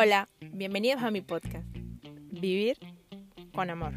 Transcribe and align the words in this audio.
Hola, 0.00 0.28
bienvenidos 0.52 1.02
a 1.02 1.10
mi 1.10 1.22
podcast, 1.22 1.66
Vivir 2.30 2.78
con 3.52 3.68
Amor. 3.68 3.94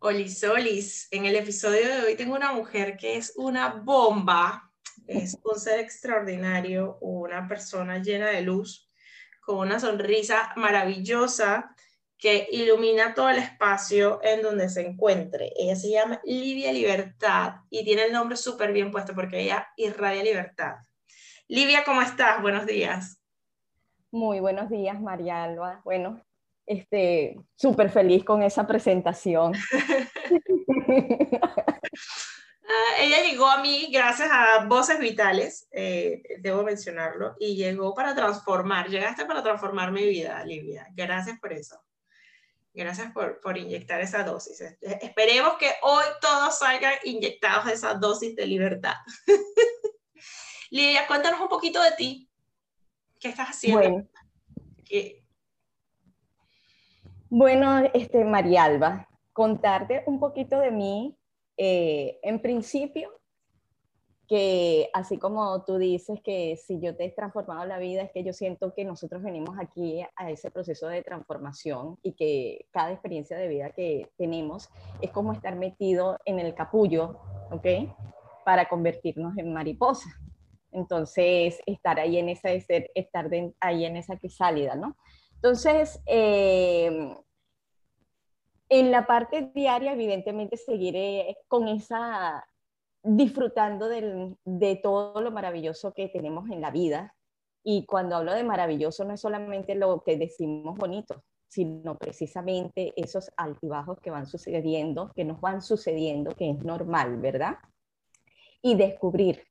Olis, 0.00 0.44
Olis, 0.44 1.08
en 1.12 1.24
el 1.24 1.36
episodio 1.36 1.88
de 1.88 2.02
hoy 2.02 2.14
tengo 2.14 2.34
una 2.34 2.52
mujer 2.52 2.98
que 2.98 3.16
es 3.16 3.32
una 3.36 3.68
bomba, 3.70 4.70
es 5.06 5.38
un 5.42 5.58
ser 5.58 5.80
extraordinario, 5.80 6.98
una 7.00 7.48
persona 7.48 7.96
llena 8.02 8.26
de 8.26 8.42
luz, 8.42 8.92
con 9.40 9.66
una 9.66 9.80
sonrisa 9.80 10.52
maravillosa 10.56 11.74
que 12.20 12.46
ilumina 12.52 13.14
todo 13.14 13.30
el 13.30 13.38
espacio 13.38 14.20
en 14.22 14.42
donde 14.42 14.68
se 14.68 14.82
encuentre. 14.86 15.52
Ella 15.56 15.74
se 15.74 15.90
llama 15.90 16.20
Livia 16.24 16.70
Libertad 16.70 17.54
y 17.70 17.82
tiene 17.82 18.04
el 18.04 18.12
nombre 18.12 18.36
súper 18.36 18.72
bien 18.72 18.90
puesto 18.90 19.14
porque 19.14 19.40
ella 19.40 19.68
irradia 19.76 20.22
libertad. 20.22 20.76
Livia, 21.48 21.82
¿cómo 21.82 22.02
estás? 22.02 22.42
Buenos 22.42 22.66
días. 22.66 23.20
Muy 24.10 24.38
buenos 24.40 24.68
días, 24.68 25.00
María 25.00 25.42
Alba. 25.42 25.80
Bueno, 25.82 26.22
este, 26.66 27.40
súper 27.56 27.90
feliz 27.90 28.22
con 28.22 28.42
esa 28.42 28.66
presentación. 28.66 29.54
Ah, 32.72 33.02
ella 33.02 33.24
llegó 33.24 33.48
a 33.48 33.60
mí 33.60 33.88
gracias 33.92 34.28
a 34.30 34.64
Voces 34.66 35.00
Vitales, 35.00 35.66
eh, 35.72 36.22
debo 36.38 36.62
mencionarlo, 36.62 37.34
y 37.40 37.56
llegó 37.56 37.96
para 37.96 38.14
transformar, 38.14 38.88
llegaste 38.88 39.24
para 39.24 39.42
transformar 39.42 39.90
mi 39.90 40.06
vida, 40.06 40.44
Livia. 40.44 40.86
Gracias 40.94 41.40
por 41.40 41.52
eso. 41.52 41.82
Gracias 42.72 43.12
por, 43.12 43.40
por, 43.40 43.58
inyectar 43.58 44.00
esa 44.00 44.22
dosis. 44.22 44.60
Esperemos 44.80 45.54
que 45.58 45.70
hoy 45.82 46.04
todos 46.20 46.58
salgan 46.58 46.94
inyectados 47.04 47.66
esa 47.70 47.94
dosis 47.94 48.36
de 48.36 48.46
libertad. 48.46 48.94
Lidia, 50.70 51.06
cuéntanos 51.08 51.40
un 51.40 51.48
poquito 51.48 51.82
de 51.82 51.90
ti. 51.92 52.30
¿Qué 53.18 53.28
estás 53.28 53.48
haciendo? 53.48 53.80
Bueno, 53.80 54.08
bueno 57.28 57.90
este, 57.92 58.24
María 58.24 58.64
Alba, 58.64 59.08
contarte 59.32 60.04
un 60.06 60.20
poquito 60.20 60.60
de 60.60 60.70
mí. 60.70 61.16
Eh, 61.56 62.18
en 62.22 62.40
principio, 62.40 63.19
que 64.30 64.88
así 64.92 65.18
como 65.18 65.64
tú 65.64 65.76
dices 65.76 66.20
que 66.22 66.56
si 66.56 66.78
yo 66.78 66.96
te 66.96 67.06
he 67.06 67.10
transformado 67.10 67.66
la 67.66 67.80
vida, 67.80 68.02
es 68.02 68.12
que 68.12 68.22
yo 68.22 68.32
siento 68.32 68.72
que 68.74 68.84
nosotros 68.84 69.24
venimos 69.24 69.58
aquí 69.58 70.06
a 70.14 70.30
ese 70.30 70.52
proceso 70.52 70.86
de 70.86 71.02
transformación 71.02 71.98
y 72.04 72.12
que 72.12 72.66
cada 72.70 72.92
experiencia 72.92 73.36
de 73.36 73.48
vida 73.48 73.70
que 73.70 74.08
tenemos 74.16 74.68
es 75.00 75.10
como 75.10 75.32
estar 75.32 75.56
metido 75.56 76.16
en 76.24 76.38
el 76.38 76.54
capullo, 76.54 77.18
¿ok? 77.50 77.92
Para 78.44 78.68
convertirnos 78.68 79.36
en 79.36 79.52
mariposa. 79.52 80.08
Entonces, 80.70 81.58
estar 81.66 81.98
ahí 81.98 82.16
en 82.16 82.28
esa, 82.28 82.50
estar 82.50 83.28
ahí 83.58 83.84
en 83.84 83.96
esa 83.96 84.16
crisálida, 84.16 84.76
¿no? 84.76 84.96
Entonces, 85.34 86.00
eh, 86.06 87.16
en 88.68 88.90
la 88.92 89.08
parte 89.08 89.50
diaria, 89.52 89.92
evidentemente, 89.92 90.56
seguiré 90.56 91.36
con 91.48 91.66
esa 91.66 92.46
disfrutando 93.02 93.88
de 93.88 94.80
todo 94.82 95.20
lo 95.20 95.30
maravilloso 95.30 95.92
que 95.92 96.08
tenemos 96.08 96.50
en 96.50 96.60
la 96.60 96.70
vida. 96.70 97.14
Y 97.62 97.84
cuando 97.86 98.16
hablo 98.16 98.32
de 98.32 98.44
maravilloso 98.44 99.04
no 99.04 99.14
es 99.14 99.20
solamente 99.20 99.74
lo 99.74 100.02
que 100.02 100.16
decimos 100.16 100.76
bonito, 100.78 101.22
sino 101.48 101.98
precisamente 101.98 102.92
esos 102.96 103.30
altibajos 103.36 103.98
que 104.00 104.10
van 104.10 104.26
sucediendo, 104.26 105.12
que 105.14 105.24
nos 105.24 105.40
van 105.40 105.62
sucediendo, 105.62 106.34
que 106.34 106.50
es 106.50 106.64
normal, 106.64 107.18
¿verdad? 107.18 107.58
Y 108.62 108.76
descubrir, 108.76 109.44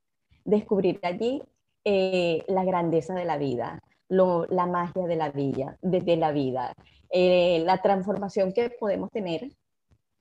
descubrir 0.44 1.00
allí 1.03 1.44
eh, 1.83 2.44
la 2.47 2.64
grandeza 2.64 3.14
de 3.14 3.25
la 3.25 3.38
vida, 3.38 3.81
la 4.08 4.66
magia 4.66 5.05
de 5.05 5.16
la 5.16 5.30
vida, 5.30 5.77
de, 5.81 6.17
la 6.17 6.31
vida 6.31 6.73
eh, 7.11 7.64
la 7.66 7.81
transformación 7.81 8.54
que 8.54 8.70
podemos 8.70 9.09
tener 9.11 9.52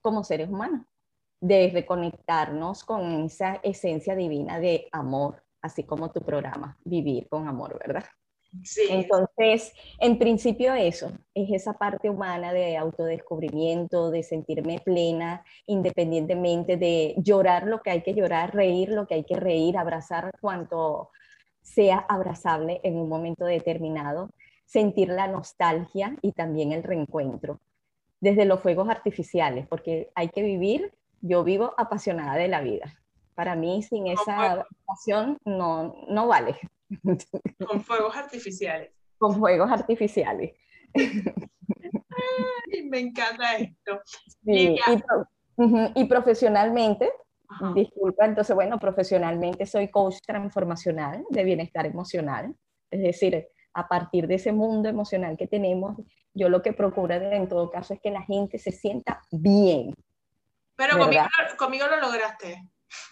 como 0.01 0.23
seres 0.23 0.49
humanos 0.49 0.85
de 1.41 1.69
reconectarnos 1.73 2.83
con 2.83 3.25
esa 3.25 3.59
esencia 3.63 4.15
divina 4.15 4.59
de 4.59 4.87
amor, 4.91 5.43
así 5.61 5.83
como 5.83 6.11
tu 6.11 6.21
programa, 6.21 6.77
Vivir 6.83 7.27
con 7.29 7.47
Amor, 7.47 7.79
¿verdad? 7.79 8.05
Sí. 8.63 8.81
Entonces, 8.89 9.73
en 9.99 10.17
principio 10.17 10.73
eso, 10.73 11.11
es 11.35 11.51
esa 11.51 11.73
parte 11.73 12.09
humana 12.09 12.51
de 12.51 12.77
autodescubrimiento, 12.77 14.09
de 14.09 14.23
sentirme 14.23 14.79
plena, 14.79 15.45
independientemente 15.67 16.75
de 16.75 17.13
llorar 17.17 17.67
lo 17.67 17.81
que 17.81 17.91
hay 17.91 18.01
que 18.01 18.15
llorar, 18.15 18.55
reír 18.55 18.89
lo 18.89 19.05
que 19.05 19.15
hay 19.15 19.23
que 19.23 19.35
reír, 19.35 19.77
abrazar 19.77 20.31
cuanto 20.41 21.11
sea 21.61 21.99
abrazable 22.09 22.81
en 22.83 22.97
un 22.97 23.07
momento 23.07 23.45
determinado, 23.45 24.31
sentir 24.65 25.09
la 25.09 25.27
nostalgia 25.27 26.15
y 26.21 26.31
también 26.31 26.71
el 26.71 26.83
reencuentro, 26.83 27.59
desde 28.19 28.45
los 28.45 28.61
fuegos 28.61 28.89
artificiales, 28.89 29.67
porque 29.67 30.09
hay 30.15 30.29
que 30.29 30.41
vivir 30.41 30.91
yo 31.21 31.43
vivo 31.43 31.73
apasionada 31.77 32.35
de 32.35 32.47
la 32.47 32.61
vida. 32.61 32.93
Para 33.35 33.55
mí, 33.55 33.81
sin 33.83 34.07
esa 34.07 34.65
pasión, 34.85 35.37
no, 35.45 35.95
no 36.09 36.27
vale. 36.27 36.57
Con 37.65 37.81
fuegos 37.81 38.15
artificiales. 38.15 38.91
Con 39.17 39.37
fuegos 39.37 39.71
artificiales. 39.71 40.53
me 42.89 42.99
encanta 42.99 43.55
esto. 43.57 44.01
y, 44.43 46.05
profesionalmente, 46.05 47.11
disculpa, 47.75 48.25
entonces, 48.25 48.55
bueno, 48.55 48.79
profesionalmente 48.79 49.65
soy 49.65 49.89
coach 49.89 50.17
transformacional 50.25 51.25
de 51.29 51.43
bienestar 51.43 51.85
emocional. 51.85 52.55
Es 52.91 53.01
decir, 53.01 53.47
a 53.73 53.87
partir 53.87 54.27
de 54.27 54.35
ese 54.35 54.51
mundo 54.51 54.89
emocional 54.89 55.37
que 55.37 55.47
tenemos, 55.47 55.97
yo 56.33 56.49
lo 56.49 56.61
que 56.61 56.73
procuro 56.73 57.13
en 57.13 57.47
todo 57.47 57.69
caso 57.69 57.93
es 57.93 58.01
que 58.01 58.11
la 58.11 58.23
gente 58.23 58.57
se 58.57 58.71
sienta 58.71 59.21
bien, 59.31 59.93
pero 60.79 60.97
conmigo, 60.97 61.23
conmigo, 61.57 61.87
lo 61.87 61.97
lograste. 61.99 62.65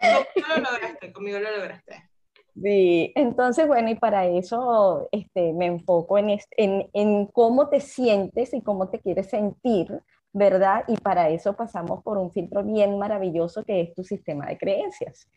conmigo 0.00 0.48
lo 0.48 0.70
lograste, 0.70 1.12
conmigo 1.12 1.40
lo 1.40 1.50
lograste. 1.50 2.10
Sí, 2.54 3.12
entonces, 3.16 3.66
bueno, 3.66 3.90
y 3.90 3.96
para 3.96 4.26
eso 4.26 5.08
este, 5.10 5.52
me 5.52 5.66
enfoco 5.66 6.16
en, 6.16 6.38
en, 6.56 6.88
en 6.92 7.26
cómo 7.26 7.68
te 7.68 7.80
sientes 7.80 8.54
y 8.54 8.62
cómo 8.62 8.88
te 8.88 9.00
quieres 9.00 9.30
sentir, 9.30 10.00
¿verdad? 10.32 10.84
Y 10.86 10.96
para 10.98 11.28
eso 11.28 11.54
pasamos 11.54 12.00
por 12.04 12.16
un 12.16 12.30
filtro 12.30 12.62
bien 12.62 12.96
maravilloso 12.96 13.64
que 13.64 13.80
es 13.80 13.94
tu 13.94 14.04
sistema 14.04 14.46
de 14.46 14.58
creencias. 14.58 15.28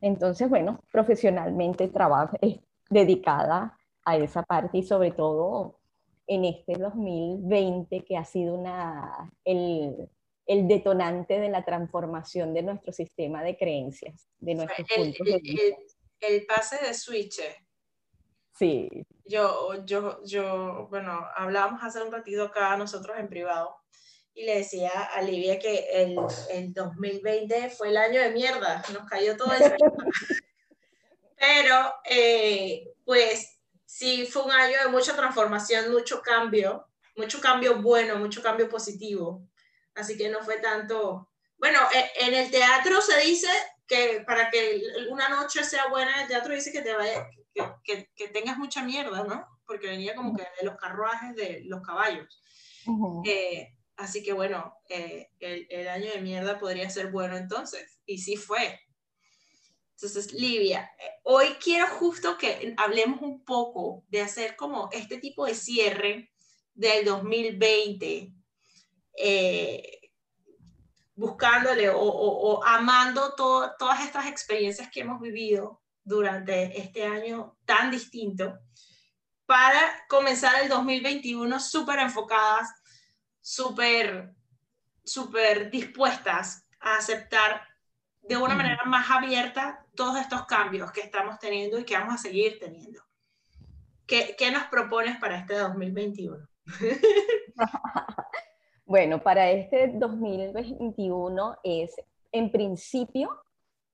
Entonces, 0.00 0.48
bueno, 0.48 0.78
profesionalmente 0.92 1.88
trabajo, 1.88 2.36
dedicada 2.88 3.76
a 4.04 4.16
esa 4.18 4.44
parte 4.44 4.78
y 4.78 4.84
sobre 4.84 5.10
todo 5.10 5.80
en 6.26 6.44
este 6.44 6.74
2020 6.78 8.04
que 8.04 8.16
ha 8.16 8.24
sido 8.24 8.54
una, 8.54 9.32
el, 9.44 10.08
el 10.46 10.68
detonante 10.68 11.38
de 11.38 11.48
la 11.48 11.64
transformación 11.64 12.54
de 12.54 12.62
nuestro 12.62 12.92
sistema 12.92 13.42
de 13.42 13.56
creencias, 13.56 14.28
de 14.38 14.54
nuestros 14.54 14.88
el, 14.90 14.96
puntos 14.96 15.26
de 15.26 15.38
vista. 15.38 15.76
El, 16.20 16.46
pase 16.46 16.84
de 16.84 16.94
switch. 16.94 17.40
Sí. 18.56 18.88
Yo, 19.24 19.84
yo, 19.84 20.22
yo, 20.24 20.86
bueno, 20.88 21.26
hablábamos 21.36 21.82
hace 21.82 22.02
un 22.02 22.12
ratito 22.12 22.44
acá 22.44 22.76
nosotros 22.76 23.18
en 23.18 23.28
privado 23.28 23.76
y 24.32 24.44
le 24.44 24.58
decía 24.58 24.90
a 24.90 25.22
Livia 25.22 25.58
que 25.58 25.86
el, 25.92 26.16
el 26.50 26.72
2020 26.72 27.70
fue 27.70 27.88
el 27.88 27.96
año 27.96 28.20
de 28.20 28.30
mierda, 28.30 28.82
nos 28.92 29.08
cayó 29.08 29.36
todo 29.36 29.52
eso. 29.52 29.74
Pero, 31.36 31.94
eh, 32.08 32.92
pues, 33.04 33.53
sí 33.94 34.26
fue 34.26 34.42
un 34.42 34.50
año 34.50 34.76
de 34.82 34.88
mucha 34.88 35.14
transformación, 35.14 35.92
mucho 35.92 36.20
cambio, 36.20 36.88
mucho 37.16 37.40
cambio 37.40 37.80
bueno, 37.80 38.16
mucho 38.16 38.42
cambio 38.42 38.68
positivo. 38.68 39.46
Así 39.94 40.16
que 40.16 40.28
no 40.28 40.42
fue 40.42 40.56
tanto... 40.56 41.30
Bueno, 41.58 41.78
e, 41.94 42.26
en 42.26 42.34
el 42.34 42.50
teatro 42.50 43.00
se 43.00 43.20
dice 43.20 43.46
que 43.86 44.24
para 44.26 44.50
que 44.50 44.82
una 45.10 45.28
noche 45.28 45.62
sea 45.62 45.86
buena 45.86 46.12
en 46.12 46.22
el 46.22 46.26
teatro 46.26 46.52
dice 46.52 46.72
que 46.72 46.82
te 46.82 46.92
vaya, 46.92 47.28
que, 47.84 48.10
que, 48.16 48.28
tengas 48.30 48.58
mucha 48.58 48.82
mierda, 48.82 49.22
¿no? 49.22 49.46
Porque 49.64 49.86
venía 49.86 50.16
como 50.16 50.34
que 50.34 50.42
de 50.42 50.66
los 50.66 50.76
carruajes 50.76 51.36
de 51.36 51.62
los 51.66 51.80
caballos. 51.80 52.42
Eh, 53.24 53.76
así 53.96 54.24
que 54.24 54.32
bueno, 54.32 54.74
eh, 54.88 55.28
el, 55.38 55.68
el, 55.70 55.86
año 55.86 56.10
de 56.10 56.20
mierda 56.20 56.58
podría 56.58 56.90
ser 56.90 57.12
bueno 57.12 57.36
entonces. 57.36 58.00
Y 58.06 58.18
sí 58.18 58.36
fue. 58.36 58.80
Entonces, 59.94 60.32
Livia, 60.32 60.90
hoy 61.22 61.46
quiero 61.62 61.86
justo 61.86 62.36
que 62.36 62.74
hablemos 62.76 63.22
un 63.22 63.44
poco 63.44 64.04
de 64.08 64.22
hacer 64.22 64.56
como 64.56 64.88
este 64.92 65.18
tipo 65.18 65.46
de 65.46 65.54
cierre 65.54 66.32
del 66.74 67.04
2020, 67.04 68.34
eh, 69.16 70.00
buscándole 71.14 71.90
o, 71.94 72.60
amando 72.64 73.34
todas 73.34 74.04
estas 74.04 74.26
experiencias 74.26 74.90
que 74.90 75.00
hemos 75.00 75.20
vivido 75.20 75.80
durante 76.02 76.78
este 76.78 77.04
año 77.04 77.56
tan 77.64 77.92
distinto, 77.92 78.58
para 79.46 80.04
comenzar 80.08 80.60
el 80.62 80.68
2021 80.68 81.60
súper 81.60 82.00
enfocadas, 82.00 82.68
súper, 83.40 84.34
súper 85.04 85.70
dispuestas 85.70 86.66
a 86.80 86.96
aceptar 86.96 87.73
de 88.28 88.36
una 88.36 88.54
manera 88.54 88.82
más 88.86 89.10
abierta 89.10 89.84
todos 89.94 90.18
estos 90.18 90.46
cambios 90.46 90.90
que 90.92 91.02
estamos 91.02 91.38
teniendo 91.38 91.78
y 91.78 91.84
que 91.84 91.94
vamos 91.96 92.14
a 92.14 92.18
seguir 92.18 92.58
teniendo. 92.58 93.00
¿Qué, 94.06 94.34
qué 94.38 94.50
nos 94.50 94.64
propones 94.64 95.18
para 95.18 95.38
este 95.38 95.54
2021? 95.54 96.46
bueno, 98.86 99.22
para 99.22 99.50
este 99.50 99.92
2021 99.94 101.58
es, 101.62 101.94
en 102.32 102.50
principio, 102.50 103.44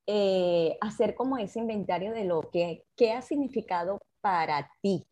eh, 0.06 0.76
hacer 0.80 1.14
como 1.14 1.38
ese 1.38 1.60
inventario 1.60 2.12
de 2.12 2.24
lo 2.24 2.50
que 2.50 2.84
qué 2.96 3.12
ha 3.12 3.22
significado 3.22 4.00
para 4.20 4.70
ti, 4.82 5.06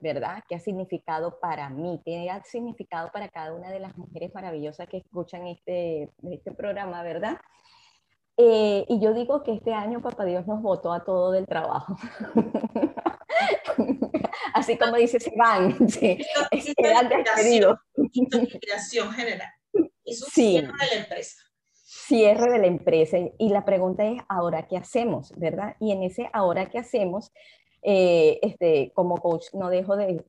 ¿verdad? 0.00 0.42
¿Qué 0.48 0.56
ha 0.56 0.60
significado 0.60 1.38
para 1.38 1.70
mí? 1.70 2.00
¿Qué 2.04 2.28
ha 2.30 2.42
significado 2.42 3.10
para 3.12 3.28
cada 3.28 3.52
una 3.52 3.70
de 3.70 3.80
las 3.80 3.96
mujeres 3.96 4.34
maravillosas 4.34 4.88
que 4.88 4.98
escuchan 4.98 5.46
este, 5.46 6.10
este 6.30 6.52
programa, 6.52 7.02
¿verdad? 7.02 7.38
Eh, 8.36 8.84
y 8.88 9.00
yo 9.00 9.14
digo 9.14 9.44
que 9.44 9.52
este 9.52 9.72
año 9.72 10.02
Papá 10.02 10.24
Dios 10.24 10.46
nos 10.46 10.60
votó 10.60 10.92
a 10.92 11.04
todo 11.04 11.30
del 11.30 11.46
trabajo. 11.46 11.96
Así 14.54 14.76
como 14.76 14.96
dice 14.96 15.18
sí, 15.20 15.30
general. 19.12 19.50
Es 20.04 20.22
un 20.22 20.28
sí. 20.28 20.50
cierre 20.52 20.72
de 20.80 20.86
la 20.86 21.02
empresa. 21.02 21.42
Cierre 21.72 22.52
de 22.52 22.58
la 22.58 22.66
empresa. 22.66 23.18
Y 23.38 23.48
la 23.48 23.64
pregunta 23.64 24.04
es, 24.04 24.20
¿ahora 24.28 24.66
qué 24.66 24.76
hacemos? 24.76 25.32
¿Verdad? 25.36 25.76
Y 25.80 25.92
en 25.92 26.02
ese 26.02 26.28
ahora 26.32 26.68
qué 26.68 26.78
hacemos, 26.78 27.32
eh, 27.82 28.38
este, 28.42 28.92
como 28.94 29.16
coach, 29.16 29.46
no 29.54 29.70
dejo 29.70 29.96
de, 29.96 30.24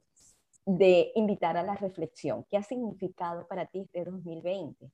de 0.66 1.12
invitar 1.16 1.58
a 1.58 1.64
la 1.64 1.76
reflexión. 1.76 2.46
¿Qué 2.50 2.58
ha 2.58 2.64
significado 2.64 3.48
para 3.48 3.66
ti 3.66 3.82
este 3.82 4.04
2020? 4.04 4.92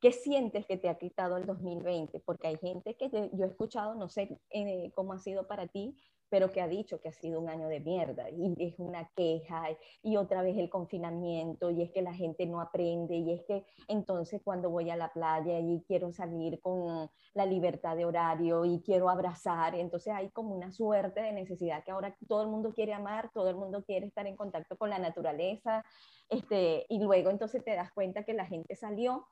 ¿Qué 0.00 0.12
sientes 0.12 0.64
que 0.66 0.78
te 0.78 0.88
ha 0.88 0.96
quitado 0.96 1.36
el 1.36 1.44
2020? 1.44 2.20
Porque 2.20 2.48
hay 2.48 2.56
gente 2.56 2.96
que 2.96 3.10
yo 3.10 3.44
he 3.44 3.48
escuchado, 3.48 3.94
no 3.94 4.08
sé 4.08 4.40
eh, 4.50 4.90
cómo 4.94 5.12
ha 5.12 5.18
sido 5.18 5.46
para 5.46 5.66
ti, 5.66 5.94
pero 6.30 6.52
que 6.52 6.62
ha 6.62 6.68
dicho 6.68 7.00
que 7.00 7.08
ha 7.08 7.12
sido 7.12 7.40
un 7.40 7.50
año 7.50 7.68
de 7.68 7.80
mierda 7.80 8.30
y 8.30 8.54
es 8.58 8.78
una 8.78 9.10
queja 9.14 9.64
y 10.02 10.16
otra 10.16 10.42
vez 10.42 10.56
el 10.56 10.70
confinamiento 10.70 11.70
y 11.70 11.82
es 11.82 11.90
que 11.90 12.02
la 12.02 12.14
gente 12.14 12.46
no 12.46 12.60
aprende 12.60 13.16
y 13.16 13.32
es 13.32 13.42
que 13.44 13.66
entonces 13.88 14.40
cuando 14.42 14.70
voy 14.70 14.88
a 14.90 14.96
la 14.96 15.12
playa 15.12 15.58
y 15.58 15.82
quiero 15.86 16.12
salir 16.12 16.60
con 16.60 17.10
la 17.34 17.46
libertad 17.46 17.96
de 17.96 18.04
horario 18.04 18.64
y 18.64 18.80
quiero 18.80 19.10
abrazar, 19.10 19.74
entonces 19.74 20.14
hay 20.14 20.30
como 20.30 20.54
una 20.54 20.72
suerte 20.72 21.20
de 21.20 21.32
necesidad 21.32 21.84
que 21.84 21.90
ahora 21.90 22.16
todo 22.28 22.42
el 22.42 22.48
mundo 22.48 22.72
quiere 22.72 22.94
amar, 22.94 23.30
todo 23.34 23.50
el 23.50 23.56
mundo 23.56 23.84
quiere 23.84 24.06
estar 24.06 24.26
en 24.26 24.36
contacto 24.36 24.76
con 24.76 24.88
la 24.88 24.98
naturaleza, 24.98 25.84
este, 26.28 26.86
y 26.88 27.00
luego 27.00 27.30
entonces 27.30 27.62
te 27.64 27.74
das 27.74 27.92
cuenta 27.92 28.24
que 28.24 28.34
la 28.34 28.46
gente 28.46 28.76
salió 28.76 29.26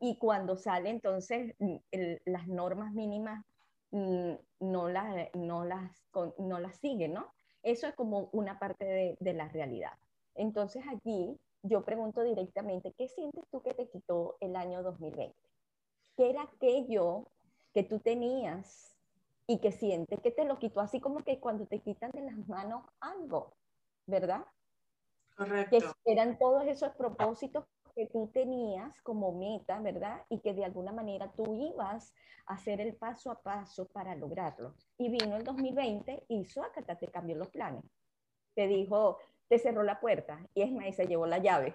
y 0.00 0.16
cuando 0.16 0.56
sale 0.56 0.90
entonces 0.90 1.54
mm, 1.58 1.76
las 2.26 2.48
normas 2.48 2.92
mínimas 2.92 3.44
mm, 3.90 4.32
no, 4.60 4.88
las, 4.88 5.28
no, 5.34 5.64
las, 5.64 6.04
no 6.38 6.58
las 6.58 6.76
siguen, 6.76 7.14
¿no? 7.14 7.32
Eso 7.62 7.86
es 7.86 7.94
como 7.94 8.28
una 8.32 8.58
parte 8.58 8.84
de, 8.84 9.16
de 9.20 9.32
la 9.32 9.48
realidad. 9.48 9.92
Entonces 10.34 10.84
allí 10.88 11.36
yo 11.62 11.84
pregunto 11.84 12.22
directamente, 12.22 12.92
¿qué 12.96 13.08
sientes 13.08 13.44
tú 13.50 13.62
que 13.62 13.74
te 13.74 13.88
quitó 13.88 14.36
el 14.40 14.56
año 14.56 14.82
2020? 14.82 15.34
¿Qué 16.16 16.30
era 16.30 16.42
aquello 16.42 17.26
que 17.74 17.82
tú 17.82 17.98
tenías 17.98 18.96
y 19.46 19.58
que 19.58 19.72
sientes 19.72 20.20
que 20.20 20.30
te 20.30 20.44
lo 20.44 20.58
quitó 20.58 20.80
así 20.80 21.00
como 21.00 21.24
que 21.24 21.40
cuando 21.40 21.66
te 21.66 21.80
quitan 21.80 22.10
de 22.12 22.20
las 22.22 22.36
manos 22.46 22.84
algo, 23.00 23.54
¿verdad? 24.06 24.44
Correcto. 25.36 25.78
Que 26.04 26.12
eran 26.12 26.38
todos 26.38 26.66
esos 26.66 26.90
propósitos 26.96 27.64
que 27.98 28.06
tú 28.06 28.30
tenías 28.32 29.02
como 29.02 29.32
meta, 29.32 29.80
¿verdad? 29.80 30.22
Y 30.28 30.38
que 30.38 30.54
de 30.54 30.64
alguna 30.64 30.92
manera 30.92 31.32
tú 31.32 31.52
ibas 31.52 32.14
a 32.46 32.54
hacer 32.54 32.80
el 32.80 32.94
paso 32.94 33.32
a 33.32 33.42
paso 33.42 33.88
para 33.88 34.14
lograrlo. 34.14 34.76
Y 34.98 35.10
vino 35.10 35.36
el 35.36 35.42
2020 35.42 36.26
y 36.28 36.44
Suácata 36.44 36.96
te 36.96 37.08
cambió 37.08 37.34
los 37.34 37.48
planes. 37.48 37.82
Te 38.54 38.68
dijo, 38.68 39.18
te 39.48 39.58
cerró 39.58 39.82
la 39.82 39.98
puerta 39.98 40.38
y 40.54 40.62
es 40.62 40.70
más, 40.70 40.94
se 40.94 41.08
llevó 41.08 41.26
la 41.26 41.38
llave. 41.38 41.74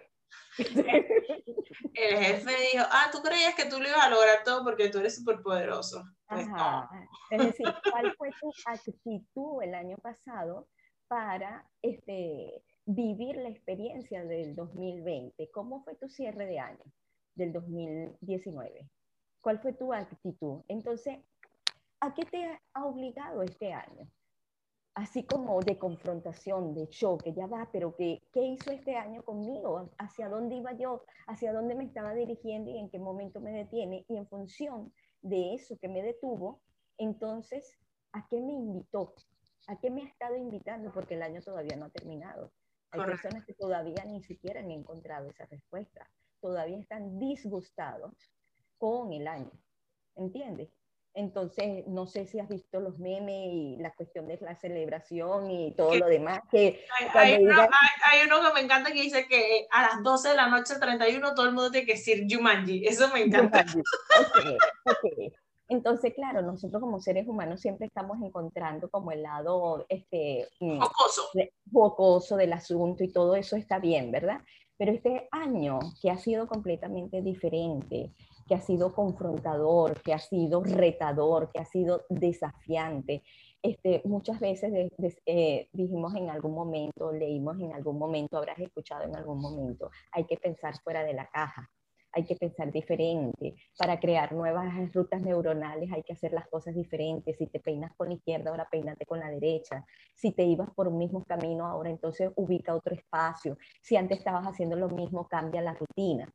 el 1.93 2.17
jefe 2.17 2.51
dijo, 2.71 2.85
ah, 2.89 3.09
tú 3.11 3.21
creías 3.21 3.55
que 3.55 3.65
tú 3.65 3.81
lo 3.81 3.89
ibas 3.89 4.05
a 4.05 4.09
lograr 4.09 4.45
todo 4.45 4.63
porque 4.63 4.87
tú 4.87 4.99
eres 4.99 5.17
súper 5.17 5.41
poderoso. 5.41 6.05
Pues 6.29 6.47
es 7.31 7.45
decir, 7.47 7.67
¿cuál 7.91 8.15
fue 8.15 8.29
tu 8.39 8.49
actitud 8.65 9.61
el 9.61 9.75
año 9.75 9.97
pasado 9.97 10.69
para 11.09 11.69
este, 11.81 12.63
vivir 12.85 13.37
la 13.37 13.49
experiencia 13.49 14.25
del 14.25 14.55
2020. 14.55 15.49
¿Cómo 15.51 15.83
fue 15.83 15.95
tu 15.95 16.09
cierre 16.09 16.45
de 16.45 16.59
año 16.59 16.83
del 17.35 17.53
2019? 17.53 18.89
¿Cuál 19.41 19.59
fue 19.59 19.73
tu 19.73 19.93
actitud? 19.93 20.61
Entonces, 20.67 21.19
¿a 21.99 22.13
qué 22.13 22.23
te 22.23 22.59
ha 22.73 22.85
obligado 22.85 23.41
este 23.43 23.73
año? 23.73 24.09
Así 24.95 25.23
como 25.23 25.59
de 25.61 25.79
confrontación, 25.79 26.75
de 26.75 26.87
choque, 26.87 27.33
ya 27.33 27.47
va, 27.47 27.67
pero 27.71 27.95
¿qué, 27.95 28.21
¿qué 28.31 28.41
hizo 28.41 28.71
este 28.71 28.95
año 28.95 29.23
conmigo? 29.23 29.89
¿Hacia 29.97 30.29
dónde 30.29 30.55
iba 30.55 30.73
yo? 30.73 31.03
¿Hacia 31.25 31.51
dónde 31.51 31.73
me 31.73 31.85
estaba 31.85 32.13
dirigiendo 32.13 32.69
y 32.69 32.77
en 32.77 32.89
qué 32.89 32.99
momento 32.99 33.41
me 33.41 33.51
detiene? 33.51 34.05
Y 34.07 34.17
en 34.17 34.27
función 34.27 34.93
de 35.21 35.55
eso 35.55 35.77
que 35.79 35.87
me 35.87 36.03
detuvo, 36.03 36.61
entonces, 36.97 37.75
¿a 38.11 38.27
qué 38.27 38.39
me 38.39 38.53
invitó? 38.53 39.15
¿A 39.67 39.79
qué 39.79 39.89
me 39.89 40.03
ha 40.03 40.05
estado 40.05 40.35
invitando? 40.35 40.91
Porque 40.91 41.15
el 41.15 41.23
año 41.23 41.41
todavía 41.41 41.75
no 41.75 41.85
ha 41.85 41.89
terminado. 41.89 42.51
Hay 42.93 43.05
personas 43.05 43.43
que 43.45 43.53
todavía 43.53 44.05
ni 44.05 44.21
siquiera 44.21 44.59
han 44.59 44.69
encontrado 44.69 45.29
esa 45.29 45.45
respuesta, 45.47 46.07
todavía 46.39 46.77
están 46.77 47.17
disgustados 47.17 48.13
con 48.77 49.13
el 49.13 49.27
año, 49.27 49.51
¿entiendes? 50.15 50.69
Entonces, 51.15 51.85
no 51.87 52.07
sé 52.07 52.25
si 52.25 52.39
has 52.39 52.49
visto 52.49 52.79
los 52.79 52.97
memes 52.97 53.49
y 53.51 53.77
la 53.77 53.93
cuestión 53.93 54.27
de 54.27 54.37
la 54.41 54.55
celebración 54.55 55.49
y 55.51 55.75
todo 55.75 55.95
lo 55.95 56.07
demás. 56.07 56.39
Que 56.49 56.85
hay, 57.13 57.35
uno, 58.25 58.41
que 58.41 58.53
me 58.55 58.61
encanta 58.61 58.91
que 58.91 59.01
dice 59.01 59.27
que 59.27 59.67
a 59.71 59.83
las 59.83 60.03
12 60.03 60.29
de 60.29 60.35
la 60.35 60.47
noche 60.47 60.75
31 60.79 61.35
todo 61.35 61.45
el 61.45 61.53
mundo 61.53 61.71
tiene 61.71 61.85
que 61.85 61.93
decir 61.93 62.25
Jumanji. 62.27 62.87
Eso 62.87 63.09
me 63.13 63.21
encanta. 63.21 63.63
Okay, 64.35 64.57
okay. 64.85 65.33
Entonces, 65.73 66.13
claro, 66.13 66.43
nosotros 66.43 66.79
como 66.79 66.99
seres 66.99 67.27
humanos 67.27 67.59
siempre 67.59 67.87
estamos 67.87 68.21
encontrando 68.21 68.91
como 68.91 69.11
el 69.11 69.23
lado 69.23 69.87
este, 69.89 70.47
mm, 70.59 70.79
jocoso. 71.71 72.37
del 72.37 72.53
asunto 72.53 73.03
y 73.03 73.11
todo 73.11 73.35
eso 73.35 73.55
está 73.55 73.79
bien, 73.79 74.11
¿verdad? 74.11 74.41
Pero 74.77 74.91
este 74.91 75.27
año 75.31 75.79
que 75.99 76.11
ha 76.11 76.17
sido 76.17 76.47
completamente 76.47 77.23
diferente, 77.23 78.13
que 78.47 78.53
ha 78.53 78.61
sido 78.61 78.93
confrontador, 78.93 79.99
que 80.03 80.13
ha 80.13 80.19
sido 80.19 80.63
retador, 80.63 81.51
que 81.51 81.59
ha 81.59 81.65
sido 81.65 82.03
desafiante, 82.07 83.23
este, 83.63 84.03
muchas 84.05 84.39
veces 84.39 84.91
eh, 85.25 85.69
dijimos 85.71 86.13
en 86.13 86.29
algún 86.29 86.53
momento, 86.53 87.11
leímos 87.11 87.59
en 87.59 87.73
algún 87.73 87.97
momento, 87.97 88.37
habrás 88.37 88.59
escuchado 88.59 89.05
en 89.05 89.15
algún 89.15 89.41
momento, 89.41 89.89
hay 90.11 90.25
que 90.25 90.37
pensar 90.37 90.79
fuera 90.83 91.03
de 91.03 91.13
la 91.13 91.27
caja 91.29 91.67
hay 92.13 92.23
que 92.25 92.35
pensar 92.35 92.71
diferente. 92.71 93.55
Para 93.77 93.99
crear 93.99 94.31
nuevas 94.31 94.93
rutas 94.93 95.21
neuronales 95.21 95.91
hay 95.91 96.03
que 96.03 96.13
hacer 96.13 96.31
las 96.31 96.47
cosas 96.47 96.75
diferentes. 96.75 97.37
Si 97.37 97.47
te 97.47 97.59
peinas 97.59 97.93
con 97.95 98.09
la 98.09 98.15
izquierda, 98.15 98.51
ahora 98.51 98.67
peínate 98.69 99.05
con 99.05 99.19
la 99.19 99.29
derecha. 99.29 99.85
Si 100.15 100.31
te 100.31 100.43
ibas 100.43 100.69
por 100.71 100.87
un 100.87 100.97
mismo 100.97 101.23
camino, 101.23 101.65
ahora 101.65 101.89
entonces 101.89 102.31
ubica 102.35 102.75
otro 102.75 102.95
espacio. 102.95 103.57
Si 103.81 103.95
antes 103.95 104.19
estabas 104.19 104.45
haciendo 104.45 104.75
lo 104.75 104.89
mismo, 104.89 105.27
cambia 105.27 105.61
la 105.61 105.73
rutina. 105.73 106.31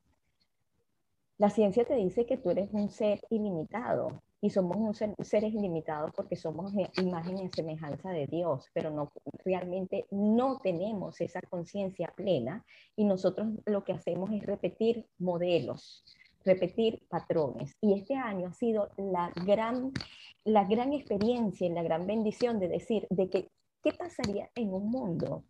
La 1.39 1.51
ciencia 1.51 1.85
te 1.85 1.95
dice 1.95 2.27
que 2.27 2.37
tú 2.37 2.51
eres 2.51 2.69
un 2.73 2.91
ser 2.91 3.21
ilimitado 3.31 4.23
y 4.41 4.51
somos 4.51 4.99
seres 5.21 5.53
ilimitados 5.53 6.13
porque 6.15 6.37
somos 6.37 6.73
imagen 6.97 7.39
y 7.39 7.49
semejanza 7.49 8.11
de 8.11 8.27
Dios, 8.27 8.67
pero 8.73 8.91
no 8.91 9.11
realmente 9.45 10.07
no 10.11 10.59
tenemos 10.59 11.21
esa 11.21 11.41
conciencia 11.43 12.13
plena 12.15 12.65
y 12.95 13.05
nosotros 13.05 13.49
lo 13.67 13.85
que 13.85 13.93
hacemos 13.93 14.31
es 14.33 14.47
repetir 14.47 15.07
modelos, 15.19 16.05
repetir 16.45 17.03
patrones. 17.09 17.77
Y 17.81 17.95
este 17.95 18.15
año 18.15 18.49
ha 18.49 18.53
sido 18.53 18.89
la 18.97 19.33
gran 19.45 19.93
la 20.45 20.65
gran 20.65 20.95
experiencia 20.95 21.67
y 21.67 21.71
la 21.71 21.83
gran 21.83 22.07
bendición 22.07 22.59
de 22.59 22.69
decir 22.69 23.07
de 23.11 23.29
que 23.29 23.51
qué 23.83 23.93
pasaría 23.93 24.51
en 24.55 24.73
un 24.73 24.91
mundo 24.91 25.45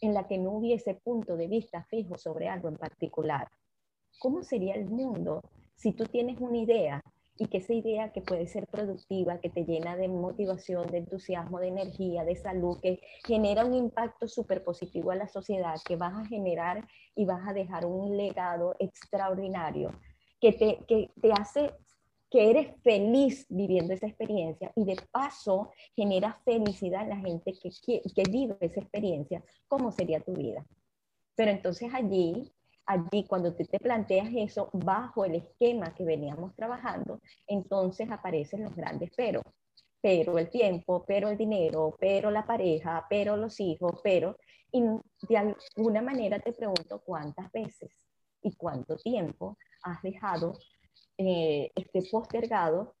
en 0.00 0.12
la 0.12 0.26
que 0.26 0.36
no 0.36 0.50
hubiese 0.50 0.94
punto 0.94 1.36
de 1.36 1.46
vista 1.46 1.84
fijo 1.84 2.18
sobre 2.18 2.48
algo 2.48 2.68
en 2.68 2.76
particular. 2.76 3.48
¿Cómo 4.18 4.42
sería 4.42 4.74
el 4.74 4.90
mundo 4.90 5.42
si 5.74 5.92
tú 5.92 6.04
tienes 6.04 6.38
una 6.38 6.58
idea 6.58 7.02
y 7.38 7.46
que 7.46 7.58
esa 7.58 7.72
idea 7.72 8.12
que 8.12 8.20
puede 8.20 8.46
ser 8.46 8.66
productiva, 8.66 9.38
que 9.38 9.48
te 9.48 9.64
llena 9.64 9.96
de 9.96 10.08
motivación, 10.08 10.86
de 10.88 10.98
entusiasmo, 10.98 11.58
de 11.60 11.68
energía, 11.68 12.24
de 12.24 12.36
salud, 12.36 12.78
que 12.80 13.00
genera 13.26 13.64
un 13.64 13.74
impacto 13.74 14.28
súper 14.28 14.62
positivo 14.62 15.10
a 15.10 15.16
la 15.16 15.28
sociedad, 15.28 15.76
que 15.84 15.96
vas 15.96 16.14
a 16.14 16.26
generar 16.26 16.86
y 17.14 17.24
vas 17.24 17.46
a 17.48 17.52
dejar 17.52 17.86
un 17.86 18.16
legado 18.16 18.76
extraordinario, 18.78 19.92
que 20.40 20.52
te, 20.52 20.78
que 20.86 21.10
te 21.20 21.32
hace 21.32 21.72
que 22.30 22.50
eres 22.50 22.74
feliz 22.82 23.44
viviendo 23.50 23.92
esa 23.92 24.06
experiencia 24.06 24.72
y 24.74 24.86
de 24.86 24.96
paso 25.10 25.70
genera 25.94 26.40
felicidad 26.46 27.02
en 27.02 27.10
la 27.10 27.16
gente 27.16 27.52
que, 27.52 27.70
que, 27.84 28.00
que 28.14 28.22
vive 28.30 28.56
esa 28.60 28.80
experiencia, 28.80 29.44
¿cómo 29.68 29.92
sería 29.92 30.20
tu 30.20 30.32
vida? 30.32 30.64
Pero 31.34 31.50
entonces 31.50 31.92
allí 31.92 32.50
allí 32.86 33.24
cuando 33.26 33.54
te, 33.54 33.64
te 33.64 33.78
planteas 33.78 34.28
eso 34.34 34.70
bajo 34.72 35.24
el 35.24 35.36
esquema 35.36 35.94
que 35.94 36.04
veníamos 36.04 36.54
trabajando, 36.54 37.20
entonces 37.46 38.10
aparecen 38.10 38.64
los 38.64 38.74
grandes 38.74 39.10
pero. 39.16 39.42
Pero 40.00 40.36
el 40.38 40.50
tiempo, 40.50 41.04
pero 41.06 41.28
el 41.28 41.38
dinero, 41.38 41.96
pero 41.98 42.30
la 42.30 42.44
pareja, 42.44 43.06
pero 43.08 43.36
los 43.36 43.60
hijos, 43.60 44.00
pero... 44.02 44.36
Y 44.72 44.82
de 45.28 45.36
alguna 45.36 46.00
manera 46.00 46.40
te 46.40 46.52
pregunto 46.52 47.02
cuántas 47.04 47.52
veces 47.52 47.90
y 48.42 48.56
cuánto 48.56 48.96
tiempo 48.96 49.58
has 49.82 50.00
dejado 50.02 50.54
eh, 51.18 51.70
este 51.74 52.02
postergado 52.10 52.94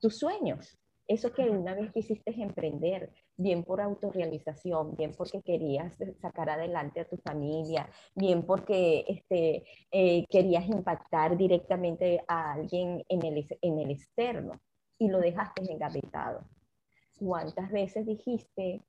tus 0.00 0.18
sueños. 0.18 0.78
Eso 1.12 1.30
que 1.30 1.50
una 1.50 1.74
vez 1.74 1.92
quisiste 1.92 2.32
emprender, 2.42 3.12
bien 3.36 3.64
por 3.64 3.82
autorrealización, 3.82 4.96
bien 4.96 5.12
porque 5.14 5.42
querías 5.42 5.94
sacar 6.22 6.48
adelante 6.48 7.00
a 7.00 7.04
tu 7.04 7.18
familia, 7.18 7.86
bien 8.14 8.46
porque 8.46 9.04
este, 9.06 9.62
eh, 9.90 10.24
querías 10.30 10.66
impactar 10.66 11.36
directamente 11.36 12.24
a 12.26 12.54
alguien 12.54 13.04
en 13.10 13.26
el, 13.26 13.46
en 13.60 13.78
el 13.80 13.90
externo 13.90 14.58
y 14.96 15.08
lo 15.08 15.18
dejaste 15.18 15.70
engavetado. 15.70 16.46
¿Cuántas 17.18 17.70
veces 17.70 18.06
dijiste, 18.06 18.80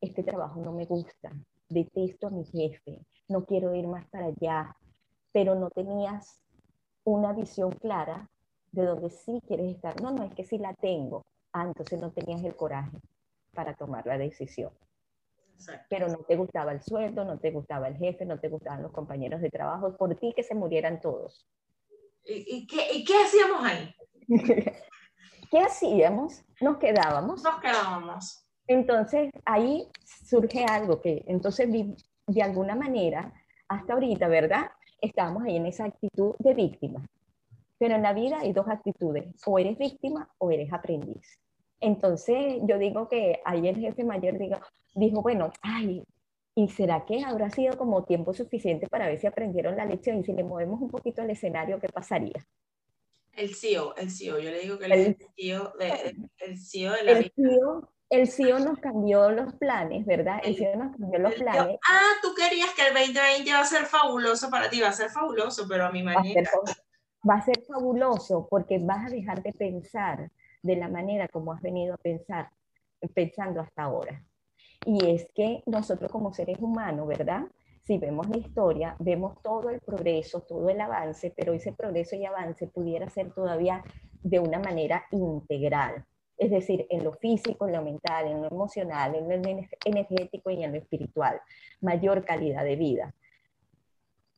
este 0.00 0.24
trabajo 0.24 0.60
no 0.60 0.72
me 0.72 0.84
gusta, 0.84 1.30
detesto 1.68 2.26
a 2.26 2.30
mi 2.30 2.44
jefe, 2.44 3.06
no 3.28 3.44
quiero 3.44 3.72
ir 3.72 3.86
más 3.86 4.04
para 4.08 4.26
allá, 4.26 4.76
pero 5.30 5.54
no 5.54 5.70
tenías 5.70 6.42
una 7.04 7.32
visión 7.34 7.70
clara 7.70 8.28
de 8.72 8.84
donde 8.84 9.10
sí 9.10 9.40
quieres 9.46 9.76
estar? 9.76 10.02
No, 10.02 10.10
no, 10.10 10.24
es 10.24 10.34
que 10.34 10.42
sí 10.42 10.58
la 10.58 10.74
tengo. 10.74 11.24
Ah, 11.58 11.64
entonces 11.64 12.00
no 12.00 12.12
tenías 12.12 12.44
el 12.44 12.54
coraje 12.54 12.96
para 13.52 13.74
tomar 13.74 14.06
la 14.06 14.16
decisión. 14.16 14.70
Pero 15.90 16.06
no 16.06 16.18
te 16.18 16.36
gustaba 16.36 16.70
el 16.70 16.80
sueldo, 16.80 17.24
no 17.24 17.36
te 17.40 17.50
gustaba 17.50 17.88
el 17.88 17.96
jefe, 17.96 18.24
no 18.24 18.38
te 18.38 18.48
gustaban 18.48 18.80
los 18.80 18.92
compañeros 18.92 19.40
de 19.40 19.50
trabajo, 19.50 19.96
por 19.96 20.14
ti 20.14 20.32
que 20.36 20.44
se 20.44 20.54
murieran 20.54 21.00
todos. 21.00 21.48
¿Y, 22.24 22.64
qué, 22.68 23.04
qué, 23.04 23.14
hacíamos 23.24 23.64
ahí? 23.64 23.92
¿Qué 25.50 25.58
hacíamos? 25.58 26.44
Nos 26.60 26.76
quedábamos. 26.78 27.42
Nos 27.42 27.58
quedábamos. 27.58 28.46
Entonces 28.68 29.32
ahí 29.44 29.90
surge 30.04 30.64
algo 30.64 31.00
que 31.00 31.24
entonces 31.26 31.68
de 31.72 32.42
alguna 32.42 32.76
manera, 32.76 33.32
hasta 33.66 33.94
ahorita, 33.94 34.28
¿verdad? 34.28 34.70
Estábamos 35.00 35.42
ahí 35.42 35.56
en 35.56 35.66
esa 35.66 35.86
actitud 35.86 36.36
de 36.38 36.54
víctima. 36.54 37.04
Pero 37.78 37.96
en 37.96 38.02
la 38.02 38.12
vida 38.12 38.38
hay 38.42 38.52
dos 38.52 38.68
actitudes, 38.68 39.34
o 39.44 39.58
eres 39.58 39.76
víctima 39.76 40.30
o 40.38 40.52
eres 40.52 40.72
aprendiz. 40.72 41.40
Entonces 41.80 42.60
yo 42.62 42.78
digo 42.78 43.08
que 43.08 43.40
ahí 43.44 43.68
el 43.68 43.76
jefe 43.76 44.04
mayor 44.04 44.38
digo, 44.38 44.56
dijo, 44.94 45.22
bueno, 45.22 45.50
ay, 45.62 46.02
¿y 46.54 46.68
será 46.68 47.04
que 47.04 47.22
habrá 47.24 47.50
sido 47.50 47.76
como 47.76 48.04
tiempo 48.04 48.34
suficiente 48.34 48.88
para 48.88 49.06
ver 49.06 49.18
si 49.18 49.26
aprendieron 49.26 49.76
la 49.76 49.84
lección? 49.84 50.18
Y 50.18 50.24
si 50.24 50.32
le 50.32 50.44
movemos 50.44 50.80
un 50.80 50.90
poquito 50.90 51.22
el 51.22 51.30
escenario, 51.30 51.78
¿qué 51.78 51.88
pasaría? 51.88 52.44
El 53.32 53.54
CEO, 53.54 53.94
el 53.96 54.10
CEO, 54.10 54.40
yo 54.40 54.50
le 54.50 54.60
digo 54.60 54.78
que 54.78 54.86
el, 54.86 54.92
el 54.92 55.16
CEO, 55.36 55.72
de, 55.78 56.16
el 56.38 56.58
CEO 56.58 56.92
de 56.92 57.04
la 57.04 57.12
el 57.12 57.32
CEO, 57.32 57.88
el 58.10 58.26
CEO 58.26 58.58
nos 58.58 58.78
cambió 58.78 59.30
los 59.30 59.52
planes, 59.54 60.04
¿verdad? 60.06 60.40
El 60.42 60.56
CEO 60.56 60.76
nos 60.76 60.96
cambió 60.96 61.20
los 61.20 61.34
planes. 61.34 61.78
ah, 61.88 62.12
tú 62.22 62.34
querías 62.34 62.70
que 62.74 62.88
el 62.88 62.94
2020 62.94 63.52
va 63.52 63.60
a 63.60 63.64
ser 63.64 63.84
fabuloso 63.84 64.50
para 64.50 64.68
ti, 64.70 64.80
va 64.80 64.88
a 64.88 64.92
ser 64.92 65.10
fabuloso, 65.10 65.66
pero 65.68 65.84
a 65.84 65.92
mi 65.92 66.02
manera. 66.02 66.50
Va 67.28 67.34
a 67.34 67.44
ser, 67.44 67.62
fabuloso 67.66 68.46
porque 68.48 68.78
vas 68.80 69.06
a 69.06 69.14
dejar 69.14 69.42
de 69.42 69.52
pensar 69.52 70.30
de 70.68 70.76
la 70.76 70.88
manera 70.88 71.28
como 71.28 71.52
has 71.52 71.62
venido 71.62 71.94
a 71.94 71.96
pensar, 71.96 72.50
pensando 73.14 73.60
hasta 73.60 73.82
ahora. 73.82 74.22
Y 74.84 75.10
es 75.10 75.30
que 75.34 75.62
nosotros 75.66 76.12
como 76.12 76.32
seres 76.32 76.58
humanos, 76.60 77.08
¿verdad? 77.08 77.44
Si 77.84 77.96
vemos 77.96 78.28
la 78.28 78.36
historia, 78.36 78.94
vemos 78.98 79.40
todo 79.42 79.70
el 79.70 79.80
progreso, 79.80 80.42
todo 80.42 80.68
el 80.68 80.78
avance, 80.80 81.32
pero 81.34 81.54
ese 81.54 81.72
progreso 81.72 82.16
y 82.16 82.26
avance 82.26 82.66
pudiera 82.66 83.08
ser 83.08 83.32
todavía 83.32 83.82
de 84.22 84.38
una 84.40 84.58
manera 84.58 85.06
integral. 85.10 86.04
Es 86.36 86.50
decir, 86.50 86.86
en 86.90 87.02
lo 87.02 87.14
físico, 87.14 87.66
en 87.66 87.72
lo 87.72 87.82
mental, 87.82 88.26
en 88.28 88.42
lo 88.42 88.48
emocional, 88.48 89.14
en 89.14 89.26
lo 89.26 89.34
energético 89.84 90.50
y 90.50 90.62
en 90.62 90.72
lo 90.72 90.78
espiritual. 90.78 91.40
Mayor 91.80 92.24
calidad 92.26 92.62
de 92.62 92.76
vida. 92.76 93.14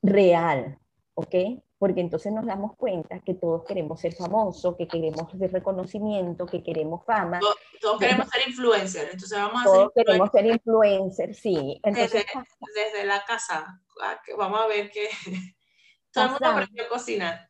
Real, 0.01 0.79
¿ok? 1.15 1.35
Porque 1.81 2.03
entonces 2.03 2.31
nos 2.31 2.45
damos 2.45 2.77
cuenta 2.77 3.21
que 3.21 3.33
todos 3.33 3.65
queremos 3.65 3.99
ser 3.99 4.13
famosos, 4.13 4.77
que 4.77 4.87
queremos 4.87 5.33
reconocimiento, 5.33 6.45
que 6.45 6.63
queremos 6.63 7.07
fama. 7.07 7.41
Todos, 7.81 7.99
queremos 7.99 8.29
ser 8.29 8.49
influencers, 8.49 9.13
entonces 9.15 9.39
vamos 9.39 9.63
a 9.63 9.65
todos 9.65 9.93
queremos 9.95 10.31
ser 10.31 10.45
influencers, 10.45 11.39
sí. 11.39 11.81
Entonces, 11.83 12.27
desde, 12.75 13.07
la 13.07 13.25
casa, 13.25 13.81
vamos 14.37 14.61
a 14.61 14.67
ver 14.67 14.91
que 14.91 15.09
todo 16.13 16.25
el 16.25 16.31
mundo 16.33 16.47
aprendió 16.49 16.85
a 16.85 16.89
cocinar. 16.89 17.49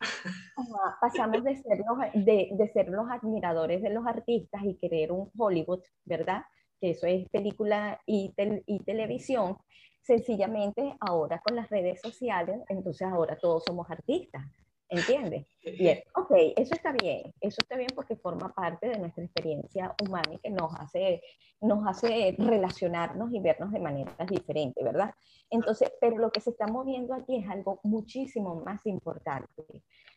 Pasamos 1.01 1.43
de 1.43 1.57
ser, 1.57 1.79
los, 1.79 2.25
de, 2.25 2.51
de 2.53 2.73
ser 2.73 2.89
los 2.89 3.11
admiradores 3.11 3.83
de 3.83 3.91
los 3.91 4.07
artistas 4.07 4.63
y 4.65 4.77
querer 4.77 5.11
un 5.11 5.29
Hollywood, 5.37 5.81
¿verdad? 6.05 6.45
Que 6.81 6.91
eso 6.91 7.09
es 7.09 7.29
película 7.31 8.01
y, 8.07 8.33
y 8.67 8.79
televisión, 8.85 9.59
Sencillamente 10.01 10.97
ahora 11.01 11.41
con 11.41 11.57
las 11.57 11.69
redes 11.69 12.01
sociales, 12.01 12.61
entonces 12.69 13.07
ahora 13.07 13.37
todos 13.37 13.65
somos 13.65 13.91
artistas, 13.91 14.43
¿entiendes? 14.89 15.47
Bien, 15.79 16.03
ok, 16.17 16.31
eso 16.57 16.75
está 16.75 16.93
bien, 16.93 17.33
eso 17.41 17.57
está 17.61 17.77
bien 17.77 17.91
porque 17.95 18.17
forma 18.17 18.53
parte 18.53 18.89
de 18.89 18.99
nuestra 18.99 19.25
experiencia 19.25 19.95
humana 20.03 20.35
y 20.35 20.39
que 20.39 20.51
nos 20.51 20.75
hace, 20.75 21.23
nos 21.61 21.87
hace 21.87 22.35
relacionarnos 22.39 23.33
y 23.33 23.41
vernos 23.41 23.73
de 23.73 23.79
maneras 23.79 24.29
diferentes, 24.29 24.83
¿verdad? 24.83 25.15
Entonces, 25.51 25.93
pero 26.01 26.19
lo 26.19 26.31
que 26.31 26.41
se 26.41 26.51
está 26.51 26.67
moviendo 26.67 27.15
aquí 27.15 27.37
es 27.37 27.49
algo 27.49 27.81
muchísimo 27.83 28.63
más 28.65 28.85
importante, 28.87 29.65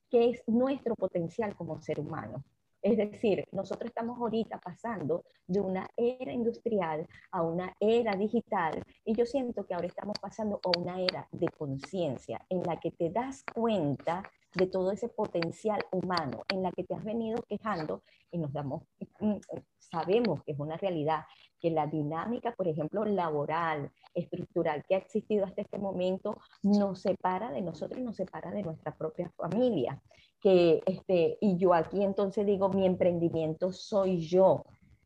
que 0.09 0.29
es 0.29 0.43
nuestro 0.47 0.95
potencial 0.95 1.55
como 1.55 1.81
ser 1.81 1.99
humano. 1.99 2.43
Es 2.83 2.97
decir, 2.97 3.45
nosotros 3.53 3.87
estamos 3.87 4.19
ahorita 4.19 4.59
pasando 4.59 5.23
de 5.47 5.61
una 5.61 5.87
era 5.95 6.33
industrial 6.33 7.07
a 7.31 7.41
una 7.41 7.73
era 7.79 8.13
digital 8.17 8.83
y 9.05 9.15
yo 9.15 9.25
siento 9.25 9.65
que 9.65 9.73
ahora 9.73 9.87
estamos 9.87 10.17
pasando 10.21 10.59
a 10.65 10.77
una 10.77 10.99
era 10.99 11.25
de 11.31 11.47
conciencia 11.47 12.45
en 12.49 12.61
la 12.63 12.81
que 12.81 12.91
te 12.91 13.09
das 13.09 13.45
cuenta 13.55 14.21
de 14.53 14.67
todo 14.67 14.91
ese 14.91 15.07
potencial 15.07 15.81
humano, 15.93 16.43
en 16.49 16.61
la 16.61 16.71
que 16.73 16.83
te 16.83 16.93
has 16.93 17.03
venido 17.05 17.41
quejando 17.47 18.03
y 18.29 18.37
nos 18.37 18.51
damos, 18.51 18.83
mm, 19.19 19.37
sabemos 19.79 20.43
que 20.43 20.51
es 20.51 20.59
una 20.59 20.75
realidad, 20.75 21.23
que 21.61 21.71
la 21.71 21.87
dinámica, 21.87 22.53
por 22.53 22.67
ejemplo, 22.67 23.05
laboral, 23.05 23.91
estructural 24.13 24.83
que 24.87 24.95
ha 24.95 24.97
existido 24.97 25.45
hasta 25.45 25.61
este 25.61 25.79
momento, 25.79 26.37
nos 26.61 27.01
separa 27.01 27.49
de 27.51 27.61
nosotros, 27.61 28.01
nos 28.01 28.17
separa 28.17 28.51
de 28.51 28.61
nuestra 28.61 28.93
propia 28.93 29.31
familia 29.37 30.01
que, 30.43 30.83
este, 30.85 31.37
y 31.39 31.55
yo 31.57 31.73
aquí 31.73 32.03
entonces 32.03 32.45
digo, 32.45 32.67
mi 32.67 32.85
emprendimiento 32.85 33.71
soy 33.71 34.19
yo. 34.19 34.65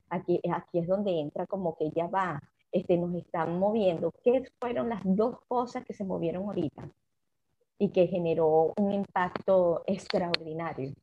Aquí, 0.09 0.41
aquí 0.51 0.79
es 0.79 0.87
donde 0.87 1.19
entra 1.19 1.45
como 1.45 1.77
que 1.77 1.91
ya 1.91 2.07
va, 2.07 2.41
este, 2.71 2.97
nos 2.97 3.13
están 3.13 3.59
moviendo. 3.59 4.11
¿Qué 4.23 4.43
fueron 4.59 4.89
las 4.89 5.01
dos 5.03 5.37
cosas 5.47 5.85
que 5.85 5.93
se 5.93 6.03
movieron 6.03 6.45
ahorita 6.45 6.89
y 7.77 7.89
que 7.89 8.07
generó 8.07 8.73
un 8.77 8.91
impacto 8.91 9.83
extraordinario? 9.85 10.93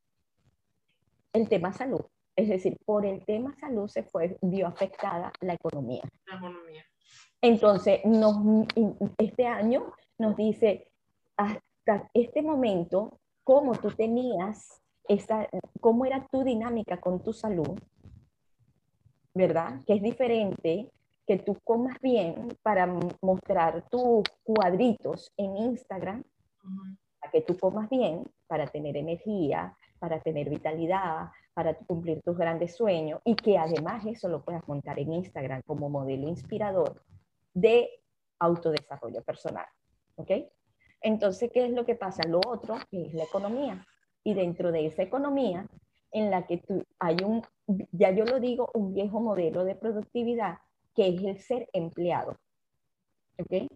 El 1.32 1.48
tema 1.48 1.72
salud. 1.72 2.02
Es 2.34 2.48
decir, 2.48 2.76
por 2.84 3.06
el 3.06 3.24
tema 3.24 3.54
salud 3.54 3.86
se 3.86 4.02
fue, 4.02 4.36
vio 4.42 4.66
afectada 4.66 5.32
la 5.40 5.54
economía. 5.54 6.02
La 6.26 6.38
economía. 6.38 6.84
Entonces, 7.40 8.00
nos, 8.04 8.36
este 9.16 9.46
año 9.46 9.92
nos 10.18 10.36
dice, 10.36 10.90
hasta 11.36 12.10
este 12.14 12.42
momento 12.42 13.20
cómo 13.44 13.74
tú 13.74 13.90
tenías 13.90 14.82
esta, 15.06 15.48
cómo 15.80 16.06
era 16.06 16.26
tu 16.30 16.42
dinámica 16.42 17.00
con 17.00 17.22
tu 17.22 17.32
salud, 17.32 17.78
¿verdad? 19.34 19.80
Que 19.86 19.94
es 19.94 20.02
diferente 20.02 20.90
que 21.26 21.38
tú 21.38 21.56
comas 21.62 21.98
bien 22.00 22.48
para 22.62 22.86
mostrar 23.22 23.88
tus 23.88 24.24
cuadritos 24.42 25.32
en 25.36 25.56
Instagram, 25.56 26.24
a 27.22 27.30
que 27.30 27.42
tú 27.42 27.58
comas 27.58 27.88
bien 27.88 28.24
para 28.46 28.66
tener 28.66 28.96
energía, 28.96 29.76
para 29.98 30.20
tener 30.20 30.50
vitalidad, 30.50 31.30
para 31.54 31.74
cumplir 31.74 32.20
tus 32.22 32.36
grandes 32.36 32.76
sueños 32.76 33.20
y 33.24 33.34
que 33.36 33.56
además 33.56 34.04
eso 34.06 34.28
lo 34.28 34.44
puedas 34.44 34.66
montar 34.68 34.98
en 34.98 35.12
Instagram 35.12 35.62
como 35.62 35.88
modelo 35.88 36.28
inspirador 36.28 37.02
de 37.54 37.88
autodesarrollo 38.38 39.22
personal. 39.22 39.66
¿Ok? 40.16 40.30
Entonces, 41.04 41.50
¿qué 41.52 41.66
es 41.66 41.70
lo 41.70 41.84
que 41.84 41.94
pasa? 41.94 42.26
Lo 42.26 42.40
otro 42.46 42.76
es 42.90 43.12
la 43.12 43.24
economía. 43.24 43.86
Y 44.24 44.32
dentro 44.32 44.72
de 44.72 44.86
esa 44.86 45.02
economía, 45.02 45.68
en 46.10 46.30
la 46.30 46.46
que 46.46 46.56
tú, 46.56 46.82
hay 46.98 47.16
un, 47.22 47.42
ya 47.92 48.10
yo 48.12 48.24
lo 48.24 48.40
digo, 48.40 48.70
un 48.72 48.94
viejo 48.94 49.20
modelo 49.20 49.64
de 49.66 49.74
productividad, 49.74 50.58
que 50.94 51.08
es 51.08 51.22
el 51.22 51.38
ser 51.40 51.68
empleado. 51.74 52.36
¿Ok? 53.38 53.68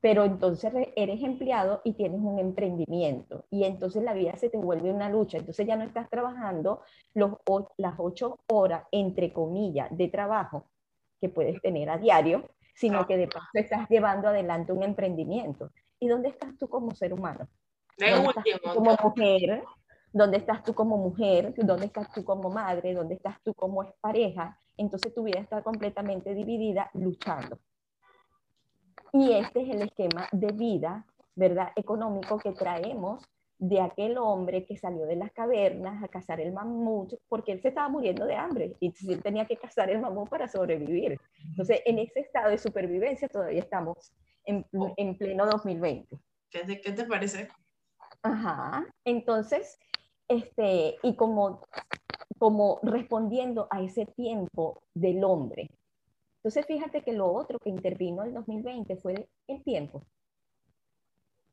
Pero 0.00 0.24
entonces 0.24 0.72
eres 0.94 1.22
empleado 1.22 1.80
y 1.84 1.94
tienes 1.94 2.20
un 2.20 2.38
emprendimiento 2.38 3.46
y 3.50 3.64
entonces 3.64 4.02
la 4.02 4.12
vida 4.12 4.36
se 4.36 4.50
te 4.50 4.58
vuelve 4.58 4.92
una 4.92 5.08
lucha. 5.08 5.38
Entonces 5.38 5.66
ya 5.66 5.76
no 5.76 5.84
estás 5.84 6.10
trabajando 6.10 6.82
los, 7.14 7.32
las 7.78 7.94
ocho 7.98 8.38
horas, 8.46 8.84
entre 8.92 9.32
comillas, 9.32 9.88
de 9.96 10.08
trabajo 10.08 10.66
que 11.18 11.30
puedes 11.30 11.60
tener 11.62 11.88
a 11.88 11.96
diario, 11.96 12.44
sino 12.74 13.06
que 13.06 13.16
de 13.16 13.26
paso 13.26 13.48
estás 13.54 13.88
llevando 13.88 14.28
adelante 14.28 14.72
un 14.72 14.82
emprendimiento. 14.82 15.70
¿Y 16.00 16.08
dónde 16.08 16.28
estás 16.28 16.56
tú 16.58 16.68
como 16.68 16.94
ser 16.94 17.12
humano? 17.12 17.48
De 17.96 18.10
¿Dónde 18.10 18.28
estás 18.28 18.44
tú 18.62 18.74
como 18.74 18.96
mujer? 19.02 19.64
¿Dónde 20.12 20.36
estás 20.38 20.62
tú 20.62 20.74
como 20.74 20.96
mujer? 20.96 21.54
¿Dónde 21.56 21.86
estás 21.86 22.12
tú 22.12 22.24
como 22.24 22.50
madre? 22.50 22.94
¿Dónde 22.94 23.14
estás 23.14 23.42
tú 23.42 23.52
como 23.54 23.84
pareja? 24.00 24.58
Entonces 24.76 25.12
tu 25.12 25.24
vida 25.24 25.40
está 25.40 25.62
completamente 25.62 26.34
dividida 26.34 26.90
luchando. 26.94 27.58
Y 29.12 29.32
este 29.32 29.62
es 29.62 29.70
el 29.70 29.82
esquema 29.82 30.28
de 30.32 30.52
vida, 30.52 31.04
¿verdad? 31.34 31.72
Económico 31.76 32.38
que 32.38 32.52
traemos 32.52 33.24
de 33.58 33.80
aquel 33.80 34.16
hombre 34.18 34.64
que 34.64 34.76
salió 34.76 35.04
de 35.04 35.16
las 35.16 35.32
cavernas 35.32 36.02
a 36.02 36.08
cazar 36.08 36.40
el 36.40 36.52
mamut, 36.52 37.14
porque 37.28 37.52
él 37.52 37.60
se 37.60 37.68
estaba 37.68 37.88
muriendo 37.88 38.24
de 38.24 38.36
hambre 38.36 38.76
y 38.78 38.94
él 39.08 39.20
tenía 39.22 39.46
que 39.46 39.56
cazar 39.56 39.90
el 39.90 40.00
mamut 40.00 40.28
para 40.28 40.46
sobrevivir. 40.46 41.18
Entonces, 41.50 41.82
en 41.84 41.98
ese 41.98 42.20
estado 42.20 42.50
de 42.50 42.58
supervivencia 42.58 43.28
todavía 43.28 43.60
estamos 43.60 44.12
en, 44.48 44.66
en 44.96 45.16
pleno 45.16 45.46
2020. 45.46 46.18
¿Qué 46.50 46.64
te, 46.64 46.80
¿Qué 46.80 46.92
te 46.92 47.04
parece? 47.04 47.48
Ajá. 48.22 48.86
Entonces, 49.04 49.78
este, 50.26 50.96
y 51.02 51.14
como, 51.14 51.62
como 52.38 52.80
respondiendo 52.82 53.68
a 53.70 53.82
ese 53.82 54.06
tiempo 54.06 54.82
del 54.94 55.22
hombre. 55.22 55.70
Entonces, 56.38 56.66
fíjate 56.66 57.02
que 57.02 57.12
lo 57.12 57.30
otro 57.32 57.58
que 57.58 57.68
intervino 57.68 58.22
en 58.22 58.28
el 58.28 58.34
2020 58.34 58.96
fue 58.96 59.28
el 59.46 59.62
tiempo. 59.64 60.02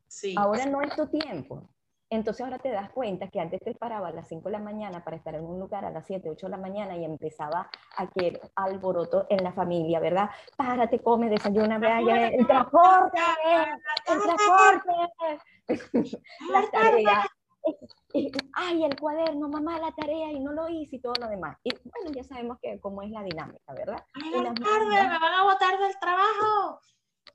Sí. 0.08 0.34
Ahora 0.38 0.64
no 0.66 0.80
es 0.80 0.94
tu 0.96 1.06
tiempo. 1.08 1.68
Entonces 2.08 2.44
ahora 2.44 2.58
te 2.58 2.70
das 2.70 2.90
cuenta 2.90 3.28
que 3.28 3.40
antes 3.40 3.60
te 3.60 3.74
paraba 3.74 4.08
a 4.08 4.12
las 4.12 4.28
5 4.28 4.48
de 4.48 4.52
la 4.52 4.60
mañana 4.60 5.02
para 5.02 5.16
estar 5.16 5.34
en 5.34 5.44
un 5.44 5.58
lugar 5.58 5.84
a 5.84 5.90
las 5.90 6.06
7, 6.06 6.30
8 6.30 6.46
de 6.46 6.50
la 6.50 6.56
mañana 6.56 6.96
y 6.96 7.04
empezaba 7.04 7.68
aquel 7.96 8.40
alboroto 8.54 9.26
en 9.28 9.42
la 9.42 9.52
familia, 9.52 9.98
¿verdad? 9.98 10.30
Párate, 10.56 11.00
come, 11.00 11.28
desayuna, 11.28 11.78
vaya, 11.78 12.28
el 12.28 12.46
transporte, 12.46 13.20
el 14.06 14.22
transporte, 14.22 14.92
la 16.52 16.70
tarea. 16.70 17.26
Ay, 18.54 18.84
el 18.84 18.98
cuaderno, 18.98 19.48
mamá, 19.48 19.78
la 19.80 19.90
tarea 19.90 20.30
y 20.30 20.38
no 20.38 20.52
lo 20.52 20.68
hice 20.68 20.96
y 20.96 21.00
todo 21.00 21.14
lo 21.20 21.28
demás. 21.28 21.58
Y 21.64 21.70
bueno, 21.82 22.12
ya 22.14 22.22
sabemos 22.22 22.58
que 22.62 22.78
cómo 22.78 23.02
es 23.02 23.10
la 23.10 23.24
dinámica, 23.24 23.74
¿verdad? 23.74 24.04
Ay, 24.14 24.32
tarde, 24.32 25.08
me 25.08 25.18
van 25.18 25.34
a 25.34 25.42
botar 25.42 25.76
del 25.76 25.98
trabajo. 25.98 26.80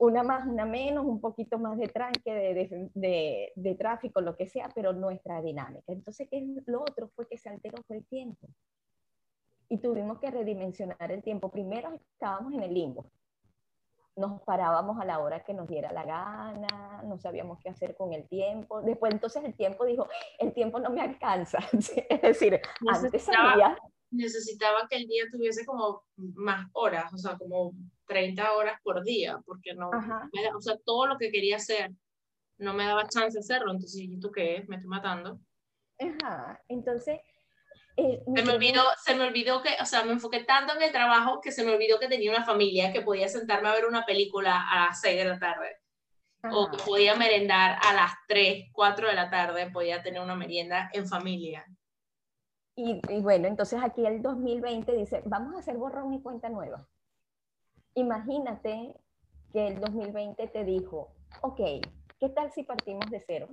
Una 0.02 0.24
más, 0.24 0.46
una 0.48 0.64
menos, 0.66 1.04
un 1.04 1.20
poquito 1.20 1.58
más 1.60 1.78
de 1.78 1.86
tranque, 1.86 2.32
de, 2.34 2.54
de, 2.54 2.90
de, 2.92 3.52
de 3.54 3.74
tráfico, 3.76 4.20
lo 4.20 4.34
que 4.36 4.48
sea, 4.48 4.68
pero 4.74 4.92
nuestra 4.92 5.40
dinámica. 5.40 5.92
Entonces, 5.92 6.26
¿qué 6.28 6.38
es 6.38 6.66
lo 6.66 6.80
otro? 6.82 7.08
Fue 7.14 7.28
que 7.28 7.38
se 7.38 7.48
alteró 7.48 7.80
fue 7.86 7.98
el 7.98 8.06
tiempo. 8.06 8.48
Y 9.68 9.78
tuvimos 9.78 10.18
que 10.18 10.28
redimensionar 10.32 11.12
el 11.12 11.22
tiempo. 11.22 11.50
Primero 11.52 11.94
estábamos 11.94 12.52
en 12.52 12.64
el 12.64 12.74
limbo. 12.74 13.12
Nos 14.16 14.42
parábamos 14.42 15.00
a 15.00 15.04
la 15.04 15.20
hora 15.20 15.44
que 15.44 15.54
nos 15.54 15.68
diera 15.68 15.92
la 15.92 16.04
gana, 16.04 17.02
no 17.04 17.16
sabíamos 17.18 17.60
qué 17.60 17.70
hacer 17.70 17.94
con 17.96 18.12
el 18.12 18.28
tiempo. 18.28 18.82
Después 18.82 19.12
entonces 19.12 19.44
el 19.44 19.54
tiempo 19.54 19.84
dijo, 19.84 20.08
el 20.40 20.52
tiempo 20.52 20.80
no 20.80 20.90
me 20.90 21.00
alcanza. 21.00 21.58
es 21.72 22.22
decir, 22.22 22.60
antes 22.88 23.12
Necesitaba- 23.12 23.50
salía, 23.50 23.78
Necesitaba 24.10 24.86
que 24.90 24.96
el 24.96 25.06
día 25.06 25.24
tuviese 25.32 25.64
como 25.64 26.02
más 26.16 26.66
horas, 26.74 27.14
o 27.14 27.16
sea, 27.16 27.38
como 27.38 27.72
30 28.12 28.52
horas 28.52 28.78
por 28.82 29.02
día, 29.02 29.38
porque 29.46 29.74
no, 29.74 29.90
Ajá. 29.92 30.28
me 30.32 30.42
da- 30.42 30.56
o 30.56 30.60
sea, 30.60 30.76
todo 30.84 31.06
lo 31.06 31.16
que 31.18 31.30
quería 31.30 31.56
hacer 31.56 31.90
no 32.58 32.74
me 32.74 32.84
daba 32.84 33.08
chance 33.08 33.32
de 33.32 33.40
hacerlo. 33.40 33.72
Entonces, 33.72 34.00
¿y 34.02 34.20
tú 34.20 34.30
qué? 34.30 34.64
Me 34.68 34.76
estoy 34.76 34.88
matando. 34.88 35.40
Ajá. 35.98 36.60
Entonces, 36.68 37.20
eh, 37.96 38.22
Se 38.34 38.44
me 38.44 38.52
olvidó, 38.54 38.82
se 39.04 39.14
me 39.14 39.24
olvidó 39.24 39.62
que, 39.62 39.70
o 39.80 39.86
sea, 39.86 40.04
me 40.04 40.12
enfoqué 40.12 40.44
tanto 40.44 40.74
en 40.74 40.82
el 40.82 40.92
trabajo 40.92 41.40
que 41.40 41.52
se 41.52 41.64
me 41.64 41.72
olvidó 41.72 41.98
que 41.98 42.08
tenía 42.08 42.30
una 42.30 42.44
familia, 42.44 42.92
que 42.92 43.02
podía 43.02 43.28
sentarme 43.28 43.68
a 43.68 43.74
ver 43.74 43.86
una 43.86 44.04
película 44.04 44.62
a 44.70 44.86
las 44.86 45.00
6 45.00 45.16
de 45.18 45.24
la 45.24 45.38
tarde, 45.38 45.76
o 46.50 46.70
que 46.70 46.76
Ajá. 46.76 46.84
podía 46.86 47.14
merendar 47.16 47.78
a 47.84 47.92
las 47.94 48.12
3, 48.28 48.66
4 48.72 49.08
de 49.08 49.14
la 49.14 49.28
tarde, 49.30 49.70
podía 49.70 50.02
tener 50.02 50.20
una 50.22 50.34
merienda 50.36 50.90
en 50.92 51.06
familia. 51.06 51.64
Y, 52.74 53.00
y 53.10 53.20
bueno, 53.20 53.48
entonces 53.48 53.78
aquí 53.82 54.06
el 54.06 54.22
2020 54.22 54.92
dice, 54.96 55.22
vamos 55.26 55.54
a 55.54 55.58
hacer 55.58 55.76
borrón 55.76 56.14
y 56.14 56.22
cuenta 56.22 56.48
nueva. 56.48 56.88
Imagínate 57.94 58.94
que 59.52 59.68
el 59.68 59.80
2020 59.80 60.46
te 60.48 60.64
dijo, 60.64 61.12
ok, 61.42 61.60
¿qué 62.18 62.28
tal 62.30 62.50
si 62.52 62.62
partimos 62.62 63.10
de 63.10 63.20
cero? 63.20 63.48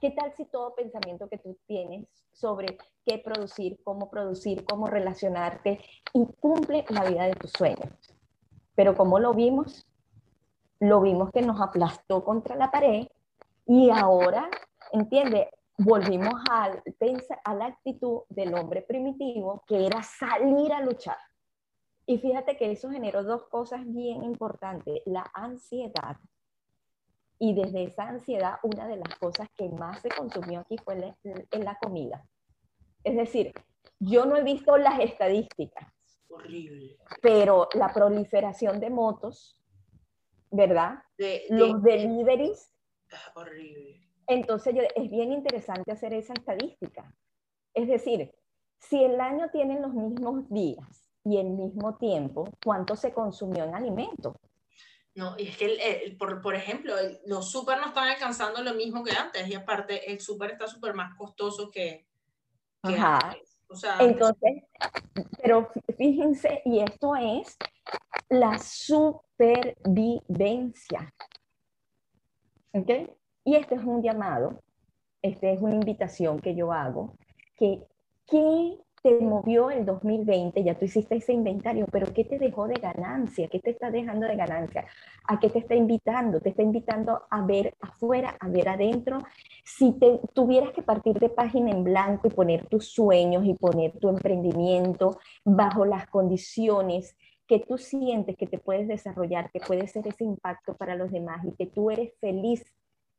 ¿Qué 0.00 0.12
tal 0.12 0.32
si 0.34 0.44
todo 0.46 0.74
pensamiento 0.74 1.28
que 1.28 1.38
tú 1.38 1.58
tienes 1.66 2.06
sobre 2.32 2.78
qué 3.04 3.18
producir, 3.18 3.80
cómo 3.82 4.08
producir, 4.10 4.64
cómo 4.64 4.86
relacionarte 4.86 5.80
y 6.14 6.26
cumple 6.40 6.84
la 6.88 7.04
vida 7.04 7.24
de 7.24 7.34
tus 7.34 7.50
sueños? 7.50 7.92
Pero 8.74 8.96
como 8.96 9.18
lo 9.18 9.34
vimos, 9.34 9.86
lo 10.78 11.00
vimos 11.00 11.30
que 11.32 11.42
nos 11.42 11.60
aplastó 11.60 12.24
contra 12.24 12.54
la 12.54 12.70
pared 12.70 13.08
y 13.66 13.90
ahora, 13.90 14.48
¿entiendes? 14.92 15.48
Volvimos 15.76 16.34
al 16.50 16.82
a 17.44 17.54
la 17.54 17.66
actitud 17.66 18.22
del 18.28 18.54
hombre 18.54 18.82
primitivo 18.82 19.62
que 19.66 19.84
era 19.84 20.02
salir 20.02 20.72
a 20.72 20.80
luchar. 20.80 21.18
Y 22.10 22.16
fíjate 22.18 22.56
que 22.56 22.70
eso 22.70 22.90
generó 22.90 23.22
dos 23.22 23.44
cosas 23.48 23.82
bien 23.84 24.24
importantes, 24.24 25.02
la 25.04 25.30
ansiedad. 25.34 26.16
Y 27.38 27.52
desde 27.54 27.84
esa 27.84 28.08
ansiedad, 28.08 28.54
una 28.62 28.88
de 28.88 28.96
las 28.96 29.14
cosas 29.18 29.46
que 29.54 29.68
más 29.68 30.00
se 30.00 30.08
consumió 30.08 30.60
aquí 30.60 30.76
fue 30.78 30.96
la, 30.96 31.14
en 31.22 31.64
la 31.64 31.76
comida. 31.76 32.26
Es 33.04 33.14
decir, 33.14 33.52
yo 34.00 34.24
no 34.24 34.36
he 34.36 34.42
visto 34.42 34.78
las 34.78 34.98
estadísticas, 35.00 35.86
Horrible. 36.30 36.96
pero 37.20 37.68
la 37.74 37.92
proliferación 37.92 38.80
de 38.80 38.88
motos, 38.88 39.60
¿verdad? 40.50 41.02
De, 41.18 41.26
de- 41.26 41.46
Los 41.50 41.82
deliveries, 41.82 42.72
ah, 43.12 43.32
horrible. 43.36 44.00
entonces 44.26 44.74
yo- 44.74 44.82
es 44.96 45.10
bien 45.10 45.30
interesante 45.30 45.92
hacer 45.92 46.14
esa 46.14 46.32
estadística. 46.32 47.14
Es 47.74 47.86
decir, 47.86 48.34
si 48.78 49.04
el 49.04 49.20
año 49.20 49.50
tiene 49.50 49.78
los 49.78 49.92
mismos 49.92 50.48
días 50.48 51.07
y 51.28 51.36
el 51.38 51.50
mismo 51.50 51.96
tiempo, 51.96 52.48
¿cuánto 52.64 52.96
se 52.96 53.12
consumió 53.12 53.64
en 53.64 53.74
alimentos? 53.74 54.34
No, 55.14 55.34
y 55.36 55.48
es 55.48 55.56
que, 55.56 55.64
el- 55.66 55.80
el- 55.80 56.16
por, 56.16 56.40
por 56.40 56.54
ejemplo, 56.54 56.96
el- 56.96 57.18
los 57.26 57.50
súper 57.50 57.78
no 57.78 57.88
están 57.88 58.08
alcanzando 58.08 58.62
lo 58.62 58.72
mismo 58.74 59.02
que 59.04 59.12
antes, 59.12 59.46
y 59.48 59.54
aparte 59.54 60.10
el 60.10 60.20
súper 60.20 60.52
está 60.52 60.66
súper 60.68 60.94
más 60.94 61.14
costoso 61.16 61.70
que, 61.70 62.06
que 62.86 62.94
Ajá. 62.94 63.18
antes. 63.30 63.60
O 63.68 63.74
sea, 63.76 63.98
antes- 63.98 64.08
Entonces, 64.12 64.62
pero 65.42 65.68
fíjense, 65.96 66.62
y 66.64 66.80
esto 66.80 67.14
es 67.16 67.56
la 68.30 68.56
supervivencia. 68.58 71.12
¿Ok? 72.72 72.90
Y 73.44 73.56
este 73.56 73.74
es 73.74 73.84
un 73.84 74.02
llamado, 74.02 74.62
este 75.22 75.52
es 75.52 75.60
una 75.60 75.74
invitación 75.74 76.40
que 76.40 76.54
yo 76.54 76.72
hago, 76.72 77.14
que 77.56 77.82
¿qué 78.26 78.78
te 79.02 79.20
movió 79.20 79.70
el 79.70 79.84
2020? 79.84 80.62
Ya 80.62 80.78
tú 80.78 80.84
hiciste 80.84 81.16
ese 81.16 81.32
inventario, 81.32 81.86
pero 81.90 82.12
¿qué 82.12 82.24
te 82.24 82.38
dejó 82.38 82.66
de 82.66 82.74
ganancia? 82.74 83.48
¿Qué 83.48 83.58
te 83.58 83.70
está 83.70 83.90
dejando 83.90 84.26
de 84.26 84.36
ganancia? 84.36 84.86
¿A 85.24 85.38
qué 85.38 85.48
te 85.48 85.60
está 85.60 85.74
invitando? 85.74 86.40
Te 86.40 86.50
está 86.50 86.62
invitando 86.62 87.22
a 87.30 87.44
ver 87.44 87.74
afuera, 87.80 88.36
a 88.40 88.48
ver 88.48 88.68
adentro. 88.68 89.18
Si 89.64 89.92
te 89.92 90.20
tuvieras 90.32 90.72
que 90.72 90.82
partir 90.82 91.18
de 91.18 91.28
página 91.28 91.70
en 91.70 91.84
blanco 91.84 92.28
y 92.28 92.30
poner 92.30 92.66
tus 92.66 92.88
sueños 92.88 93.44
y 93.44 93.54
poner 93.54 93.98
tu 93.98 94.08
emprendimiento 94.08 95.18
bajo 95.44 95.84
las 95.84 96.06
condiciones 96.06 97.16
que 97.46 97.60
tú 97.60 97.78
sientes 97.78 98.36
que 98.36 98.46
te 98.46 98.58
puedes 98.58 98.88
desarrollar, 98.88 99.50
que 99.50 99.60
puede 99.60 99.86
ser 99.88 100.06
ese 100.06 100.24
impacto 100.24 100.76
para 100.76 100.96
los 100.96 101.10
demás 101.10 101.44
y 101.44 101.52
que 101.52 101.66
tú 101.66 101.90
eres 101.90 102.12
feliz 102.20 102.64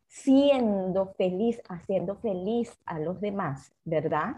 siendo 0.10 1.14
feliz, 1.14 1.62
haciendo 1.70 2.16
feliz 2.16 2.78
a 2.86 3.00
los 3.00 3.22
demás, 3.22 3.72
¿verdad? 3.86 4.38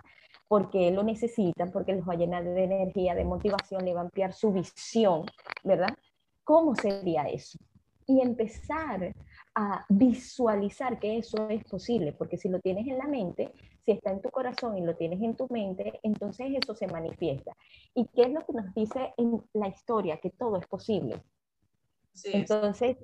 Porque 0.51 0.91
lo 0.91 1.01
necesitan, 1.01 1.71
porque 1.71 1.93
les 1.93 2.05
va 2.05 2.11
a 2.11 2.17
llenar 2.17 2.43
de 2.43 2.63
energía, 2.65 3.15
de 3.15 3.23
motivación, 3.23 3.85
le 3.85 3.93
va 3.93 4.01
a 4.01 4.03
ampliar 4.03 4.33
su 4.33 4.51
visión, 4.51 5.23
¿verdad? 5.63 5.95
¿Cómo 6.43 6.75
sería 6.75 7.23
eso? 7.23 7.57
Y 8.05 8.19
empezar 8.19 9.15
a 9.55 9.85
visualizar 9.87 10.99
que 10.99 11.17
eso 11.19 11.47
es 11.47 11.63
posible, 11.63 12.11
porque 12.11 12.35
si 12.35 12.49
lo 12.49 12.59
tienes 12.59 12.85
en 12.87 12.97
la 12.97 13.07
mente, 13.07 13.53
si 13.85 13.93
está 13.93 14.11
en 14.11 14.21
tu 14.21 14.29
corazón 14.29 14.77
y 14.77 14.81
lo 14.81 14.97
tienes 14.97 15.21
en 15.21 15.37
tu 15.37 15.47
mente, 15.49 16.01
entonces 16.03 16.47
eso 16.61 16.75
se 16.75 16.87
manifiesta. 16.87 17.55
¿Y 17.95 18.07
qué 18.07 18.23
es 18.23 18.31
lo 18.31 18.45
que 18.45 18.51
nos 18.51 18.73
dice 18.73 19.13
en 19.15 19.41
la 19.53 19.69
historia? 19.69 20.17
Que 20.17 20.31
todo 20.31 20.57
es 20.57 20.67
posible. 20.67 21.23
sí, 22.13 22.31
Entonces, 22.33 22.97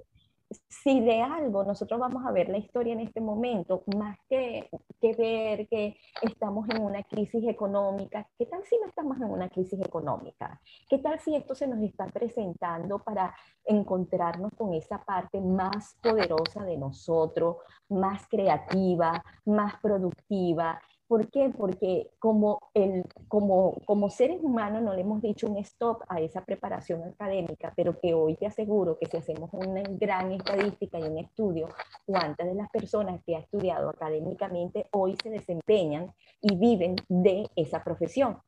si 0.70 1.02
de 1.02 1.22
algo 1.22 1.64
nosotros 1.64 2.00
vamos 2.00 2.26
a 2.26 2.32
ver 2.32 2.50
la 2.50 2.58
historia 2.58 2.94
en 2.94 3.02
este 3.02 3.20
momento, 3.20 3.84
más 3.98 4.18
que, 4.30 4.70
que 5.02 5.14
ver 5.14 5.68
que 5.68 5.98
estamos 6.22 6.70
en 6.70 6.82
una 6.82 7.04
crisis 7.04 7.44
económica, 7.48 8.28
¿qué 8.38 8.46
tal 8.46 8.64
si 8.64 8.78
no 8.80 8.88
estamos 8.88 9.18
en 9.18 9.26
una 9.26 9.50
crisis 9.50 9.80
económica? 9.82 10.62
¿Qué 10.90 11.00
tal 11.00 11.20
si 11.20 11.36
esto 11.36 11.56
se 11.56 11.68
nos 11.68 11.82
está 11.82 12.06
presentando 12.08 13.00
para 13.00 13.36
encontrarnos 13.66 14.52
con 14.58 14.74
esa 14.74 15.04
parte 15.04 15.42
más 15.42 15.98
poderosa 16.02 16.64
de 16.64 16.78
nosotros, 16.78 17.58
más 17.90 18.28
creativa, 18.28 19.24
más 19.46 19.76
productiva? 19.82 20.80
¿Por 21.08 21.30
qué? 21.32 21.50
Porque 21.58 22.12
como, 22.20 22.60
el, 22.74 23.06
como, 23.30 23.76
como 23.86 24.10
seres 24.10 24.40
humanos 24.42 24.82
no 24.82 24.94
le 24.94 25.02
hemos 25.02 25.22
dicho 25.22 25.48
un 25.48 25.58
stop 25.58 26.04
a 26.10 26.20
esa 26.20 26.44
preparación 26.44 27.02
académica, 27.04 27.74
pero 27.78 27.98
que 27.98 28.14
hoy 28.14 28.36
te 28.36 28.46
aseguro 28.46 28.98
que 29.00 29.06
si 29.06 29.16
hacemos 29.16 29.50
una 29.54 29.84
gran 29.84 30.34
estadística 30.34 31.00
y 31.00 31.04
un 31.04 31.20
estudio, 31.20 31.70
cuántas 32.06 32.48
de 32.48 32.56
las 32.56 32.70
personas 32.70 33.22
que 33.26 33.38
ha 33.38 33.40
estudiado 33.40 33.90
académicamente 33.90 34.88
hoy 34.92 35.16
se 35.24 35.30
desempeñan 35.30 36.14
y 36.42 36.58
viven 36.58 36.98
de 37.08 37.50
esa 37.56 37.82
profesión 37.84 38.42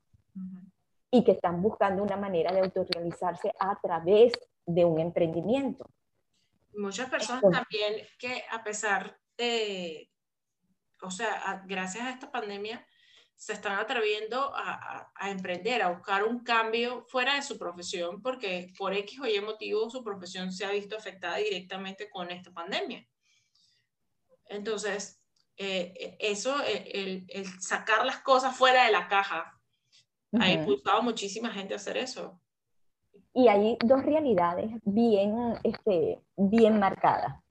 y 1.12 1.24
que 1.24 1.32
están 1.32 1.62
buscando 1.62 2.04
una 2.04 2.18
manera 2.18 2.52
de 2.52 2.60
autorrealizarse 2.60 3.54
a 3.58 3.80
través 3.82 4.34
de 4.66 4.84
un 4.84 5.00
emprendimiento. 5.00 5.90
Muchas 6.76 7.10
personas 7.10 7.42
también 7.42 8.06
que 8.20 8.44
a 8.52 8.64
pesar 8.64 9.18
de 9.38 10.10
o 11.02 11.12
sea, 11.12 11.64
gracias 11.66 12.06
a 12.06 12.12
esta 12.12 12.32
pandemia, 12.32 12.86
se 13.40 13.54
están 13.54 13.80
atreviendo 13.80 14.52
a, 14.54 15.12
emprender, 15.30 15.82
a 15.82 15.92
buscar 15.92 16.26
un 16.26 16.44
cambio 16.44 17.06
fuera 17.08 17.36
de 17.36 17.42
su 17.42 17.58
profesión, 17.58 18.22
porque 18.22 18.74
por 18.78 18.94
X 18.94 19.18
o 19.22 19.28
Y 19.28 19.40
motivo 19.40 19.90
su 19.90 20.04
profesión 20.04 20.52
se 20.52 20.66
ha 20.66 20.72
visto 20.72 20.98
afectada 20.98 21.38
directamente 21.38 22.10
con 22.10 22.30
esta 22.32 22.52
pandemia. 22.52 23.08
Entonces, 24.48 25.22
eh, 25.56 26.18
eso, 26.20 26.58
el, 26.66 27.26
sacar 27.62 28.06
las 28.06 28.20
cosas 28.20 28.58
fuera 28.58 28.86
de 28.86 28.92
la 28.92 29.08
caja, 29.08 29.58
ha 30.38 30.52
impulsado 30.52 30.98
a 30.98 31.02
muchísima 31.02 31.50
gente 31.50 31.74
a 31.74 31.78
hacer 31.78 31.96
eso. 31.96 32.42
Y 33.34 33.48
hay 33.48 33.78
dos 33.86 34.04
realidades 34.04 34.70
bien, 34.84 35.56
este, 35.64 36.20
bien 36.36 36.78
marcadas. 36.78 37.42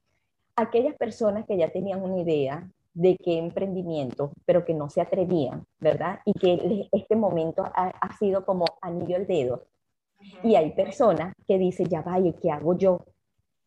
Aquellas 0.55 0.95
personas 0.97 1.47
que 1.47 1.57
ya 1.57 1.71
tenían 1.71 2.03
una 2.03 2.21
idea, 2.21 2.69
de 2.99 3.17
qué 3.17 3.39
emprendimiento, 3.39 4.33
pero 4.45 4.65
que 4.65 4.75
no 4.75 4.91
se 4.91 5.01
atrevían, 5.01 5.65
¿verdad? 5.79 6.19
Y 6.25 6.33
que 6.33 6.89
este 6.91 7.15
momento 7.15 7.63
ha, 7.63 8.17
sido 8.19 8.45
como 8.45 8.65
anillo 8.83 9.15
al 9.15 9.27
dedo. 9.27 9.63
Y 10.43 10.57
hay 10.57 10.73
personas 10.73 11.33
que 11.47 11.59
dicen, 11.59 11.87
ya 11.87 12.03
vaya, 12.03 12.33
¿qué 12.43 12.51
hago 12.51 12.77
yo? 12.77 13.05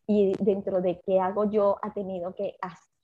Y 0.06 0.34
dentro 0.38 0.82
de 0.82 1.00
qué 1.06 1.18
hago 1.18 1.50
yo 1.50 1.78
ha 1.80 1.94
tenido 1.94 2.34
que 2.34 2.56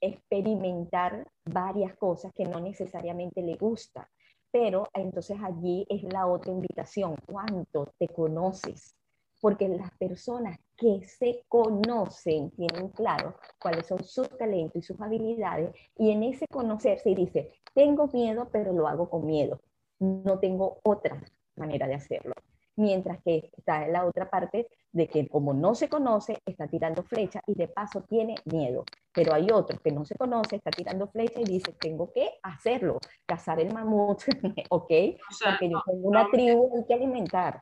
experimentar 0.02 1.26
varias 1.46 1.96
cosas 1.96 2.30
que 2.34 2.44
no 2.44 2.60
necesariamente 2.60 3.40
le 3.40 3.56
gusta. 3.56 4.10
Pero 4.50 4.86
entonces 4.92 5.38
allí 5.42 5.86
es 5.88 6.02
la 6.12 6.26
otra 6.26 6.52
invitación, 6.52 7.16
¿cuánto 7.26 7.88
te 7.98 8.06
conoces? 8.08 8.97
Porque 9.40 9.68
las 9.68 9.90
personas 9.98 10.58
que 10.76 11.02
se 11.06 11.44
conocen 11.48 12.50
tienen 12.52 12.88
claro 12.90 13.36
cuáles 13.60 13.86
son 13.86 14.02
sus 14.02 14.28
talentos 14.36 14.76
y 14.76 14.82
sus 14.82 15.00
habilidades 15.00 15.74
y 15.96 16.10
en 16.10 16.22
ese 16.22 16.46
conocerse 16.48 17.14
dice, 17.14 17.52
tengo 17.74 18.08
miedo, 18.08 18.48
pero 18.50 18.72
lo 18.72 18.88
hago 18.88 19.08
con 19.10 19.26
miedo, 19.26 19.60
no 19.98 20.38
tengo 20.38 20.78
otra 20.84 21.22
manera 21.56 21.86
de 21.86 21.94
hacerlo. 21.94 22.34
Mientras 22.76 23.20
que 23.24 23.50
está 23.56 23.84
en 23.84 23.92
la 23.92 24.06
otra 24.06 24.30
parte 24.30 24.68
de 24.92 25.08
que 25.08 25.26
como 25.28 25.52
no 25.52 25.74
se 25.74 25.88
conoce, 25.88 26.38
está 26.46 26.68
tirando 26.68 27.02
flecha 27.02 27.40
y 27.46 27.54
de 27.54 27.66
paso 27.66 28.02
tiene 28.02 28.36
miedo. 28.44 28.84
Pero 29.12 29.34
hay 29.34 29.48
otro 29.52 29.80
que 29.80 29.90
no 29.90 30.04
se 30.04 30.14
conoce, 30.14 30.56
está 30.56 30.70
tirando 30.70 31.08
flecha 31.08 31.40
y 31.40 31.44
dice, 31.44 31.72
tengo 31.72 32.12
que 32.12 32.38
hacerlo, 32.42 32.98
cazar 33.26 33.58
el 33.58 33.74
mamut, 33.74 34.22
¿ok? 34.70 34.88
Porque 34.88 35.70
yo 35.70 35.82
tengo 35.84 36.08
una 36.08 36.30
tribu 36.30 36.86
que 36.86 36.94
alimentar. 36.94 37.60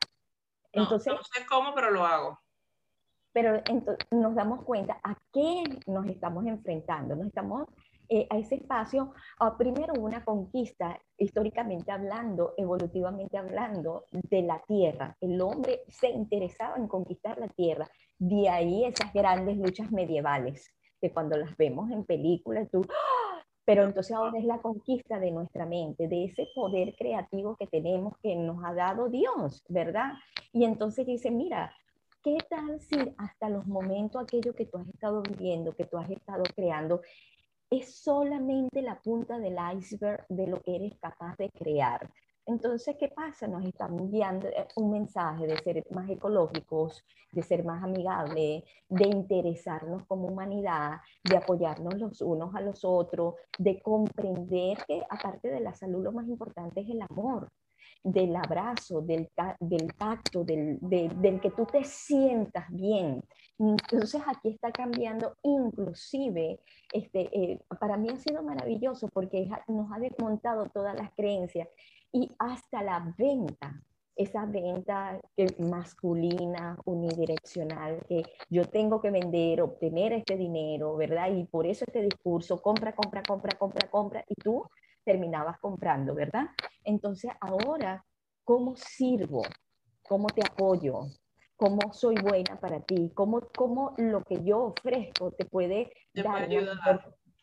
Entonces, 0.82 1.12
no, 1.12 1.22
sé 1.22 1.46
cómo, 1.48 1.74
pero 1.74 1.90
lo 1.90 2.04
hago. 2.04 2.38
Pero 3.32 3.56
entonces, 3.68 4.06
nos 4.10 4.34
damos 4.34 4.64
cuenta 4.64 4.98
a 5.02 5.16
qué 5.32 5.64
nos 5.86 6.06
estamos 6.06 6.46
enfrentando. 6.46 7.16
Nos 7.16 7.26
estamos 7.26 7.66
eh, 8.08 8.26
a 8.30 8.38
ese 8.38 8.56
espacio, 8.56 9.12
primero 9.58 9.94
una 9.94 10.24
conquista, 10.24 10.98
históricamente 11.18 11.90
hablando, 11.90 12.54
evolutivamente 12.56 13.36
hablando, 13.36 14.04
de 14.12 14.42
la 14.42 14.62
tierra. 14.66 15.16
El 15.20 15.40
hombre 15.40 15.82
se 15.88 16.10
interesaba 16.10 16.76
en 16.76 16.86
conquistar 16.86 17.38
la 17.38 17.48
tierra. 17.48 17.88
De 18.18 18.48
ahí 18.48 18.84
esas 18.84 19.12
grandes 19.12 19.56
luchas 19.56 19.90
medievales, 19.90 20.72
que 21.00 21.12
cuando 21.12 21.36
las 21.36 21.56
vemos 21.56 21.90
en 21.90 22.04
películas, 22.04 22.68
tú, 22.70 22.86
pero 23.66 23.82
entonces 23.82 24.16
ahora 24.16 24.38
es 24.38 24.44
la 24.44 24.58
conquista 24.58 25.18
de 25.18 25.32
nuestra 25.32 25.66
mente, 25.66 26.06
de 26.06 26.26
ese 26.26 26.46
poder 26.54 26.94
creativo 26.94 27.56
que 27.56 27.66
tenemos 27.66 28.16
que 28.22 28.36
nos 28.36 28.64
ha 28.64 28.72
dado 28.72 29.08
Dios, 29.08 29.64
¿verdad? 29.68 30.12
Y 30.52 30.64
entonces 30.64 31.04
dice, 31.04 31.32
mira, 31.32 31.74
¿qué 32.22 32.38
tal 32.48 32.80
si 32.80 32.96
hasta 33.18 33.50
los 33.50 33.66
momentos 33.66 34.22
aquello 34.22 34.54
que 34.54 34.66
tú 34.66 34.78
has 34.78 34.88
estado 34.88 35.20
viviendo, 35.20 35.74
que 35.74 35.84
tú 35.84 35.98
has 35.98 36.08
estado 36.08 36.44
creando, 36.54 37.02
es 37.68 37.92
solamente 37.92 38.82
la 38.82 39.00
punta 39.00 39.40
del 39.40 39.56
iceberg 39.76 40.24
de 40.28 40.46
lo 40.46 40.62
que 40.62 40.76
eres 40.76 40.96
capaz 41.00 41.36
de 41.36 41.50
crear? 41.50 42.08
Entonces, 42.46 42.96
¿qué 42.98 43.08
pasa? 43.08 43.48
Nos 43.48 43.64
están 43.64 43.98
enviando 43.98 44.46
eh, 44.46 44.68
un 44.76 44.92
mensaje 44.92 45.46
de 45.48 45.56
ser 45.58 45.84
más 45.90 46.08
ecológicos, 46.08 47.04
de 47.32 47.42
ser 47.42 47.64
más 47.64 47.82
amigables, 47.82 48.62
de 48.88 49.08
interesarnos 49.08 50.06
como 50.06 50.28
humanidad, 50.28 51.00
de 51.24 51.36
apoyarnos 51.36 51.98
los 51.98 52.22
unos 52.22 52.54
a 52.54 52.60
los 52.60 52.84
otros, 52.84 53.34
de 53.58 53.82
comprender 53.82 54.78
que 54.86 55.02
aparte 55.10 55.50
de 55.50 55.60
la 55.60 55.74
salud 55.74 56.04
lo 56.04 56.12
más 56.12 56.28
importante 56.28 56.82
es 56.82 56.88
el 56.88 57.02
amor, 57.02 57.48
del 58.04 58.36
abrazo, 58.36 59.00
del, 59.00 59.28
del 59.58 59.92
tacto, 59.94 60.44
del, 60.44 60.78
del 60.80 61.40
que 61.40 61.50
tú 61.50 61.66
te 61.66 61.82
sientas 61.82 62.66
bien. 62.70 63.24
Entonces 63.58 64.22
aquí 64.26 64.50
está 64.50 64.70
cambiando, 64.70 65.34
inclusive, 65.42 66.60
este, 66.92 67.28
eh, 67.32 67.58
para 67.80 67.96
mí 67.96 68.08
ha 68.10 68.16
sido 68.16 68.42
maravilloso 68.42 69.08
porque 69.08 69.48
nos 69.66 69.90
ha 69.92 69.98
desmontado 69.98 70.66
todas 70.66 70.94
las 70.94 71.10
creencias 71.14 71.66
y 72.16 72.34
hasta 72.38 72.82
la 72.82 73.14
venta, 73.18 73.82
esa 74.16 74.46
venta 74.46 75.20
masculina, 75.58 76.78
unidireccional, 76.86 78.02
que 78.08 78.22
yo 78.48 78.64
tengo 78.64 79.02
que 79.02 79.10
vender, 79.10 79.60
obtener 79.60 80.14
este 80.14 80.34
dinero, 80.38 80.96
¿verdad? 80.96 81.30
Y 81.30 81.44
por 81.44 81.66
eso 81.66 81.84
este 81.86 82.00
discurso, 82.00 82.62
compra, 82.62 82.94
compra, 82.94 83.22
compra, 83.22 83.58
compra, 83.58 83.90
compra, 83.90 84.24
y 84.26 84.34
tú 84.34 84.64
terminabas 85.04 85.58
comprando, 85.58 86.14
¿verdad? 86.14 86.46
Entonces 86.84 87.30
ahora, 87.38 88.02
¿cómo 88.44 88.76
sirvo? 88.76 89.42
¿Cómo 90.08 90.28
te 90.28 90.40
apoyo? 90.40 91.00
¿Cómo 91.54 91.92
soy 91.92 92.14
buena 92.14 92.58
para 92.58 92.80
ti? 92.80 93.10
¿Cómo, 93.14 93.42
cómo 93.54 93.92
lo 93.98 94.22
que 94.22 94.42
yo 94.42 94.68
ofrezco 94.68 95.32
te 95.32 95.44
puede 95.44 95.92
dar 96.14 96.48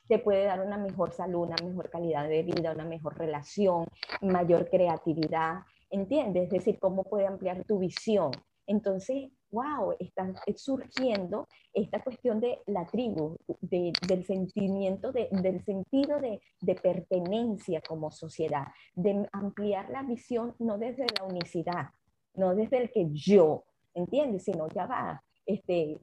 te 0.07 0.19
puede 0.19 0.45
dar 0.45 0.61
una 0.65 0.77
mejor 0.77 1.11
salud, 1.11 1.47
una 1.47 1.55
mejor 1.63 1.89
calidad 1.89 2.27
de 2.27 2.43
vida, 2.43 2.73
una 2.73 2.85
mejor 2.85 3.17
relación, 3.17 3.85
mayor 4.21 4.69
creatividad, 4.69 5.59
¿entiendes? 5.89 6.45
Es 6.45 6.49
decir, 6.49 6.79
cómo 6.79 7.03
puede 7.03 7.27
ampliar 7.27 7.63
tu 7.63 7.79
visión. 7.79 8.31
Entonces, 8.65 9.29
wow, 9.51 9.93
está 9.99 10.33
surgiendo 10.55 11.47
esta 11.73 12.01
cuestión 12.03 12.39
de 12.39 12.59
la 12.65 12.85
tribu, 12.85 13.37
del 13.61 14.25
sentimiento, 14.25 15.11
del 15.11 15.63
sentido 15.63 16.19
de, 16.19 16.41
de, 16.61 16.75
pertenencia 16.75 17.81
como 17.81 18.09
sociedad, 18.09 18.67
de 18.95 19.27
ampliar 19.31 19.89
la 19.89 20.03
visión 20.03 20.55
no 20.59 20.77
desde 20.77 21.05
la 21.19 21.25
unicidad, 21.25 21.89
no 22.35 22.55
desde 22.55 22.77
el 22.77 22.91
que 22.91 23.07
yo, 23.11 23.63
¿entiendes? 23.93 24.43
Sino 24.43 24.67
ya 24.69 24.85
va, 24.85 25.23
este, 25.45 25.99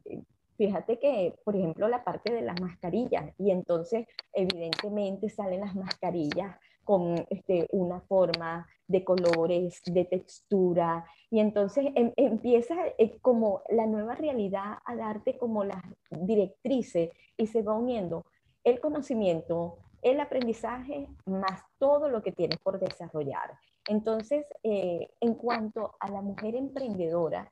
Fíjate 0.60 0.98
que, 0.98 1.34
por 1.42 1.56
ejemplo, 1.56 1.88
la 1.88 2.04
parte 2.04 2.34
de 2.34 2.42
las 2.42 2.60
mascarillas, 2.60 3.32
y 3.38 3.50
entonces 3.50 4.06
evidentemente 4.34 5.30
salen 5.30 5.60
las 5.60 5.74
mascarillas 5.74 6.54
con 6.84 7.14
este, 7.30 7.66
una 7.70 8.02
forma 8.02 8.68
de 8.86 9.02
colores, 9.02 9.80
de 9.86 10.04
textura, 10.04 11.06
y 11.30 11.40
entonces 11.40 11.86
em, 11.94 12.12
empieza 12.14 12.74
eh, 12.98 13.18
como 13.22 13.62
la 13.70 13.86
nueva 13.86 14.16
realidad 14.16 14.80
a 14.84 14.96
darte 14.96 15.38
como 15.38 15.64
las 15.64 15.82
directrices 16.10 17.08
y 17.38 17.46
se 17.46 17.62
va 17.62 17.72
uniendo 17.72 18.26
el 18.62 18.80
conocimiento, 18.80 19.78
el 20.02 20.20
aprendizaje, 20.20 21.08
más 21.24 21.62
todo 21.78 22.10
lo 22.10 22.22
que 22.22 22.32
tienes 22.32 22.58
por 22.58 22.78
desarrollar. 22.78 23.58
Entonces, 23.88 24.44
eh, 24.62 25.08
en 25.20 25.36
cuanto 25.36 25.94
a 25.98 26.10
la 26.10 26.20
mujer 26.20 26.54
emprendedora, 26.54 27.50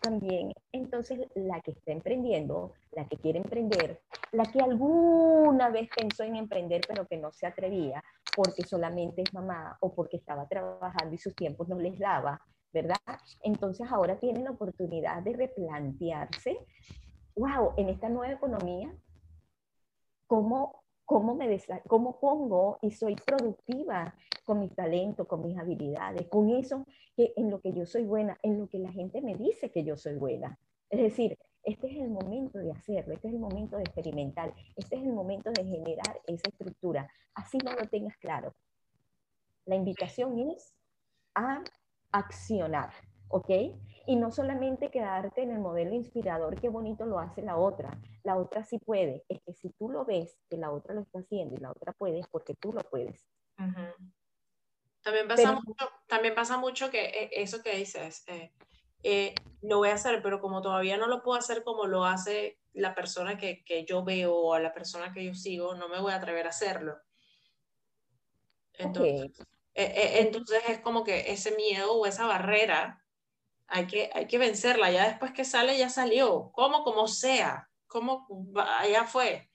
también 0.00 0.52
entonces 0.72 1.28
la 1.34 1.60
que 1.60 1.72
está 1.72 1.92
emprendiendo, 1.92 2.72
la 2.92 3.06
que 3.06 3.16
quiere 3.16 3.38
emprender, 3.38 4.00
la 4.32 4.44
que 4.44 4.60
alguna 4.60 5.70
vez 5.70 5.88
pensó 5.94 6.22
en 6.22 6.36
emprender 6.36 6.82
pero 6.86 7.06
que 7.06 7.16
no 7.16 7.32
se 7.32 7.46
atrevía 7.46 8.02
porque 8.34 8.64
solamente 8.64 9.22
es 9.22 9.34
mamá 9.34 9.76
o 9.80 9.94
porque 9.94 10.16
estaba 10.16 10.46
trabajando 10.46 11.14
y 11.14 11.18
sus 11.18 11.34
tiempos 11.34 11.68
no 11.68 11.78
les 11.78 11.98
daba, 11.98 12.40
¿verdad? 12.72 12.96
Entonces 13.42 13.90
ahora 13.90 14.18
tiene 14.18 14.42
la 14.42 14.52
oportunidad 14.52 15.22
de 15.22 15.34
replantearse, 15.34 16.58
wow, 17.36 17.74
en 17.76 17.90
esta 17.90 18.08
nueva 18.08 18.32
economía, 18.32 18.94
¿cómo 20.26 20.81
cómo, 21.04 21.34
me 21.34 21.60
cómo 21.86 22.18
pongo 22.18 22.78
y 22.82 22.90
soy 22.90 23.16
productiva 23.16 24.14
con 24.44 24.60
mis 24.60 24.74
talentos, 24.74 25.26
con 25.26 25.42
mis 25.42 25.58
habilidades, 25.58 26.28
con 26.28 26.50
eso 26.50 26.86
que 27.16 27.32
en 27.36 27.50
lo 27.50 27.60
que 27.60 27.72
yo 27.72 27.86
soy 27.86 28.04
buena, 28.04 28.38
en 28.42 28.58
lo 28.58 28.68
que 28.68 28.78
la 28.78 28.92
gente 28.92 29.20
me 29.20 29.34
dice 29.34 29.70
que 29.70 29.84
yo 29.84 29.96
soy 29.96 30.16
buena. 30.16 30.58
Es 30.90 31.00
decir, 31.00 31.38
este 31.64 31.86
es 31.88 31.96
el 31.96 32.10
momento 32.10 32.58
de 32.58 32.72
hacerlo, 32.72 33.14
este 33.14 33.28
es 33.28 33.34
el 33.34 33.40
momento 33.40 33.76
de 33.76 33.84
experimentar, 33.84 34.52
este 34.76 34.96
es 34.96 35.02
el 35.02 35.12
momento 35.12 35.50
de 35.52 35.64
generar 35.64 36.20
esa 36.26 36.48
estructura. 36.48 37.08
Así 37.34 37.58
no 37.58 37.72
lo 37.72 37.86
tengas 37.88 38.16
claro, 38.16 38.52
La 39.64 39.76
invitación 39.76 40.38
es 40.50 40.74
a 41.34 41.62
accionar, 42.10 42.90
¿ok? 43.28 43.48
Y 44.06 44.16
no 44.16 44.32
solamente 44.32 44.90
quedarte 44.90 45.42
en 45.42 45.52
el 45.52 45.60
modelo 45.60 45.94
inspirador, 45.94 46.60
qué 46.60 46.68
bonito 46.68 47.06
lo 47.06 47.20
hace 47.20 47.42
la 47.42 47.56
otra. 47.56 47.96
La 48.24 48.36
otra 48.36 48.64
sí 48.64 48.78
puede. 48.78 49.24
Es 49.28 49.40
que 49.42 49.52
si 49.52 49.70
tú 49.70 49.90
lo 49.90 50.04
ves, 50.04 50.38
que 50.48 50.56
la 50.56 50.70
otra 50.70 50.94
lo 50.94 51.02
está 51.02 51.20
haciendo 51.20 51.56
y 51.56 51.58
la 51.58 51.70
otra 51.70 51.92
puede, 51.92 52.20
es 52.20 52.26
porque 52.28 52.54
tú 52.54 52.72
lo 52.72 52.82
puedes. 52.82 53.26
También 55.02 55.26
pasa, 55.26 55.52
mucho, 55.52 55.90
también 56.06 56.34
pasa 56.34 56.58
mucho 56.58 56.90
que 56.90 57.06
eh, 57.06 57.30
eso 57.32 57.62
que 57.62 57.76
dices, 57.76 58.22
eh, 58.28 58.52
eh, 59.02 59.34
lo 59.60 59.78
voy 59.78 59.88
a 59.88 59.94
hacer, 59.94 60.22
pero 60.22 60.40
como 60.40 60.62
todavía 60.62 60.96
no 60.96 61.08
lo 61.08 61.22
puedo 61.22 61.38
hacer 61.38 61.64
como 61.64 61.86
lo 61.86 62.04
hace 62.04 62.60
la 62.72 62.94
persona 62.94 63.36
que, 63.36 63.64
que 63.64 63.84
yo 63.84 64.04
veo 64.04 64.34
o 64.34 64.54
a 64.54 64.60
la 64.60 64.72
persona 64.72 65.12
que 65.12 65.24
yo 65.24 65.34
sigo, 65.34 65.74
no 65.74 65.88
me 65.88 66.00
voy 66.00 66.12
a 66.12 66.16
atrever 66.16 66.46
a 66.46 66.50
hacerlo. 66.50 66.96
Entonces, 68.74 69.32
entonces 69.74 70.62
es 70.68 70.80
como 70.80 71.04
que 71.04 71.32
ese 71.32 71.54
miedo 71.56 71.92
o 71.92 72.06
esa 72.06 72.26
barrera 72.26 73.02
hay 73.72 73.86
que, 73.86 74.10
hay 74.12 74.26
que 74.26 74.38
vencerla. 74.38 74.90
Ya 74.90 75.08
después 75.08 75.32
que 75.32 75.44
sale, 75.44 75.76
ya 75.78 75.88
salió. 75.88 76.50
Como, 76.52 76.84
como 76.84 77.08
sea. 77.08 77.70
Como, 77.92 78.26
ya 78.90 79.04
fue 79.04 79.48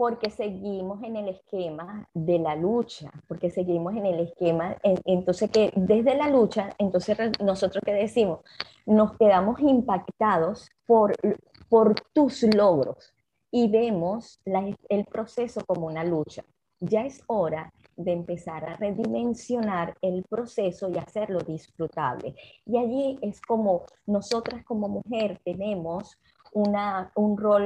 porque 0.00 0.30
seguimos 0.30 1.02
en 1.02 1.14
el 1.16 1.28
esquema 1.28 2.08
de 2.14 2.38
la 2.38 2.56
lucha, 2.56 3.12
porque 3.28 3.50
seguimos 3.50 3.94
en 3.94 4.06
el 4.06 4.20
esquema, 4.20 4.74
entonces 4.82 5.50
que 5.50 5.70
desde 5.76 6.16
la 6.16 6.26
lucha, 6.30 6.70
entonces 6.78 7.18
nosotros 7.38 7.82
que 7.84 7.92
decimos, 7.92 8.40
nos 8.86 9.18
quedamos 9.18 9.60
impactados 9.60 10.70
por, 10.86 11.14
por 11.68 12.00
tus 12.14 12.42
logros 12.54 13.12
y 13.50 13.68
vemos 13.68 14.40
el 14.88 15.04
proceso 15.04 15.60
como 15.66 15.86
una 15.86 16.02
lucha. 16.02 16.46
Ya 16.80 17.04
es 17.04 17.22
hora 17.26 17.70
de 17.94 18.12
empezar 18.12 18.64
a 18.64 18.76
redimensionar 18.76 19.98
el 20.00 20.24
proceso 20.24 20.88
y 20.88 20.96
hacerlo 20.96 21.40
disfrutable. 21.40 22.34
Y 22.64 22.78
allí 22.78 23.18
es 23.20 23.42
como 23.42 23.84
nosotras 24.06 24.64
como 24.64 24.88
mujer 24.88 25.38
tenemos 25.44 26.16
una, 26.52 27.10
un 27.14 27.36
rol 27.36 27.62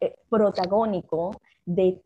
eh, 0.00 0.16
protagónico 0.28 1.40
de, 1.64 2.02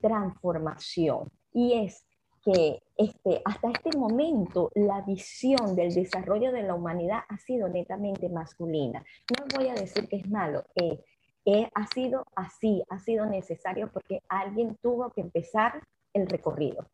transformación. 0.00 1.30
Y 1.52 1.72
es 1.84 2.06
que 2.44 2.82
este, 2.96 3.40
hasta 3.44 3.70
este 3.70 3.96
momento 3.96 4.70
la 4.74 5.00
visión 5.00 5.74
del 5.74 5.94
desarrollo 5.94 6.52
de 6.52 6.62
la 6.62 6.74
humanidad 6.74 7.20
ha 7.28 7.38
sido 7.38 7.68
netamente 7.68 8.28
masculina. 8.28 9.02
No 9.30 9.46
voy 9.56 9.68
a 9.68 9.74
decir 9.74 10.06
que 10.08 10.16
es 10.16 10.28
malo, 10.28 10.64
eh, 10.74 11.02
eh, 11.46 11.70
ha 11.74 11.86
sido 11.86 12.24
así, 12.36 12.82
ha 12.88 12.98
sido 12.98 13.26
necesario 13.26 13.90
porque 13.92 14.22
alguien 14.28 14.76
tuvo 14.82 15.10
que 15.10 15.22
empezar 15.22 15.82
el 16.12 16.26
recorrido 16.26 16.86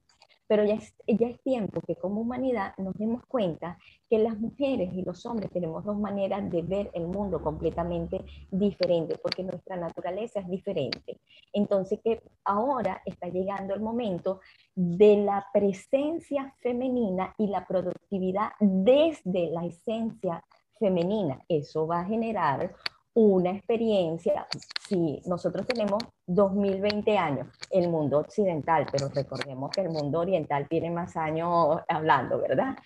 pero 0.51 0.65
ya 0.65 0.75
es, 0.75 0.93
ya 1.07 1.29
es 1.29 1.41
tiempo 1.43 1.81
que 1.81 1.95
como 1.95 2.23
humanidad 2.23 2.75
nos 2.77 2.95
demos 2.95 3.25
cuenta 3.27 3.79
que 4.09 4.19
las 4.19 4.37
mujeres 4.37 4.93
y 4.93 5.03
los 5.03 5.25
hombres 5.25 5.49
tenemos 5.53 5.85
dos 5.85 5.97
maneras 5.97 6.51
de 6.51 6.63
ver 6.63 6.91
el 6.93 7.07
mundo 7.07 7.41
completamente 7.41 8.25
diferentes, 8.51 9.17
porque 9.21 9.45
nuestra 9.45 9.77
naturaleza 9.77 10.41
es 10.41 10.49
diferente. 10.49 11.21
Entonces 11.53 12.01
que 12.03 12.21
ahora 12.45 13.01
está 13.05 13.29
llegando 13.29 13.75
el 13.75 13.81
momento 13.81 14.41
de 14.75 15.19
la 15.19 15.47
presencia 15.53 16.53
femenina 16.59 17.33
y 17.39 17.47
la 17.47 17.65
productividad 17.65 18.49
desde 18.59 19.51
la 19.53 19.67
esencia 19.67 20.45
femenina. 20.81 21.45
Eso 21.49 21.87
va 21.87 22.01
a 22.01 22.07
generar 22.07 22.75
una 23.21 23.51
experiencia, 23.51 24.47
si 24.89 25.21
nosotros 25.27 25.67
tenemos 25.67 26.03
2020 26.27 27.19
años, 27.19 27.49
el 27.69 27.89
mundo 27.89 28.19
occidental, 28.19 28.87
pero 28.91 29.09
recordemos 29.09 29.71
que 29.71 29.83
el 29.83 29.91
mundo 29.91 30.21
oriental 30.21 30.67
tiene 30.69 30.91
más 30.91 31.17
años 31.17 31.81
hablando, 31.87 32.41
¿verdad? 32.41 32.77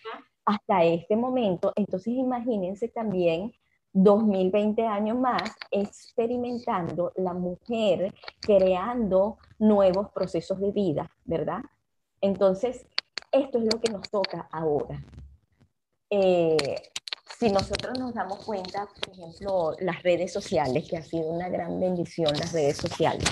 Hasta 0.44 0.82
este 0.82 1.16
momento, 1.16 1.72
entonces 1.76 2.14
imagínense 2.14 2.88
también 2.88 3.52
2020 3.92 4.84
años 4.84 5.16
más 5.16 5.54
experimentando 5.70 7.12
la 7.14 7.32
mujer 7.32 8.12
creando 8.40 9.38
nuevos 9.60 10.10
procesos 10.10 10.58
de 10.58 10.72
vida, 10.72 11.08
¿verdad? 11.24 11.62
Entonces, 12.20 12.86
esto 13.30 13.58
es 13.58 13.64
lo 13.72 13.80
que 13.80 13.92
nos 13.92 14.10
toca 14.10 14.48
ahora. 14.50 15.00
Eh, 16.10 16.76
si 17.38 17.50
nosotros 17.50 17.98
nos 17.98 18.14
damos 18.14 18.44
cuenta, 18.44 18.86
por 18.86 19.12
ejemplo, 19.12 19.76
las 19.80 20.02
redes 20.02 20.32
sociales, 20.32 20.88
que 20.88 20.96
ha 20.96 21.02
sido 21.02 21.24
una 21.24 21.48
gran 21.48 21.80
bendición 21.80 22.32
las 22.38 22.52
redes 22.52 22.76
sociales, 22.76 23.24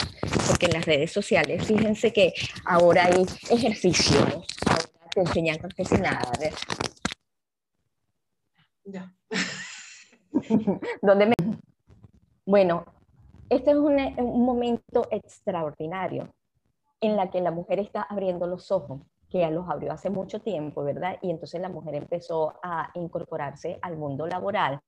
porque 0.49 0.67
en 0.67 0.73
las 0.73 0.85
redes 0.85 1.13
sociales, 1.13 1.65
fíjense 1.67 2.13
que 2.13 2.33
ahora 2.65 3.07
hay 3.07 3.25
ejercicios, 3.51 4.23
ahora 4.67 4.85
te 5.15 5.21
enseñan 5.21 5.59
a 5.65 5.69
cocinar. 5.75 6.29
Ya. 8.85 9.15
¿Dónde 11.03 11.27
me... 11.27 11.35
Bueno, 12.45 12.85
este 13.49 13.71
es 13.71 13.77
un, 13.77 13.97
un 14.19 14.45
momento 14.45 15.07
extraordinario 15.11 16.35
en 17.01 17.17
la 17.17 17.31
que 17.31 17.41
la 17.41 17.51
mujer 17.51 17.79
está 17.79 18.03
abriendo 18.03 18.47
los 18.47 18.71
ojos 18.73 19.01
que 19.33 19.39
ya 19.39 19.51
los 19.51 19.67
abrió 19.71 19.93
hace 19.93 20.11
mucho 20.11 20.43
tiempo, 20.43 20.85
¿verdad? 20.85 21.17
Y 21.23 21.31
entonces 21.31 21.59
la 21.59 21.71
mujer 21.71 21.95
empezó 21.95 22.53
a 22.63 22.91
incorporarse 22.95 23.79
al 23.81 23.97
mundo 23.97 24.27
laboral. 24.27 24.81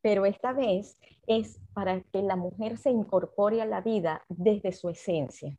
Pero 0.00 0.24
esta 0.26 0.52
vez 0.52 0.96
es 1.26 1.60
para 1.74 2.00
que 2.00 2.22
la 2.22 2.36
mujer 2.36 2.78
se 2.78 2.90
incorpore 2.90 3.60
a 3.60 3.66
la 3.66 3.80
vida 3.80 4.22
desde 4.28 4.70
su 4.70 4.90
esencia. 4.90 5.58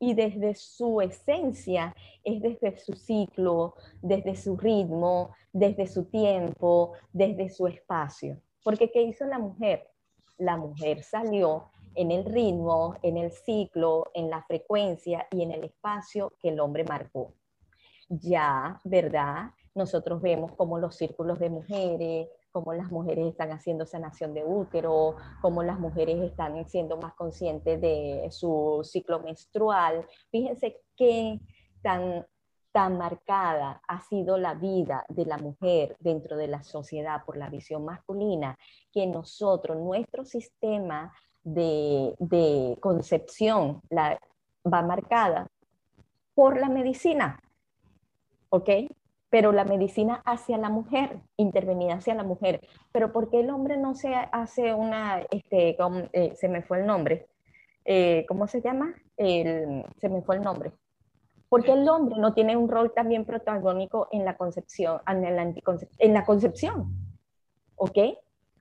Y 0.00 0.14
desde 0.14 0.56
su 0.56 1.00
esencia 1.00 1.94
es 2.24 2.42
desde 2.42 2.76
su 2.78 2.94
ciclo, 2.94 3.74
desde 4.02 4.34
su 4.34 4.56
ritmo, 4.56 5.30
desde 5.52 5.86
su 5.86 6.04
tiempo, 6.06 6.94
desde 7.12 7.48
su 7.48 7.68
espacio. 7.68 8.40
Porque 8.64 8.90
¿qué 8.90 9.02
hizo 9.02 9.24
la 9.24 9.38
mujer? 9.38 9.88
La 10.36 10.56
mujer 10.56 11.04
salió 11.04 11.70
en 11.94 12.10
el 12.10 12.24
ritmo, 12.24 12.96
en 13.02 13.16
el 13.16 13.30
ciclo, 13.30 14.10
en 14.14 14.30
la 14.30 14.42
frecuencia 14.42 15.28
y 15.30 15.42
en 15.42 15.52
el 15.52 15.64
espacio 15.64 16.32
que 16.40 16.48
el 16.48 16.58
hombre 16.58 16.84
marcó 16.84 17.34
ya, 18.08 18.80
¿verdad? 18.84 19.50
Nosotros 19.74 20.20
vemos 20.20 20.52
cómo 20.56 20.78
los 20.78 20.96
círculos 20.96 21.38
de 21.38 21.50
mujeres, 21.50 22.28
cómo 22.50 22.72
las 22.72 22.90
mujeres 22.90 23.26
están 23.26 23.52
haciendo 23.52 23.86
sanación 23.86 24.34
de 24.34 24.44
útero, 24.44 25.16
cómo 25.40 25.62
las 25.62 25.78
mujeres 25.78 26.20
están 26.22 26.68
siendo 26.68 26.96
más 26.96 27.14
conscientes 27.14 27.80
de 27.80 28.28
su 28.30 28.80
ciclo 28.82 29.20
menstrual. 29.20 30.06
Fíjense 30.30 30.80
qué 30.96 31.38
tan, 31.82 32.26
tan 32.72 32.98
marcada 32.98 33.80
ha 33.86 34.00
sido 34.00 34.38
la 34.38 34.54
vida 34.54 35.04
de 35.08 35.26
la 35.26 35.38
mujer 35.38 35.96
dentro 36.00 36.36
de 36.36 36.48
la 36.48 36.62
sociedad 36.62 37.24
por 37.24 37.36
la 37.36 37.48
visión 37.48 37.84
masculina, 37.84 38.58
que 38.92 39.06
nosotros, 39.06 39.76
nuestro 39.76 40.24
sistema 40.24 41.12
de, 41.42 42.14
de 42.18 42.76
concepción 42.80 43.82
la, 43.90 44.18
va 44.66 44.82
marcada 44.82 45.46
por 46.34 46.58
la 46.58 46.68
medicina. 46.68 47.40
¿Ok? 48.50 48.70
Pero 49.30 49.52
la 49.52 49.64
medicina 49.64 50.22
hacia 50.24 50.56
la 50.56 50.70
mujer, 50.70 51.20
intervenida 51.36 51.94
hacia 51.94 52.14
la 52.14 52.24
mujer. 52.24 52.60
Pero 52.92 53.12
¿por 53.12 53.28
qué 53.28 53.40
el 53.40 53.50
hombre 53.50 53.76
no 53.76 53.94
se 53.94 54.14
hace 54.14 54.72
una, 54.72 55.20
este, 55.30 55.76
eh, 56.12 56.32
se 56.34 56.48
me 56.48 56.62
fue 56.62 56.80
el 56.80 56.86
nombre, 56.86 57.26
eh, 57.84 58.24
¿cómo 58.28 58.46
se 58.46 58.60
llama? 58.60 58.94
se 59.16 60.08
me 60.08 60.22
fue 60.22 60.36
el 60.36 60.42
nombre. 60.42 60.72
Porque 61.48 61.72
el 61.72 61.88
hombre 61.88 62.16
no 62.18 62.34
tiene 62.34 62.56
un 62.56 62.68
rol 62.68 62.92
también 62.94 63.24
protagónico 63.24 64.08
en 64.12 64.24
la 64.24 64.36
concepción, 64.36 65.00
en, 65.08 65.22
la 65.34 65.54
en 65.98 66.14
la 66.14 66.24
concepción, 66.24 66.94
¿ok? 67.74 67.98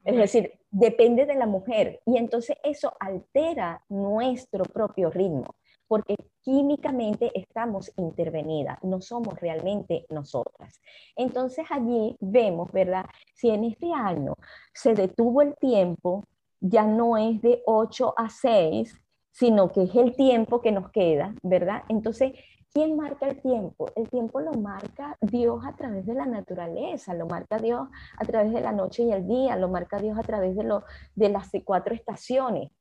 Es 0.04 0.16
decir, 0.16 0.54
depende 0.72 1.26
de 1.26 1.36
la 1.36 1.46
mujer 1.46 2.00
y 2.06 2.18
entonces 2.18 2.58
eso 2.64 2.94
altera 3.00 3.84
nuestro 3.90 4.64
propio 4.64 5.10
ritmo 5.10 5.56
porque 5.88 6.16
químicamente 6.42 7.32
estamos 7.34 7.92
intervenidas, 7.98 8.78
no 8.84 9.02
somos 9.02 9.40
realmente 9.40 10.06
nosotras. 10.10 10.82
Entonces 11.16 11.66
allí 11.70 12.16
vemos, 12.20 12.72
¿verdad? 12.72 13.06
Si 13.34 13.50
en 13.50 13.64
este 13.64 13.92
año 13.94 14.34
se 14.74 14.94
detuvo 14.94 15.42
el 15.42 15.56
tiempo, 15.56 16.24
ya 16.60 16.86
no 16.86 17.18
es 17.18 17.42
de 17.42 17.62
8 17.66 18.14
a 18.18 18.30
6, 18.30 18.96
sino 19.32 19.72
que 19.72 19.84
es 19.84 19.96
el 19.96 20.16
tiempo 20.16 20.62
que 20.62 20.72
nos 20.72 20.90
queda, 20.90 21.36
¿verdad? 21.44 21.84
Entonces, 21.90 22.34
¿quién 22.74 22.96
marca 22.96 23.28
el 23.28 23.40
tiempo? 23.40 23.88
El 23.96 24.10
tiempo 24.10 24.40
lo 24.40 24.54
marca 24.54 25.16
Dios 25.22 25.64
a 25.66 25.76
través 25.76 26.06
de 26.06 26.16
la 26.16 26.26
naturaleza, 26.26 27.14
lo 27.14 27.28
marca 27.28 27.58
Dios 27.60 27.88
a 28.18 28.26
través 28.26 28.52
de 28.52 28.62
la 28.62 28.72
noche 28.72 29.04
y 29.04 29.12
el 29.12 29.28
día, 29.28 29.56
lo 29.56 29.70
marca 29.70 30.00
Dios 30.00 30.18
a 30.18 30.24
través 30.24 30.56
de, 30.56 30.64
lo, 30.64 30.84
de 31.14 31.30
las 31.30 31.52
cuatro 31.64 31.94
estaciones. 31.94 32.72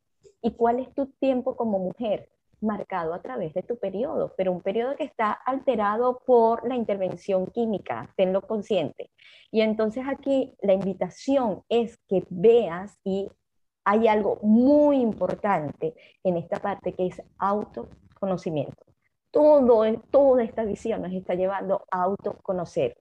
¿Y 0.40 0.52
cuál 0.52 0.78
es 0.80 0.94
tu 0.94 1.06
tiempo 1.18 1.56
como 1.56 1.78
mujer? 1.78 2.30
Marcado 2.60 3.14
a 3.14 3.22
través 3.22 3.54
de 3.54 3.62
tu 3.62 3.78
periodo, 3.78 4.34
pero 4.36 4.52
un 4.52 4.62
periodo 4.62 4.96
que 4.96 5.04
está 5.04 5.32
alterado 5.32 6.20
por 6.26 6.66
la 6.66 6.76
intervención 6.76 7.46
química, 7.46 8.12
tenlo 8.16 8.42
consciente. 8.42 9.10
Y 9.50 9.60
entonces 9.60 10.04
aquí 10.06 10.54
la 10.60 10.74
invitación 10.74 11.62
es 11.68 11.96
que 12.08 12.24
veas 12.30 12.98
y 13.04 13.28
hay 13.84 14.08
algo 14.08 14.38
muy 14.42 15.00
importante 15.00 15.94
en 16.24 16.36
esta 16.36 16.58
parte 16.58 16.92
que 16.92 17.06
es 17.06 17.22
autoconocimiento. 17.38 18.84
todo, 19.30 19.84
toda 20.10 20.42
esta 20.42 20.64
visión 20.64 21.02
nos 21.02 21.12
está 21.12 21.34
llevando 21.34 21.84
a 21.90 22.02
autoconocer 22.04 22.96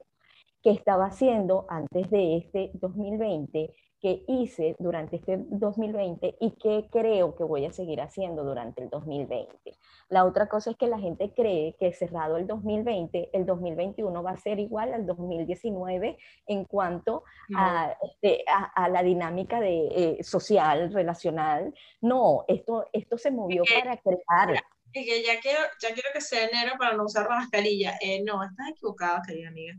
qué 0.62 0.70
estaba 0.70 1.06
haciendo 1.06 1.64
antes 1.68 2.10
de 2.10 2.36
este 2.36 2.70
2020 2.74 3.72
que 4.00 4.24
hice 4.28 4.76
durante 4.78 5.16
este 5.16 5.38
2020 5.38 6.36
y 6.40 6.50
que 6.52 6.88
creo 6.90 7.34
que 7.34 7.44
voy 7.44 7.64
a 7.64 7.72
seguir 7.72 8.00
haciendo 8.00 8.44
durante 8.44 8.82
el 8.82 8.90
2020. 8.90 9.76
La 10.08 10.24
otra 10.24 10.48
cosa 10.48 10.70
es 10.70 10.76
que 10.76 10.86
la 10.86 10.98
gente 10.98 11.32
cree 11.34 11.74
que 11.78 11.92
cerrado 11.92 12.36
el 12.36 12.46
2020, 12.46 13.30
el 13.32 13.46
2021 13.46 14.22
va 14.22 14.32
a 14.32 14.36
ser 14.36 14.58
igual 14.58 14.92
al 14.92 15.06
2019 15.06 16.18
en 16.46 16.64
cuanto 16.64 17.24
este, 18.02 18.44
a, 18.46 18.88
la 18.88 19.02
dinámica 19.02 19.60
de, 19.60 19.88
eh, 19.90 20.22
social, 20.22 20.92
relacional. 20.92 21.74
No, 22.00 22.44
esto, 22.48 22.86
esto 22.92 23.18
se 23.18 23.30
movió 23.30 23.62
para 23.74 23.96
crear. 23.96 24.62
Y 24.92 25.04
que 25.04 25.22
ya 25.22 25.40
quiero, 25.40 25.60
ya 25.80 25.92
quiero 25.92 26.08
que 26.12 26.20
sea 26.20 26.46
enero 26.46 26.74
para 26.78 26.96
no 26.96 27.04
usar 27.04 27.28
la 27.28 27.36
mascarilla. 27.36 27.98
Eh, 28.00 28.22
no, 28.22 28.42
estás 28.42 28.70
equivocada, 28.70 29.22
querida 29.26 29.48
amiga. 29.48 29.74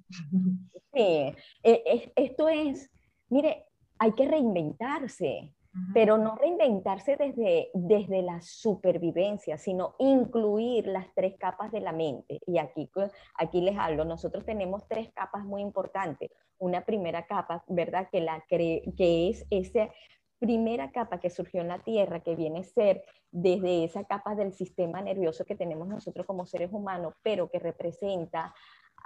Sí, 0.94 1.36
eh, 1.64 2.12
esto 2.16 2.50
es, 2.50 2.90
mire, 3.30 3.67
hay 4.00 4.12
que 4.14 4.28
reinventarse, 4.28 5.54
pero 5.94 6.18
no 6.18 6.36
reinventarse 6.36 7.18
desde, 7.18 7.70
desde 7.74 8.24
la 8.24 8.42
supervivencia, 8.42 9.60
sino 9.60 9.96
incluir 10.00 10.88
las 10.88 11.06
tres 11.14 11.36
capas 11.38 11.72
de 11.72 11.82
la 11.82 11.92
mente. 11.92 12.40
Y 12.48 12.58
aquí, 12.58 12.90
aquí 13.36 13.62
les 13.62 13.78
hablo, 13.78 14.04
nosotros 14.04 14.44
tenemos 14.44 14.88
tres 14.88 15.12
capas 15.14 15.46
muy 15.46 15.62
importantes. 15.62 16.32
Una 16.58 16.84
primera 16.84 17.28
capa, 17.28 17.64
¿verdad? 17.68 18.08
Que, 18.12 18.22
la 18.22 18.44
que 18.50 19.30
es 19.30 19.46
esa 19.52 19.90
primera 20.40 20.92
capa 20.92 21.20
que 21.20 21.30
surgió 21.30 21.62
en 21.62 21.68
la 21.68 21.80
Tierra, 21.80 22.22
que 22.22 22.36
viene 22.36 22.60
a 22.60 22.64
ser 22.64 23.04
desde 23.32 23.84
esa 23.84 24.04
capa 24.06 24.36
del 24.36 24.54
sistema 24.54 25.02
nervioso 25.02 25.46
que 25.46 25.56
tenemos 25.56 25.88
nosotros 25.88 26.26
como 26.26 26.46
seres 26.46 26.72
humanos, 26.72 27.14
pero 27.22 27.50
que 27.50 27.60
representa 27.60 28.54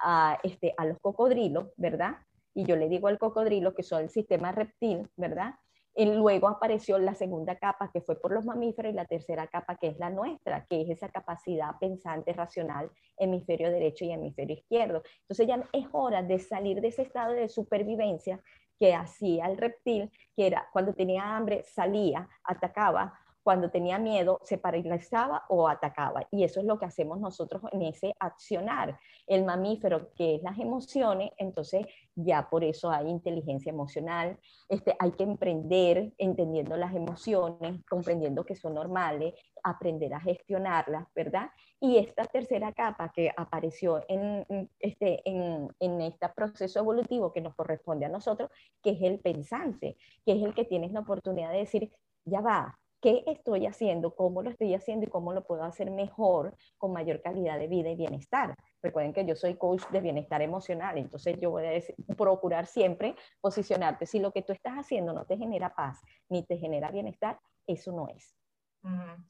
a, 0.02 0.40
este, 0.44 0.74
a 0.78 0.86
los 0.86 1.00
cocodrilos, 1.00 1.68
¿verdad? 1.78 2.16
Y 2.54 2.66
yo 2.66 2.76
le 2.76 2.90
digo 2.90 3.08
al 3.08 3.18
cocodrilo 3.18 3.74
que 3.74 3.84
son 3.84 4.04
el 4.04 4.10
sistema 4.10 4.52
reptil, 4.52 5.10
¿verdad? 5.16 5.56
Y 5.94 6.06
luego 6.06 6.48
apareció 6.48 6.98
la 6.98 7.16
segunda 7.16 7.58
capa 7.58 7.92
que 7.92 8.02
fue 8.02 8.20
por 8.20 8.32
los 8.32 8.46
mamíferos 8.46 8.94
y 8.94 8.96
la 8.96 9.06
tercera 9.06 9.48
capa 9.48 9.76
que 9.76 9.88
es 9.88 9.98
la 9.98 10.10
nuestra, 10.10 10.66
que 10.66 10.82
es 10.82 10.90
esa 10.90 11.10
capacidad 11.10 11.78
pensante 11.80 12.32
racional, 12.32 12.90
hemisferio 13.18 13.70
derecho 13.70 14.06
y 14.06 14.12
hemisferio 14.12 14.56
izquierdo. 14.56 15.04
Entonces 15.22 15.48
ya 15.48 15.64
es 15.74 15.86
hora 15.92 16.24
de 16.24 16.40
salir 16.40 16.80
de 16.80 16.88
ese 16.88 17.02
estado 17.02 17.34
de 17.34 17.50
supervivencia 17.50 18.42
que 18.80 18.96
hacía 18.96 19.46
el 19.48 19.58
reptil, 19.58 20.10
que 20.36 20.48
era 20.48 20.68
cuando 20.72 20.94
tenía 20.94 21.36
hambre 21.36 21.64
salía, 21.64 22.28
atacaba, 22.44 23.14
cuando 23.44 23.72
tenía 23.72 23.98
miedo, 23.98 24.40
se 24.44 24.58
paralizaba 24.58 25.46
o 25.50 25.68
atacaba. 25.68 26.28
Y 26.32 26.44
eso 26.44 26.60
es 26.60 26.66
lo 26.66 26.78
que 26.78 26.86
hacemos 26.86 27.20
nosotros 27.20 27.62
en 27.72 27.82
ese 27.84 28.16
accionar. 28.20 29.00
El 29.26 29.46
mamífero, 29.46 30.12
que 30.14 30.36
es 30.36 30.44
las 30.44 30.60
emociones, 30.60 31.32
entonces 31.38 31.86
ya 32.16 32.50
por 32.50 32.64
eso 32.64 32.92
hay 32.92 33.10
inteligencia 33.10 33.72
emocional. 33.72 34.38
Este, 34.70 34.96
hay 35.00 35.12
que 35.12 35.24
emprender 35.24 36.14
entendiendo 36.18 36.78
las 36.78 36.94
emociones, 36.96 37.84
comprendiendo 37.90 38.46
que 38.46 38.56
son 38.56 38.76
normales, 38.76 39.34
aprender 39.64 40.14
a 40.14 40.20
gestionarlas, 40.20 41.08
¿verdad? 41.16 41.50
Y 41.80 41.98
esta 41.98 42.26
tercera 42.26 42.72
capa 42.74 43.12
que 43.12 43.32
apareció 43.36 44.04
en, 44.08 44.70
este, 44.80 45.28
en, 45.28 45.68
en 45.80 46.02
este 46.02 46.30
proceso 46.30 46.80
evolutivo 46.80 47.34
que 47.34 47.42
nos 47.42 47.56
corresponde 47.56 48.06
a 48.06 48.10
nosotros, 48.10 48.50
que 48.84 48.92
es 48.92 49.02
el 49.02 49.20
pensante, 49.20 49.98
que 50.26 50.34
es 50.34 50.44
el 50.44 50.54
que 50.54 50.66
tienes 50.66 50.92
la 50.92 51.00
oportunidad 51.00 51.52
de 51.52 51.60
decir, 51.60 51.92
ya 52.26 52.42
va, 52.42 52.78
qué 53.02 53.24
estoy 53.26 53.66
haciendo, 53.66 54.16
cómo 54.16 54.44
lo 54.44 54.50
estoy 54.50 54.74
haciendo 54.76 55.06
y 55.06 55.10
cómo 55.10 55.34
lo 55.34 55.44
puedo 55.44 55.64
hacer 55.64 55.90
mejor, 55.90 56.56
con 56.78 56.94
mayor 56.94 57.22
calidad 57.22 57.58
de 57.58 57.68
vida 57.68 57.90
y 57.90 57.96
bienestar. 57.96 58.56
Recuerden 58.82 59.14
que 59.14 59.26
yo 59.26 59.36
soy 59.36 59.56
coach 59.56 59.84
de 59.92 60.02
bienestar 60.02 60.42
emocional, 60.42 60.98
entonces 60.98 61.38
yo 61.40 61.50
voy 61.50 61.66
a 61.66 62.16
procurar 62.16 62.68
siempre 62.68 63.16
posicionarte. 63.42 64.06
Si 64.06 64.20
lo 64.20 64.32
que 64.32 64.44
tú 64.44 64.54
estás 64.54 64.74
haciendo 64.74 65.14
no 65.14 65.26
te 65.26 65.38
genera 65.38 65.74
paz 65.74 66.00
ni 66.30 66.46
te 66.46 66.58
genera 66.58 66.92
bienestar, 66.92 67.40
eso 67.66 67.92
no 67.92 68.08
es. 68.08 68.36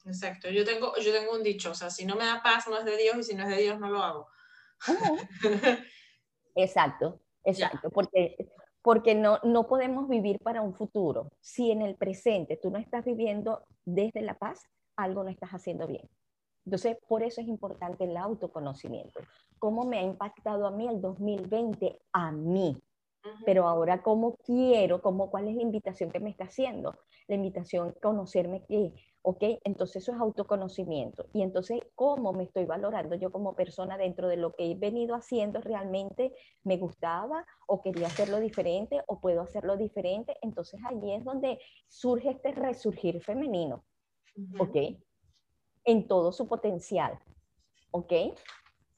exacto, 0.06 0.50
yo 0.50 0.64
tengo, 0.64 0.94
yo 0.96 1.12
tengo 1.12 1.32
un 1.32 1.42
dicho, 1.42 1.70
o 1.70 1.74
sea, 1.74 1.90
si 1.90 2.04
no 2.04 2.14
me 2.16 2.24
da 2.24 2.42
paz 2.42 2.68
no 2.68 2.78
es 2.78 2.84
de 2.84 2.96
Dios 2.96 3.16
y 3.16 3.22
si 3.22 3.34
no 3.34 3.44
es 3.44 3.48
de 3.48 3.62
Dios 3.62 3.80
no 3.80 3.88
lo 3.88 4.02
hago. 4.02 4.28
exacto, 6.54 7.20
exacto, 7.44 7.90
porque 7.90 8.36
porque 8.82 9.14
no, 9.14 9.38
no 9.44 9.66
podemos 9.66 10.08
vivir 10.08 10.38
para 10.40 10.60
un 10.60 10.74
futuro. 10.74 11.30
Si 11.40 11.70
en 11.70 11.82
el 11.82 11.96
presente 11.96 12.58
tú 12.60 12.70
no 12.70 12.78
estás 12.78 13.04
viviendo 13.04 13.64
desde 13.84 14.22
la 14.22 14.34
paz, 14.34 14.68
algo 14.96 15.22
no 15.22 15.30
estás 15.30 15.50
haciendo 15.50 15.86
bien. 15.86 16.08
Entonces, 16.64 16.96
por 17.08 17.22
eso 17.22 17.40
es 17.40 17.48
importante 17.48 18.04
el 18.04 18.16
autoconocimiento. 18.16 19.20
¿Cómo 19.58 19.84
me 19.84 19.98
ha 19.98 20.02
impactado 20.02 20.66
a 20.66 20.70
mí 20.70 20.88
el 20.88 21.00
2020? 21.00 22.00
A 22.12 22.30
mí. 22.32 22.80
Pero 23.46 23.68
ahora, 23.68 24.02
¿cómo 24.02 24.36
quiero? 24.36 25.00
Cómo, 25.00 25.30
¿Cuál 25.30 25.48
es 25.48 25.56
la 25.56 25.62
invitación 25.62 26.10
que 26.10 26.20
me 26.20 26.30
está 26.30 26.44
haciendo? 26.44 26.98
La 27.28 27.36
invitación 27.36 27.88
a 27.88 28.00
conocerme 28.00 28.64
que 28.64 28.92
¿ok? 29.22 29.42
Entonces 29.64 30.02
eso 30.02 30.12
es 30.12 30.20
autoconocimiento. 30.20 31.26
Y 31.32 31.42
entonces, 31.42 31.80
¿cómo 31.94 32.32
me 32.32 32.44
estoy 32.44 32.64
valorando 32.64 33.14
yo 33.14 33.30
como 33.30 33.54
persona 33.54 33.96
dentro 33.96 34.28
de 34.28 34.36
lo 34.36 34.52
que 34.52 34.70
he 34.70 34.74
venido 34.74 35.14
haciendo? 35.14 35.60
¿Realmente 35.60 36.34
me 36.64 36.76
gustaba 36.76 37.46
o 37.66 37.82
quería 37.82 38.08
hacerlo 38.08 38.40
diferente 38.40 39.00
o 39.06 39.20
puedo 39.20 39.40
hacerlo 39.40 39.76
diferente? 39.76 40.36
Entonces 40.42 40.80
allí 40.88 41.12
es 41.12 41.24
donde 41.24 41.58
surge 41.88 42.30
este 42.30 42.52
resurgir 42.52 43.22
femenino, 43.22 43.84
¿ok? 44.58 44.76
En 45.84 46.08
todo 46.08 46.32
su 46.32 46.48
potencial, 46.48 47.18
¿ok? 47.92 48.12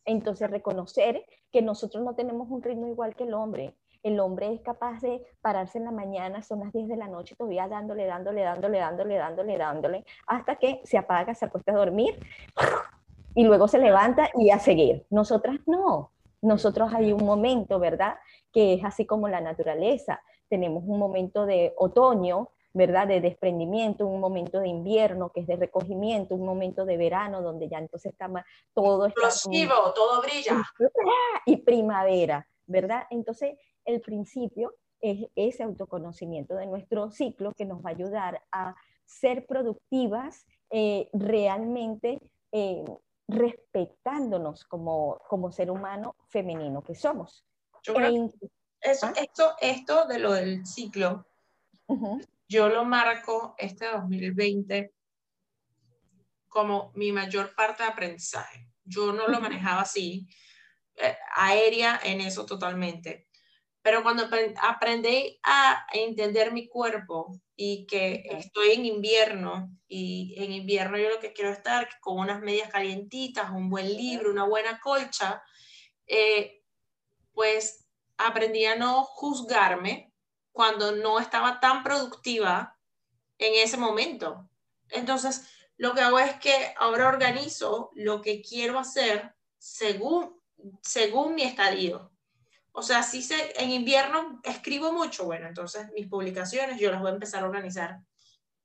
Entonces 0.07 0.51
reconocer 0.51 1.25
que 1.51 1.63
nosotros 1.63 2.03
no 2.03 2.15
tenemos 2.15 2.51
un 2.51 2.63
ritmo 2.63 2.89
igual 2.89 3.15
que 3.15 3.25
el 3.25 3.35
hombre, 3.35 3.77
el 4.05 4.21
hombre 4.21 4.53
es 4.53 4.61
capaz 4.61 5.01
de 5.01 5.25
pararse 5.41 5.79
en 5.79 5.85
la 5.85 5.91
mañana, 5.91 6.43
son 6.43 6.61
las 6.61 6.73
10 6.73 6.89
de 6.89 6.97
la 6.97 7.09
noche, 7.09 7.35
todavía 7.35 7.67
dándole, 7.67 8.05
dándole, 8.05 8.43
dándole, 8.43 8.79
dándole, 8.79 9.17
dándole, 9.17 9.59
dándole, 9.59 10.05
hasta 10.27 10.57
que 10.57 10.83
se 10.85 10.99
apaga, 10.99 11.35
se 11.35 11.47
acuesta 11.47 11.73
a 11.73 11.77
dormir 11.77 12.21
y 13.35 13.45
luego 13.45 13.67
se 13.67 13.79
levanta 13.79 14.31
y 14.35 14.51
a 14.51 14.59
seguir. 14.59 15.07
Nosotras 15.11 15.57
no. 15.67 16.13
Nosotros 16.43 16.93
hay 16.93 17.13
un 17.13 17.25
momento, 17.25 17.79
¿verdad? 17.79 18.17
Que 18.53 18.75
es 18.75 18.85
así 18.85 19.07
como 19.07 19.27
la 19.29 19.41
naturaleza. 19.41 20.21
Tenemos 20.51 20.85
un 20.87 20.99
momento 20.99 21.47
de 21.47 21.73
otoño, 21.79 22.51
¿verdad? 22.75 23.09
De 23.09 23.23
desprendimiento, 23.23 24.07
un 24.07 24.21
momento 24.21 24.61
de 24.61 24.69
invierno 24.69 25.31
que 25.31 25.41
es 25.41 25.47
de 25.47 25.57
recogimiento, 25.57 26.35
un 26.35 26.45
momento 26.45 26.85
de 26.85 26.99
verano 26.99 27.41
donde 27.41 27.71
ya 27.71 27.79
entonces 27.79 28.13
está 28.13 28.29
más, 28.29 28.45
todo 28.75 29.07
Explosivo, 29.07 29.73
todo 29.95 30.21
brilla. 30.21 30.63
Y 31.47 31.57
primavera, 31.57 32.47
¿verdad? 32.67 33.05
Entonces 33.09 33.57
el 33.85 34.01
principio 34.01 34.75
es 35.01 35.29
ese 35.35 35.63
autoconocimiento 35.63 36.55
de 36.55 36.67
nuestro 36.67 37.11
ciclo 37.11 37.53
que 37.53 37.67
nos 37.67 37.85
va 37.85 37.91
a 37.91 37.93
ayudar 37.93 38.43
a 38.53 38.75
ser 39.05 39.47
productivas 39.47 40.47
eh, 40.71 41.09
realmente 41.13 42.21
eh, 42.53 42.85
respetándonos 43.29 44.65
como, 44.65 45.21
como 45.29 45.53
ser 45.53 45.71
humano 45.71 46.17
femenino 46.29 46.83
que 46.83 46.95
somos. 46.95 47.45
Yo 47.83 47.95
creo 47.95 48.31
eso, 48.81 49.07
¿Ah? 49.07 49.13
esto, 49.17 49.55
esto 49.61 50.07
de 50.07 50.19
lo 50.19 50.33
del 50.33 50.67
ciclo, 50.67 51.27
yo 52.49 52.69
lo 52.69 52.85
marco 52.85 53.55
este 53.59 53.87
2020 53.87 54.95
como 56.49 56.93
mi 56.95 57.11
mayor 57.11 57.55
parte 57.55 57.83
de 57.83 57.89
aprendizaje. 57.89 58.69
Yo 58.85 59.13
no 59.13 59.27
lo 59.27 59.41
manejaba 59.41 59.83
así, 59.83 60.29
eh, 60.97 61.17
aérea 61.35 62.01
en 62.05 62.21
eso 62.21 62.47
totalmente. 62.47 63.29
Pero 63.85 64.03
cuando 64.03 64.27
aprendí 64.63 65.39
a 65.43 65.87
entender 65.93 66.53
mi 66.53 66.69
cuerpo 66.69 67.39
y 67.55 67.87
que 67.87 68.23
estoy 68.31 68.71
en 68.71 68.87
invierno 68.87 69.77
y 69.87 70.35
en 70.39 70.53
invierno 70.53 70.97
yo 70.97 71.11
lo 71.11 71.21
que 71.21 71.35
quiero 71.35 71.51
estar 71.51 71.87
con 72.01 72.19
unas 72.19 72.41
medias 72.41 72.71
calientitas, 72.71 73.51
un 73.51 73.69
buen 73.69 73.95
libro, 73.95 74.31
una 74.31 74.45
buena 74.47 74.81
colcha, 74.81 75.43
eh, 76.07 76.63
pues 77.35 77.87
aprendí 78.17 78.65
a 78.65 78.75
no 78.75 79.05
juzgarme 79.05 80.15
cuando 80.51 80.93
no 80.93 81.21
estaba 81.21 81.61
tan 81.61 81.83
productiva 81.83 82.79
en 83.37 83.53
ese 83.63 83.77
momento. 83.77 84.49
Entonces, 84.89 85.47
lo 85.77 85.93
que 85.93 86.01
hago 86.01 86.19
es 86.21 86.37
que 86.37 86.73
ahora 86.79 87.07
organizo 87.07 87.91
lo 87.93 88.23
que 88.23 88.41
quiero 88.41 88.79
hacer 88.79 89.35
según, 89.59 90.41
según 90.81 91.35
mi 91.35 91.43
estadio. 91.43 92.14
O 92.77 92.83
sea, 92.83 93.05
si 93.05 93.23
se, 93.23 93.53
en 93.63 93.71
invierno 93.71 94.41
escribo 94.43 94.93
mucho, 94.93 95.25
bueno, 95.27 95.47
entonces 95.47 95.93
mis 95.95 96.09
publicaciones 96.09 96.81
yo 96.81 96.91
las 96.91 97.01
voy 97.01 97.13
a 97.13 97.15
empezar 97.15 97.45
a 97.45 97.47
organizar 97.47 98.01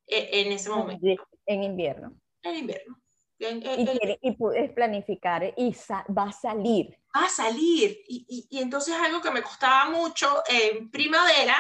eh, 0.07 0.29
en, 0.33 0.51
ese 0.51 0.71
momento. 0.71 1.05
En 1.45 1.63
invierno. 1.63 2.15
En 2.41 2.55
invierno. 2.55 2.97
y, 3.37 4.31
puedes 4.31 4.71
planificar 4.73 5.53
y 5.55 5.75
va 6.17 6.23
a 6.23 6.31
salir. 6.31 6.97
Va 7.15 7.25
a 7.25 7.29
salir. 7.29 7.99
Y, 8.07 8.47
y, 8.49 8.59
entonces 8.59 8.95
algo 8.95 9.21
que 9.21 9.29
me 9.29 9.43
costaba 9.43 9.91
mucho 9.91 10.41
en 10.47 10.89
primavera 10.89 11.55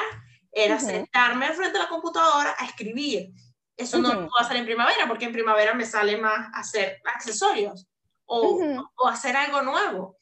era 0.51 0.79
sentarme 0.79 1.53
frente 1.53 1.77
a 1.77 1.83
la 1.83 1.89
computadora 1.89 2.55
a 2.57 2.65
escribir. 2.65 3.31
Eso 3.77 3.99
no 3.99 4.09
puedo 4.09 4.39
hacer 4.39 4.57
en 4.57 4.65
primavera 4.65 5.07
porque 5.07 5.25
en 5.25 5.33
primavera 5.33 5.75
me 5.75 5.85
sale 5.85 6.17
más 6.17 6.49
hacer 6.55 6.99
accesorios 7.05 7.87
o, 8.25 8.59
o 8.97 9.07
hacer 9.07 9.37
algo 9.37 9.61
nuevo. 9.61 10.17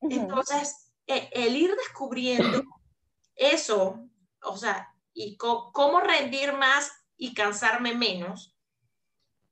Entonces, 0.00 0.81
el 1.32 1.56
ir 1.56 1.74
descubriendo 1.76 2.62
eso, 3.34 4.08
o 4.42 4.56
sea, 4.56 4.94
y 5.14 5.36
cómo 5.36 6.00
rendir 6.00 6.52
más 6.52 6.92
y 7.16 7.34
cansarme 7.34 7.94
menos, 7.94 8.56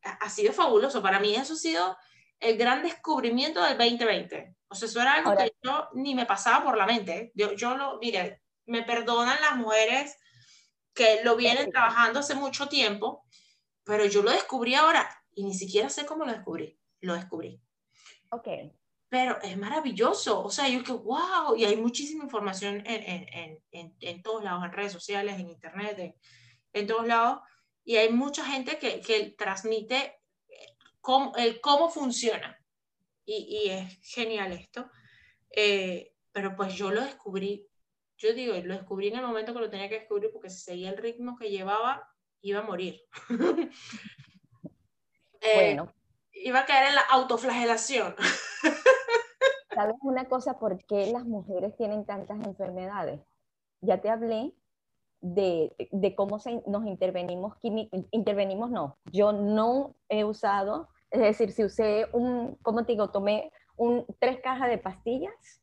ha, 0.02 0.30
sido 0.30 0.52
fabuloso. 0.52 1.02
Para 1.02 1.20
mí 1.20 1.34
eso 1.34 1.54
ha 1.54 1.56
sido 1.56 1.96
el 2.38 2.56
gran 2.56 2.82
descubrimiento 2.82 3.62
del 3.62 3.78
2020. 3.78 4.56
O 4.68 4.74
sea, 4.74 4.88
eso 4.88 5.00
era 5.00 5.14
algo 5.14 5.36
que 5.36 5.52
yo 5.62 5.88
ni 5.94 6.14
me 6.14 6.26
pasaba 6.26 6.64
por 6.64 6.76
la 6.76 6.86
mente. 6.86 7.32
Yo, 7.34 7.52
yo 7.52 7.76
lo, 7.76 7.98
mire, 7.98 8.42
me 8.66 8.82
perdonan 8.82 9.40
las 9.40 9.56
mujeres 9.56 10.16
que 10.94 11.22
lo 11.24 11.36
vienen 11.36 11.70
trabajando 11.70 12.20
hace 12.20 12.34
mucho 12.34 12.68
tiempo, 12.68 13.24
pero 13.84 14.06
yo 14.06 14.22
lo 14.22 14.30
descubrí 14.30 14.74
ahora 14.74 15.08
y 15.32 15.44
ni 15.44 15.54
siquiera 15.54 15.88
sé 15.88 16.06
cómo 16.06 16.24
lo 16.24 16.32
descubrí. 16.32 16.78
Lo 17.00 17.14
descubrí. 17.14 17.61
Ok. 18.30 18.48
Pero 19.11 19.38
es 19.42 19.58
maravilloso. 19.58 20.42
O 20.42 20.50
sea, 20.50 20.68
yo 20.68 20.82
que, 20.82 20.92
wow, 20.92 21.54
y 21.56 21.66
hay 21.66 21.76
muchísima 21.76 22.24
información 22.24 22.76
en, 22.86 23.28
en, 23.32 23.58
en, 23.72 23.96
en 24.00 24.22
todos 24.22 24.42
lados, 24.42 24.64
en 24.64 24.72
redes 24.72 24.92
sociales, 24.92 25.38
en 25.38 25.50
internet, 25.50 26.16
en, 26.72 26.86
todos 26.86 27.06
lados. 27.06 27.40
Y 27.84 27.96
hay 27.96 28.11
mucha 28.11 28.44
gente 28.44 28.78
que, 28.78 29.00
que 29.00 29.34
transmite 29.36 30.14
cómo, 31.02 31.36
el 31.36 31.61
cómo 31.61 31.90
funciona. 31.90 32.56
Y, 33.26 33.64
y 33.64 33.70
es 33.70 33.98
genial 34.02 34.52
esto. 34.52 34.88
Eh, 35.50 36.14
pero 36.32 36.54
pues 36.56 36.74
yo 36.74 36.90
lo 36.90 37.02
descubrí, 37.02 37.68
yo 38.16 38.32
digo, 38.32 38.54
lo 38.54 38.74
descubrí 38.74 39.08
en 39.08 39.16
el 39.16 39.26
momento 39.26 39.52
que 39.52 39.61
lo 39.61 39.70
tenía 39.70 39.88
que 39.88 40.00
descubrir 40.00 40.30
porque 40.32 40.50
si 40.50 40.61
seguía 40.61 40.90
el 40.90 40.98
ritmo 40.98 41.36
que 41.36 41.50
llevaba, 41.50 42.08
iba 42.42 42.61
a 42.61 42.64
morir. 42.64 43.00
Eh, 45.42 45.54
bueno. 45.74 45.90
Iba 46.43 46.61
a 46.61 46.66
caer 46.66 46.88
en 46.88 46.95
la 46.95 47.03
autoflagelación. 47.03 48.14
¿Sabes 49.74 49.97
una 50.03 50.26
cosa? 50.26 50.59
¿Por 50.59 50.84
qué 50.84 51.11
las 51.12 51.24
mujeres 51.24 51.76
tienen 51.76 52.05
tantas 52.05 52.45
enfermedades? 52.45 53.20
Ya 53.80 54.01
te 54.01 54.11
hablé 54.11 54.55
de, 55.20 55.74
de 55.93 56.14
cómo 56.14 56.38
se, 56.38 56.62
nos 56.66 56.86
intervenimos, 56.86 57.55
intervenimos 58.11 58.70
no, 58.70 58.99
yo 59.12 59.32
no 59.32 59.95
he 60.09 60.24
usado, 60.24 60.88
es 61.11 61.20
decir, 61.20 61.53
si 61.53 61.64
usé 61.64 62.07
un, 62.12 62.57
¿cómo 62.62 62.84
te 62.84 62.93
digo? 62.93 63.11
Tomé 63.11 63.53
un, 63.76 64.07
tres 64.18 64.41
cajas 64.41 64.68
de 64.68 64.78
pastillas 64.78 65.62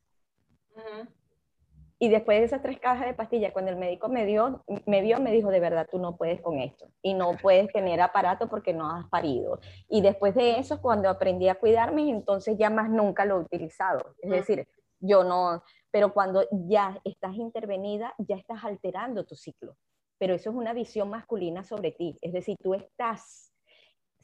y 1.99 2.09
después 2.09 2.39
de 2.39 2.45
esas 2.45 2.61
tres 2.61 2.79
cajas 2.79 3.07
de 3.07 3.13
pastillas, 3.15 3.51
cuando 3.51 3.71
el 3.71 3.77
médico 3.77 4.07
me, 4.07 4.25
dio, 4.25 4.63
me 4.85 5.01
vio, 5.01 5.19
me 5.19 5.31
dijo, 5.31 5.49
de 5.49 5.59
verdad, 5.59 5.87
tú 5.89 5.97
no 5.97 6.15
puedes 6.15 6.41
con 6.41 6.59
esto. 6.59 6.87
Y 7.01 7.15
no 7.15 7.35
puedes 7.41 7.71
tener 7.71 8.01
aparato 8.01 8.47
porque 8.47 8.73
no 8.73 8.89
has 8.89 9.07
parido. 9.09 9.59
Y 9.89 10.01
después 10.01 10.35
de 10.35 10.59
eso, 10.59 10.79
cuando 10.79 11.09
aprendí 11.09 11.49
a 11.49 11.55
cuidarme, 11.55 12.09
entonces 12.09 12.55
ya 12.57 12.69
más 12.69 12.89
nunca 12.89 13.25
lo 13.25 13.37
he 13.37 13.43
utilizado. 13.43 14.15
Es 14.21 14.29
decir, 14.29 14.67
yo 14.99 15.23
no, 15.23 15.63
pero 15.89 16.13
cuando 16.13 16.43
ya 16.51 16.99
estás 17.03 17.33
intervenida, 17.35 18.13
ya 18.19 18.35
estás 18.35 18.63
alterando 18.63 19.25
tu 19.25 19.35
ciclo. 19.35 19.75
Pero 20.19 20.35
eso 20.35 20.51
es 20.51 20.55
una 20.55 20.73
visión 20.73 21.09
masculina 21.09 21.63
sobre 21.63 21.91
ti. 21.91 22.15
Es 22.21 22.33
decir, 22.33 22.57
tú 22.61 22.75
estás 22.75 23.46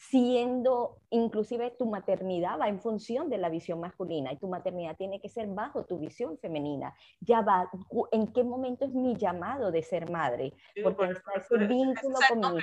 siendo, 0.10 0.98
inclusive 1.10 1.72
tu 1.72 1.86
maternidad 1.86 2.60
va 2.60 2.68
en 2.68 2.80
función 2.80 3.30
de 3.30 3.38
la 3.38 3.50
visión 3.50 3.80
masculina 3.80 4.34
y 4.34 4.38
tu 4.38 4.48
maternidad 4.48 4.98
tiene 4.98 5.22
que 5.22 5.30
ser 5.30 5.48
bajo 5.48 5.86
tu 5.86 5.98
visión 5.98 6.38
femenina. 6.38 6.94
Ya 7.22 7.42
va, 7.42 7.70
¿en 8.12 8.28
qué 8.34 8.44
momento 8.44 8.86
es 8.86 8.94
mi 8.94 9.16
llamado 9.16 9.72
de 9.72 9.82
ser 9.82 10.12
madre? 10.12 10.54
Porque 10.84 11.06
está 11.06 11.32
ese 11.36 11.58
vínculo 11.68 12.18
con 12.30 12.56
mi... 12.56 12.62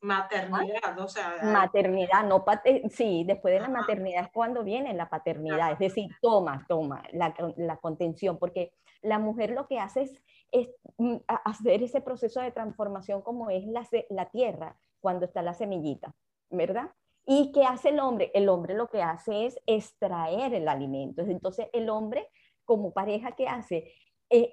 Maternidad, 0.00 0.98
o 0.98 1.08
sea... 1.08 1.36
Maternidad, 1.42 2.24
no, 2.24 2.44
sí, 2.90 3.24
después 3.26 3.54
de 3.54 3.60
la 3.60 3.68
maternidad 3.68 4.24
es 4.24 4.30
cuando 4.32 4.62
viene 4.62 4.94
la 4.94 5.08
paternidad, 5.08 5.72
es 5.72 5.78
decir, 5.78 6.10
toma, 6.22 6.64
toma 6.68 7.02
la, 7.12 7.34
la 7.56 7.76
contención, 7.78 8.38
porque 8.38 8.72
la 9.02 9.18
mujer 9.18 9.50
lo 9.50 9.66
que 9.66 9.80
hace 9.80 10.02
es, 10.02 10.22
es, 10.52 10.70
mm, 10.98 11.16
hacer 11.26 11.82
ese 11.82 12.00
proceso 12.00 12.40
de 12.40 12.52
transformación 12.52 13.22
como 13.22 13.50
es 13.50 13.66
la, 13.66 13.86
la 14.10 14.30
tierra 14.30 14.76
cuando 15.00 15.24
está 15.24 15.42
la 15.42 15.54
semillita 15.54 16.14
¿verdad? 16.56 16.90
¿Y 17.26 17.50
qué 17.52 17.64
hace 17.64 17.88
el 17.88 18.00
hombre? 18.00 18.30
El 18.34 18.48
hombre 18.48 18.74
lo 18.74 18.88
que 18.88 19.02
hace 19.02 19.46
es 19.46 19.58
extraer 19.66 20.54
el 20.54 20.68
alimento. 20.68 21.22
Entonces 21.22 21.68
el 21.72 21.90
hombre, 21.90 22.28
como 22.64 22.92
pareja, 22.92 23.32
¿qué 23.32 23.48
hace? 23.48 23.92
Eh, 24.28 24.52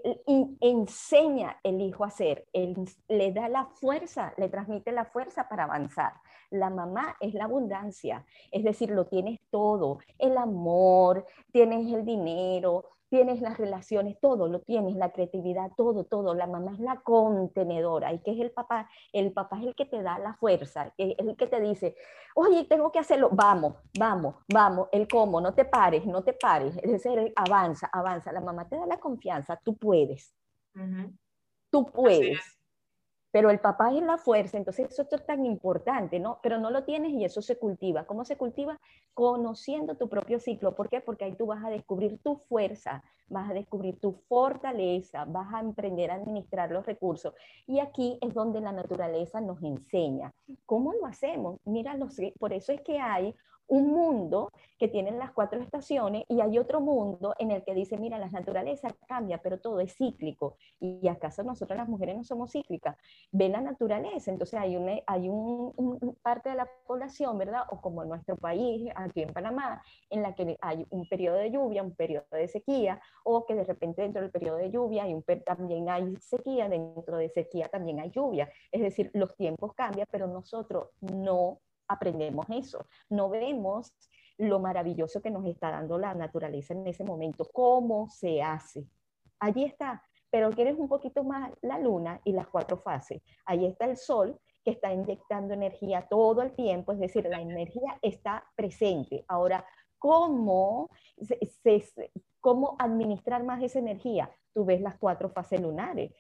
enseña 0.62 1.60
el 1.64 1.82
hijo 1.82 2.04
a 2.04 2.08
hacer, 2.08 2.48
le 3.08 3.32
da 3.32 3.50
la 3.50 3.66
fuerza, 3.66 4.34
le 4.38 4.48
transmite 4.48 4.92
la 4.92 5.06
fuerza 5.06 5.50
para 5.50 5.64
avanzar. 5.64 6.14
La 6.52 6.70
mamá 6.70 7.16
es 7.20 7.34
la 7.34 7.46
abundancia, 7.46 8.24
es 8.52 8.64
decir, 8.64 8.92
lo 8.92 9.08
tienes 9.08 9.40
todo, 9.50 9.98
el 10.20 10.38
amor, 10.38 11.26
tienes 11.52 11.92
el 11.92 12.06
dinero, 12.06 12.86
tienes 13.14 13.42
las 13.42 13.60
relaciones, 13.60 14.20
todo 14.20 14.48
lo 14.48 14.62
tienes, 14.62 14.96
la 14.96 15.12
creatividad, 15.12 15.70
todo, 15.78 16.04
todo. 16.04 16.34
La 16.34 16.48
mamá 16.48 16.72
es 16.74 16.80
la 16.80 17.00
contenedora. 17.02 18.12
¿Y 18.12 18.18
qué 18.24 18.32
es 18.32 18.40
el 18.40 18.50
papá? 18.50 18.90
El 19.12 19.32
papá 19.32 19.60
es 19.60 19.68
el 19.68 19.76
que 19.76 19.86
te 19.86 20.02
da 20.02 20.18
la 20.18 20.34
fuerza, 20.34 20.92
es 20.98 21.16
el 21.20 21.38
que 21.38 21.46
te 21.46 21.62
dice, 21.62 21.96
oye, 22.34 22.64
tengo 22.64 22.92
que 22.92 22.98
hacerlo, 22.98 23.30
vamos, 23.32 23.76
vamos, 24.00 24.38
vamos, 24.52 24.90
el 24.92 25.08
cómo, 25.08 25.40
no 25.40 25.54
te 25.54 25.64
pares, 25.64 26.08
no 26.08 26.24
te 26.24 26.34
pares. 26.34 26.76
Es 26.82 26.92
decir, 26.92 27.32
avanza, 27.36 27.88
avanza. 27.94 28.32
La 28.32 28.42
mamá 28.42 28.68
te 28.68 28.78
da 28.78 28.88
la 28.88 28.98
confianza, 28.98 29.62
tú 29.64 29.78
puedes. 29.78 30.34
Tú 31.70 31.86
puedes 31.86 32.63
pero 33.34 33.50
el 33.50 33.60
papá 33.60 33.92
es 33.92 34.04
la 34.04 34.20
fuerza, 34.20 34.60
entonces 34.60 34.92
eso 34.92 35.08
es 35.10 35.26
tan 35.26 35.44
importante, 35.44 36.20
¿no? 36.20 36.38
Pero 36.44 36.60
no 36.60 36.70
lo 36.70 36.84
tienes 36.84 37.14
y 37.14 37.26
eso 37.26 37.42
se 37.42 37.58
cultiva. 37.58 38.06
¿Cómo 38.06 38.26
se 38.26 38.38
cultiva? 38.38 38.80
Conociendo 39.16 39.96
tu 39.96 40.08
propio 40.08 40.40
ciclo. 40.40 40.76
¿Por 40.76 40.88
qué? 40.88 41.02
Porque 41.02 41.26
ahí 41.26 41.34
tú 41.34 41.48
vas 41.48 41.66
a 41.66 41.72
descubrir 41.72 42.20
tu 42.20 42.36
fuerza, 42.36 43.04
vas 43.30 43.50
a 43.50 43.56
descubrir 43.56 44.00
tu 44.00 44.12
fortaleza, 44.30 45.26
vas 45.26 45.52
a 45.52 45.62
emprender 45.62 46.12
a 46.12 46.16
administrar 46.16 46.70
los 46.70 46.86
recursos. 46.86 47.34
Y 47.66 47.80
aquí 47.80 48.20
es 48.22 48.36
donde 48.36 48.62
la 48.62 48.72
naturaleza 48.72 49.42
nos 49.42 49.64
enseña. 49.64 50.32
¿Cómo 50.68 50.94
lo 50.94 51.08
hacemos? 51.08 51.60
Mira, 51.66 51.98
por 52.40 52.54
eso 52.54 52.72
es 52.72 52.82
que 52.82 53.00
hay 53.00 53.34
un 53.68 53.92
mundo 53.92 54.52
que 54.78 54.88
tiene 54.88 55.12
las 55.12 55.32
cuatro 55.32 55.62
estaciones 55.62 56.24
y 56.28 56.42
hay 56.42 56.58
otro 56.58 56.82
mundo 56.82 57.34
en 57.40 57.52
el 57.52 57.64
que 57.64 57.74
dice, 57.74 57.98
mira, 57.98 58.18
la 58.18 58.30
naturaleza 58.30 58.90
cambia, 59.08 59.38
pero 59.38 59.60
todo 59.60 59.80
es 59.80 59.96
cíclico. 59.96 60.58
¿Y 60.80 61.08
acaso 61.08 61.44
nosotros 61.44 61.78
las 61.78 61.88
mujeres 61.88 62.18
no 62.18 62.24
somos 62.24 62.52
cíclicas? 62.52 62.98
Ve 63.32 63.50
la 63.50 63.62
naturaleza, 63.62 64.32
entonces 64.32 64.60
hay, 64.60 64.76
una, 64.76 64.94
hay 65.08 65.30
un, 65.30 66.18
parte 66.22 66.50
de 66.50 66.56
la 66.56 66.68
población, 66.86 67.38
¿verdad? 67.38 67.64
O 67.70 67.80
como 67.80 68.04
en 68.04 68.10
nuestro 68.10 68.36
país, 68.36 68.92
aquí 68.96 69.22
en 69.22 69.34
Panamá, 69.34 69.82
en 70.10 70.22
la 70.22 70.36
que 70.36 70.58
hay 70.62 70.86
un 70.90 71.08
periodo 71.08 71.38
de 71.38 71.52
lluvia, 71.52 71.84
un 71.84 71.96
periodo 71.96 72.26
de 72.32 72.48
sequía, 72.48 73.02
o 73.24 73.46
que 73.46 73.56
de 73.56 73.64
repente 73.64 74.02
dentro 74.02 74.22
del 74.22 74.32
periodo 74.32 74.58
de 74.58 74.70
lluvia 74.70 75.04
hay 75.04 75.14
un, 75.14 75.24
también 75.46 75.90
hay 75.90 76.16
sequía, 76.18 76.68
dentro 76.68 77.18
de 77.18 77.30
sequía 77.30 77.70
también 77.70 78.00
hay 78.00 78.12
lluvia. 78.12 78.50
Es 78.72 78.82
decir, 78.82 79.12
los 79.14 79.36
tiempos 79.36 79.74
cambian, 79.74 80.08
pero 80.12 80.28
nosotros 80.28 80.90
no 81.00 81.60
aprendemos 81.88 82.46
eso. 82.50 82.88
No 83.10 83.30
vemos 83.30 83.94
lo 84.38 84.60
maravilloso 84.60 85.22
que 85.22 85.32
nos 85.32 85.46
está 85.46 85.72
dando 85.72 85.98
la 85.98 86.14
naturaleza 86.14 86.74
en 86.74 86.88
ese 86.88 87.04
momento, 87.04 87.46
cómo 87.52 88.10
se 88.10 88.42
hace. 88.42 88.88
Allí 89.40 89.64
está, 89.64 90.02
pero 90.30 90.50
quieres 90.52 90.78
un 90.78 90.88
poquito 90.88 91.24
más 91.24 91.52
la 91.62 91.78
luna 91.78 92.20
y 92.24 92.32
las 92.32 92.48
cuatro 92.48 92.78
fases. 92.78 93.22
Ahí 93.46 93.66
está 93.66 93.86
el 93.86 93.98
sol 93.98 94.40
que 94.64 94.72
está 94.72 94.94
inyectando 94.94 95.54
energía 95.54 96.08
todo 96.10 96.42
el 96.42 96.54
tiempo, 96.54 96.92
es 96.92 97.00
decir, 97.00 97.26
la 97.26 97.42
energía 97.42 98.00
está 98.02 98.44
presente. 98.56 99.26
Ahora, 99.28 99.66
¿cómo, 100.00 100.90
cómo 102.40 102.76
administrar 102.80 103.44
más 103.44 103.62
esa 103.62 103.80
energía? 103.80 104.32
Tú 104.54 104.66
ves 104.66 104.82
las 104.82 104.98
cuatro 104.98 105.30
fases 105.30 105.62
lunares. 105.62 106.12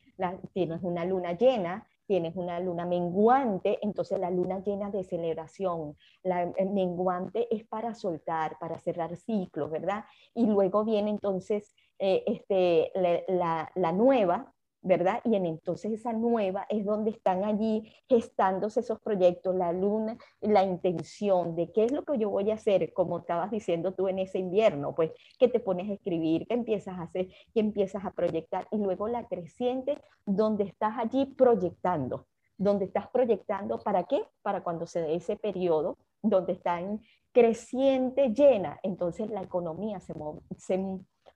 tienes 0.53 0.83
una 0.83 1.05
luna 1.05 1.33
llena, 1.33 1.87
tienes 2.05 2.35
una 2.35 2.59
luna 2.59 2.85
menguante, 2.85 3.79
entonces 3.81 4.19
la 4.19 4.29
luna 4.29 4.59
llena 4.59 4.89
de 4.89 5.03
celebración. 5.03 5.95
La 6.23 6.51
menguante 6.71 7.47
es 7.53 7.65
para 7.65 7.93
soltar, 7.95 8.57
para 8.59 8.79
cerrar 8.79 9.15
ciclos, 9.15 9.71
¿verdad? 9.71 10.05
Y 10.33 10.45
luego 10.45 10.83
viene 10.83 11.09
entonces 11.09 11.73
eh, 11.99 12.23
este, 12.25 12.91
la, 13.27 13.71
la, 13.75 13.91
nueva, 13.91 14.52
¿verdad? 14.83 15.21
Y 15.23 15.35
en 15.35 15.45
entonces 15.45 15.93
esa 15.93 16.11
nueva 16.11 16.65
es 16.69 16.85
donde 16.85 17.11
están 17.11 17.45
allí 17.45 17.89
gestándose 18.09 18.81
esos 18.81 18.99
proyectos, 18.99 19.55
la 19.55 19.71
luna, 19.71 20.17
la 20.41 20.63
intención 20.63 21.55
de 21.55 21.71
qué 21.71 21.85
es 21.85 21.91
lo 21.93 22.03
que 22.03 22.17
yo 22.17 22.29
voy 22.29 22.51
a 22.51 22.55
hacer, 22.55 22.91
como 22.91 23.19
estabas 23.19 23.49
diciendo 23.49 23.93
tú 23.93 24.09
en 24.09 24.19
ese 24.19 24.39
invierno, 24.39 24.93
pues 24.93 25.11
que 25.39 25.47
te 25.47 25.61
pones 25.61 25.89
a 25.89 25.93
escribir, 25.93 26.45
que 26.45 26.53
empiezas 26.53 26.99
a 26.99 27.03
hacer, 27.03 27.29
que 27.53 27.61
empiezas 27.61 28.03
a 28.03 28.11
proyectar 28.11 28.67
y 28.71 28.77
luego 28.77 29.07
la 29.07 29.25
creciente 29.27 29.97
donde 30.25 30.65
estás 30.65 30.97
allí 30.97 31.25
proyectando, 31.25 32.27
donde 32.57 32.85
estás 32.85 33.07
proyectando, 33.07 33.79
¿para 33.79 34.03
qué? 34.03 34.21
Para 34.41 34.63
cuando 34.63 34.85
se 34.85 35.01
dé 35.01 35.15
ese 35.15 35.37
periodo 35.37 35.97
donde 36.21 36.53
está 36.53 36.81
en 36.81 37.01
creciente, 37.31 38.33
llena, 38.33 38.79
entonces 38.83 39.29
la 39.29 39.41
economía 39.41 40.01
se 40.01 40.13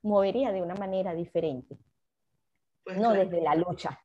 movería 0.03 0.51
de 0.51 0.61
una 0.61 0.75
manera 0.75 1.13
diferente. 1.13 1.77
Pues 2.87 2.99
no 2.99 3.11
desde 3.11 3.41
la 3.41 3.53
lucha. 3.53 4.01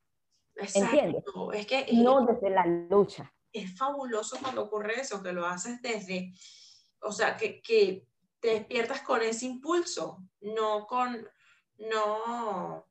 ¿Entiendes? 0.55 1.23
Es 1.53 1.65
que, 1.65 1.87
no 1.93 2.25
desde 2.25 2.49
la 2.49 2.65
lucha. 2.65 3.33
Es 3.53 3.77
fabuloso 3.77 4.37
cuando 4.41 4.63
ocurre 4.63 4.99
eso, 4.99 5.23
que 5.23 5.31
lo 5.31 5.45
haces 5.45 5.81
desde, 5.81 6.33
o 6.99 7.13
sea, 7.13 7.37
que, 7.37 7.61
que 7.61 8.05
te 8.41 8.49
despiertas 8.49 9.01
con 9.03 9.21
ese 9.21 9.45
impulso, 9.45 10.27
no 10.41 10.85
con, 10.85 11.25
no, 11.77 12.85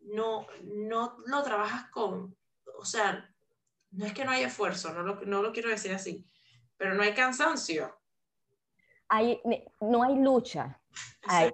no, 0.00 0.46
no 0.74 1.16
lo 1.26 1.42
trabajas 1.44 1.88
con, 1.92 2.36
o 2.76 2.84
sea, 2.84 3.32
no 3.92 4.04
es 4.04 4.12
que 4.12 4.24
no 4.24 4.32
hay 4.32 4.42
esfuerzo, 4.42 4.92
no 4.92 5.04
lo, 5.04 5.20
no 5.20 5.42
lo 5.42 5.52
quiero 5.52 5.70
decir 5.70 5.92
así, 5.92 6.26
pero 6.76 6.94
no 6.94 7.04
hay 7.04 7.14
cansancio. 7.14 7.96
Hay, 9.08 9.40
no 9.80 10.02
hay 10.02 10.16
lucha. 10.16 10.80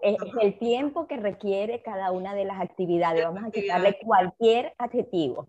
es, 0.02 0.16
el 0.40 0.58
tiempo 0.58 1.06
que 1.06 1.16
requiere 1.16 1.82
cada 1.82 2.10
una 2.12 2.34
de 2.34 2.44
las 2.44 2.60
actividades. 2.60 3.24
Vamos 3.24 3.44
a 3.44 3.50
quitarle 3.50 3.98
cualquier 4.04 4.74
adjetivo. 4.78 5.48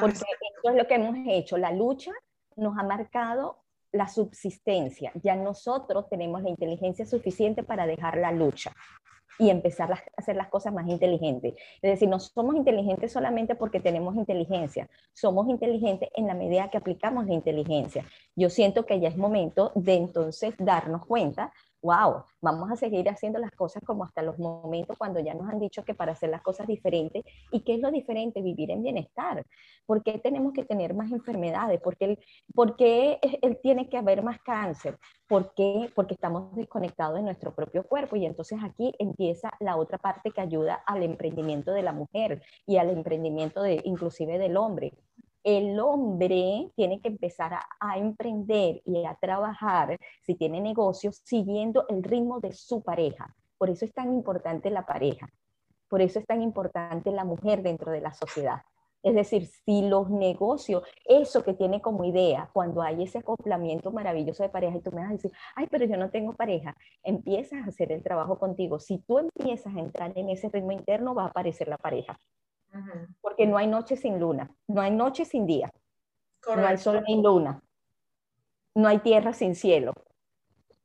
porque 0.00 0.14
esto 0.14 0.70
es 0.70 0.76
lo 0.76 0.86
que 0.86 0.94
hemos 0.94 1.16
hecho. 1.28 1.58
La 1.58 1.72
lucha 1.72 2.12
nos 2.56 2.76
ha 2.78 2.82
marcado 2.82 3.62
la 3.92 4.08
subsistencia. 4.08 5.12
Ya 5.22 5.36
nosotros 5.36 6.08
tenemos 6.08 6.42
la 6.42 6.50
inteligencia 6.50 7.06
suficiente 7.06 7.62
para 7.62 7.86
dejar 7.86 8.18
la 8.18 8.32
lucha 8.32 8.72
y 9.38 9.50
empezar 9.50 9.92
a 9.92 10.02
hacer 10.16 10.36
las 10.36 10.48
cosas 10.48 10.72
más 10.72 10.88
inteligentes. 10.88 11.54
Es 11.80 11.90
decir, 11.92 12.08
no 12.08 12.18
somos 12.18 12.56
inteligentes 12.56 13.12
solamente 13.12 13.54
porque 13.54 13.80
tenemos 13.80 14.16
inteligencia, 14.16 14.88
somos 15.12 15.48
inteligentes 15.48 16.08
en 16.14 16.26
la 16.26 16.34
medida 16.34 16.70
que 16.70 16.78
aplicamos 16.78 17.26
la 17.26 17.34
inteligencia. 17.34 18.04
Yo 18.34 18.50
siento 18.50 18.84
que 18.84 19.00
ya 19.00 19.08
es 19.08 19.16
momento 19.16 19.72
de 19.74 19.94
entonces 19.94 20.54
darnos 20.58 21.06
cuenta 21.06 21.52
wow, 21.82 22.24
vamos 22.40 22.70
a 22.70 22.76
seguir 22.76 23.08
haciendo 23.08 23.38
las 23.38 23.52
cosas 23.52 23.82
como 23.84 24.04
hasta 24.04 24.22
los 24.22 24.38
momentos 24.38 24.96
cuando 24.98 25.20
ya 25.20 25.34
nos 25.34 25.48
han 25.48 25.60
dicho 25.60 25.84
que 25.84 25.94
para 25.94 26.12
hacer 26.12 26.30
las 26.30 26.42
cosas 26.42 26.66
diferentes, 26.66 27.24
¿y 27.52 27.60
qué 27.60 27.74
es 27.74 27.80
lo 27.80 27.90
diferente? 27.90 28.42
Vivir 28.42 28.70
en 28.70 28.82
bienestar. 28.82 29.44
¿Por 29.86 30.02
qué 30.02 30.18
tenemos 30.18 30.52
que 30.52 30.64
tener 30.64 30.94
más 30.94 31.12
enfermedades? 31.12 31.80
¿Por 31.80 31.96
qué, 31.96 32.18
él 33.42 33.58
tiene 33.62 33.88
que 33.88 33.96
haber 33.96 34.22
más 34.22 34.40
cáncer? 34.40 34.98
¿Por 35.28 35.54
qué? 35.54 35.90
Porque 35.94 36.14
estamos 36.14 36.54
desconectados 36.54 37.16
de 37.16 37.22
nuestro 37.22 37.54
propio 37.54 37.84
cuerpo 37.84 38.16
y 38.16 38.26
entonces 38.26 38.58
aquí 38.62 38.92
empieza 38.98 39.50
la 39.60 39.76
otra 39.76 39.98
parte 39.98 40.30
que 40.30 40.40
ayuda 40.40 40.82
al 40.86 41.02
emprendimiento 41.02 41.72
de 41.72 41.82
la 41.82 41.92
mujer 41.92 42.42
y 42.66 42.78
al 42.78 42.90
emprendimiento 42.90 43.62
de, 43.62 43.80
inclusive 43.84 44.38
del 44.38 44.56
hombre 44.56 44.92
el 45.48 45.80
hombre 45.80 46.70
tiene 46.76 47.00
que 47.00 47.08
empezar 47.08 47.54
a, 47.80 47.98
emprender 47.98 48.82
y 48.84 49.06
a 49.06 49.14
trabajar, 49.14 49.98
si 50.20 50.34
tiene 50.34 50.60
negocios, 50.60 51.22
siguiendo 51.24 51.86
el 51.88 52.02
ritmo 52.02 52.38
de 52.38 52.52
su 52.52 52.82
pareja. 52.82 53.34
Por 53.56 53.70
eso 53.70 53.86
es 53.86 53.94
tan 53.94 54.12
importante 54.12 54.68
la 54.68 54.84
pareja. 54.84 55.26
Por 55.88 56.02
eso 56.02 56.18
es 56.18 56.26
tan 56.26 56.42
importante 56.42 57.10
la 57.12 57.24
mujer 57.24 57.62
dentro 57.62 57.90
de 57.90 58.02
la 58.02 58.12
sociedad. 58.12 58.60
Es 59.02 59.14
decir, 59.14 59.46
si 59.46 59.88
los 59.88 60.10
negocios, 60.10 60.82
eso 61.06 61.42
que 61.42 61.54
tiene 61.54 61.80
como 61.80 62.04
idea, 62.04 62.50
cuando 62.52 62.82
hay 62.82 63.04
ese 63.04 63.16
acoplamiento 63.16 63.90
maravilloso 63.90 64.42
de 64.42 64.50
pareja 64.50 64.76
y 64.76 64.82
tú 64.82 64.92
me 64.92 65.00
vas 65.00 65.10
a 65.10 65.14
decir, 65.14 65.32
ay, 65.56 65.66
pero 65.70 65.86
yo 65.86 65.96
no 65.96 66.10
tengo 66.10 66.34
pareja, 66.34 66.76
empiezas 67.02 67.64
a 67.64 67.68
hacer 67.70 67.90
el 67.90 68.02
trabajo 68.02 68.38
contigo. 68.38 68.78
Si 68.80 68.98
tú 68.98 69.18
empiezas 69.18 69.74
a 69.74 69.80
entrar 69.80 70.12
en 70.14 70.28
ese 70.28 70.50
ritmo 70.50 70.72
interno, 70.72 71.14
va 71.14 71.22
a 71.24 71.28
aparecer 71.28 71.68
la 71.68 71.78
pareja 71.78 72.20
porque 73.20 73.46
no 73.46 73.56
hay 73.56 73.66
noche 73.66 73.96
sin 73.96 74.18
luna, 74.18 74.50
no 74.66 74.80
hay 74.80 74.90
noche 74.90 75.24
sin 75.24 75.46
día, 75.46 75.70
no 76.46 76.66
hay 76.66 76.78
sol 76.78 77.02
sin 77.06 77.22
luna, 77.22 77.60
no 78.74 78.88
hay 78.88 78.98
tierra 78.98 79.32
sin 79.32 79.54
cielo. 79.54 79.92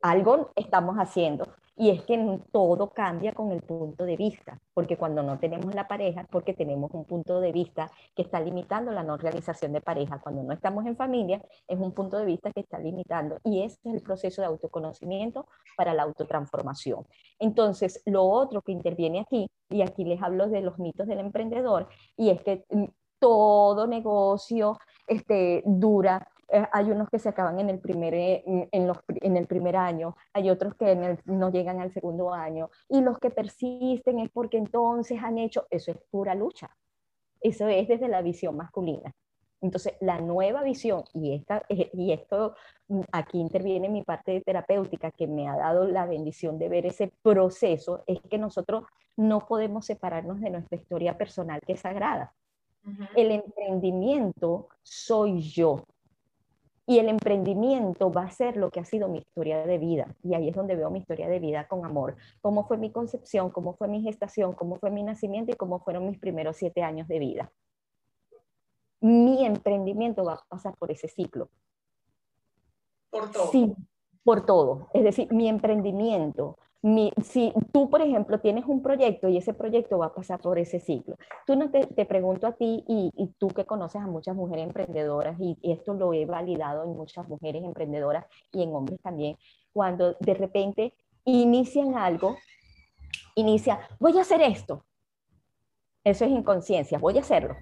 Algo 0.02 0.52
estamos 0.56 0.98
haciendo. 0.98 1.56
Y 1.76 1.90
es 1.90 2.04
que 2.04 2.40
todo 2.52 2.92
cambia 2.92 3.34
con 3.34 3.52
el 3.52 3.62
punto 3.62 4.06
de 4.06 4.16
vista, 4.16 4.62
porque 4.76 4.96
cuando 4.96 5.24
no 5.24 5.40
tenemos 5.40 5.74
la 5.74 5.88
pareja, 5.88 6.28
porque 6.30 6.54
tenemos 6.54 6.92
un 6.94 7.06
punto 7.06 7.42
de 7.42 7.52
vista 7.52 7.90
que 8.16 8.22
está 8.22 8.40
limitando 8.40 8.92
la 8.92 9.02
no 9.04 9.18
realización 9.18 9.74
de 9.74 9.82
pareja. 9.82 10.22
Cuando 10.22 10.44
no 10.44 10.54
estamos 10.54 10.86
en 10.86 10.96
familia, 10.96 11.44
es 11.68 11.80
un 11.80 11.92
punto 11.92 12.18
de 12.18 12.26
vista 12.26 12.52
que 12.52 12.60
está 12.60 12.78
limitando. 12.78 13.40
Y 13.44 13.64
ese 13.64 13.80
es 13.86 13.96
el 13.96 14.02
proceso 14.02 14.42
de 14.42 14.48
autoconocimiento 14.48 15.48
para 15.76 15.96
la 15.96 16.04
autotransformación. 16.04 17.08
Entonces, 17.40 18.04
lo 18.06 18.24
otro 18.24 18.62
que 18.62 18.72
interviene 18.72 19.22
aquí, 19.22 19.50
y 19.70 19.82
aquí 19.82 20.06
les 20.06 20.22
hablo 20.22 20.48
de 20.50 20.62
los 20.62 20.78
mitos 20.78 21.08
del 21.08 21.20
emprendedor, 21.20 21.88
y 22.16 22.30
es 22.30 22.42
que 22.44 22.66
mm, 22.70 22.86
todo 23.18 23.88
negocio 23.88 24.78
este, 25.08 25.64
dura 25.66 26.28
eh, 26.50 26.66
hay 26.72 26.92
unos 26.92 27.10
que 27.10 27.20
se 27.20 27.30
acaban 27.30 27.60
en 27.60 27.70
el 27.70 27.80
primer, 27.80 28.14
eh, 28.14 28.44
en 28.72 28.88
los, 28.88 28.98
en 29.08 29.38
el 29.38 29.48
primer 29.48 29.76
año, 29.76 30.16
hay 30.34 30.50
otros 30.50 30.76
que 30.76 31.18
no 31.26 31.52
llegan 31.52 31.80
al 31.80 31.92
segundo 31.92 32.34
año, 32.34 32.70
y 32.90 33.02
los 33.02 33.20
que 33.20 33.30
persisten 33.30 34.20
es 34.20 34.30
porque 34.30 34.58
entonces 34.58 35.22
han 35.22 35.38
hecho, 35.38 35.68
eso 35.70 35.92
es 35.92 35.98
pura 36.10 36.36
lucha, 36.36 36.76
eso 37.42 37.68
es 37.68 37.88
desde 37.88 38.08
la 38.08 38.22
visión 38.22 38.56
masculina. 38.56 39.14
Entonces, 39.64 39.94
la 40.02 40.20
nueva 40.20 40.62
visión, 40.62 41.06
y, 41.14 41.36
esta, 41.36 41.64
eh, 41.70 41.90
y 41.94 42.12
esto 42.12 42.54
mm, 42.90 43.02
aquí 43.14 43.40
interviene 43.40 43.88
mi 43.88 44.04
parte 44.04 44.42
terapéutica 44.42 45.10
que 45.12 45.26
me 45.26 45.48
ha 45.48 45.56
dado 45.56 45.88
la 45.88 46.06
bendición 46.06 46.60
de 46.60 46.68
ver 46.68 46.86
ese 46.86 47.14
proceso, 47.22 48.04
es 48.06 48.20
que 48.30 48.38
nosotros 48.38 48.84
no 49.16 49.48
podemos 49.48 49.86
separarnos 49.86 50.42
de 50.42 50.50
nuestra 50.50 50.78
historia 50.78 51.18
personal 51.18 51.62
que 51.66 51.74
es 51.74 51.80
sagrada. 51.80 52.34
El 53.16 53.32
emprendimiento 53.32 54.68
soy 54.82 55.40
yo, 55.42 55.86
y 56.86 57.00
el 57.00 57.08
emprendimiento 57.08 58.12
va 58.12 58.24
a 58.24 58.32
ser 58.32 58.58
lo 58.58 58.70
que 58.70 58.82
ha 58.82 58.86
sido 58.86 59.08
mi 59.08 59.20
historia 59.20 59.66
de 59.66 59.78
vida. 59.78 60.16
Y 60.22 60.34
ahí 60.34 60.50
es 60.50 60.56
donde 60.56 60.76
veo 60.76 60.90
mi 60.90 61.00
historia 61.00 61.30
de 61.30 61.40
vida 61.40 61.68
con 61.68 61.86
amor. 61.86 62.18
Cómo 62.42 62.68
fue 62.68 62.78
mi 62.78 62.92
concepción, 62.92 63.50
cómo 63.52 63.74
fue 63.74 63.88
mi 63.88 64.02
gestación, 64.02 64.54
cómo 64.54 64.76
fue 64.78 64.92
mi 64.92 65.04
nacimiento 65.04 65.52
y 65.52 65.56
cómo 65.56 65.80
fueron 65.80 66.08
mis 66.08 66.20
primeros 66.20 66.58
siete 66.58 66.84
años 66.84 67.08
de 67.08 67.20
vida. 67.20 67.52
Mi 69.00 69.46
emprendimiento 69.46 70.26
va 70.26 70.34
a 70.34 70.46
pasar 70.48 70.76
por 70.78 70.92
ese 70.92 71.08
ciclo. 71.08 71.50
Por 73.10 73.32
todo. 73.32 73.48
Sí, 73.52 73.74
por 74.24 74.46
todo. 74.46 74.90
Es 74.94 75.04
decir, 75.04 75.32
mi 75.32 75.48
emprendimiento 75.48 76.58
si 77.22 77.54
tú, 77.72 77.90
por 77.90 78.02
ejemplo, 78.02 78.42
tienes 78.42 78.66
un 78.66 78.82
proyecto 78.82 79.30
y 79.30 79.38
ese 79.38 79.54
proyecto 79.54 79.98
va 80.00 80.08
a 80.08 80.14
pasar 80.14 80.42
por 80.42 80.60
ese 80.60 80.82
ciclo, 80.82 81.16
tú 81.46 81.56
no 81.56 81.72
te, 81.72 81.86
te 81.88 82.06
pregunto 82.06 82.46
a 82.46 82.52
ti 82.54 82.84
y, 82.88 83.12
tú 83.38 83.48
que 83.48 83.66
conoces 83.66 84.02
a 84.02 84.08
muchas 84.08 84.36
mujeres 84.36 84.66
emprendedoras 84.66 85.40
y, 85.40 85.58
esto 85.64 85.94
lo 85.94 86.14
he 86.14 86.26
validado 86.26 86.84
en 86.84 86.98
muchas 86.98 87.28
mujeres 87.30 87.64
emprendedoras 87.64 88.26
y 88.52 88.64
en 88.64 88.76
hombres 88.76 89.00
también, 89.02 89.38
cuando 89.72 90.18
de 90.20 90.34
repente 90.34 90.94
inician 91.24 91.96
algo, 91.98 92.36
inicia, 93.36 93.80
voy 94.00 94.18
a 94.18 94.22
hacer 94.22 94.42
esto. 94.42 94.84
Eso 96.04 96.26
es 96.26 96.32
inconsciencia, 96.32 97.00
voy 97.00 97.18
a 97.18 97.22
hacerlo. 97.22 97.56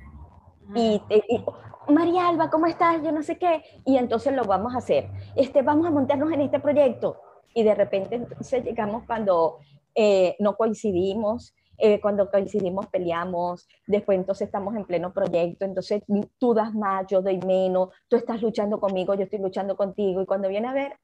Y, 0.74 1.00
y, 1.10 1.46
María 1.94 2.28
Alba, 2.28 2.50
¿cómo 2.50 2.66
estás? 2.66 3.04
Yo 3.04 3.12
no 3.12 3.22
sé 3.22 3.38
qué. 3.38 3.62
Y 3.86 3.98
entonces 3.98 4.34
lo 4.34 4.46
vamos 4.46 4.74
a 4.74 4.80
hacer. 4.80 5.10
Este, 5.36 5.62
vamos 5.62 5.86
a 5.86 5.92
montarnos 5.92 6.32
en 6.32 6.42
este 6.42 6.60
proyecto 6.60 7.18
y 7.54 7.64
de 7.64 7.76
repente 7.76 8.16
entonces 8.16 8.64
llegamos 8.64 9.04
cuando 9.06 9.60
eh, 9.96 10.36
no 10.40 10.56
coincidimos, 10.56 11.54
eh, 11.78 12.00
cuando 12.00 12.30
coincidimos 12.30 12.88
peleamos, 12.88 13.68
después 13.88 14.18
entonces 14.18 14.46
estamos 14.46 14.76
en 14.76 14.86
pleno 14.86 15.12
proyecto, 15.12 15.66
entonces 15.66 16.04
tú 16.38 16.54
das 16.54 16.74
más, 16.74 17.08
yo 17.08 17.22
doy 17.22 17.40
menos, 17.40 17.90
tú 18.08 18.16
estás 18.16 18.42
luchando 18.42 18.80
conmigo, 18.80 19.16
yo 19.16 19.24
estoy 19.24 19.40
luchando 19.40 19.76
contigo 19.76 20.22
y 20.22 20.26
cuando 20.26 20.48
viene 20.48 20.68
a 20.68 20.74
ver, 20.74 21.00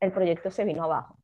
el 0.00 0.12
proyecto 0.12 0.50
se 0.50 0.64
vino 0.64 0.84
abajo. 0.84 1.16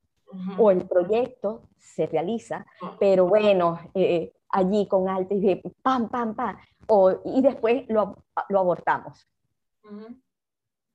O 0.59 0.73
el 0.73 0.85
proyecto 0.89 1.69
se 1.79 2.07
realiza, 2.07 2.67
pero 2.99 3.29
bueno, 3.29 3.79
eh, 3.95 4.33
allí 4.49 4.89
con 4.89 5.09
alto 5.09 5.33
y 5.33 5.41
de 5.41 5.63
pam, 5.81 6.09
pam, 6.09 6.35
pam, 6.35 6.57
o, 6.89 7.13
y 7.25 7.41
después 7.41 7.85
lo, 7.89 8.25
lo 8.49 8.59
abortamos. 8.59 9.29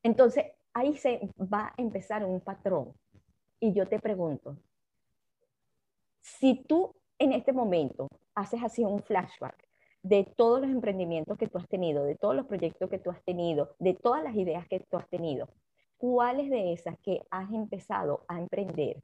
Entonces, 0.03 0.43
ahí 0.73 0.97
se 0.97 1.31
va 1.41 1.67
a 1.67 1.73
empezar 1.77 2.25
un 2.25 2.41
patrón 2.41 2.93
y 3.59 3.73
yo 3.73 3.87
te 3.87 3.99
pregunto, 3.99 4.57
si 6.21 6.63
tú 6.63 6.95
en 7.17 7.33
este 7.33 7.53
momento 7.53 8.07
haces 8.35 8.63
así 8.63 8.83
un 8.83 9.01
flashback 9.01 9.67
de 10.01 10.23
todos 10.23 10.61
los 10.61 10.69
emprendimientos 10.69 11.37
que 11.37 11.47
tú 11.47 11.57
has 11.57 11.67
tenido, 11.67 12.05
de 12.05 12.15
todos 12.15 12.35
los 12.35 12.45
proyectos 12.45 12.89
que 12.89 12.99
tú 12.99 13.11
has 13.11 13.21
tenido, 13.23 13.75
de 13.79 13.93
todas 13.93 14.23
las 14.23 14.35
ideas 14.35 14.65
que 14.67 14.79
tú 14.79 14.97
has 14.97 15.07
tenido, 15.09 15.49
¿cuáles 15.97 16.49
de 16.49 16.71
esas 16.71 16.97
que 16.99 17.21
has 17.29 17.51
empezado 17.51 18.23
a 18.27 18.39
emprender? 18.39 19.01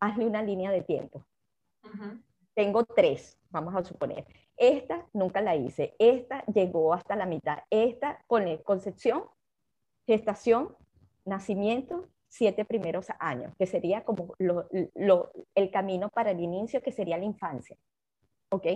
Hazle 0.00 0.26
una 0.26 0.42
línea 0.42 0.70
de 0.70 0.82
tiempo. 0.82 1.24
Tengo 2.54 2.84
tres, 2.84 3.38
vamos 3.50 3.74
a 3.74 3.84
suponer. 3.84 4.26
Esta 4.56 5.06
nunca 5.12 5.42
la 5.42 5.54
hice, 5.54 5.94
esta 5.98 6.42
llegó 6.46 6.94
hasta 6.94 7.14
la 7.14 7.26
mitad, 7.26 7.58
esta 7.68 8.24
con 8.26 8.44
concepción, 8.58 9.24
gestación, 10.06 10.74
nacimiento 11.26 12.08
siete 12.36 12.64
primeros 12.64 13.06
años, 13.18 13.54
que 13.58 13.66
sería 13.66 14.04
como 14.04 14.34
el 14.38 15.70
camino 15.70 16.10
para 16.10 16.32
el 16.32 16.40
inicio, 16.40 16.82
que 16.82 16.92
sería 16.92 17.16
la 17.16 17.24
infancia. 17.24 17.76
¿Ok? 18.50 18.66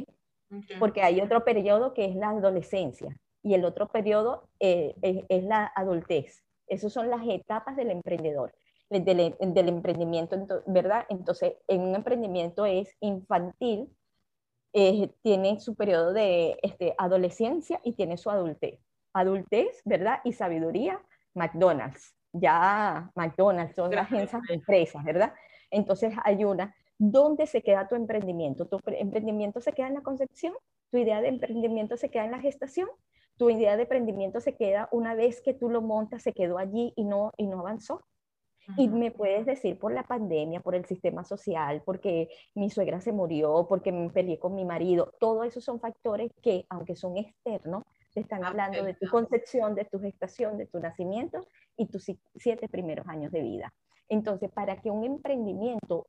Porque 0.78 1.02
hay 1.02 1.20
otro 1.20 1.44
periodo 1.44 1.94
que 1.94 2.06
es 2.06 2.16
la 2.16 2.30
adolescencia 2.30 3.16
y 3.42 3.54
el 3.54 3.64
otro 3.64 3.88
periodo 3.88 4.48
eh, 4.58 4.94
es, 5.28 5.44
la 5.44 5.70
adultez. 5.76 6.42
Esas 6.66 6.92
son 6.92 7.08
las 7.08 7.26
etapas 7.28 7.76
del 7.76 7.90
emprendedor, 7.90 8.52
del, 8.88 9.36
del 9.38 9.68
emprendimiento, 9.68 10.36
¿verdad? 10.66 11.06
Entonces, 11.08 11.54
en 11.68 11.82
un 11.82 11.94
emprendimiento 11.94 12.66
es 12.66 12.96
infantil, 13.00 13.88
eh, 14.72 15.11
tiene 15.22 15.61
su 15.61 15.74
periodo 15.74 16.12
de 16.12 16.58
este, 16.62 16.94
adolescencia 16.98 17.80
y 17.84 17.92
tiene 17.92 18.16
su 18.16 18.30
adultez. 18.30 18.80
Adultez, 19.12 19.82
¿verdad? 19.84 20.20
Y 20.24 20.32
sabiduría, 20.32 21.00
McDonald's 21.34 22.14
ya 22.32 23.10
McDonald's, 23.14 23.74
todas 23.74 23.92
las 23.92 24.10
agencias 24.10 24.42
de 24.48 24.54
empresas, 24.54 25.04
¿verdad? 25.04 25.32
Entonces 25.70 26.14
hay 26.24 26.44
una, 26.44 26.74
¿dónde 26.98 27.46
se 27.46 27.62
queda 27.62 27.88
tu 27.88 27.94
emprendimiento? 27.94 28.66
¿Tu 28.66 28.78
emprendimiento 28.86 29.60
se 29.60 29.72
queda 29.72 29.88
en 29.88 29.94
la 29.94 30.02
concepción? 30.02 30.54
¿Tu 30.90 30.98
idea 30.98 31.20
de 31.20 31.28
emprendimiento 31.28 31.96
se 31.96 32.10
queda 32.10 32.24
en 32.24 32.32
la 32.32 32.40
gestación? 32.40 32.88
¿Tu 33.36 33.50
idea 33.50 33.76
de 33.76 33.82
emprendimiento 33.82 34.40
se 34.40 34.56
queda 34.56 34.88
una 34.92 35.14
vez 35.14 35.40
que 35.40 35.54
tú 35.54 35.70
lo 35.70 35.80
montas, 35.80 36.22
se 36.22 36.32
quedó 36.32 36.58
allí 36.58 36.92
y 36.96 37.04
no, 37.04 37.32
y 37.36 37.46
no 37.46 37.60
avanzó? 37.60 38.04
Y 38.76 38.88
me 38.88 39.10
puedes 39.10 39.46
decir 39.46 39.78
por 39.78 39.92
la 39.92 40.04
pandemia, 40.04 40.60
por 40.60 40.74
el 40.74 40.84
sistema 40.84 41.24
social, 41.24 41.82
porque 41.84 42.28
mi 42.54 42.70
suegra 42.70 43.00
se 43.00 43.10
murió, 43.10 43.66
porque 43.68 43.90
me 43.90 44.10
peleé 44.10 44.38
con 44.38 44.54
mi 44.54 44.64
marido. 44.64 45.12
Todo 45.18 45.42
eso 45.42 45.60
son 45.60 45.80
factores 45.80 46.30
que, 46.42 46.66
aunque 46.68 46.94
son 46.94 47.16
externos, 47.16 47.82
te 48.20 48.34
están 48.34 48.44
hablando 48.44 48.82
de 48.84 48.94
tu 48.94 49.08
concepción, 49.08 49.74
de 49.74 49.84
tu 49.84 50.00
gestación, 50.00 50.58
de 50.58 50.66
tu 50.66 50.78
nacimiento 50.78 51.46
y 51.76 51.86
tus 51.86 52.06
siete 52.36 52.68
primeros 52.68 53.06
años 53.08 53.32
de 53.32 53.42
vida. 53.42 53.72
Entonces, 54.08 54.50
para 54.50 54.80
que 54.80 54.90
un 54.90 55.04
emprendimiento 55.04 56.06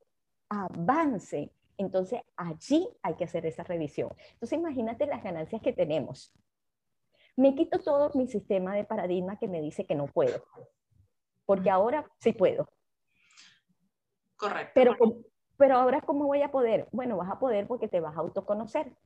avance, 0.48 1.52
entonces 1.78 2.20
allí 2.36 2.88
hay 3.02 3.14
que 3.14 3.24
hacer 3.24 3.46
esa 3.46 3.62
revisión. 3.62 4.10
Entonces, 4.34 4.58
imagínate 4.58 5.06
las 5.06 5.22
ganancias 5.22 5.62
que 5.62 5.72
tenemos. 5.72 6.32
Me 7.36 7.54
quito 7.54 7.78
todo 7.78 8.10
mi 8.14 8.26
sistema 8.26 8.74
de 8.74 8.84
paradigma 8.84 9.38
que 9.38 9.48
me 9.48 9.60
dice 9.60 9.86
que 9.86 9.94
no 9.94 10.06
puedo 10.06 10.44
porque 11.46 11.70
ahora 11.70 12.10
sí 12.18 12.32
puedo. 12.32 12.68
Correcto. 14.36 14.72
Pero, 14.74 14.96
pero 15.56 15.76
ahora, 15.76 16.00
¿cómo 16.00 16.26
voy 16.26 16.42
a 16.42 16.50
poder? 16.50 16.88
Bueno, 16.92 17.16
vas 17.16 17.30
a 17.30 17.38
poder 17.38 17.66
porque 17.66 17.88
te 17.88 18.00
vas 18.00 18.16
a 18.16 18.20
autoconocer. 18.20 18.96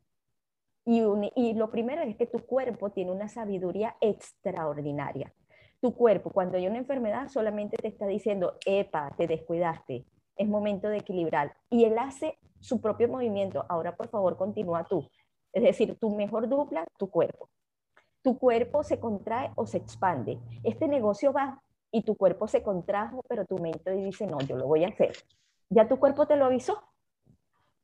Y, 0.87 1.03
y 1.35 1.53
lo 1.55 1.71
primero 1.71 2.01
es 2.03 2.17
que 2.17 2.27
tu 2.27 2.39
cuerpo 2.39 2.91
tiene 2.91 3.11
una 3.11 3.29
sabiduría 3.29 3.97
extraordinaria. 4.01 5.35
Tu 5.81 5.95
cuerpo, 5.95 6.31
cuando 6.31 6.57
hay 6.57 6.67
una 6.67 6.79
enfermedad, 6.79 7.29
solamente 7.29 7.77
te 7.77 7.89
está 7.89 8.07
diciendo, 8.07 8.57
epa, 8.65 9.13
te 9.19 9.27
descuidaste, 9.27 10.07
es 10.37 10.49
momento 10.49 10.89
de 10.89 10.99
equilibrar. 10.99 11.55
Y 11.69 11.85
él 11.85 11.99
hace 11.99 12.39
su 12.61 12.81
propio 12.81 13.09
movimiento. 13.09 13.65
Ahora, 13.69 13.97
por 13.97 14.09
favor, 14.09 14.37
continúa 14.37 14.85
tú. 14.85 15.09
Es 15.53 15.63
decir, 15.63 15.97
tu 15.99 16.15
mejor 16.15 16.49
dupla, 16.49 16.85
tu 16.99 17.11
cuerpo. 17.11 17.49
Tu 18.23 18.39
cuerpo 18.39 18.83
se 18.83 18.99
contrae 18.99 19.51
o 19.57 19.67
se 19.67 19.79
expande. 19.79 20.39
Este 20.63 20.89
negocio 20.89 21.33
va 21.33 21.63
y 21.91 22.03
tu 22.03 22.17
cuerpo 22.17 22.49
se 22.49 22.63
contrajo, 22.63 23.23
pero 23.29 23.45
tu 23.45 23.59
mente 23.59 23.93
dice, 23.93 24.27
no, 24.27 24.39
yo 24.41 24.57
lo 24.57 24.67
voy 24.67 24.85
a 24.85 24.89
hacer. 24.89 25.13
Ya 25.71 25.89
tu 25.89 25.99
cuerpo 25.99 26.27
te 26.27 26.37
lo 26.37 26.47
avisó. 26.47 26.83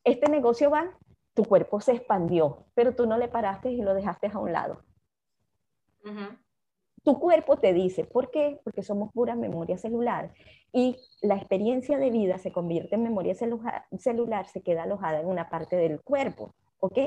Este 0.04 0.28
negocio 0.28 0.70
va, 0.70 0.98
tu 1.34 1.44
cuerpo 1.44 1.80
se 1.80 1.92
expandió, 1.92 2.66
pero 2.74 2.94
tú 2.94 3.06
no 3.06 3.16
le 3.16 3.28
paraste 3.28 3.70
y 3.70 3.80
lo 3.80 3.94
dejaste 3.94 4.28
a 4.32 4.38
un 4.38 4.52
lado. 4.52 4.82
Tu 7.02 7.18
cuerpo 7.18 7.56
te 7.56 7.72
dice, 7.72 8.04
¿por 8.04 8.30
qué? 8.30 8.60
Porque 8.64 8.82
somos 8.82 9.10
pura 9.12 9.34
memoria 9.34 9.76
celular 9.76 10.32
y 10.72 10.96
la 11.20 11.36
experiencia 11.36 11.98
de 11.98 12.10
vida 12.10 12.38
se 12.38 12.52
convierte 12.52 12.94
en 12.94 13.02
memoria 13.02 13.34
celular, 13.34 13.86
celular 13.98 14.46
se 14.46 14.62
queda 14.62 14.84
alojada 14.84 15.20
en 15.20 15.26
una 15.26 15.48
parte 15.48 15.76
del 15.76 16.00
cuerpo, 16.00 16.54
¿ok? 16.78 16.98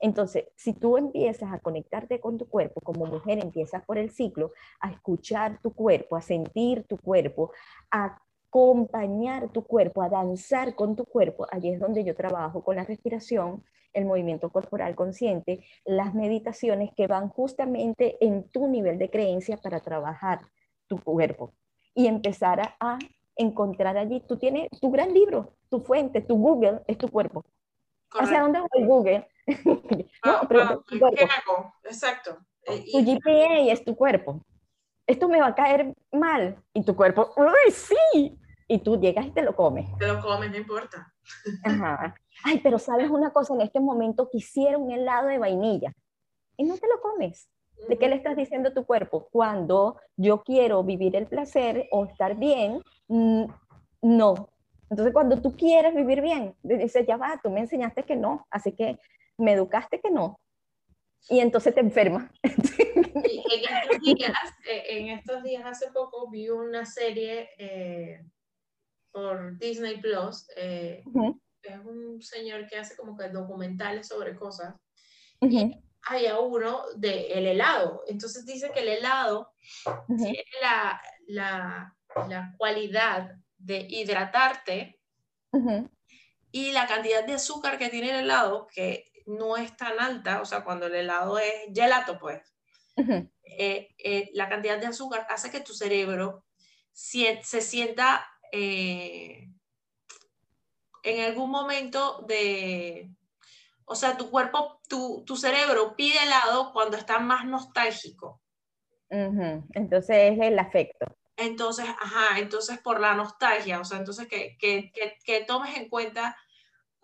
Entonces, 0.00 0.44
si 0.54 0.74
tú 0.74 0.96
empiezas 0.96 1.52
a 1.52 1.58
conectarte 1.58 2.20
con 2.20 2.38
tu 2.38 2.48
cuerpo, 2.48 2.80
como 2.80 3.06
mujer 3.06 3.38
empiezas 3.42 3.84
por 3.84 3.98
el 3.98 4.10
ciclo, 4.10 4.52
a 4.80 4.92
escuchar 4.92 5.60
tu 5.60 5.72
cuerpo, 5.72 6.14
a 6.14 6.20
sentir 6.20 6.84
tu 6.84 6.98
cuerpo, 6.98 7.52
a 7.90 8.20
acompañar 8.48 9.50
tu 9.52 9.64
cuerpo, 9.64 10.02
a 10.02 10.08
danzar 10.08 10.74
con 10.74 10.96
tu 10.96 11.04
cuerpo, 11.04 11.46
allí 11.50 11.70
es 11.70 11.80
donde 11.80 12.04
yo 12.04 12.14
trabajo 12.14 12.64
con 12.64 12.76
la 12.76 12.84
respiración, 12.84 13.64
el 13.92 14.04
movimiento 14.04 14.50
corporal 14.50 14.94
consciente, 14.94 15.64
las 15.84 16.14
meditaciones 16.14 16.90
que 16.96 17.06
van 17.06 17.28
justamente 17.28 18.16
en 18.20 18.48
tu 18.50 18.68
nivel 18.68 18.98
de 18.98 19.10
creencia 19.10 19.56
para 19.58 19.80
trabajar 19.80 20.40
tu 20.86 20.98
cuerpo 20.98 21.52
y 21.94 22.06
empezar 22.06 22.76
a, 22.80 22.98
encontrar 23.40 23.96
allí, 23.96 24.20
tú 24.26 24.36
tienes 24.36 24.68
tu 24.80 24.90
gran 24.90 25.14
libro, 25.14 25.54
tu 25.70 25.78
fuente, 25.78 26.20
tu 26.20 26.36
Google 26.36 26.80
es 26.88 26.98
tu 26.98 27.08
cuerpo. 27.08 27.44
¿Hacia 28.10 28.40
dónde 28.40 28.58
el 28.72 28.84
Google? 28.84 29.28
no, 30.24 30.40
pero 30.48 30.84
¿qué 30.88 30.98
hago? 31.24 31.72
Exacto. 31.84 32.36
Tu 32.66 32.98
GPA 32.98 33.70
es 33.70 33.84
tu 33.84 33.94
cuerpo. 33.94 34.44
Esto 35.08 35.26
me 35.26 35.40
va 35.40 35.48
a 35.48 35.54
caer 35.54 35.94
mal. 36.12 36.62
Y 36.74 36.84
tu 36.84 36.94
cuerpo, 36.94 37.32
¡uy, 37.36 37.72
sí! 37.72 38.38
Y 38.68 38.78
tú 38.80 39.00
llegas 39.00 39.26
y 39.26 39.30
te 39.30 39.42
lo 39.42 39.56
comes. 39.56 39.88
Te 39.96 40.06
lo 40.06 40.20
comes, 40.20 40.50
no 40.50 40.58
importa. 40.58 41.12
Ajá. 41.64 42.14
Ay, 42.44 42.60
pero 42.62 42.78
sabes 42.78 43.08
una 43.08 43.30
cosa, 43.30 43.54
en 43.54 43.62
este 43.62 43.80
momento 43.80 44.28
quisiera 44.28 44.76
un 44.76 44.90
helado 44.90 45.28
de 45.28 45.38
vainilla. 45.38 45.94
Y 46.58 46.64
no 46.64 46.76
te 46.76 46.86
lo 46.86 47.00
comes. 47.00 47.48
¿De 47.88 47.96
qué 47.96 48.08
le 48.08 48.16
estás 48.16 48.36
diciendo 48.36 48.68
a 48.68 48.74
tu 48.74 48.84
cuerpo? 48.84 49.28
Cuando 49.32 49.98
yo 50.16 50.42
quiero 50.42 50.84
vivir 50.84 51.16
el 51.16 51.26
placer 51.26 51.88
o 51.90 52.04
estar 52.04 52.36
bien, 52.36 52.82
no. 53.08 54.50
Entonces, 54.90 55.14
cuando 55.14 55.40
tú 55.40 55.56
quieres 55.56 55.94
vivir 55.94 56.20
bien, 56.20 56.54
dices, 56.62 57.06
ya 57.06 57.16
va, 57.16 57.40
tú 57.42 57.50
me 57.50 57.60
enseñaste 57.60 58.02
que 58.02 58.16
no, 58.16 58.46
así 58.50 58.72
que 58.72 58.98
me 59.38 59.52
educaste 59.52 60.00
que 60.00 60.10
no. 60.10 60.38
Y 61.28 61.40
entonces 61.40 61.74
te 61.74 61.80
enfermas. 61.80 62.30
Eh, 64.70 64.84
en, 64.90 65.08
estos 65.08 65.42
días, 65.42 65.64
hace 65.64 65.90
poco, 65.90 66.30
vi 66.30 66.48
una 66.50 66.84
serie 66.84 67.48
eh, 67.58 68.22
por 69.10 69.58
Disney 69.58 70.00
Plus. 70.00 70.46
Eh, 70.56 71.02
es 71.62 71.78
un 71.84 72.20
señor 72.20 72.66
que 72.66 72.76
hace 72.76 72.96
como 72.96 73.16
que 73.16 73.28
documentales 73.28 74.08
sobre 74.08 74.36
cosas. 74.36 74.74
Y 75.40 75.74
había 76.02 76.38
uno 76.38 76.82
de 76.96 77.32
el 77.32 77.46
helado. 77.46 78.02
Entonces 78.06 78.44
dice 78.44 78.70
que 78.72 78.80
el 78.80 78.88
helado 78.88 79.52
tiene 80.06 80.44
la, 80.60 81.00
la, 81.26 81.96
la, 82.28 82.54
cualidad 82.56 83.32
de 83.56 83.86
hidratarte 83.88 85.00
y 86.52 86.72
la 86.72 86.86
cantidad 86.86 87.26
de 87.26 87.34
azúcar 87.34 87.78
que 87.78 87.88
tiene 87.88 88.10
el 88.10 88.24
helado, 88.24 88.66
que 88.72 89.04
no 89.28 89.56
es 89.56 89.76
tan 89.76 90.00
alta, 90.00 90.40
o 90.40 90.44
sea, 90.44 90.64
cuando 90.64 90.86
el 90.86 90.94
helado 90.94 91.38
es 91.38 91.52
gelato, 91.74 92.18
pues, 92.18 92.40
eh, 93.44 93.94
eh, 93.98 94.30
la 94.32 94.48
cantidad 94.48 94.78
de 94.78 94.86
azúcar 94.86 95.26
hace 95.28 95.50
que 95.50 95.60
tu 95.60 95.74
cerebro 95.74 96.44
se, 96.92 97.42
sienta 97.42 98.26
eh, 98.50 99.48
en 101.02 101.24
algún 101.24 101.50
momento 101.50 102.24
de, 102.26 103.10
o 103.84 103.94
sea, 103.94 104.16
tu 104.16 104.30
cuerpo, 104.30 104.80
tu, 104.88 105.22
tu 105.26 105.36
cerebro 105.36 105.94
pide 105.94 106.22
helado 106.22 106.72
cuando 106.72 106.96
está 106.96 107.18
más 107.18 107.44
nostálgico. 107.44 108.40
Entonces 109.10 110.32
es 110.32 110.38
el 110.40 110.58
afecto. 110.58 111.06
Entonces, 111.36 111.86
ajá, 111.86 112.38
entonces 112.38 112.78
por 112.78 112.98
la 112.98 113.14
nostalgia, 113.14 113.78
o 113.80 113.84
sea, 113.84 113.98
entonces 113.98 114.26
que, 114.26 114.56
que, 114.58 114.90
que 115.22 115.44
tomes 115.44 115.76
en 115.76 115.88
cuenta 115.88 116.36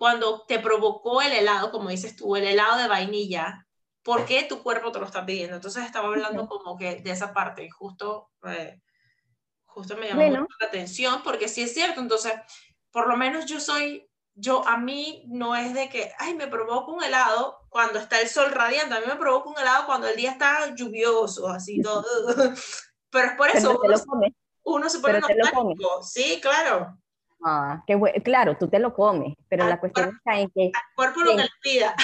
cuando 0.05 0.45
te 0.47 0.59
provocó 0.59 1.23
el 1.23 1.33
helado, 1.33 1.71
como 1.71 1.89
dices 1.89 2.15
tú, 2.15 2.37
el 2.37 2.45
helado 2.45 2.77
de 2.77 2.89
vainilla, 2.89 3.67
¿por 4.03 4.27
qué 4.27 4.43
tu 4.43 4.63
cuerpo 4.63 4.93
te 4.93 4.99
lo 4.99 5.07
está 5.07 5.25
pidiendo? 5.25 5.57
Entonces 5.57 5.83
estaba 5.83 6.09
hablando 6.09 6.47
como 6.47 6.77
que 6.77 6.97
de 6.97 7.11
esa 7.11 7.33
parte, 7.33 7.71
justo, 7.71 8.31
eh, 8.47 8.83
justo 9.65 9.97
me 9.97 10.09
llamó 10.09 10.47
la 10.61 10.67
atención, 10.67 11.23
porque 11.25 11.49
sí 11.49 11.63
es 11.63 11.73
cierto, 11.73 12.03
entonces, 12.03 12.35
por 12.91 13.09
lo 13.09 13.17
menos 13.17 13.47
yo 13.47 13.61
soy, 13.61 14.07
yo, 14.35 14.69
a 14.69 14.77
mí 14.77 15.25
no 15.29 15.57
es 15.57 15.73
de 15.73 15.89
que, 15.89 16.13
ay, 16.19 16.35
me 16.35 16.49
provoca 16.49 16.93
un 16.93 17.03
helado 17.03 17.61
cuando 17.71 17.99
está 17.99 18.21
el 18.21 18.29
sol 18.29 18.51
radiante, 18.51 18.97
a 18.97 19.01
mí 19.01 19.07
me 19.07 19.17
provoca 19.17 19.49
un 19.49 19.59
helado 19.59 19.87
cuando 19.87 20.07
el 20.07 20.17
día 20.17 20.33
está 20.33 20.75
lluvioso, 20.75 21.49
así 21.49 21.81
todo, 21.81 22.05
pero 23.09 23.27
es 23.27 23.37
por 23.39 23.49
eso, 23.49 23.81
uno, 24.65 24.91
se 24.91 24.99
pone 24.99 25.21
nostálgico, 25.21 26.03
sí, 26.03 26.41
claro. 26.43 26.95
Ah, 27.43 27.85
claro, 28.25 28.57
tú 28.59 28.69
te 28.69 28.79
lo 28.79 28.95
comes, 28.95 29.35
pero 29.49 29.67
la 29.67 29.81
cuestión 29.81 30.11
está 30.17 30.41
en 30.41 30.51
que... 30.51 30.67
Al 30.75 30.95
cuerpo 30.95 31.21
lo 31.21 31.37
que 31.37 31.43
le 31.43 31.49
pida. 31.63 31.95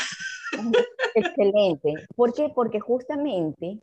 Excelente. 1.15 1.95
¿Por 2.15 2.35
qué? 2.35 2.51
Porque 2.55 2.81
justamente 2.81 3.81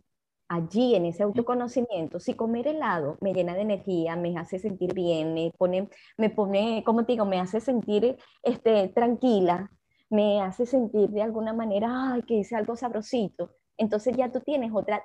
allí 0.49 0.95
en 0.95 1.05
ese 1.05 1.23
autoconocimiento, 1.23 2.19
si 2.19 2.33
comer 2.33 2.67
helado 2.67 3.17
me 3.21 3.33
llena 3.33 3.55
de 3.55 3.61
energía, 3.61 4.15
me 4.15 4.37
hace 4.37 4.59
sentir 4.59 4.93
bien, 4.93 5.33
me 5.33 5.51
pone, 5.57 5.89
me 6.17 6.29
pone, 6.29 6.83
como 6.85 7.05
te 7.05 7.13
digo, 7.13 7.25
me 7.25 7.39
hace 7.39 7.59
sentir 7.59 8.17
este, 8.43 8.87
tranquila, 8.89 9.71
me 10.09 10.41
hace 10.41 10.65
sentir 10.65 11.09
de 11.09 11.21
alguna 11.21 11.53
manera, 11.53 12.13
ay, 12.13 12.21
que 12.23 12.35
hice 12.35 12.55
algo 12.55 12.75
sabrosito. 12.75 13.51
Entonces 13.77 14.15
ya 14.17 14.31
tú 14.31 14.39
tienes 14.39 14.71
otra 14.73 15.01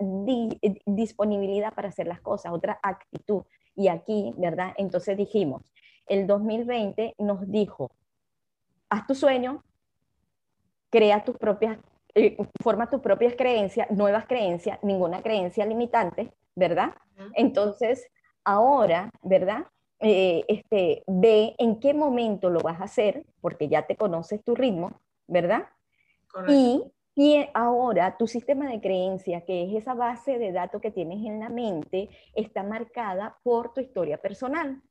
disponibilidad 0.87 1.75
para 1.75 1.89
hacer 1.89 2.07
las 2.07 2.21
cosas, 2.21 2.53
otra 2.53 2.79
actitud. 2.83 3.43
Y 3.75 3.89
aquí, 3.89 4.33
¿verdad? 4.39 4.73
Entonces 4.77 5.17
dijimos, 5.17 5.63
el 6.07 6.27
2020 6.27 7.15
nos 7.19 7.51
dijo, 7.51 7.91
haz 8.89 9.07
tu 9.07 9.15
sueño, 9.15 9.63
crea 10.91 11.25
tus 11.25 11.37
propias, 11.39 11.79
eh, 12.15 12.37
forma 12.63 12.91
tus 12.91 13.01
propias 13.01 13.35
creencias, 13.35 13.91
nuevas 13.91 14.27
creencias, 14.27 14.79
ninguna 14.83 15.23
creencia 15.23 15.65
limitante, 15.65 16.33
¿verdad? 16.55 16.95
Entonces, 17.35 18.07
ahora, 18.45 19.11
¿verdad? 19.23 19.67
Eh, 20.01 20.45
este, 20.49 21.05
ve 21.07 21.55
en 21.59 21.79
qué 21.79 21.95
momento 21.95 22.51
lo 22.51 22.61
vas 22.61 22.81
a 22.81 22.85
hacer, 22.85 23.25
porque 23.41 23.69
ya 23.69 23.87
te 23.87 23.97
conoces 23.97 24.43
tu 24.45 24.55
ritmo, 24.55 25.01
¿verdad? 25.27 25.69
Y, 26.49 26.83
y 27.15 27.47
ahora 27.55 28.17
tu 28.17 28.27
sistema 28.27 28.69
de 28.69 28.81
creencia, 28.81 29.43
que 29.43 29.65
es 29.65 29.75
esa 29.75 29.95
base 29.95 30.39
de 30.39 30.53
datos 30.53 30.81
que 30.81 30.91
tienes 30.91 31.25
en 31.25 31.41
la 31.41 31.49
mente, 31.49 32.11
está 32.35 32.63
marcada 32.63 33.39
por 33.43 33.73
tu 33.73 33.81
historia 33.81 34.19
personal. 34.19 34.83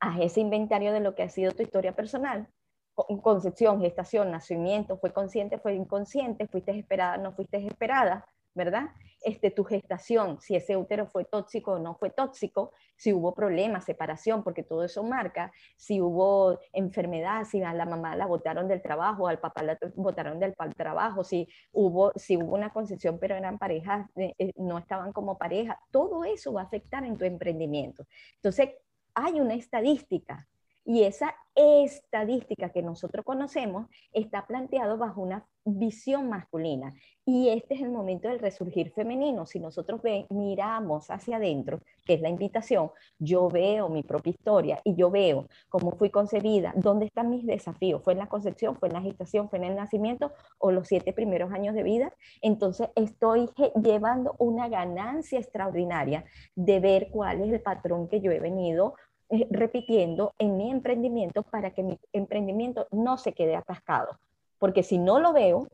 Haz 0.00 0.20
ese 0.20 0.40
inventario 0.40 0.92
de 0.92 1.00
lo 1.00 1.14
que 1.14 1.22
ha 1.22 1.28
sido 1.28 1.52
tu 1.52 1.62
historia 1.62 1.94
personal, 1.94 2.48
concepción, 2.94 3.80
gestación, 3.80 4.30
nacimiento, 4.30 4.98
fue 4.98 5.12
consciente, 5.12 5.58
fue 5.58 5.74
inconsciente, 5.74 6.46
fuiste 6.46 6.72
esperada, 6.72 7.18
no 7.18 7.32
fuiste 7.32 7.58
esperada, 7.58 8.24
¿verdad? 8.54 8.88
Este, 9.22 9.50
tu 9.50 9.64
gestación, 9.64 10.40
si 10.40 10.56
ese 10.56 10.76
útero 10.76 11.06
fue 11.06 11.24
tóxico 11.24 11.72
o 11.72 11.78
no 11.78 11.94
fue 11.94 12.10
tóxico, 12.10 12.72
si 12.96 13.12
hubo 13.12 13.34
problemas, 13.34 13.84
separación, 13.84 14.42
porque 14.42 14.62
todo 14.62 14.82
eso 14.82 15.02
marca, 15.02 15.52
si 15.76 16.00
hubo 16.00 16.58
enfermedad, 16.72 17.44
si 17.44 17.62
a 17.62 17.74
la 17.74 17.84
mamá 17.84 18.16
la 18.16 18.26
botaron 18.26 18.66
del 18.66 18.80
trabajo, 18.80 19.28
al 19.28 19.40
papá 19.40 19.62
la 19.62 19.78
botaron 19.94 20.40
del 20.40 20.54
trabajo, 20.74 21.22
si 21.22 21.46
hubo, 21.72 22.12
si 22.16 22.38
hubo 22.38 22.54
una 22.54 22.72
concepción 22.72 23.18
pero 23.18 23.34
eran 23.34 23.58
parejas, 23.58 24.08
eh, 24.16 24.32
eh, 24.38 24.52
no 24.56 24.78
estaban 24.78 25.12
como 25.12 25.36
pareja, 25.36 25.78
todo 25.90 26.24
eso 26.24 26.54
va 26.54 26.62
a 26.62 26.64
afectar 26.64 27.04
en 27.04 27.18
tu 27.18 27.26
emprendimiento. 27.26 28.06
Entonces, 28.36 28.70
hay 29.16 29.40
una 29.40 29.54
estadística 29.54 30.46
y 30.84 31.02
esa 31.02 31.34
estadística 31.56 32.68
que 32.68 32.82
nosotros 32.82 33.24
conocemos 33.24 33.88
está 34.12 34.46
planteado 34.46 34.98
bajo 34.98 35.22
una 35.22 35.44
visión 35.64 36.28
masculina. 36.28 36.94
Y 37.24 37.48
este 37.48 37.74
es 37.74 37.80
el 37.80 37.90
momento 37.90 38.28
del 38.28 38.38
resurgir 38.38 38.92
femenino. 38.92 39.46
Si 39.46 39.58
nosotros 39.58 40.00
miramos 40.30 41.10
hacia 41.10 41.38
adentro, 41.38 41.80
que 42.04 42.14
es 42.14 42.20
la 42.20 42.28
invitación, 42.28 42.92
yo 43.18 43.48
veo 43.48 43.88
mi 43.88 44.04
propia 44.04 44.30
historia 44.30 44.80
y 44.84 44.94
yo 44.94 45.10
veo 45.10 45.48
cómo 45.68 45.90
fui 45.92 46.10
concebida, 46.10 46.72
dónde 46.76 47.06
están 47.06 47.30
mis 47.30 47.44
desafíos. 47.44 48.02
¿Fue 48.04 48.12
en 48.12 48.20
la 48.20 48.28
concepción, 48.28 48.76
fue 48.76 48.88
en 48.88 48.94
la 48.94 49.00
gestación, 49.00 49.48
fue 49.48 49.58
en 49.58 49.64
el 49.64 49.74
nacimiento 49.74 50.30
o 50.58 50.70
los 50.70 50.86
siete 50.86 51.12
primeros 51.12 51.52
años 51.52 51.74
de 51.74 51.82
vida? 51.82 52.12
Entonces 52.42 52.90
estoy 52.94 53.50
llevando 53.82 54.36
una 54.38 54.68
ganancia 54.68 55.40
extraordinaria 55.40 56.24
de 56.54 56.78
ver 56.78 57.08
cuál 57.10 57.42
es 57.42 57.52
el 57.52 57.60
patrón 57.60 58.08
que 58.08 58.20
yo 58.20 58.30
he 58.30 58.38
venido 58.38 58.94
eh, 59.28 59.48
repitiendo 59.50 60.34
en 60.38 60.56
mi 60.56 60.70
emprendimiento 60.70 61.42
para 61.42 61.72
que 61.72 61.82
mi 61.82 61.98
emprendimiento 62.12 62.86
no 62.92 63.18
se 63.18 63.32
quede 63.32 63.56
atascado. 63.56 64.18
Porque 64.58 64.82
si 64.84 64.98
no 64.98 65.18
lo 65.18 65.32
veo, 65.32 65.66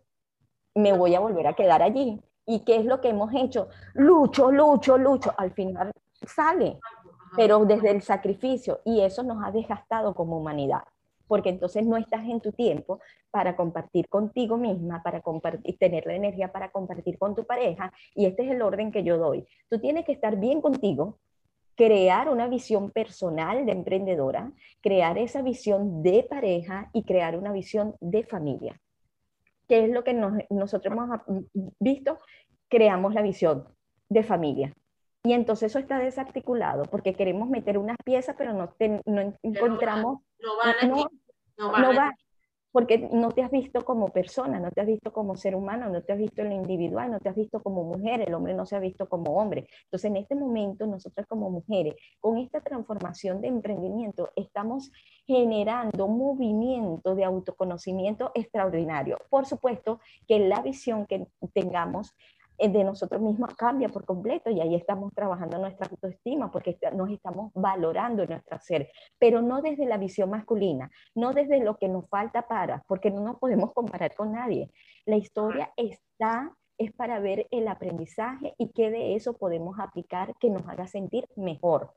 me 0.75 0.93
voy 0.93 1.15
a 1.15 1.21
volver 1.21 1.47
a 1.47 1.53
quedar 1.53 1.83
allí. 1.83 2.19
¿Y 2.47 2.61
qué 2.61 2.77
es 2.77 2.85
lo 2.87 3.01
que 3.01 3.11
hemos 3.11 3.33
hecho? 3.35 3.69
Lucho, 3.95 4.51
lucho, 4.51 4.97
lucho. 4.97 5.33
Al 5.37 5.53
final 5.53 5.93
sale, 6.27 6.79
pero 7.37 7.65
desde 7.65 7.91
el 7.91 8.03
sacrificio. 8.03 8.81
Y 8.85 9.03
eso 9.03 9.23
nos 9.23 9.45
ha 9.45 9.51
desgastado 9.51 10.15
como 10.15 10.39
humanidad. 10.39 10.83
Porque 11.29 11.51
entonces 11.51 11.87
no 11.87 11.97
estás 11.97 12.25
en 12.25 12.41
tu 12.41 12.53
tiempo 12.53 13.01
para 13.31 13.55
compartir 13.55 14.09
contigo 14.09 14.57
misma, 14.57 15.03
para 15.03 15.21
compartir, 15.21 15.79
tener 15.79 16.07
la 16.07 16.15
energía 16.15 16.51
para 16.51 16.71
compartir 16.71 17.19
con 17.19 17.35
tu 17.35 17.45
pareja. 17.45 17.93
Y 18.15 18.27
este 18.27 18.45
es 18.45 18.51
el 18.51 18.63
orden 18.63 18.91
que 18.91 19.05
yo 19.05 19.19
doy. 19.19 19.47
Tú 19.69 19.79
tienes 19.79 20.05
que 20.05 20.13
estar 20.13 20.37
bien 20.37 20.61
contigo, 20.61 21.19
crear 21.83 22.29
una 22.29 22.47
visión 22.47 22.93
personal 22.93 23.67
de 23.67 23.73
emprendedora, 23.73 24.53
crear 24.81 25.19
esa 25.19 25.43
visión 25.43 26.01
de 26.01 26.23
pareja 26.23 26.89
y 26.93 27.03
crear 27.03 27.37
una 27.37 27.51
visión 27.51 27.97
de 27.99 28.23
familia. 28.23 28.81
¿Qué 29.67 29.87
es 29.87 29.91
lo 29.91 30.05
que 30.05 30.15
nosotros 30.15 30.95
hemos 30.95 31.21
visto? 31.81 32.21
Creamos 32.69 33.15
la 33.15 33.23
visión 33.23 33.67
de 34.09 34.23
familia. 34.23 34.73
Y 35.25 35.33
entonces 35.33 35.73
eso 35.73 35.81
está 35.81 35.99
desarticulado 35.99 36.85
porque 36.85 37.15
queremos 37.15 37.49
meter 37.49 37.79
unas 37.79 37.97
piezas, 38.05 38.37
pero 38.39 38.53
no, 38.53 38.73
no 39.07 39.35
encontramos... 39.43 40.21
No, 40.39 40.57
van, 40.59 40.89
no, 41.59 41.97
van, 41.97 42.13
porque 42.73 42.99
no 43.13 43.31
te 43.31 43.43
has 43.43 43.51
visto 43.51 43.85
como 43.85 44.09
persona, 44.09 44.59
no 44.59 44.71
te 44.71 44.81
has 44.81 44.87
visto 44.87 45.13
como 45.13 45.37
ser 45.37 45.55
humano, 45.55 45.91
no 45.91 46.03
te 46.03 46.13
has 46.15 46.19
visto 46.19 46.41
en 46.41 46.49
lo 46.49 46.55
individual, 46.55 47.11
no 47.11 47.21
te 47.21 47.29
has 47.29 47.37
visto 47.37 47.63
como 47.63 47.85
mujer, 47.85 48.23
el 48.27 48.35
hombre 48.35 48.55
no 48.55 48.65
se 48.65 48.75
ha 48.77 48.81
visto 48.81 49.09
como 49.09 49.37
hombre. 49.37 49.69
Entonces, 49.85 50.11
en 50.11 50.17
este 50.17 50.35
momento, 50.35 50.87
nosotras 50.87 51.27
como 51.27 51.51
mujeres, 51.51 51.95
con 52.19 52.39
esta 52.39 52.61
transformación 52.63 53.43
de 53.43 53.49
emprendimiento, 53.49 54.31
estamos 54.37 54.91
generando 55.27 56.07
un 56.07 56.19
movimiento 56.19 57.15
de 57.15 57.25
autoconocimiento 57.25 58.33
extraordinario. 58.35 59.19
Por 59.29 59.45
supuesto 59.45 60.01
que 60.27 60.39
la 60.39 60.63
visión 60.63 61.07
que 61.07 61.27
tengamos 61.53 62.15
de 62.71 62.85
nosotros 62.85 63.21
mismos 63.21 63.55
cambia 63.55 63.89
por 63.89 64.05
completo 64.05 64.51
y 64.51 64.61
ahí 64.61 64.75
estamos 64.75 65.13
trabajando 65.15 65.59
nuestra 65.59 65.89
autoestima 65.91 66.51
porque 66.51 66.79
nos 66.95 67.11
estamos 67.11 67.51
valorando 67.55 68.23
en 68.23 68.31
nuestro 68.31 68.59
ser, 68.61 68.91
pero 69.19 69.43
no 69.43 69.63
desde 69.63 69.87
la 69.87 69.99
visión 69.99 70.31
masculina, 70.31 70.91
no 71.15 71.33
desde 71.33 71.61
lo 71.61 71.77
que 71.77 71.89
nos 71.89 72.09
falta 72.09 72.47
para, 72.47 72.83
porque 72.87 73.11
no 73.11 73.23
nos 73.23 73.39
podemos 73.39 73.73
comparar 73.73 74.15
con 74.15 74.33
nadie. 74.33 74.71
La 75.07 75.17
historia 75.17 75.73
está 75.77 76.53
es 76.79 76.93
para 76.93 77.21
ver 77.21 77.47
el 77.51 77.69
aprendizaje 77.69 78.55
y 78.59 78.73
qué 78.73 78.91
de 78.91 79.15
eso 79.15 79.35
podemos 79.35 79.79
aplicar 79.79 80.35
que 80.41 80.51
nos 80.51 80.67
haga 80.69 80.87
sentir 80.87 81.29
mejor 81.37 81.95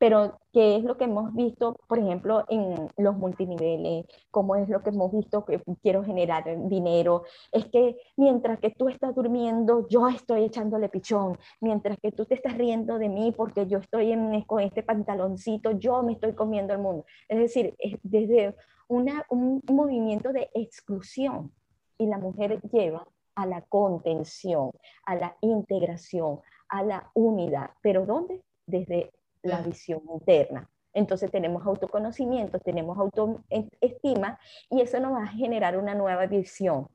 pero 0.00 0.40
qué 0.54 0.76
es 0.76 0.82
lo 0.82 0.96
que 0.96 1.04
hemos 1.04 1.34
visto, 1.34 1.76
por 1.86 1.98
ejemplo, 1.98 2.46
en 2.48 2.88
los 2.96 3.18
multiniveles, 3.18 4.06
cómo 4.30 4.56
es 4.56 4.66
lo 4.70 4.82
que 4.82 4.88
hemos 4.88 5.12
visto 5.12 5.44
que 5.44 5.62
quiero 5.82 6.02
generar 6.02 6.42
dinero, 6.68 7.24
es 7.52 7.66
que 7.66 7.98
mientras 8.16 8.58
que 8.60 8.70
tú 8.70 8.88
estás 8.88 9.14
durmiendo, 9.14 9.86
yo 9.88 10.08
estoy 10.08 10.44
echándole 10.44 10.88
pichón, 10.88 11.36
mientras 11.60 11.98
que 11.98 12.12
tú 12.12 12.24
te 12.24 12.34
estás 12.34 12.56
riendo 12.56 12.98
de 12.98 13.10
mí 13.10 13.34
porque 13.36 13.66
yo 13.66 13.76
estoy 13.76 14.12
en, 14.12 14.40
con 14.44 14.60
este 14.60 14.82
pantaloncito, 14.82 15.72
yo 15.72 16.02
me 16.02 16.12
estoy 16.12 16.32
comiendo 16.32 16.72
el 16.72 16.78
mundo. 16.78 17.04
Es 17.28 17.38
decir, 17.38 17.74
es 17.78 17.98
desde 18.02 18.56
una, 18.88 19.26
un 19.28 19.60
movimiento 19.70 20.32
de 20.32 20.48
exclusión 20.54 21.52
y 21.98 22.06
la 22.06 22.16
mujer 22.16 22.58
lleva 22.72 23.06
a 23.34 23.44
la 23.44 23.60
contención, 23.60 24.70
a 25.04 25.14
la 25.14 25.36
integración, 25.42 26.40
a 26.70 26.82
la 26.84 27.10
unidad. 27.12 27.68
¿Pero 27.82 28.06
dónde? 28.06 28.40
Desde 28.64 29.10
la 29.42 29.60
visión 29.62 30.02
interna. 30.12 30.68
Entonces 30.92 31.30
tenemos 31.30 31.64
autoconocimiento, 31.66 32.58
tenemos 32.58 32.98
autoestima 32.98 34.38
y 34.68 34.80
eso 34.80 34.98
nos 34.98 35.12
va 35.12 35.24
a 35.24 35.28
generar 35.28 35.78
una 35.78 35.94
nueva 35.94 36.26
visión 36.26 36.88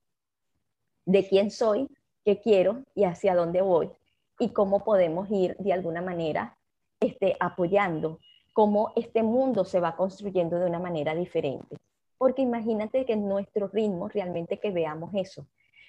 de 1.05 1.27
quién 1.27 1.49
soy, 1.49 1.87
qué 2.25 2.41
quiero 2.41 2.83
y 2.93 3.05
hacia 3.05 3.35
dónde 3.35 3.61
voy 3.61 3.89
y 4.39 4.49
cómo 4.49 4.83
podemos 4.83 5.29
ir 5.31 5.55
de 5.57 5.71
alguna 5.71 6.01
manera 6.01 6.57
este, 6.99 7.37
apoyando 7.39 8.19
cómo 8.53 8.91
este 8.95 9.23
mundo 9.23 9.65
se 9.65 9.79
va 9.79 9.95
construyendo 9.95 10.57
de 10.59 10.65
una 10.65 10.79
manera 10.79 11.13
diferente. 11.13 11.77
Porque 12.17 12.41
imagínate 12.41 13.05
que 13.05 13.13
en 13.13 13.27
nuestro 13.27 13.67
ritmo 13.67 14.07
realmente 14.07 14.59
que 14.59 14.71
veamos 14.71 15.11
eso, 15.13 15.45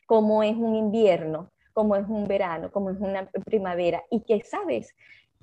cómo 0.07 0.43
es 0.43 0.57
un 0.57 0.75
invierno, 0.75 1.51
cómo 1.73 1.95
es 1.95 2.09
un 2.09 2.27
verano, 2.27 2.71
cómo 2.73 2.91
es 2.91 2.99
una 2.99 3.31
primavera 3.45 4.03
y 4.11 4.21
que 4.21 4.43
sabes 4.43 4.95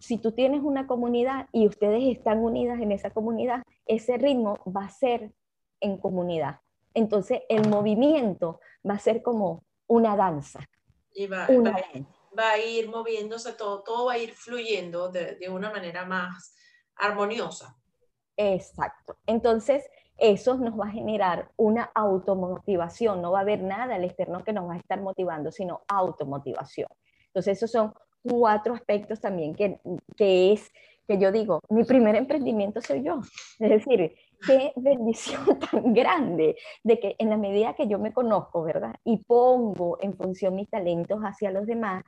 si 0.04 0.18
tú 0.18 0.34
tienes 0.34 0.62
una 0.62 0.86
comunidad 0.86 1.48
y 1.54 1.66
ustedes 1.66 2.04
están 2.18 2.40
unidas 2.40 2.82
en 2.82 2.92
esa 2.92 3.12
comunidad, 3.12 3.64
ese 3.86 4.18
ritmo 4.18 4.60
va 4.66 4.84
a 4.84 4.90
ser 4.90 5.32
en 5.80 5.98
comunidad. 5.98 6.60
Entonces 6.94 7.44
el 7.48 7.70
movimiento 7.70 8.60
va 8.88 8.96
a 8.96 9.00
ser 9.00 9.24
como 9.24 9.64
una 9.88 10.18
danza. 10.18 10.60
Y 11.14 11.28
va, 11.28 11.46
a 11.46 12.58
ir 12.58 12.90
moviéndose 12.90 13.54
todo, 13.54 13.82
todo 13.84 14.08
va 14.08 14.14
a 14.14 14.18
ir 14.18 14.34
fluyendo 14.34 15.10
de, 15.10 15.36
de 15.36 15.50
una 15.50 15.72
manera 15.72 16.04
más 16.04 16.54
armoniosa. 16.98 17.78
Exacto. 18.36 19.16
Entonces, 19.26 19.86
eso 20.18 20.56
nos 20.58 20.78
va 20.78 20.88
a 20.88 20.92
generar 20.92 21.50
una 21.56 21.92
automotivación, 21.96 23.22
no 23.22 23.32
va 23.32 23.40
a 23.40 23.44
haber 23.44 23.62
nada 23.62 23.96
al 23.96 24.04
externo 24.04 24.44
que 24.44 24.52
nos 24.52 24.68
va 24.68 24.74
a 24.74 24.80
estar 24.80 25.00
motivando, 25.02 25.50
sino 25.50 25.84
automotivación. 25.88 26.90
Entonces, 27.28 27.58
esos 27.58 27.72
son 27.72 27.94
cuatro 28.24 28.74
aspectos 28.74 29.20
también 29.20 29.54
que, 29.54 29.80
que 30.16 30.54
es, 30.54 30.72
que 31.08 31.18
yo 31.20 31.32
digo, 31.32 31.60
mi 31.70 31.84
primer 31.84 32.16
emprendimiento 32.16 32.82
soy 32.82 33.04
yo. 33.04 33.20
Es 33.60 33.70
decir, 33.70 34.16
qué 34.46 34.72
bendición 34.76 35.44
tan 35.72 35.94
grande 35.94 36.56
de 36.84 37.00
que 37.00 37.16
en 37.20 37.30
la 37.30 37.38
medida 37.38 37.76
que 37.76 37.88
yo 37.88 38.00
me 38.00 38.14
conozco, 38.14 38.64
¿verdad? 38.64 38.96
Y 39.04 39.18
pongo 39.18 39.98
en 40.02 40.16
función 40.16 40.56
mis 40.56 40.70
talentos 40.70 41.20
hacia 41.22 41.52
los 41.52 41.66
demás, 41.66 42.04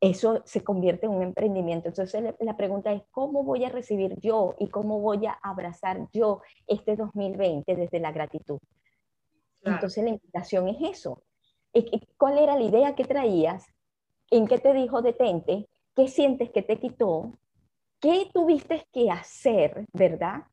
eso 0.00 0.42
se 0.44 0.64
convierte 0.64 1.06
en 1.06 1.12
un 1.12 1.22
emprendimiento. 1.22 1.88
Entonces 1.88 2.34
la 2.40 2.56
pregunta 2.56 2.92
es, 2.92 3.02
¿cómo 3.12 3.44
voy 3.44 3.64
a 3.64 3.68
recibir 3.68 4.18
yo 4.18 4.56
y 4.58 4.68
cómo 4.68 4.98
voy 5.00 5.26
a 5.26 5.32
abrazar 5.42 6.08
yo 6.12 6.42
este 6.66 6.96
2020 6.96 7.76
desde 7.76 8.00
la 8.00 8.10
gratitud? 8.10 8.58
Entonces 9.62 10.02
la 10.02 10.10
invitación 10.10 10.68
es 10.68 10.98
eso. 10.98 11.22
¿Cuál 12.18 12.38
era 12.38 12.56
la 12.56 12.64
idea 12.64 12.94
que 12.96 13.04
traías? 13.04 13.64
En 14.32 14.46
qué 14.46 14.58
te 14.58 14.72
dijo 14.72 15.02
detente, 15.02 15.68
qué 15.94 16.08
sientes 16.08 16.50
que 16.50 16.62
te 16.62 16.78
quitó, 16.78 17.38
qué 18.00 18.30
tuviste 18.32 18.86
que 18.90 19.10
hacer, 19.10 19.84
¿verdad? 19.92 20.44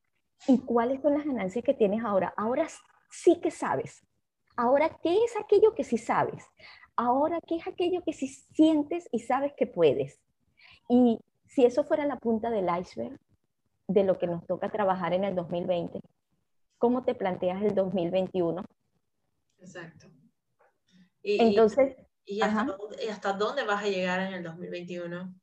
Y 0.47 0.59
cuáles 0.59 1.01
son 1.01 1.13
las 1.13 1.25
ganancias 1.25 1.63
que 1.63 1.73
tienes 1.73 2.03
ahora. 2.03 2.33
Ahora 2.35 2.67
sí 3.09 3.39
que 3.39 3.51
sabes. 3.51 4.05
Ahora, 4.57 4.89
¿qué 5.01 5.23
es 5.23 5.33
aquello 5.37 5.73
que 5.75 5.85
sí 5.85 5.97
sabes? 5.97 6.45
Ahora, 6.97 7.39
¿qué 7.47 7.55
es 7.55 7.67
aquello 7.67 8.03
que 8.03 8.11
sí 8.11 8.27
sientes 8.27 9.07
y 9.13 9.19
sabes 9.19 9.53
que 9.55 9.65
puedes? 9.65 10.19
Y 10.89 11.17
si 11.47 11.63
eso 11.63 11.85
fuera 11.85 12.05
la 12.05 12.17
punta 12.17 12.49
del 12.49 12.67
iceberg 12.81 13.17
de 13.87 14.03
lo 14.03 14.17
que 14.17 14.27
nos 14.27 14.45
toca 14.45 14.69
trabajar 14.69 15.13
en 15.13 15.23
el 15.23 15.35
2020, 15.35 16.01
¿cómo 16.77 17.05
te 17.05 17.15
planteas 17.15 17.63
el 17.63 17.73
2021? 17.73 18.65
Exacto. 19.59 20.07
Entonces, 21.23 21.95
¿Y 21.97 22.08
hasta, 23.09 23.33
dónde, 23.33 23.63
vas 23.63 23.83
a 23.83 23.87
llegar 23.87 24.19
en 24.21 24.33
el 24.33 24.43
2021? 24.43 25.33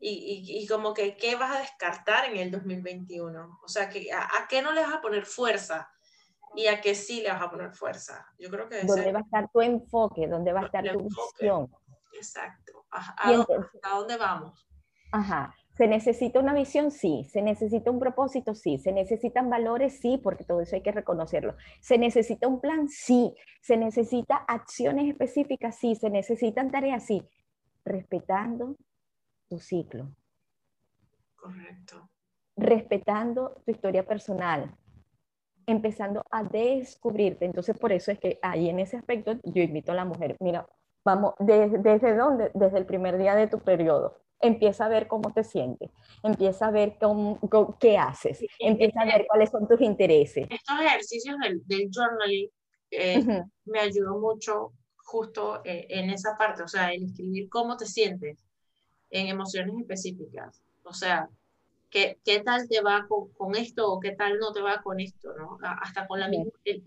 Y, 0.00 0.62
y, 0.62 0.66
como 0.66 0.92
que, 0.92 1.16
¿qué 1.16 1.36
vas 1.36 1.56
a 1.56 1.60
descartar 1.60 2.26
en 2.26 2.36
el 2.36 2.50
2021? 2.50 3.60
O 3.62 3.68
sea, 3.68 3.88
que, 3.88 4.12
¿a, 4.12 4.46
qué 4.48 4.60
no 4.60 4.72
le 4.72 4.82
vas 4.82 4.94
a 4.94 5.00
poner 5.00 5.24
fuerza? 5.24 5.90
Y 6.56 6.66
a 6.66 6.80
qué 6.80 6.94
sí 6.94 7.22
le 7.22 7.30
vas 7.30 7.42
a 7.42 7.50
poner 7.50 7.72
fuerza. 7.72 8.26
Yo 8.38 8.50
creo 8.50 8.68
que... 8.68 8.82
¿Dónde 8.84 9.12
va 9.12 9.20
a 9.20 9.22
estar 9.22 9.50
tu 9.50 9.60
enfoque? 9.60 10.26
¿Dónde 10.26 10.52
va 10.52 10.60
a 10.60 10.66
estar 10.66 10.84
tu 10.92 11.04
visión? 11.04 11.74
Exacto. 12.12 12.86
¿A, 12.90 13.32
dónde, 13.32 13.66
¿A 13.82 13.88
dónde 13.96 14.16
vamos? 14.16 14.68
Ajá. 15.12 15.54
¿Se 15.76 15.88
necesita 15.88 16.38
una 16.38 16.54
visión? 16.54 16.92
Sí. 16.92 17.24
¿Se 17.24 17.42
necesita 17.42 17.90
un 17.90 17.98
propósito? 17.98 18.54
Sí. 18.54 18.78
¿Se 18.78 18.92
necesitan 18.92 19.50
valores? 19.50 19.98
Sí, 19.98 20.20
porque 20.22 20.44
todo 20.44 20.60
eso 20.60 20.76
hay 20.76 20.82
que 20.82 20.92
reconocerlo. 20.92 21.56
¿Se 21.80 21.98
necesita 21.98 22.46
un 22.46 22.60
plan? 22.60 22.88
Sí. 22.88 23.34
¿Se 23.60 23.76
necesita 23.76 24.36
acciones 24.36 25.08
específicas? 25.08 25.76
Sí. 25.76 25.96
¿Se 25.96 26.10
necesitan 26.10 26.70
tareas? 26.70 27.04
Sí. 27.04 27.26
Respetando 27.84 28.76
tu 29.48 29.58
ciclo. 29.58 30.14
Correcto. 31.34 32.08
Respetando 32.56 33.60
tu 33.64 33.72
historia 33.72 34.06
personal. 34.06 34.76
Empezando 35.66 36.22
a 36.30 36.44
descubrirte. 36.44 37.46
Entonces, 37.46 37.76
por 37.76 37.90
eso 37.90 38.12
es 38.12 38.20
que 38.20 38.38
ahí 38.42 38.68
en 38.68 38.78
ese 38.78 38.96
aspecto 38.96 39.32
yo 39.42 39.62
invito 39.62 39.90
a 39.90 39.96
la 39.96 40.04
mujer, 40.04 40.36
mira, 40.38 40.68
vamos, 41.04 41.34
¿desde, 41.40 41.78
desde 41.78 42.14
dónde? 42.14 42.52
Desde 42.54 42.78
el 42.78 42.86
primer 42.86 43.18
día 43.18 43.34
de 43.34 43.48
tu 43.48 43.58
periodo 43.58 44.24
empieza 44.44 44.86
a 44.86 44.88
ver 44.88 45.08
cómo 45.08 45.32
te 45.32 45.44
sientes, 45.44 45.90
empieza 46.22 46.66
a 46.66 46.70
ver 46.70 46.96
cómo, 47.00 47.38
qué 47.80 47.98
haces, 47.98 48.40
empieza 48.58 49.00
a 49.00 49.06
ver 49.06 49.26
cuáles 49.28 49.50
son 49.50 49.66
tus 49.66 49.80
intereses. 49.80 50.46
Estos 50.50 50.80
ejercicios 50.80 51.36
del, 51.38 51.66
del 51.66 51.90
journaling 51.90 52.50
eh, 52.90 53.24
me 53.64 53.80
ayudó 53.80 54.18
mucho 54.18 54.72
justo 54.96 55.62
eh, 55.64 55.86
en 55.88 56.10
esa 56.10 56.36
parte, 56.36 56.62
o 56.62 56.68
sea, 56.68 56.92
el 56.92 57.04
escribir 57.04 57.48
cómo 57.48 57.76
te 57.76 57.86
sientes 57.86 58.44
en 59.10 59.28
emociones 59.28 59.74
específicas, 59.80 60.62
o 60.82 60.92
sea, 60.92 61.28
qué, 61.90 62.18
qué 62.24 62.40
tal 62.40 62.68
te 62.68 62.80
va 62.82 63.06
con, 63.08 63.28
con, 63.32 63.54
esto 63.54 63.90
o 63.92 64.00
qué 64.00 64.12
tal 64.12 64.38
no 64.38 64.52
te 64.52 64.60
va 64.60 64.82
con 64.82 65.00
esto, 65.00 65.32
¿no? 65.36 65.58
Hasta 65.62 66.06
con 66.06 66.20
la 66.20 66.28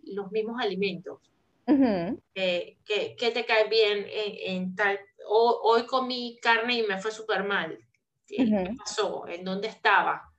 los 0.03 0.31
mismos 0.31 0.61
alimentos. 0.61 1.19
Eh, 1.67 2.77
que, 2.85 3.31
te 3.31 3.45
cae 3.45 3.67
bien 3.67 4.05
en, 4.09 4.75
tal... 4.75 4.99
hoy 5.27 5.85
comí 5.85 6.39
carne 6.41 6.79
y 6.79 6.83
me 6.83 6.99
fue 6.99 7.11
súper 7.11 7.43
mal. 7.43 7.77
¿Qué 8.25 8.75
pasó? 8.77 9.27
¿En 9.27 9.43
dónde 9.43 9.67
estaba? 9.67 10.33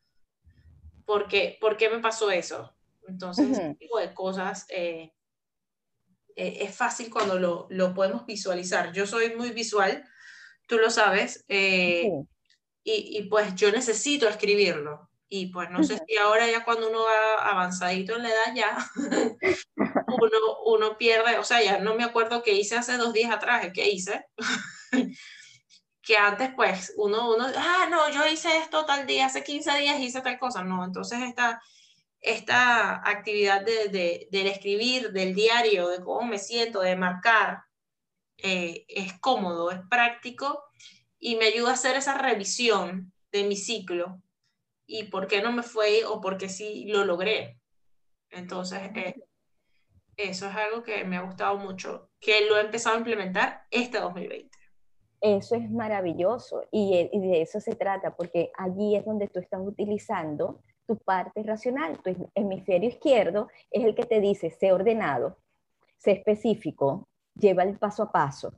¿Por 1.04 1.28
qué, 1.28 1.56
¿Por 1.60 1.76
qué 1.76 1.88
me 1.88 2.00
pasó 2.00 2.30
eso? 2.30 2.74
Entonces, 3.06 3.50
ese 3.50 3.74
tipo 3.76 3.98
de 3.98 4.12
cosas 4.12 4.66
eh, 4.68 5.12
eh, 6.36 6.58
es 6.60 6.76
fácil 6.76 7.10
cuando 7.10 7.38
lo, 7.38 7.66
lo, 7.70 7.94
podemos 7.94 8.26
visualizar. 8.26 8.92
Yo 8.92 9.06
soy 9.06 9.34
muy 9.34 9.50
visual, 9.50 10.04
tú 10.66 10.76
lo 10.76 10.90
sabes, 10.90 11.46
y, 11.48 12.26
y, 12.84 13.22
pues 13.28 13.54
yo 13.54 13.72
necesito 13.72 14.28
escribirlo. 14.28 15.10
Y 15.30 15.46
pues 15.46 15.68
no 15.70 15.84
sé 15.84 15.98
si 16.06 16.16
ahora 16.16 16.50
ya 16.50 16.64
cuando 16.64 16.88
uno 16.88 17.02
va 17.02 17.50
avanzadito 17.50 18.16
en 18.16 18.22
la 18.22 18.28
edad 18.30 18.54
ya, 18.54 18.90
uno, 19.76 20.38
uno 20.64 20.96
pierde, 20.96 21.36
o 21.38 21.44
sea, 21.44 21.62
ya 21.62 21.78
no 21.78 21.94
me 21.94 22.04
acuerdo 22.04 22.42
qué 22.42 22.54
hice 22.54 22.76
hace 22.76 22.96
dos 22.96 23.12
días 23.12 23.30
atrás, 23.30 23.68
¿qué 23.74 23.90
hice? 23.90 24.24
que 26.02 26.16
antes 26.16 26.50
pues 26.56 26.94
uno, 26.96 27.34
uno, 27.34 27.46
ah, 27.54 27.88
no, 27.90 28.10
yo 28.10 28.26
hice 28.26 28.56
esto 28.56 28.86
tal 28.86 29.06
día, 29.06 29.26
hace 29.26 29.44
15 29.44 29.78
días 29.78 30.00
hice 30.00 30.22
tal 30.22 30.38
cosa, 30.38 30.64
no, 30.64 30.82
entonces 30.82 31.20
esta, 31.20 31.60
esta 32.22 33.06
actividad 33.06 33.62
de, 33.62 33.88
de, 33.88 34.28
del 34.30 34.46
escribir, 34.46 35.12
del 35.12 35.34
diario, 35.34 35.88
de 35.88 36.00
cómo 36.02 36.26
me 36.26 36.38
siento, 36.38 36.80
de 36.80 36.96
marcar, 36.96 37.64
eh, 38.38 38.86
es 38.88 39.18
cómodo, 39.20 39.70
es 39.70 39.80
práctico 39.90 40.64
y 41.18 41.36
me 41.36 41.46
ayuda 41.46 41.70
a 41.70 41.74
hacer 41.74 41.96
esa 41.96 42.16
revisión 42.16 43.12
de 43.30 43.44
mi 43.44 43.56
ciclo 43.56 44.22
y 44.88 45.04
por 45.04 45.28
qué 45.28 45.42
no 45.42 45.52
me 45.52 45.62
fue 45.62 46.04
o 46.06 46.20
por 46.20 46.38
qué 46.38 46.48
sí 46.48 46.86
lo 46.88 47.04
logré. 47.04 47.60
Entonces, 48.30 48.80
eh, 48.96 49.14
eso 50.16 50.48
es 50.48 50.56
algo 50.56 50.82
que 50.82 51.04
me 51.04 51.18
ha 51.18 51.20
gustado 51.20 51.58
mucho, 51.58 52.10
que 52.18 52.46
lo 52.46 52.56
he 52.56 52.62
empezado 52.62 52.96
a 52.96 52.98
implementar 52.98 53.66
este 53.70 54.00
2020. 54.00 54.48
Eso 55.20 55.56
es 55.56 55.70
maravilloso 55.70 56.64
y, 56.70 57.08
de 57.12 57.42
eso 57.42 57.60
se 57.60 57.74
trata, 57.74 58.16
porque 58.16 58.50
allí 58.56 58.96
es 58.96 59.04
donde 59.04 59.28
tú 59.28 59.40
estás 59.40 59.60
utilizando 59.62 60.62
tu 60.86 60.96
parte 60.96 61.42
racional. 61.42 62.00
Tu 62.02 62.30
hemisferio 62.34 62.88
izquierdo 62.88 63.48
es 63.70 63.84
el 63.84 63.94
que 63.94 64.06
te 64.06 64.20
dice, 64.20 64.50
sé 64.50 64.72
ordenado, 64.72 65.36
sé 65.98 66.12
específico, 66.12 67.08
lleva 67.34 67.62
el 67.64 67.78
paso 67.78 68.04
a 68.04 68.12
paso, 68.12 68.54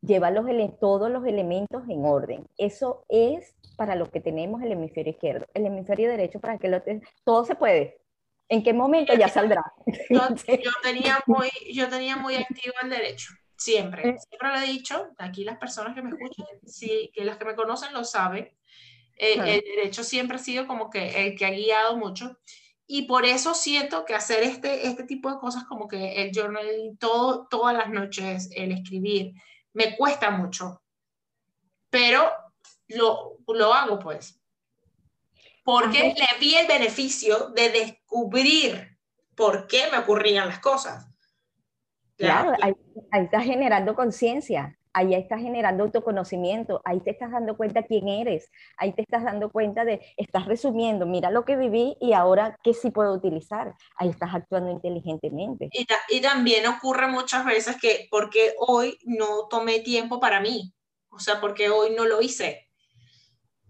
lleva 0.00 0.30
los, 0.30 0.46
todos 0.78 1.10
los 1.10 1.26
elementos 1.26 1.82
en 1.88 2.04
orden. 2.04 2.46
Eso 2.56 3.04
es 3.08 3.56
para 3.82 3.96
lo 3.96 4.08
que 4.08 4.20
tenemos 4.20 4.62
el 4.62 4.70
hemisferio 4.70 5.12
izquierdo. 5.12 5.48
El 5.54 5.66
hemisferio 5.66 6.08
derecho 6.08 6.38
para 6.38 6.56
que 6.56 6.68
lo 6.68 6.80
todo 7.24 7.44
se 7.44 7.56
puede. 7.56 8.00
¿En 8.48 8.62
qué 8.62 8.72
momento 8.72 9.12
ya 9.12 9.26
saldrá? 9.26 9.64
Yo, 10.08 10.70
tenía, 10.84 11.18
muy, 11.26 11.50
yo 11.72 11.88
tenía 11.88 12.16
muy 12.16 12.36
activo 12.36 12.74
el 12.80 12.90
derecho, 12.90 13.32
siempre. 13.56 14.10
Eh. 14.10 14.16
Siempre 14.20 14.48
lo 14.50 14.58
he 14.60 14.66
dicho, 14.68 15.08
aquí 15.18 15.42
las 15.42 15.58
personas 15.58 15.96
que 15.96 16.02
me 16.02 16.10
escuchan, 16.10 16.46
sí, 16.64 17.10
que 17.12 17.24
las 17.24 17.38
que 17.38 17.44
me 17.44 17.56
conocen 17.56 17.92
lo 17.92 18.04
saben. 18.04 18.56
Eh, 19.16 19.34
el 19.34 19.62
derecho 19.76 20.04
siempre 20.04 20.36
ha 20.36 20.40
sido 20.40 20.68
como 20.68 20.88
que 20.88 21.26
el 21.26 21.36
que 21.36 21.44
ha 21.44 21.50
guiado 21.50 21.96
mucho. 21.96 22.38
Y 22.86 23.02
por 23.02 23.24
eso 23.24 23.52
siento 23.52 24.04
que 24.04 24.14
hacer 24.14 24.44
este, 24.44 24.86
este 24.86 25.02
tipo 25.02 25.28
de 25.28 25.40
cosas 25.40 25.64
como 25.64 25.88
que 25.88 26.22
el 26.22 26.30
journaling 26.32 26.98
todo, 26.98 27.48
todas 27.48 27.76
las 27.76 27.90
noches, 27.90 28.48
el 28.54 28.70
escribir, 28.70 29.32
me 29.72 29.96
cuesta 29.96 30.30
mucho. 30.30 30.84
Pero 31.90 32.30
lo, 32.88 33.38
lo 33.48 33.74
hago 33.74 33.98
pues. 33.98 34.40
Porque 35.64 36.14
le 36.16 36.38
vi 36.40 36.56
el 36.56 36.66
beneficio 36.66 37.50
de 37.50 37.70
descubrir 37.70 38.98
por 39.36 39.66
qué 39.66 39.88
me 39.90 39.98
ocurrían 39.98 40.48
las 40.48 40.58
cosas. 40.58 41.06
Claro, 42.16 42.52
ahí, 42.60 42.74
estás 43.12 43.44
generando 43.44 43.94
conciencia, 43.94 44.78
ahí 44.92 45.14
estás 45.14 45.40
generando 45.40 45.84
autoconocimiento, 45.84 46.80
ahí 46.84 47.00
te 47.00 47.10
estás 47.10 47.32
dando 47.32 47.56
cuenta 47.56 47.82
quién 47.82 48.08
eres, 48.08 48.50
ahí 48.76 48.92
te 48.92 49.02
estás 49.02 49.24
dando 49.24 49.50
cuenta 49.50 49.84
de, 49.84 50.00
estás 50.16 50.46
resumiendo, 50.46 51.06
mira 51.06 51.30
lo 51.30 51.44
que 51.44 51.56
viví 51.56 51.96
y 52.00 52.12
ahora 52.12 52.58
qué 52.62 52.74
sí 52.74 52.90
puedo 52.90 53.12
utilizar, 53.12 53.74
ahí 53.96 54.10
estás 54.10 54.34
actuando 54.34 54.70
inteligentemente. 54.70 55.68
Y, 55.72 55.86
y 56.10 56.20
también 56.20 56.66
ocurre 56.66 57.08
muchas 57.08 57.44
veces 57.44 57.76
que 57.80 58.06
porque 58.10 58.54
hoy 58.58 58.98
no 59.04 59.48
tomé 59.48 59.80
tiempo 59.80 60.20
para 60.20 60.40
mí, 60.40 60.72
o 61.08 61.18
sea, 61.18 61.40
porque 61.40 61.70
hoy 61.70 61.94
no 61.96 62.04
lo 62.04 62.20
hice, 62.20 62.68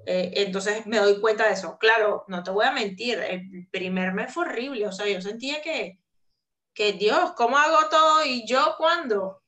eh, 0.06 0.32
entonces 0.36 0.86
me 0.86 0.98
doy 0.98 1.20
cuenta 1.20 1.46
de 1.46 1.52
eso. 1.52 1.78
Claro, 1.78 2.24
no 2.28 2.42
te 2.42 2.50
voy 2.50 2.66
a 2.66 2.72
mentir, 2.72 3.18
el 3.18 3.68
primer 3.70 4.12
mes 4.12 4.32
fue 4.32 4.44
horrible, 4.44 4.86
o 4.86 4.92
sea, 4.92 5.06
yo 5.06 5.20
sentía 5.20 5.62
que, 5.62 5.98
que 6.74 6.92
Dios, 6.92 7.32
¿cómo 7.32 7.56
hago 7.56 7.88
todo 7.90 8.24
y 8.24 8.46
yo 8.46 8.74
cuándo? 8.78 9.42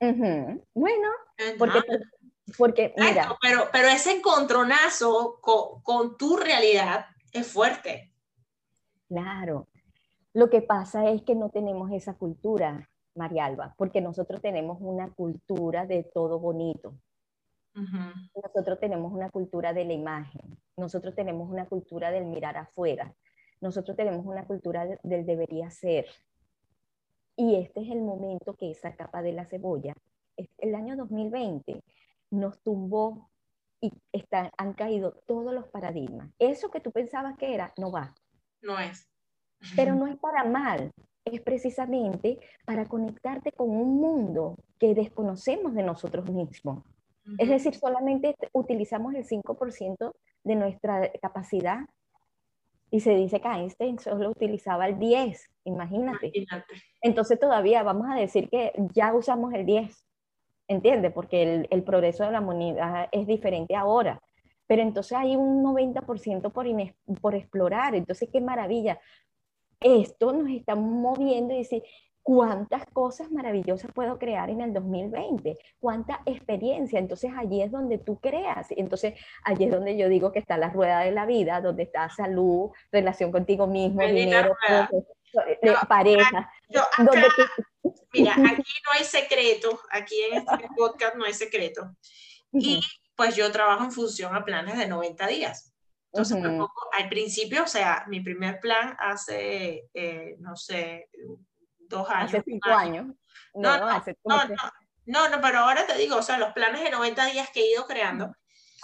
Bueno, 0.00 1.08
porque, 1.58 1.80
porque 2.56 2.94
mira. 2.96 3.36
pero, 3.40 3.68
pero 3.70 3.88
ese 3.88 4.12
encontronazo 4.12 5.38
con, 5.40 5.82
con 5.82 6.16
tu 6.16 6.36
realidad 6.36 7.06
es 7.32 7.46
fuerte. 7.46 8.12
Claro. 9.08 9.66
Lo 10.32 10.48
que 10.48 10.62
pasa 10.62 11.10
es 11.10 11.22
que 11.22 11.34
no 11.34 11.50
tenemos 11.50 11.90
esa 11.90 12.14
cultura, 12.14 12.88
María 13.14 13.44
Alba, 13.44 13.74
porque 13.76 14.00
nosotros 14.00 14.40
tenemos 14.40 14.78
una 14.80 15.10
cultura 15.10 15.86
de 15.86 16.04
todo 16.04 16.38
bonito. 16.38 16.94
Nosotros 17.74 18.78
tenemos 18.80 19.12
una 19.12 19.30
cultura 19.30 19.72
de 19.72 19.84
la 19.84 19.92
imagen, 19.92 20.58
nosotros 20.76 21.14
tenemos 21.14 21.48
una 21.48 21.66
cultura 21.66 22.10
del 22.10 22.26
mirar 22.26 22.56
afuera, 22.56 23.14
nosotros 23.60 23.96
tenemos 23.96 24.26
una 24.26 24.44
cultura 24.46 24.86
del 25.02 25.24
debería 25.24 25.70
ser. 25.70 26.06
Y 27.36 27.56
este 27.56 27.80
es 27.80 27.90
el 27.90 28.02
momento 28.02 28.54
que 28.54 28.70
esa 28.70 28.96
capa 28.96 29.22
de 29.22 29.32
la 29.32 29.46
cebolla, 29.46 29.94
el 30.58 30.74
año 30.74 30.96
2020, 30.96 31.82
nos 32.30 32.60
tumbó 32.62 33.30
y 33.80 33.92
están, 34.12 34.50
han 34.56 34.74
caído 34.74 35.12
todos 35.26 35.54
los 35.54 35.66
paradigmas. 35.68 36.30
Eso 36.38 36.70
que 36.70 36.80
tú 36.80 36.92
pensabas 36.92 37.36
que 37.38 37.54
era, 37.54 37.72
no 37.78 37.90
va. 37.90 38.14
No 38.62 38.78
es. 38.78 39.08
Pero 39.76 39.94
no 39.96 40.06
es 40.06 40.16
para 40.18 40.44
mal, 40.44 40.92
es 41.24 41.40
precisamente 41.40 42.38
para 42.64 42.86
conectarte 42.86 43.52
con 43.52 43.70
un 43.70 43.96
mundo 44.00 44.56
que 44.78 44.94
desconocemos 44.94 45.74
de 45.74 45.82
nosotros 45.82 46.30
mismos. 46.30 46.82
Es 47.38 47.48
decir, 47.48 47.74
solamente 47.74 48.36
utilizamos 48.52 49.14
el 49.14 49.24
5% 49.24 50.12
de 50.44 50.54
nuestra 50.54 51.10
capacidad. 51.20 51.80
Y 52.90 53.00
se 53.00 53.14
dice 53.14 53.40
que 53.40 53.48
Einstein 53.48 53.98
solo 53.98 54.30
utilizaba 54.30 54.88
el 54.88 54.98
10, 54.98 55.48
imagínate. 55.64 56.32
Entonces 57.00 57.38
todavía 57.38 57.82
vamos 57.84 58.08
a 58.10 58.16
decir 58.16 58.48
que 58.48 58.72
ya 58.92 59.14
usamos 59.14 59.54
el 59.54 59.64
10, 59.64 60.06
¿entiendes? 60.66 61.12
Porque 61.12 61.66
el, 61.70 61.82
progreso 61.84 62.24
de 62.24 62.32
la 62.32 62.40
humanidad 62.40 63.08
es 63.12 63.28
diferente 63.28 63.76
ahora. 63.76 64.20
Pero 64.66 64.82
entonces 64.82 65.16
hay 65.16 65.36
un 65.36 65.62
90% 65.62 66.50
por, 66.50 66.66
por 67.20 67.34
explorar. 67.34 67.94
Entonces, 67.94 68.28
qué 68.32 68.40
maravilla. 68.40 69.00
Esto 69.80 70.32
nos 70.32 70.50
está 70.50 70.74
moviendo 70.74 71.54
y 71.54 71.58
dice, 71.58 71.82
cuántas 72.22 72.84
cosas 72.92 73.30
maravillosas 73.30 73.90
puedo 73.92 74.18
crear 74.18 74.50
en 74.50 74.60
el 74.60 74.72
2020, 74.72 75.58
cuánta 75.78 76.20
experiencia. 76.26 76.98
Entonces 76.98 77.32
allí 77.36 77.62
es 77.62 77.70
donde 77.70 77.98
tú 77.98 78.18
creas. 78.20 78.68
Entonces 78.70 79.14
allí 79.44 79.64
es 79.64 79.70
donde 79.70 79.96
yo 79.96 80.08
digo 80.08 80.32
que 80.32 80.38
está 80.38 80.56
la 80.56 80.70
rueda 80.70 81.00
de 81.00 81.12
la 81.12 81.26
vida, 81.26 81.60
donde 81.60 81.84
está 81.84 82.08
salud, 82.10 82.70
relación 82.92 83.32
contigo 83.32 83.66
mismo, 83.66 84.02
dinero, 84.02 84.54
eh, 84.68 85.74
pareja. 85.88 86.50
Mira, 88.12 88.34
aquí 88.52 88.72
no 88.84 88.92
hay 88.98 89.04
secreto, 89.04 89.80
aquí 89.90 90.14
en 90.30 90.38
este 90.38 90.68
podcast 90.76 91.16
no 91.16 91.24
hay 91.24 91.34
secreto. 91.34 91.94
Y 92.52 92.80
pues 93.16 93.36
yo 93.36 93.50
trabajo 93.52 93.84
en 93.84 93.92
función 93.92 94.34
a 94.34 94.44
planes 94.44 94.76
de 94.76 94.88
90 94.88 95.26
días. 95.26 95.72
Entonces, 96.12 96.42
al 96.98 97.08
principio, 97.08 97.62
o 97.62 97.68
sea, 97.68 98.04
mi 98.08 98.20
primer 98.20 98.58
plan 98.58 98.96
hace, 98.98 99.88
eh, 99.94 100.34
no 100.40 100.56
sé, 100.56 101.08
dos 101.90 102.08
años. 102.08 102.32
Hace 102.32 102.42
cinco 102.46 102.70
años. 102.70 103.06
No, 103.54 103.78
no, 103.78 104.02
no, 104.24 104.44
no, 105.06 105.28
no, 105.28 105.40
pero 105.40 105.58
ahora 105.58 105.86
te 105.86 105.96
digo, 105.98 106.16
o 106.16 106.22
sea, 106.22 106.38
los 106.38 106.52
planes 106.52 106.82
de 106.82 106.90
90 106.90 107.26
días 107.26 107.50
que 107.50 107.60
he 107.60 107.72
ido 107.72 107.86
creando. 107.86 108.34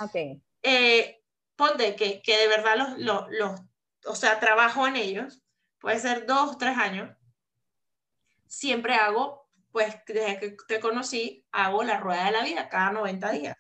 Ok. 0.01 0.43
Eh, 0.63 1.23
ponte 1.55 1.97
que, 1.97 2.21
que 2.21 2.37
de 2.37 2.49
verdad 2.49 2.77
los, 2.77 2.99
los, 2.99 3.27
los, 3.31 3.61
o 4.07 4.15
sea, 4.15 4.41
trabajo 4.41 4.87
en 4.87 4.97
ellos, 4.97 5.43
puede 5.79 5.99
ser 6.01 6.27
dos, 6.27 6.59
tres 6.59 6.77
años. 6.77 7.17
Siempre 8.47 8.95
hago, 8.95 9.49
pues 9.71 9.97
desde 10.07 10.41
que 10.41 10.57
te 10.67 10.81
conocí, 10.81 11.47
hago 11.53 11.83
la 11.85 11.99
rueda 11.99 12.25
de 12.27 12.33
la 12.33 12.45
vida 12.45 12.69
cada 12.69 12.91
90 12.91 13.31
días. 13.33 13.57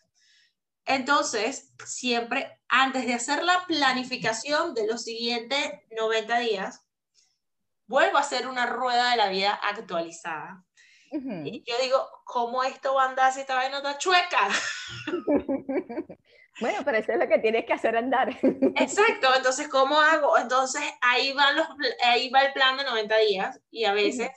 Entonces, 0.84 1.72
siempre 1.84 2.60
antes 2.68 3.06
de 3.06 3.14
hacer 3.14 3.42
la 3.42 3.64
planificación 3.66 4.74
de 4.74 4.86
los 4.86 5.02
siguientes 5.02 5.72
90 5.96 6.38
días, 6.38 6.85
vuelvo 7.86 8.16
a 8.16 8.20
hacer 8.20 8.46
una 8.46 8.66
rueda 8.66 9.10
de 9.10 9.16
la 9.16 9.28
vida 9.28 9.52
actualizada. 9.54 10.64
Y 11.10 11.62
yo 11.64 11.74
digo, 11.80 12.06
¿cómo 12.24 12.62
esto 12.62 12.94
va 12.94 13.04
a 13.04 13.08
andar 13.08 13.32
si 13.32 13.40
esta 13.40 13.54
vaina 13.54 13.78
está 13.78 13.96
chueca? 13.96 14.48
bueno, 16.60 16.78
pero 16.84 16.98
eso 16.98 17.12
es 17.12 17.18
lo 17.18 17.28
que 17.28 17.38
tienes 17.38 17.64
que 17.64 17.72
hacer 17.72 17.96
andar. 17.96 18.28
Exacto, 18.76 19.28
entonces, 19.34 19.68
¿cómo 19.68 20.00
hago? 20.00 20.36
Entonces, 20.36 20.82
ahí, 21.00 21.32
van 21.32 21.56
los, 21.56 21.66
ahí 22.04 22.28
va 22.30 22.42
el 22.42 22.52
plan 22.52 22.76
de 22.76 22.84
90 22.84 23.16
días 23.18 23.60
y 23.70 23.84
a 23.84 23.92
veces, 23.92 24.30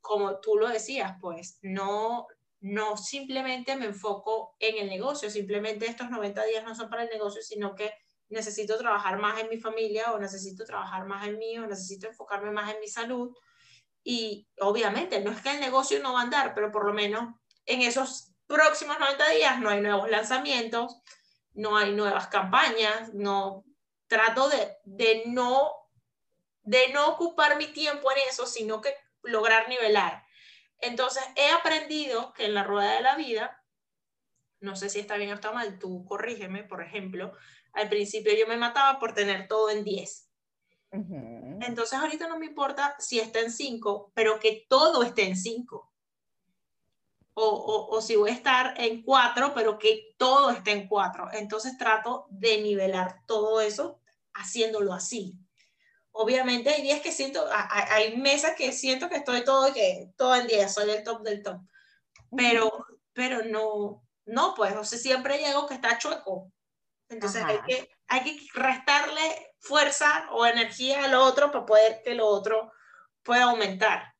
como 0.00 0.38
tú 0.38 0.56
lo 0.56 0.68
decías, 0.68 1.14
pues 1.20 1.58
no, 1.62 2.26
no 2.60 2.96
simplemente 2.96 3.74
me 3.74 3.86
enfoco 3.86 4.54
en 4.60 4.78
el 4.78 4.88
negocio, 4.88 5.30
simplemente 5.30 5.86
estos 5.86 6.10
90 6.10 6.44
días 6.44 6.62
no 6.62 6.74
son 6.74 6.88
para 6.88 7.04
el 7.04 7.10
negocio, 7.10 7.42
sino 7.42 7.74
que 7.74 7.92
necesito 8.32 8.76
trabajar 8.78 9.18
más 9.18 9.38
en 9.40 9.48
mi 9.48 9.58
familia 9.58 10.12
o 10.12 10.18
necesito 10.18 10.64
trabajar 10.64 11.06
más 11.06 11.26
en 11.26 11.38
mí 11.38 11.58
o 11.58 11.66
necesito 11.66 12.06
enfocarme 12.06 12.50
más 12.50 12.72
en 12.72 12.80
mi 12.80 12.88
salud. 12.88 13.36
Y 14.02 14.48
obviamente 14.60 15.20
no 15.20 15.30
es 15.30 15.40
que 15.40 15.50
el 15.50 15.60
negocio 15.60 16.02
no 16.02 16.14
va 16.14 16.20
a 16.20 16.24
andar, 16.24 16.54
pero 16.54 16.72
por 16.72 16.84
lo 16.86 16.92
menos 16.92 17.34
en 17.66 17.82
esos 17.82 18.32
próximos 18.46 18.98
90 18.98 19.28
días 19.30 19.60
no 19.60 19.70
hay 19.70 19.80
nuevos 19.80 20.10
lanzamientos, 20.10 21.00
no 21.54 21.76
hay 21.76 21.92
nuevas 21.92 22.26
campañas, 22.28 23.14
no 23.14 23.64
trato 24.08 24.48
de, 24.48 24.76
de 24.84 25.22
no 25.26 25.82
de 26.62 26.90
no 26.92 27.08
ocupar 27.08 27.56
mi 27.56 27.66
tiempo 27.66 28.10
en 28.12 28.18
eso, 28.28 28.46
sino 28.46 28.80
que 28.80 28.94
lograr 29.22 29.68
nivelar. 29.68 30.24
Entonces, 30.78 31.22
he 31.36 31.50
aprendido 31.50 32.32
que 32.32 32.46
en 32.46 32.54
la 32.54 32.64
rueda 32.64 32.94
de 32.94 33.02
la 33.02 33.16
vida, 33.16 33.62
no 34.60 34.76
sé 34.76 34.88
si 34.88 35.00
está 35.00 35.16
bien 35.16 35.30
o 35.30 35.34
está 35.34 35.52
mal, 35.52 35.78
tú 35.78 36.04
corrígeme, 36.04 36.64
por 36.64 36.82
ejemplo, 36.82 37.32
al 37.72 37.88
principio 37.88 38.34
yo 38.34 38.46
me 38.46 38.56
mataba 38.56 38.98
por 38.98 39.14
tener 39.14 39.48
todo 39.48 39.70
en 39.70 39.84
10. 39.84 40.28
Entonces 40.92 41.98
ahorita 41.98 42.28
no 42.28 42.38
me 42.38 42.46
importa 42.46 42.94
si 42.98 43.18
está 43.18 43.40
en 43.40 43.50
5, 43.50 44.12
pero 44.14 44.38
que 44.38 44.66
todo 44.68 45.02
esté 45.02 45.24
en 45.24 45.36
5. 45.36 45.90
O, 47.34 47.42
o, 47.44 47.96
o, 47.96 48.02
si 48.02 48.14
voy 48.16 48.30
a 48.30 48.34
estar 48.34 48.74
en 48.78 49.02
4, 49.02 49.54
pero 49.54 49.78
que 49.78 50.14
todo 50.18 50.50
esté 50.50 50.72
en 50.72 50.86
4. 50.86 51.30
Entonces 51.32 51.78
trato 51.78 52.26
de 52.28 52.60
nivelar 52.60 53.22
todo 53.26 53.62
eso 53.62 54.00
haciéndolo 54.34 54.92
así. 54.92 55.38
Obviamente 56.10 56.68
hay 56.68 56.82
días 56.82 57.00
que 57.00 57.10
siento, 57.10 57.42
hay, 57.50 58.18
mesas 58.18 58.54
que 58.54 58.70
siento 58.72 59.08
que 59.08 59.16
estoy 59.16 59.44
todo, 59.44 59.72
que, 59.72 60.12
todo 60.16 60.34
en 60.36 60.46
10, 60.46 60.72
soy 60.72 60.90
el 60.90 61.02
top 61.02 61.22
del 61.22 61.42
top. 61.42 61.62
Pero, 62.36 62.86
pero 63.14 63.42
no, 63.46 64.02
no, 64.26 64.54
pues, 64.54 64.76
o 64.76 64.84
sea, 64.84 64.98
siempre 64.98 65.38
llego 65.38 65.66
que 65.66 65.74
está 65.74 65.96
chueco. 65.96 66.52
Entonces 67.12 67.44
hay 67.44 67.58
que, 67.66 67.90
hay 68.08 68.20
que 68.24 68.46
restarle 68.54 69.52
fuerza 69.58 70.28
o 70.32 70.46
energía 70.46 71.04
al 71.04 71.14
otro 71.14 71.50
para 71.50 71.66
poder 71.66 72.02
que 72.02 72.14
lo 72.14 72.26
otro 72.26 72.72
pueda 73.22 73.44
aumentar. 73.44 74.14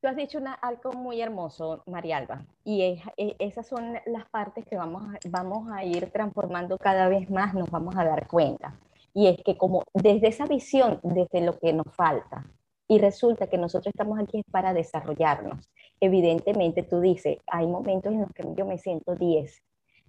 Tú 0.00 0.08
has 0.08 0.16
dicho 0.16 0.38
una, 0.38 0.54
algo 0.54 0.92
muy 0.92 1.20
hermoso, 1.20 1.82
Marialba, 1.86 2.46
y 2.64 2.82
es, 2.82 3.02
e, 3.18 3.36
esas 3.38 3.68
son 3.68 3.98
las 4.06 4.28
partes 4.30 4.64
que 4.66 4.76
vamos 4.76 5.02
a, 5.02 5.18
vamos 5.28 5.70
a 5.70 5.84
ir 5.84 6.10
transformando 6.10 6.78
cada 6.78 7.08
vez 7.08 7.28
más, 7.28 7.52
nos 7.52 7.70
vamos 7.70 7.94
a 7.96 8.04
dar 8.04 8.26
cuenta. 8.26 8.78
Y 9.12 9.26
es 9.26 9.36
que 9.44 9.58
como 9.58 9.84
desde 9.92 10.28
esa 10.28 10.46
visión, 10.46 11.00
desde 11.02 11.42
lo 11.42 11.58
que 11.58 11.72
nos 11.74 11.94
falta, 11.94 12.46
y 12.88 12.98
resulta 12.98 13.48
que 13.48 13.58
nosotros 13.58 13.92
estamos 13.92 14.18
aquí 14.18 14.42
para 14.50 14.72
desarrollarnos. 14.72 15.68
Evidentemente, 16.00 16.82
tú 16.82 17.00
dices, 17.00 17.38
hay 17.46 17.66
momentos 17.66 18.12
en 18.12 18.22
los 18.22 18.32
que 18.32 18.42
yo 18.56 18.64
me 18.66 18.78
siento 18.78 19.14
10, 19.14 19.62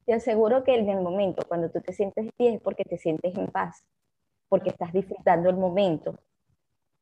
te 0.05 0.13
aseguro 0.13 0.63
que 0.63 0.75
en 0.75 0.89
el 0.89 1.01
momento, 1.01 1.43
cuando 1.47 1.69
tú 1.69 1.81
te 1.81 1.93
sientes 1.93 2.29
bien, 2.37 2.55
es 2.55 2.61
porque 2.61 2.83
te 2.83 2.97
sientes 2.97 3.35
en 3.37 3.47
paz, 3.47 3.85
porque 4.49 4.69
estás 4.69 4.91
disfrutando 4.91 5.49
el 5.49 5.57
momento. 5.57 6.19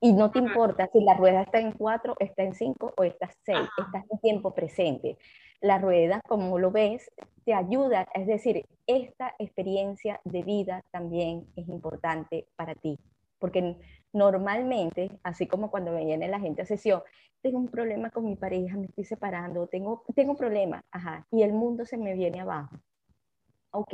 Y 0.02 0.14
no 0.14 0.32
te 0.32 0.40
importa 0.40 0.88
si 0.94 1.02
la 1.02 1.14
rueda 1.14 1.42
está 1.42 1.60
en 1.60 1.74
cuatro, 1.74 2.16
está 2.20 2.44
en 2.44 2.54
cinco 2.54 2.94
o 2.96 3.04
está 3.04 3.26
en 3.26 3.32
seis, 3.44 3.70
estás 3.78 4.06
en 4.10 4.20
tiempo 4.20 4.54
presente. 4.54 5.18
La 5.60 5.78
rueda, 5.78 6.22
como 6.26 6.58
lo 6.58 6.72
ves, 6.72 7.12
te 7.44 7.54
ayuda, 7.54 8.08
es 8.14 8.26
decir, 8.26 8.66
esta 8.88 9.36
experiencia 9.40 10.22
de 10.24 10.44
vida 10.44 10.84
también 10.92 11.48
es 11.58 11.68
importante 11.68 12.48
para 12.56 12.76
ti, 12.76 12.98
porque 13.40 13.76
normalmente, 14.14 15.12
así 15.24 15.48
como 15.48 15.72
cuando 15.72 15.96
viene 15.96 16.28
la 16.28 16.40
gente 16.40 16.64
a 16.64 16.66
sesión, 16.66 17.02
tengo 17.42 17.58
un 17.58 17.70
problema 17.70 18.10
con 18.10 18.26
mi 18.26 18.36
pareja, 18.36 18.78
me 18.78 18.88
estoy 18.88 19.06
separando, 19.06 19.68
tengo, 19.68 20.04
tengo 20.16 20.32
un 20.32 20.38
problema, 20.38 20.84
ajá, 20.92 21.26
y 21.32 21.44
el 21.44 21.54
mundo 21.54 21.86
se 21.86 21.98
me 21.98 22.14
viene 22.14 22.42
abajo 22.42 22.76
ok, 23.72 23.94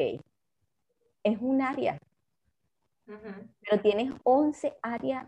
es 1.23 1.37
un 1.39 1.61
área, 1.61 1.99
pero 3.05 3.81
tienes 3.81 4.13
11 4.23 4.77
áreas, 4.81 5.27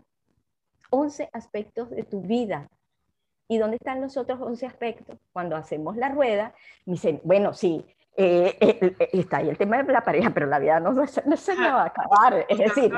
11 0.90 1.28
aspectos 1.32 1.90
de 1.90 2.02
tu 2.04 2.20
vida. 2.22 2.68
¿Y 3.50 3.56
dónde 3.56 3.76
están 3.76 4.02
los 4.02 4.16
otros 4.16 4.40
11 4.40 4.66
aspectos? 4.66 5.18
Cuando 5.32 5.56
hacemos 5.56 5.96
la 5.96 6.10
rueda, 6.10 6.54
me 6.84 6.92
dicen, 6.94 7.20
bueno, 7.24 7.54
sí, 7.54 7.84
eh, 8.14 8.56
eh, 8.60 8.78
eh, 8.98 9.08
está 9.12 9.38
ahí 9.38 9.48
el 9.48 9.56
tema 9.56 9.82
de 9.82 9.90
la 9.90 10.02
pareja, 10.02 10.30
pero 10.30 10.46
la 10.46 10.58
vida 10.58 10.80
no, 10.80 10.92
no 10.92 11.06
se 11.06 11.56
me 11.56 11.70
va 11.70 11.82
a 11.82 11.86
acabar. 11.86 12.44
Es 12.48 12.58
decir, 12.58 12.92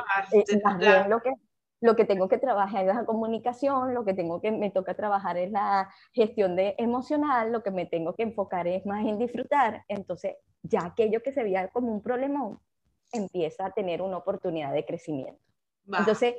más 0.64 0.78
bien 0.78 1.09
lo 1.09 1.20
que 1.20 1.32
lo 1.81 1.97
que 1.97 2.05
tengo 2.05 2.28
que 2.28 2.39
trabajar 2.39 2.87
es 2.87 2.95
la 2.95 3.05
comunicación, 3.05 3.95
lo 3.95 4.05
que 4.05 4.14
tengo 4.14 4.41
que 4.41 4.53
me 4.53 4.70
toca 4.70 4.95
trabajar 4.95 5.39
es 5.39 5.51
la 5.51 5.89
gestión 6.12 6.55
de 6.55 6.74
emocional, 6.78 7.53
lo 7.53 7.62
que 7.62 7.70
me 7.70 7.87
tengo 7.87 8.14
que 8.14 8.22
enfocar 8.22 8.66
es 8.68 8.85
más 8.85 9.07
en 9.07 9.18
disfrutar. 9.18 9.85
Entonces, 9.89 10.37
ya 10.62 10.85
aquello 10.85 11.22
que 11.22 11.33
se 11.33 11.43
veía 11.43 11.68
como 11.68 11.93
un 11.93 12.03
problemón 12.03 12.61
empieza 13.12 13.66
a 13.66 13.70
tener 13.70 14.03
una 14.03 14.18
oportunidad 14.18 14.72
de 14.72 14.85
crecimiento. 14.85 15.41
Entonces, 15.87 16.35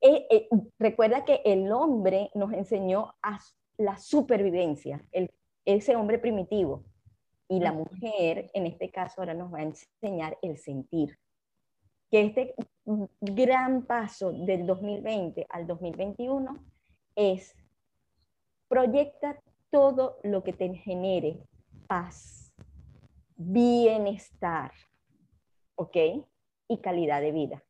eh, 0.00 0.26
eh, 0.30 0.48
recuerda 0.78 1.24
que 1.24 1.42
el 1.44 1.70
hombre 1.70 2.30
nos 2.34 2.52
enseñó 2.52 3.14
a 3.22 3.38
la 3.76 3.98
supervivencia, 3.98 5.04
el, 5.12 5.30
ese 5.64 5.94
hombre 5.94 6.18
primitivo, 6.18 6.84
y 7.48 7.60
la 7.60 7.72
mujer, 7.72 8.50
en 8.54 8.66
este 8.66 8.90
caso, 8.90 9.20
ahora 9.20 9.34
nos 9.34 9.52
va 9.54 9.58
a 9.58 9.62
enseñar 9.62 10.36
el 10.42 10.58
sentir 10.58 11.16
que 12.16 12.22
este 12.22 12.54
gran 13.20 13.82
paso 13.82 14.32
del 14.32 14.66
2020 14.66 15.46
al 15.50 15.66
2021 15.66 16.64
es 17.14 17.54
proyecta 18.68 19.38
todo 19.70 20.16
lo 20.22 20.42
que 20.42 20.54
te 20.54 20.72
genere 20.76 21.38
paz, 21.86 22.54
bienestar, 23.36 24.72
¿ok? 25.74 25.96
Y 26.68 26.78
calidad 26.78 27.20
de 27.20 27.32
vida. 27.32 27.62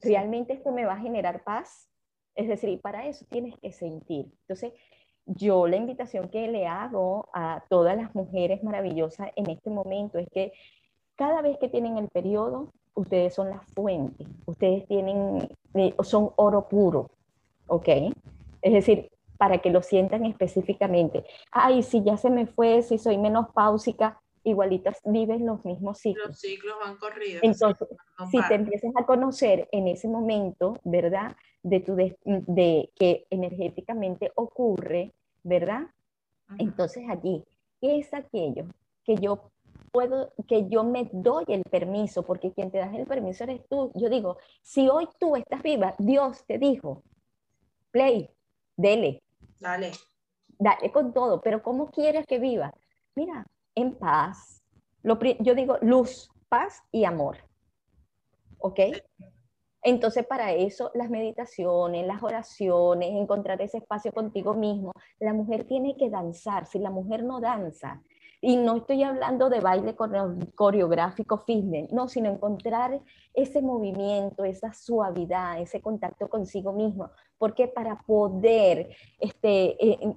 ¿Realmente 0.00 0.52
esto 0.52 0.70
me 0.70 0.84
va 0.84 0.92
a 0.92 1.00
generar 1.00 1.42
paz? 1.42 1.90
Es 2.36 2.46
decir, 2.46 2.80
para 2.80 3.06
eso 3.06 3.26
tienes 3.28 3.58
que 3.58 3.72
sentir. 3.72 4.26
Entonces, 4.42 4.72
yo 5.26 5.66
la 5.66 5.76
invitación 5.76 6.28
que 6.28 6.46
le 6.46 6.68
hago 6.68 7.28
a 7.34 7.64
todas 7.68 7.96
las 7.96 8.14
mujeres 8.14 8.62
maravillosas 8.62 9.30
en 9.34 9.50
este 9.50 9.68
momento 9.68 10.18
es 10.18 10.28
que 10.30 10.52
cada 11.18 11.42
vez 11.42 11.58
que 11.58 11.68
tienen 11.68 11.98
el 11.98 12.08
periodo, 12.08 12.68
ustedes 12.94 13.34
son 13.34 13.50
la 13.50 13.60
fuente, 13.74 14.24
ustedes 14.46 14.86
tienen, 14.86 15.48
eh, 15.74 15.94
son 16.02 16.30
oro 16.36 16.68
puro, 16.68 17.10
¿ok? 17.66 17.88
Es 18.62 18.72
decir, 18.72 19.10
para 19.36 19.58
que 19.58 19.70
lo 19.70 19.82
sientan 19.82 20.24
específicamente. 20.24 21.24
Ay, 21.50 21.82
si 21.82 22.02
ya 22.02 22.16
se 22.16 22.30
me 22.30 22.46
fue, 22.46 22.82
si 22.82 22.98
soy 22.98 23.18
menos 23.18 23.48
pausica, 23.52 24.20
igualitas 24.44 25.00
viven 25.04 25.44
los 25.44 25.64
mismos 25.64 25.98
ciclos. 25.98 26.28
Los 26.28 26.40
ciclos 26.40 26.76
van 26.80 26.96
corridos. 26.96 27.42
Entonces, 27.42 27.88
si 28.30 28.40
te 28.48 28.54
empiezas 28.54 28.92
a 28.96 29.04
conocer 29.04 29.68
en 29.72 29.88
ese 29.88 30.08
momento, 30.08 30.78
¿verdad? 30.84 31.36
de, 31.62 31.80
tu 31.80 31.94
de, 31.96 32.90
que 32.94 33.26
energéticamente 33.30 34.32
ocurre, 34.34 35.12
¿verdad? 35.42 35.82
Entonces 36.58 37.04
allí, 37.08 37.44
¿qué 37.80 37.98
es 37.98 38.12
aquello 38.14 38.66
que 39.04 39.16
yo 39.16 39.50
puedo, 39.90 40.32
que 40.46 40.68
yo 40.68 40.84
me 40.84 41.08
doy 41.12 41.44
el 41.48 41.62
permiso? 41.64 42.24
Porque 42.24 42.52
quien 42.52 42.70
te 42.70 42.78
da 42.78 42.94
el 42.94 43.06
permiso 43.06 43.44
eres 43.44 43.66
tú. 43.68 43.92
Yo 43.94 44.08
digo, 44.08 44.38
si 44.62 44.88
hoy 44.88 45.08
tú 45.18 45.36
estás 45.36 45.62
viva, 45.62 45.94
Dios 45.98 46.44
te 46.46 46.58
dijo, 46.58 47.02
play, 47.90 48.30
dele. 48.76 49.22
Dale. 49.60 49.92
Dale 50.58 50.90
con 50.92 51.12
todo, 51.12 51.40
pero 51.40 51.62
¿cómo 51.62 51.90
quieres 51.90 52.26
que 52.26 52.38
viva? 52.38 52.72
Mira, 53.14 53.46
en 53.74 53.94
paz. 53.94 54.62
Lo, 55.02 55.18
yo 55.20 55.54
digo 55.54 55.78
luz, 55.82 56.30
paz 56.48 56.82
y 56.90 57.04
amor. 57.04 57.38
¿Ok? 58.58 58.80
Entonces, 59.82 60.26
para 60.26 60.52
eso, 60.52 60.90
las 60.94 61.08
meditaciones, 61.08 62.06
las 62.06 62.22
oraciones, 62.22 63.10
encontrar 63.10 63.62
ese 63.62 63.78
espacio 63.78 64.12
contigo 64.12 64.54
mismo, 64.54 64.92
la 65.20 65.32
mujer 65.32 65.64
tiene 65.64 65.96
que 65.96 66.10
danzar. 66.10 66.66
Si 66.66 66.78
la 66.78 66.90
mujer 66.90 67.22
no 67.22 67.40
danza, 67.40 68.02
y 68.40 68.56
no 68.56 68.76
estoy 68.76 69.02
hablando 69.02 69.48
de 69.50 69.60
baile 69.60 69.96
coreográfico 70.54 71.38
fitness, 71.38 71.92
no, 71.92 72.08
sino 72.08 72.30
encontrar 72.30 73.00
ese 73.34 73.62
movimiento, 73.62 74.44
esa 74.44 74.72
suavidad, 74.72 75.60
ese 75.60 75.80
contacto 75.80 76.28
consigo 76.28 76.72
mismo, 76.72 77.10
porque 77.36 77.66
para 77.66 78.00
poder 78.02 78.90
este, 79.18 79.84
eh, 79.84 80.14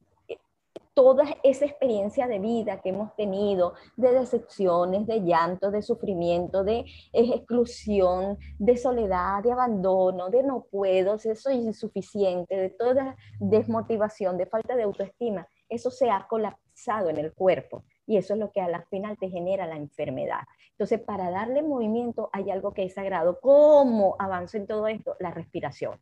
toda 0.94 1.24
esa 1.42 1.66
experiencia 1.66 2.28
de 2.28 2.38
vida 2.38 2.80
que 2.82 2.90
hemos 2.90 3.16
tenido, 3.16 3.74
de 3.96 4.12
decepciones, 4.12 5.08
de 5.08 5.22
llanto, 5.22 5.72
de 5.72 5.82
sufrimiento, 5.82 6.64
de 6.64 6.86
exclusión, 7.14 8.38
de 8.60 8.78
soledad, 8.78 9.42
de 9.42 9.52
abandono, 9.52 10.30
de 10.30 10.44
no 10.44 10.68
puedo, 10.70 11.18
de 11.18 11.36
soy 11.36 11.56
insuficiente, 11.56 12.56
de 12.56 12.70
toda 12.70 13.16
desmotivación, 13.40 14.38
de 14.38 14.46
falta 14.46 14.76
de 14.76 14.84
autoestima, 14.84 15.48
eso 15.70 15.90
se 15.90 16.12
ha 16.12 16.28
colapsado 16.28 17.10
en 17.10 17.18
el 17.18 17.34
cuerpo 17.34 17.84
y 18.06 18.18
eso 18.18 18.34
es 18.34 18.40
lo 18.40 18.52
que 18.52 18.62
a 18.62 18.68
la 18.68 18.84
final 18.84 19.18
te 19.18 19.30
genera 19.30 19.66
la 19.68 19.76
enfermedad. 19.76 20.42
Entonces, 20.72 21.00
para 21.00 21.30
darle 21.30 21.62
movimiento 21.62 22.30
hay 22.34 22.50
algo 22.50 22.74
que 22.74 22.84
es 22.84 22.94
sagrado. 22.94 23.40
¿Cómo 23.40 24.16
avanzo 24.20 24.58
en 24.58 24.68
todo 24.68 24.88
esto? 24.88 25.16
La 25.20 25.32
respiración. 25.32 26.00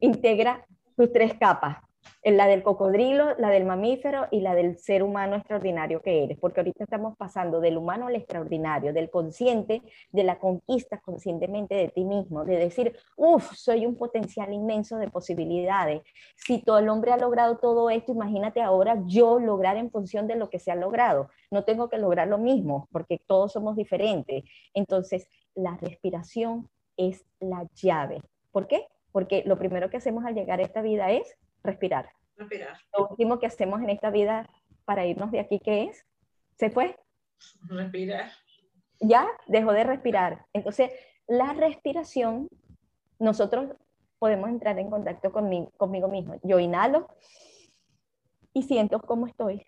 Integra 0.00 0.66
tus 0.96 1.12
tres 1.12 1.34
capas, 1.34 1.78
la 2.24 2.46
del 2.46 2.62
cocodrilo, 2.62 3.34
la 3.38 3.50
del 3.50 3.64
mamífero 3.64 4.28
y 4.30 4.40
la 4.40 4.54
del 4.54 4.78
ser 4.78 5.02
humano 5.02 5.34
extraordinario 5.34 6.02
que 6.02 6.22
eres, 6.22 6.38
porque 6.38 6.60
ahorita 6.60 6.84
estamos 6.84 7.16
pasando 7.16 7.60
del 7.60 7.76
humano 7.76 8.06
al 8.06 8.14
extraordinario, 8.14 8.92
del 8.92 9.10
consciente, 9.10 9.82
de 10.12 10.22
la 10.22 10.38
conquista 10.38 11.00
conscientemente 11.00 11.74
de 11.74 11.88
ti 11.88 12.04
mismo, 12.04 12.44
de 12.44 12.58
decir, 12.58 12.96
uff, 13.16 13.52
soy 13.54 13.86
un 13.86 13.96
potencial 13.96 14.52
inmenso 14.52 14.98
de 14.98 15.10
posibilidades. 15.10 16.02
Si 16.36 16.62
todo 16.62 16.78
el 16.78 16.88
hombre 16.88 17.10
ha 17.10 17.16
logrado 17.16 17.58
todo 17.58 17.90
esto, 17.90 18.12
imagínate 18.12 18.62
ahora 18.62 19.02
yo 19.06 19.40
lograr 19.40 19.76
en 19.76 19.90
función 19.90 20.28
de 20.28 20.36
lo 20.36 20.48
que 20.48 20.60
se 20.60 20.70
ha 20.70 20.76
logrado. 20.76 21.28
No 21.50 21.64
tengo 21.64 21.88
que 21.88 21.98
lograr 21.98 22.28
lo 22.28 22.38
mismo, 22.38 22.88
porque 22.92 23.20
todos 23.26 23.52
somos 23.52 23.74
diferentes. 23.74 24.44
Entonces, 24.74 25.26
la 25.56 25.76
respiración 25.80 26.70
es 26.96 27.24
la 27.40 27.66
llave. 27.74 28.22
¿Por 28.52 28.68
qué? 28.68 28.86
Porque 29.10 29.42
lo 29.44 29.58
primero 29.58 29.90
que 29.90 29.96
hacemos 29.96 30.24
al 30.24 30.34
llegar 30.34 30.60
a 30.60 30.62
esta 30.62 30.82
vida 30.82 31.10
es 31.10 31.36
respirar. 31.62 32.10
Respirar. 32.36 32.76
Lo 32.96 33.08
último 33.08 33.38
que 33.38 33.46
hacemos 33.46 33.80
en 33.82 33.90
esta 33.90 34.10
vida 34.10 34.48
para 34.84 35.06
irnos 35.06 35.30
de 35.30 35.40
aquí, 35.40 35.60
¿qué 35.60 35.84
es? 35.84 36.06
¿Se 36.58 36.70
fue? 36.70 36.96
Respirar. 37.62 38.30
Ya 39.00 39.26
dejó 39.46 39.72
de 39.72 39.84
respirar. 39.84 40.46
Entonces, 40.52 40.90
la 41.26 41.52
respiración, 41.52 42.48
nosotros 43.18 43.74
podemos 44.18 44.48
entrar 44.50 44.78
en 44.78 44.90
contacto 44.90 45.32
conmigo, 45.32 45.70
conmigo 45.76 46.08
mismo. 46.08 46.34
Yo 46.42 46.58
inhalo 46.58 47.08
y 48.52 48.62
siento 48.62 49.00
cómo 49.00 49.26
estoy. 49.26 49.66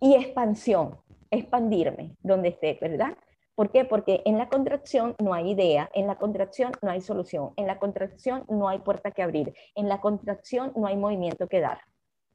Y 0.00 0.14
expansión, 0.14 0.98
expandirme 1.30 2.16
donde 2.22 2.48
esté, 2.48 2.78
¿verdad? 2.80 3.16
¿Por 3.60 3.70
qué? 3.70 3.84
Porque 3.84 4.22
en 4.24 4.38
la 4.38 4.48
contracción 4.48 5.14
no 5.22 5.34
hay 5.34 5.50
idea, 5.50 5.90
en 5.92 6.06
la 6.06 6.16
contracción 6.16 6.72
no 6.80 6.90
hay 6.90 7.02
solución, 7.02 7.52
en 7.56 7.66
la 7.66 7.78
contracción 7.78 8.46
no 8.48 8.70
hay 8.70 8.78
puerta 8.78 9.10
que 9.10 9.22
abrir, 9.22 9.52
en 9.74 9.86
la 9.86 10.00
contracción 10.00 10.72
no 10.76 10.86
hay 10.86 10.96
movimiento 10.96 11.46
que 11.46 11.60
dar. 11.60 11.82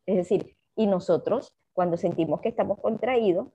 Es 0.05 0.17
decir, 0.17 0.55
y 0.75 0.85
nosotros 0.85 1.51
cuando 1.73 1.97
sentimos 1.97 2.41
que 2.41 2.49
estamos 2.49 2.79
contraídos 2.79 3.47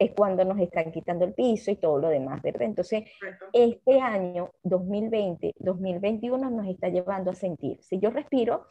es 0.00 0.10
cuando 0.16 0.44
nos 0.44 0.58
están 0.58 0.90
quitando 0.90 1.24
el 1.24 1.32
piso 1.32 1.70
y 1.70 1.76
todo 1.76 1.96
lo 2.00 2.08
demás, 2.08 2.42
¿verdad? 2.42 2.62
Entonces, 2.62 3.04
este 3.52 4.00
año 4.00 4.50
2020, 4.64 5.52
2021 5.60 6.50
nos 6.50 6.66
está 6.66 6.88
llevando 6.88 7.30
a 7.30 7.34
sentir. 7.36 7.80
Si 7.84 8.00
yo 8.00 8.10
respiro, 8.10 8.66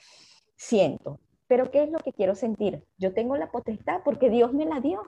siento. 0.57 1.21
Pero 1.47 1.71
¿qué 1.71 1.83
es 1.83 1.89
lo 1.89 1.99
que 1.99 2.11
quiero 2.11 2.35
sentir? 2.35 2.83
Yo 2.97 3.13
tengo 3.13 3.37
la 3.37 3.49
potestad 3.49 4.01
porque 4.03 4.29
Dios 4.29 4.51
me 4.51 4.65
la 4.65 4.81
dio. 4.81 5.03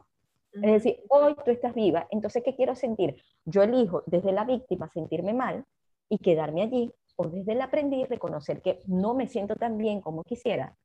Es 0.54 0.84
decir, 0.84 1.00
hoy 1.10 1.36
tú 1.44 1.50
estás 1.52 1.74
viva, 1.74 2.08
entonces 2.12 2.44
¿qué 2.44 2.56
quiero 2.56 2.76
sentir? 2.76 3.16
Yo 3.46 3.64
elijo 3.64 4.04
desde 4.06 4.32
la 4.32 4.46
víctima 4.46 4.90
sentirme 4.94 5.34
mal 5.34 5.66
y 6.10 6.20
quedarme 6.20 6.62
allí, 6.62 6.94
o 7.16 7.28
desde 7.28 7.54
el 7.54 7.62
aprendiz 7.62 8.08
reconocer 8.10 8.62
que 8.62 8.80
no 8.86 9.16
me 9.16 9.28
siento 9.28 9.56
tan 9.56 9.78
bien 9.78 10.02
como 10.02 10.24
quisiera, 10.24 10.76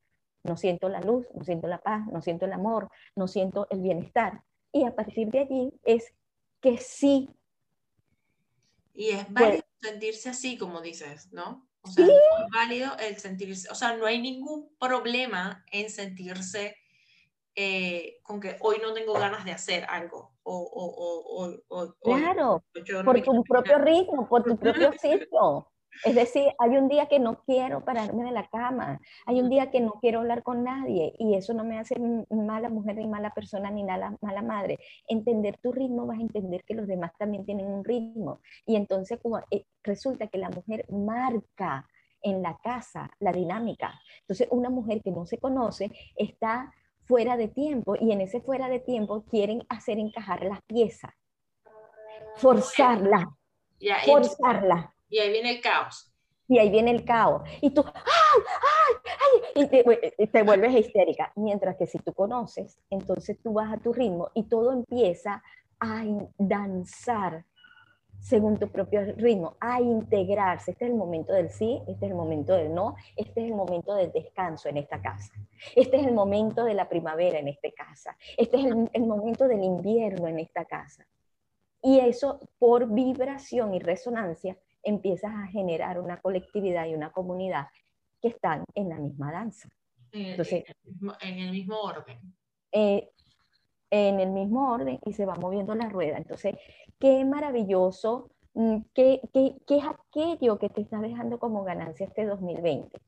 no 0.45 0.57
siento 0.57 0.89
la 0.89 1.01
luz, 1.01 1.27
no 1.35 1.45
siento 1.45 1.67
la 1.67 1.79
paz, 1.79 2.07
no 2.07 2.23
siento 2.23 2.47
el 2.47 2.53
amor, 2.53 2.89
no 3.15 3.29
siento 3.29 3.67
el 3.71 3.83
bienestar. 3.83 4.43
Y 4.73 4.85
a 4.85 4.95
partir 4.95 5.29
de 5.29 5.41
allí 5.41 5.73
es 5.85 6.15
que 6.61 6.79
sí. 6.79 7.31
Y 8.95 9.11
es 9.11 9.31
válido 9.33 9.65
sentirse 9.81 10.31
así, 10.31 10.57
como 10.57 10.81
dices, 10.81 11.33
¿no? 11.33 11.69
O 11.83 11.89
sea, 11.89 12.07
es 12.07 12.13
válido 12.53 12.97
el 12.99 13.17
sentirse, 13.17 13.71
o 13.71 13.75
sea, 13.75 13.97
no 13.97 14.07
hay 14.07 14.21
ningún 14.21 14.75
problema 14.79 15.65
en 15.71 15.91
sentirse 15.91 16.77
eh, 17.61 18.21
con 18.23 18.39
que 18.39 18.57
hoy 18.61 18.77
no 18.81 18.95
tengo 18.95 19.15
ganas 19.15 19.45
de 19.45 19.51
hacer 19.51 19.85
algo. 19.89 20.31
O, 20.45 21.59
claro, 22.05 22.63
por 23.05 23.21
tu 23.21 23.43
propio 23.43 23.79
ritmo, 23.79 24.29
por 24.29 24.45
tu 24.45 24.57
propio 24.57 24.93
sitio. 25.01 25.69
Es 26.05 26.15
decir, 26.15 26.53
hay 26.61 26.77
un 26.77 26.87
día 26.87 27.07
que 27.07 27.19
no 27.19 27.43
quiero 27.43 27.85
pararme 27.85 28.23
de 28.23 28.31
la 28.31 28.47
cama, 28.47 29.01
hay 29.27 29.41
un 29.41 29.51
día 29.51 29.73
que 29.73 29.81
no 29.81 29.95
quiero 30.01 30.21
hablar 30.21 30.45
con 30.45 30.63
nadie 30.63 31.13
y 31.19 31.35
eso 31.35 31.53
no 31.53 31.65
me 31.65 31.81
hace 31.81 31.97
mala 32.31 32.69
mujer 32.69 32.95
ni 32.95 33.09
mala 33.09 33.31
persona 33.35 33.73
ni 33.73 33.83
mala, 33.83 34.17
mala 34.21 34.43
madre. 34.43 34.79
Entender 35.09 35.59
tu 35.61 35.73
ritmo 35.73 36.07
vas 36.07 36.21
a 36.21 36.23
entender 36.23 36.63
que 36.65 36.75
los 36.75 36.87
demás 36.87 37.11
también 37.19 37.45
tienen 37.45 37.67
un 37.67 37.85
ritmo 37.85 38.41
y 38.67 38.77
entonces 38.77 39.19
como, 39.21 39.41
eh, 39.51 39.65
resulta 39.83 40.29
que 40.29 40.39
la 40.39 40.51
mujer 40.51 40.87
marca 40.93 41.89
en 42.23 42.41
la 42.41 42.57
casa 42.63 43.11
la 43.19 43.33
dinámica. 43.33 44.01
Entonces 44.21 44.47
una 44.53 44.71
mujer 44.71 45.03
que 45.03 45.11
no 45.11 45.27
se 45.27 45.39
conoce 45.39 45.91
está 46.15 46.73
fuera 47.09 47.37
de 47.37 47.49
tiempo 47.49 47.97
y 47.99 48.13
en 48.13 48.21
ese 48.21 48.41
fuera 48.41 48.69
de 48.69 48.81
tiempo 48.81 49.25
quieren 49.25 49.65
hacer 49.69 49.99
encajar 49.99 50.45
las 50.45 50.61
piezas, 50.63 51.11
forzarla, 52.37 53.35
forzarla. 54.05 54.95
Y 55.09 55.19
ahí 55.19 55.33
viene 55.33 55.51
el 55.53 55.61
caos. 55.63 56.13
Y 56.47 56.59
ahí 56.59 56.71
viene 56.71 56.91
el 56.91 57.05
caos. 57.05 57.43
Y 57.61 57.71
tú, 57.71 57.83
¡ay, 57.85 58.43
ay, 59.05 59.13
ay! 59.55 59.63
Y 59.63 59.67
te, 59.69 60.27
te 60.27 60.43
vuelves 60.43 60.75
histérica. 60.75 61.33
Mientras 61.37 61.77
que 61.77 61.87
si 61.87 61.99
tú 61.99 62.13
conoces, 62.13 62.79
entonces 62.91 63.39
tú 63.43 63.55
vas 63.55 63.73
a 63.73 63.79
tu 63.79 63.93
ritmo 63.93 64.31
y 64.35 64.45
todo 64.45 64.73
empieza 64.73 65.43
a 65.81 66.05
danzar 66.39 67.45
según 68.21 68.59
tu 68.59 68.69
propio 68.69 69.05
ritmo, 69.17 69.57
a 69.61 69.81
integrarse. 69.81 70.73
Este 70.73 70.85
es 70.85 70.91
el 70.91 70.97
momento 70.97 71.33
del 71.33 71.51
sí, 71.51 71.81
este 71.87 72.07
es 72.07 72.11
el 72.11 72.17
momento 72.17 72.55
del 72.55 72.75
no, 72.75 72.97
este 73.17 73.41
es 73.41 73.51
el 73.51 73.55
momento 73.55 73.95
del 73.95 74.13
descanso 74.13 74.69
en 74.69 74.79
esta 74.79 75.01
casa. 75.01 75.33
Este 75.75 75.97
es 75.97 76.07
el 76.07 76.15
momento 76.15 76.65
de 76.65 76.75
la 76.75 76.89
primavera 76.89 77.39
en 77.39 77.49
esta 77.49 77.71
casa. 77.73 78.17
Este 78.37 78.59
es 78.59 78.67
el, 78.93 79.07
momento 79.07 79.49
del 79.49 79.63
invierno 79.63 80.29
en 80.29 80.39
esta 80.41 80.65
casa. 80.65 81.07
Y 81.83 82.01
eso 82.01 82.41
por 82.59 82.89
vibración 82.91 83.75
y 83.75 83.79
resonancia 83.79 84.59
empiezas 84.83 85.33
a 85.35 85.47
generar 85.47 86.01
una 86.01 86.21
colectividad 86.21 86.87
y 86.87 86.95
una 86.95 87.13
comunidad 87.13 87.69
que 88.21 88.29
están 88.29 88.65
en 88.75 88.89
la 88.89 88.97
misma 88.97 89.33
danza. 89.33 89.69
Entonces, 90.11 90.65
en 91.21 91.39
el 91.39 91.51
mismo 91.51 91.79
orden. 91.81 92.19
Eh, 92.73 93.11
en 93.91 94.21
el 94.21 94.31
mismo 94.31 94.73
orden 94.73 94.99
y 95.05 95.13
se 95.13 95.27
va 95.27 95.35
moviendo 95.37 95.75
la 95.75 95.89
rueda. 95.89 96.19
Entonces, 96.19 96.57
qué 96.99 97.25
maravilloso, 97.25 98.31
mm, 98.55 98.79
qué, 98.95 99.21
qué, 99.33 99.55
qué 99.67 99.79
es 99.79 99.85
aquello 99.85 100.59
que 100.59 100.69
te 100.69 100.81
está 100.81 101.01
dejando 101.01 101.39
como 101.39 101.65
ganancia 101.65 102.07
este 102.07 102.27
2020 102.27 102.99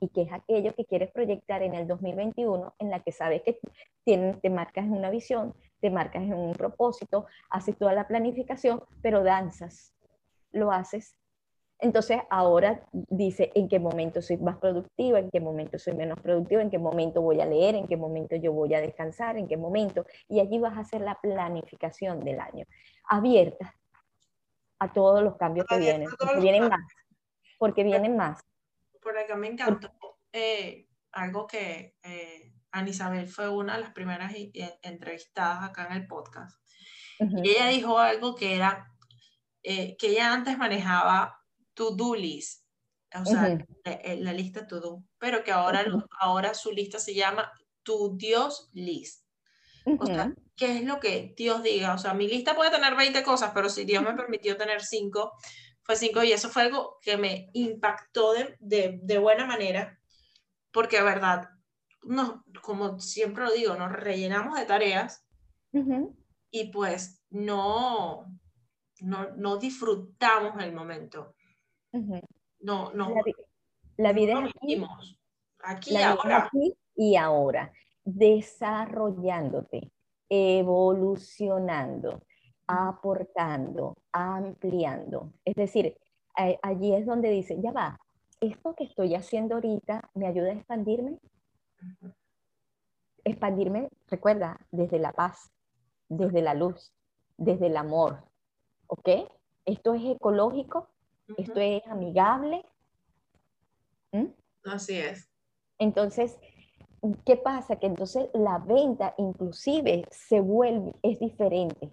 y 0.00 0.08
qué 0.08 0.22
es 0.22 0.32
aquello 0.32 0.74
que 0.74 0.84
quieres 0.84 1.10
proyectar 1.10 1.62
en 1.62 1.74
el 1.74 1.86
2021 1.86 2.74
en 2.78 2.90
la 2.90 3.00
que 3.00 3.12
sabes 3.12 3.42
que 3.42 3.58
te 4.04 4.50
marcas 4.50 4.84
en 4.84 4.92
una 4.92 5.10
visión, 5.10 5.54
te 5.80 5.90
marcas 5.90 6.22
en 6.22 6.34
un 6.34 6.52
propósito, 6.52 7.26
haces 7.50 7.76
toda 7.76 7.92
la 7.92 8.06
planificación, 8.06 8.82
pero 9.02 9.22
danzas, 9.22 9.92
lo 10.52 10.70
haces 10.70 11.16
entonces 11.78 12.20
ahora 12.30 12.82
dice 12.92 13.52
en 13.54 13.68
qué 13.68 13.78
momento 13.78 14.22
soy 14.22 14.38
más 14.38 14.56
productiva, 14.56 15.18
en 15.18 15.30
qué 15.30 15.40
momento 15.40 15.78
soy 15.78 15.94
menos 15.94 16.18
productiva, 16.20 16.62
en 16.62 16.70
qué 16.70 16.78
momento 16.78 17.20
voy 17.20 17.40
a 17.40 17.46
leer, 17.46 17.74
en 17.74 17.86
qué 17.86 17.96
momento 17.96 18.34
yo 18.36 18.52
voy 18.52 18.72
a 18.74 18.80
descansar, 18.80 19.36
en 19.36 19.46
qué 19.46 19.56
momento. 19.56 20.06
Y 20.28 20.40
allí 20.40 20.58
vas 20.58 20.76
a 20.76 20.80
hacer 20.80 21.02
la 21.02 21.16
planificación 21.20 22.24
del 22.24 22.40
año, 22.40 22.64
abierta 23.08 23.74
a 24.78 24.92
todos 24.92 25.22
los 25.22 25.36
cambios 25.36 25.66
que 25.66 25.78
vienen, 25.78 26.08
que 26.08 26.40
vienen 26.40 26.68
más. 26.68 26.80
porque 27.58 27.84
vienen 27.84 28.16
más. 28.16 28.40
Por 29.02 29.16
acá 29.18 29.36
me 29.36 29.48
encantó 29.48 29.90
eh, 30.32 30.88
algo 31.12 31.46
que 31.46 31.94
eh, 32.02 32.52
Ana 32.70 32.88
Isabel 32.88 33.28
fue 33.28 33.48
una 33.48 33.74
de 33.76 33.82
las 33.82 33.92
primeras 33.92 34.34
entrevistadas 34.82 35.62
acá 35.62 35.86
en 35.86 35.92
el 35.92 36.06
podcast. 36.06 36.58
Y 37.18 37.50
ella 37.50 37.68
dijo 37.68 37.98
algo 37.98 38.34
que 38.34 38.56
era 38.56 38.92
eh, 39.62 39.96
que 39.96 40.08
ella 40.08 40.32
antes 40.34 40.58
manejaba 40.58 41.42
to-do 41.76 42.16
list, 42.16 42.64
o 43.14 43.24
sea, 43.24 43.58
la, 43.84 44.32
lista 44.32 44.66
to-do, 44.66 45.04
pero 45.18 45.44
que 45.44 45.52
ahora, 45.52 45.84
ahora 46.18 46.54
su 46.54 46.72
lista 46.72 46.98
se 46.98 47.14
llama 47.14 47.52
tu 47.82 48.16
Dios 48.16 48.70
list. 48.72 49.24
O 50.00 50.04
sea, 50.04 50.34
¿qué 50.56 50.78
es 50.78 50.84
lo 50.84 50.98
que 50.98 51.32
Dios 51.36 51.62
diga? 51.62 51.94
O 51.94 51.98
sea, 51.98 52.12
mi 52.12 52.26
lista 52.26 52.56
puede 52.56 52.72
tener 52.72 52.96
20 52.96 53.22
cosas, 53.22 53.52
pero 53.54 53.68
si 53.68 53.84
Dios 53.84 54.02
me 54.02 54.14
permitió 54.14 54.56
tener 54.56 54.82
5, 54.82 55.32
fue 55.84 55.94
5 55.94 56.24
y 56.24 56.32
eso 56.32 56.48
fue 56.48 56.62
algo 56.62 56.98
que 57.00 57.16
me 57.16 57.50
impactó 57.52 58.32
de, 58.32 58.56
de, 58.58 58.98
de 59.00 59.18
buena 59.18 59.46
manera, 59.46 60.00
porque 60.72 61.00
verdad, 61.02 61.48
no, 62.02 62.44
como 62.62 62.98
siempre 62.98 63.44
lo 63.44 63.52
digo, 63.52 63.76
nos 63.76 63.92
rellenamos 63.92 64.58
de 64.58 64.66
tareas 64.66 65.24
y 66.50 66.70
pues 66.72 67.22
no, 67.30 68.24
no, 69.00 69.30
no 69.36 69.58
disfrutamos 69.58 70.60
el 70.62 70.72
momento. 70.72 71.36
No, 72.60 72.92
no. 72.92 73.14
La, 73.96 74.12
vida 74.12 74.44
es 74.44 74.50
aquí, 74.54 74.84
aquí, 75.62 75.94
y 75.94 75.96
ahora. 76.02 76.44
aquí 76.44 76.76
y 76.94 77.16
ahora, 77.16 77.72
desarrollándote, 78.04 79.90
evolucionando, 80.28 82.22
aportando, 82.66 83.96
ampliando. 84.12 85.32
Es 85.44 85.54
decir, 85.54 85.96
allí 86.62 86.94
es 86.94 87.06
donde 87.06 87.30
dice, 87.30 87.60
ya 87.60 87.72
va, 87.72 87.98
esto 88.40 88.74
que 88.74 88.84
estoy 88.84 89.14
haciendo 89.14 89.54
ahorita 89.56 90.10
me 90.14 90.26
ayuda 90.26 90.48
a 90.48 90.54
expandirme. 90.54 91.18
Expandirme, 93.24 93.88
recuerda, 94.08 94.58
desde 94.70 94.98
la 94.98 95.12
paz, 95.12 95.50
desde 96.08 96.42
la 96.42 96.54
luz, 96.54 96.92
desde 97.36 97.66
el 97.66 97.76
amor. 97.76 98.24
¿Ok? 98.86 99.08
Esto 99.64 99.94
es 99.94 100.04
ecológico, 100.04 100.90
esto 101.36 101.60
es 101.60 101.86
amigable. 101.86 102.64
¿Mm? 104.12 104.26
Así 104.64 104.98
es. 104.98 105.28
Entonces, 105.78 106.36
¿qué 107.24 107.36
pasa? 107.36 107.76
Que 107.76 107.86
entonces 107.86 108.28
la 108.32 108.58
venta 108.58 109.14
inclusive 109.18 110.04
se 110.10 110.40
vuelve, 110.40 110.92
es 111.02 111.18
diferente. 111.18 111.90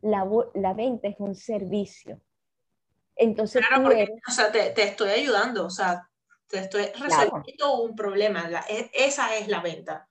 La, 0.00 0.28
la 0.54 0.74
venta 0.74 1.08
es 1.08 1.16
un 1.18 1.34
servicio. 1.34 2.20
Entonces, 3.16 3.64
claro, 3.66 3.84
porque, 3.84 4.08
o 4.28 4.32
sea, 4.32 4.50
te, 4.50 4.70
te, 4.70 4.82
estoy 4.82 5.10
ayudando, 5.10 5.66
o 5.66 5.70
sea, 5.70 6.08
te 6.48 6.58
estoy 6.58 6.86
resolviendo 6.98 7.82
un 7.82 7.94
problema. 7.94 8.48
E, 8.68 8.90
esa 8.92 9.36
es 9.36 9.48
la 9.48 9.60
venta. 9.60 10.08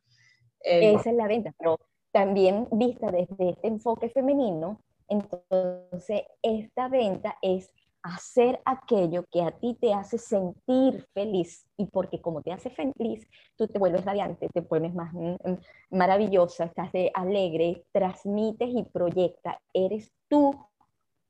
esa 0.61 1.09
es 1.09 1.15
la 1.15 1.27
venta, 1.27 1.51
pero 1.57 1.79
también 2.11 2.67
vista 2.71 3.11
desde 3.11 3.49
este 3.49 3.67
enfoque 3.67 4.09
femenino, 4.09 4.79
entonces 5.09 6.23
esta 6.41 6.87
venta 6.87 7.37
es 7.41 7.73
hacer 8.03 8.61
aquello 8.65 9.23
que 9.31 9.41
a 9.41 9.51
ti 9.51 9.77
te 9.79 9.93
hace 9.93 10.17
sentir 10.17 11.07
feliz 11.13 11.65
y 11.77 11.85
porque 11.85 12.21
como 12.21 12.41
te 12.41 12.51
hace 12.51 12.69
feliz, 12.69 13.27
tú 13.55 13.67
te 13.67 13.79
vuelves 13.79 14.03
radiante, 14.03 14.49
te 14.49 14.61
pones 14.61 14.93
más 14.93 15.13
mm, 15.13 15.35
mm, 15.43 15.57
maravillosa, 15.91 16.65
estás 16.65 16.91
de 16.91 17.11
alegre, 17.13 17.85
transmites 17.93 18.69
y 18.69 18.83
proyectas, 18.83 19.55
eres 19.73 20.11
tu 20.27 20.53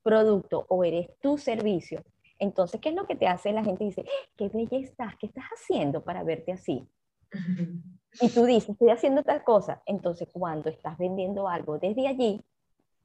producto 0.02 0.66
o 0.68 0.84
eres 0.84 1.08
tu 1.22 1.38
servicio. 1.38 2.02
Entonces, 2.40 2.82
¿qué 2.82 2.90
es 2.90 2.96
lo 2.96 3.06
que 3.06 3.16
te 3.16 3.28
hace? 3.28 3.54
La 3.54 3.64
gente 3.64 3.84
dice, 3.84 4.04
¡Ah, 4.06 4.30
qué 4.36 4.50
bella 4.50 4.78
estás, 4.80 5.16
¿qué 5.18 5.28
estás 5.28 5.46
haciendo 5.54 6.04
para 6.04 6.24
verte 6.24 6.52
así? 6.52 6.88
Y 8.22 8.30
tú 8.30 8.46
dices, 8.46 8.70
estoy 8.70 8.92
haciendo 8.92 9.24
tal 9.24 9.44
cosa. 9.44 9.82
Entonces, 9.88 10.30
cuando 10.32 10.70
estás 10.70 11.00
vendiendo 11.00 11.48
algo 11.48 11.80
desde 11.80 12.08
allí, 12.08 12.46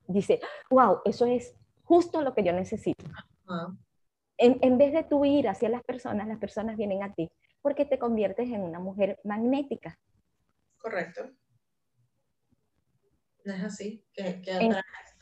dice, 0.07 0.39
wow, 0.69 0.99
eso 1.07 1.24
es 1.24 1.55
justo 1.85 2.20
lo 2.20 2.35
que 2.35 2.45
yo 2.45 2.53
necesito. 2.53 3.07
En, 4.37 4.59
en, 4.62 4.79
vez 4.79 4.93
de 4.93 5.05
tú 5.05 5.25
ir 5.25 5.49
hacia 5.49 5.69
las 5.69 5.83
personas, 5.83 6.29
las 6.29 6.39
personas 6.39 6.77
vienen 6.77 7.03
a 7.03 7.12
ti 7.15 7.31
porque 7.61 7.85
te 7.85 7.99
conviertes 7.99 8.49
en 8.49 8.62
una 8.62 8.79
mujer 8.79 9.19
magnética. 9.25 9.99
Correcto. 10.79 11.31
Es 13.45 13.62
así, 13.62 14.05
que, 14.12 14.41
que 14.43 14.70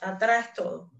atraes 0.00 0.52
todo 0.52 0.90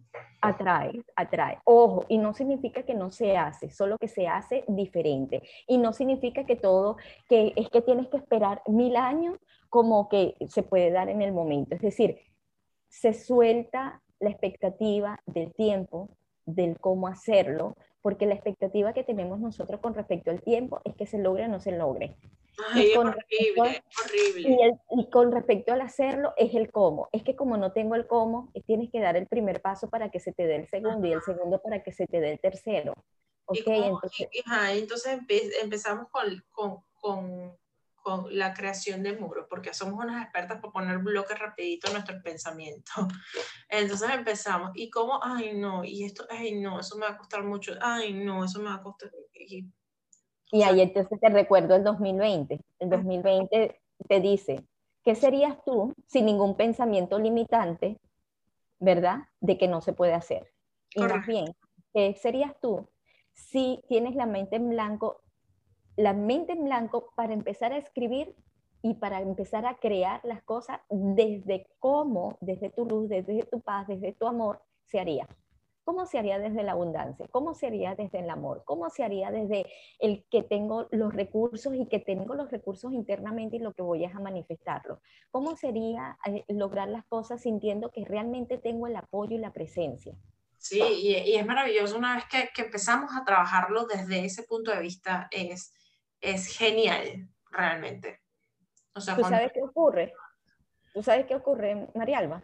atrae, 0.40 1.02
atrae. 1.14 1.58
Ojo, 1.64 2.04
y 2.08 2.18
no 2.18 2.34
significa 2.34 2.82
que 2.82 2.94
no 2.94 3.10
se 3.10 3.36
hace, 3.36 3.70
solo 3.70 3.98
que 3.98 4.08
se 4.08 4.28
hace 4.28 4.64
diferente. 4.68 5.42
Y 5.66 5.78
no 5.78 5.92
significa 5.92 6.44
que 6.44 6.56
todo, 6.56 6.96
que 7.28 7.52
es 7.56 7.68
que 7.70 7.82
tienes 7.82 8.08
que 8.08 8.16
esperar 8.16 8.62
mil 8.66 8.96
años 8.96 9.38
como 9.68 10.08
que 10.08 10.36
se 10.48 10.62
puede 10.62 10.90
dar 10.90 11.08
en 11.08 11.22
el 11.22 11.32
momento. 11.32 11.74
Es 11.74 11.82
decir, 11.82 12.18
se 12.88 13.12
suelta 13.12 14.02
la 14.20 14.30
expectativa 14.30 15.20
del 15.26 15.52
tiempo, 15.54 16.16
del 16.46 16.78
cómo 16.78 17.08
hacerlo, 17.08 17.76
porque 18.00 18.26
la 18.26 18.34
expectativa 18.34 18.92
que 18.92 19.04
tenemos 19.04 19.40
nosotros 19.40 19.80
con 19.80 19.94
respecto 19.94 20.30
al 20.30 20.40
tiempo 20.40 20.80
es 20.84 20.94
que 20.94 21.06
se 21.06 21.18
logre 21.18 21.44
o 21.44 21.48
no 21.48 21.60
se 21.60 21.72
logre. 21.72 22.16
y, 22.74 22.94
con 22.94 23.08
horrible, 23.08 23.82
horrible. 24.02 24.78
Y, 24.90 25.10
con 25.10 25.32
respecto 25.32 25.72
al 25.72 25.82
hacerlo 25.82 26.32
es 26.36 26.54
el 26.54 26.70
cómo. 26.70 27.08
Es 27.12 27.22
que 27.22 27.36
como 27.36 27.56
no 27.56 27.72
tengo 27.72 27.94
el 27.96 28.06
cómo, 28.06 28.50
eh, 28.54 28.62
tienes 28.62 28.90
que 28.90 29.00
dar 29.00 29.16
el 29.16 29.26
primer 29.26 29.60
paso 29.60 29.90
para 29.90 30.10
que 30.10 30.20
se 30.20 30.32
te 30.32 30.46
dé 30.46 30.56
el 30.56 30.68
segundo 30.68 31.06
y 31.06 31.12
el 31.12 31.22
segundo 31.22 31.60
para 31.60 31.82
que 31.82 31.92
se 31.92 32.06
te 32.06 32.20
dé 32.20 32.32
el 32.32 32.40
tercero. 32.40 32.94
Okay, 33.48 33.84
entonces, 33.84 34.28
entonces 34.72 35.20
empezamos 35.62 36.08
con, 36.10 36.42
con 36.50 36.82
con 37.06 37.56
la 38.30 38.54
creación 38.54 39.02
de 39.02 39.18
muros, 39.18 39.46
porque 39.48 39.74
somos 39.74 40.02
unas 40.02 40.22
expertas 40.22 40.60
por 40.60 40.72
poner 40.72 40.98
bloques 40.98 41.38
rapidito 41.38 41.88
en 41.88 41.94
nuestros 41.94 42.22
pensamientos. 42.22 42.94
Entonces 43.68 44.10
empezamos, 44.10 44.70
y 44.74 44.90
como, 44.90 45.20
ay 45.22 45.54
no, 45.54 45.84
y 45.84 46.04
esto, 46.04 46.24
ay 46.30 46.60
no, 46.60 46.80
eso 46.80 46.96
me 46.96 47.06
va 47.06 47.12
a 47.12 47.18
costar 47.18 47.44
mucho, 47.44 47.72
ay 47.80 48.12
no, 48.12 48.44
eso 48.44 48.60
me 48.60 48.66
va 48.66 48.76
a 48.76 48.82
costar. 48.82 49.10
Y, 49.34 49.66
y 50.50 50.62
ahí 50.62 50.80
entonces 50.80 51.18
te 51.20 51.28
recuerdo 51.28 51.74
el 51.74 51.84
2020. 51.84 52.60
El 52.78 52.90
2020 52.90 53.80
te 54.08 54.20
dice, 54.20 54.64
¿qué 55.02 55.14
serías 55.14 55.62
tú 55.64 55.92
sin 56.06 56.26
ningún 56.26 56.56
pensamiento 56.56 57.18
limitante, 57.18 57.98
verdad? 58.78 59.20
De 59.40 59.58
que 59.58 59.68
no 59.68 59.80
se 59.80 59.92
puede 59.92 60.14
hacer. 60.14 60.52
Y 60.94 61.00
más 61.00 61.26
bien, 61.26 61.46
¿qué 61.92 62.14
serías 62.14 62.54
tú 62.60 62.88
si 63.32 63.82
tienes 63.88 64.14
la 64.14 64.26
mente 64.26 64.56
en 64.56 64.70
blanco 64.70 65.22
la 65.96 66.12
mente 66.12 66.52
en 66.52 66.64
blanco 66.64 67.12
para 67.14 67.32
empezar 67.32 67.72
a 67.72 67.78
escribir 67.78 68.34
y 68.82 68.94
para 68.94 69.20
empezar 69.20 69.66
a 69.66 69.76
crear 69.76 70.20
las 70.24 70.42
cosas 70.42 70.80
desde 70.90 71.66
cómo, 71.78 72.36
desde 72.40 72.70
tu 72.70 72.84
luz, 72.84 73.08
desde 73.08 73.42
tu 73.44 73.60
paz, 73.60 73.88
desde 73.88 74.12
tu 74.12 74.26
amor, 74.26 74.62
se 74.84 75.00
haría. 75.00 75.26
¿Cómo 75.84 76.04
se 76.04 76.18
haría 76.18 76.38
desde 76.38 76.64
la 76.64 76.72
abundancia? 76.72 77.28
¿Cómo 77.30 77.54
se 77.54 77.68
haría 77.68 77.94
desde 77.94 78.18
el 78.18 78.28
amor? 78.28 78.64
¿Cómo 78.64 78.90
se 78.90 79.04
haría 79.04 79.30
desde 79.30 79.66
el 80.00 80.24
que 80.30 80.42
tengo 80.42 80.88
los 80.90 81.14
recursos 81.14 81.74
y 81.76 81.86
que 81.86 82.00
tengo 82.00 82.34
los 82.34 82.50
recursos 82.50 82.92
internamente 82.92 83.56
y 83.56 83.60
lo 83.60 83.72
que 83.72 83.82
voy 83.82 84.04
a 84.04 84.10
manifestarlo? 84.18 85.00
¿Cómo 85.30 85.54
sería 85.56 86.18
eh, 86.26 86.44
lograr 86.48 86.88
las 86.88 87.04
cosas 87.06 87.42
sintiendo 87.42 87.92
que 87.92 88.04
realmente 88.04 88.58
tengo 88.58 88.88
el 88.88 88.96
apoyo 88.96 89.36
y 89.36 89.38
la 89.38 89.52
presencia? 89.52 90.16
Sí, 90.58 90.82
y, 90.82 91.36
es 91.36 91.46
maravilloso 91.46 91.96
una 91.96 92.16
vez 92.16 92.24
que, 92.28 92.50
que, 92.52 92.62
empezamos 92.62 93.12
a 93.14 93.24
trabajarlo 93.24 93.86
desde 93.86 94.24
ese 94.24 94.42
punto 94.42 94.72
de 94.72 94.80
vista, 94.80 95.28
es 95.30 95.72
es 96.20 96.56
genial, 96.56 97.28
realmente. 97.50 98.20
¿Tú 98.92 99.00
sabes 99.00 99.52
qué 99.52 99.62
ocurre? 99.62 100.12
¿Tú 100.92 101.02
sabes 101.02 101.26
qué 101.26 101.34
ocurre, 101.34 101.88
Marialba? 101.94 102.42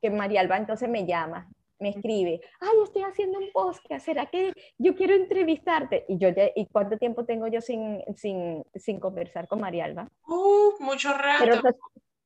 Que 0.00 0.10
Marialba 0.10 0.58
entonces 0.58 0.88
me 0.88 1.06
llama, 1.06 1.48
me 1.78 1.90
escribe, 1.90 2.40
ay, 2.60 2.76
estoy 2.82 3.02
haciendo 3.02 3.38
un 3.38 3.50
podcast, 3.52 4.04
¿será 4.04 4.26
que 4.26 4.52
yo 4.78 4.94
quiero 4.94 5.14
entrevistarte? 5.14 6.04
Y 6.08 6.18
yo 6.18 6.28
¿y 6.54 6.66
cuánto 6.66 6.98
tiempo 6.98 7.24
tengo 7.24 7.46
yo 7.46 7.60
sin, 7.60 8.02
sin, 8.16 8.64
sin 8.74 9.00
conversar 9.00 9.48
con 9.48 9.60
Marialba? 9.60 10.08
Uh, 10.26 10.72
mucho 10.80 11.12
rato. 11.12 11.44
Pero, 11.44 11.62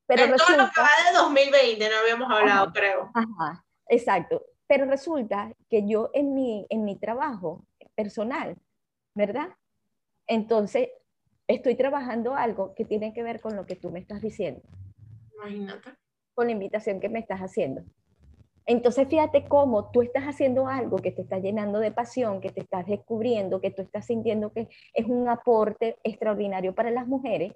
pero 0.06 0.26
resulta, 0.26 0.64
lo 0.64 0.70
que 0.72 0.80
va 0.80 0.89
de 1.10 1.18
2020, 1.18 1.89
no 1.89 1.97
habíamos 2.02 2.30
hablado, 2.30 2.72
creo. 2.72 3.10
Ajá, 3.14 3.64
exacto. 3.89 4.43
Pero 4.66 4.85
resulta 4.85 5.52
que 5.70 5.86
yo 5.86 6.10
en 6.12 6.35
mi, 6.35 6.66
en 6.68 6.85
mi 6.85 6.98
trabajo 6.98 7.64
personal, 7.94 8.56
¿verdad? 9.14 9.48
Entonces, 10.28 10.90
estoy 11.48 11.74
trabajando 11.74 12.34
algo 12.34 12.74
que 12.74 12.84
tiene 12.84 13.12
que 13.12 13.22
ver 13.22 13.40
con 13.40 13.56
lo 13.56 13.66
que 13.66 13.74
tú 13.74 13.90
me 13.90 13.98
estás 13.98 14.20
diciendo. 14.20 14.60
Imagínate. 15.34 15.90
Con 16.34 16.46
la 16.46 16.52
invitación 16.52 17.00
que 17.00 17.09
me 17.09 17.18
estás 17.18 17.40
haciendo. 17.40 17.82
Entonces, 18.66 19.09
fíjate 19.09 19.48
cómo 19.48 19.90
tú 19.90 20.02
estás 20.02 20.24
haciendo 20.24 20.68
algo 20.68 20.98
que 20.98 21.10
te 21.10 21.22
está 21.22 21.38
llenando 21.38 21.78
de 21.78 21.90
pasión, 21.90 22.42
que 22.42 22.50
te 22.50 22.60
estás 22.60 22.86
descubriendo, 22.86 23.62
que 23.62 23.70
tú 23.70 23.80
estás 23.80 24.05
sintiendo 24.05 24.52
que 24.52 24.68
es 24.92 25.06
un 25.06 25.26
aporte 25.26 25.96
extraordinario 26.05 26.74
para 26.74 26.90
las 26.90 27.06
mujeres, 27.06 27.55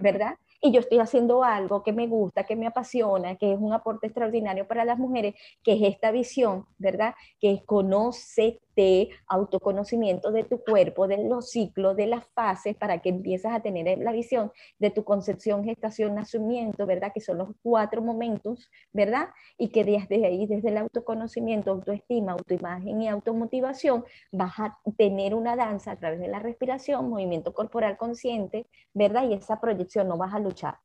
¿verdad? 0.00 0.36
Y 0.62 0.72
yo 0.72 0.80
estoy 0.80 0.98
haciendo 0.98 1.44
algo 1.44 1.82
que 1.82 1.92
me 1.92 2.06
gusta, 2.06 2.44
que 2.44 2.56
me 2.56 2.66
apasiona, 2.66 3.36
que 3.36 3.52
es 3.52 3.58
un 3.58 3.74
aporte 3.74 4.06
extraordinario 4.06 4.66
para 4.66 4.86
las 4.86 4.98
mujeres, 4.98 5.34
que 5.62 5.74
es 5.74 5.82
esta 5.82 6.10
visión, 6.10 6.64
¿verdad? 6.78 7.14
Que 7.38 7.52
es 7.52 7.62
conócete 7.64 8.63
de 8.76 9.10
autoconocimiento 9.26 10.30
de 10.32 10.44
tu 10.44 10.62
cuerpo, 10.62 11.06
de 11.08 11.28
los 11.28 11.50
ciclos, 11.50 11.96
de 11.96 12.06
las 12.06 12.26
fases, 12.34 12.76
para 12.76 13.00
que 13.00 13.10
empieces 13.10 13.50
a 13.52 13.60
tener 13.60 13.98
la 13.98 14.12
visión 14.12 14.52
de 14.78 14.90
tu 14.90 15.04
concepción, 15.04 15.64
gestación, 15.64 16.14
nacimiento, 16.14 16.86
¿verdad? 16.86 17.12
Que 17.12 17.20
son 17.20 17.38
los 17.38 17.48
cuatro 17.62 18.02
momentos, 18.02 18.70
¿verdad? 18.92 19.28
Y 19.58 19.68
que 19.68 19.84
desde 19.84 20.26
ahí, 20.26 20.46
desde 20.46 20.68
el 20.68 20.78
autoconocimiento, 20.78 21.70
autoestima, 21.70 22.32
autoimagen 22.32 23.02
y 23.02 23.08
automotivación, 23.08 24.04
vas 24.32 24.58
a 24.58 24.78
tener 24.96 25.34
una 25.34 25.56
danza 25.56 25.92
a 25.92 25.96
través 25.96 26.20
de 26.20 26.28
la 26.28 26.38
respiración, 26.38 27.08
movimiento 27.08 27.52
corporal 27.52 27.96
consciente, 27.96 28.66
¿verdad? 28.92 29.28
Y 29.28 29.34
esa 29.34 29.60
proyección 29.60 30.08
no 30.08 30.16
vas 30.16 30.34
a 30.34 30.38
luchar. 30.38 30.78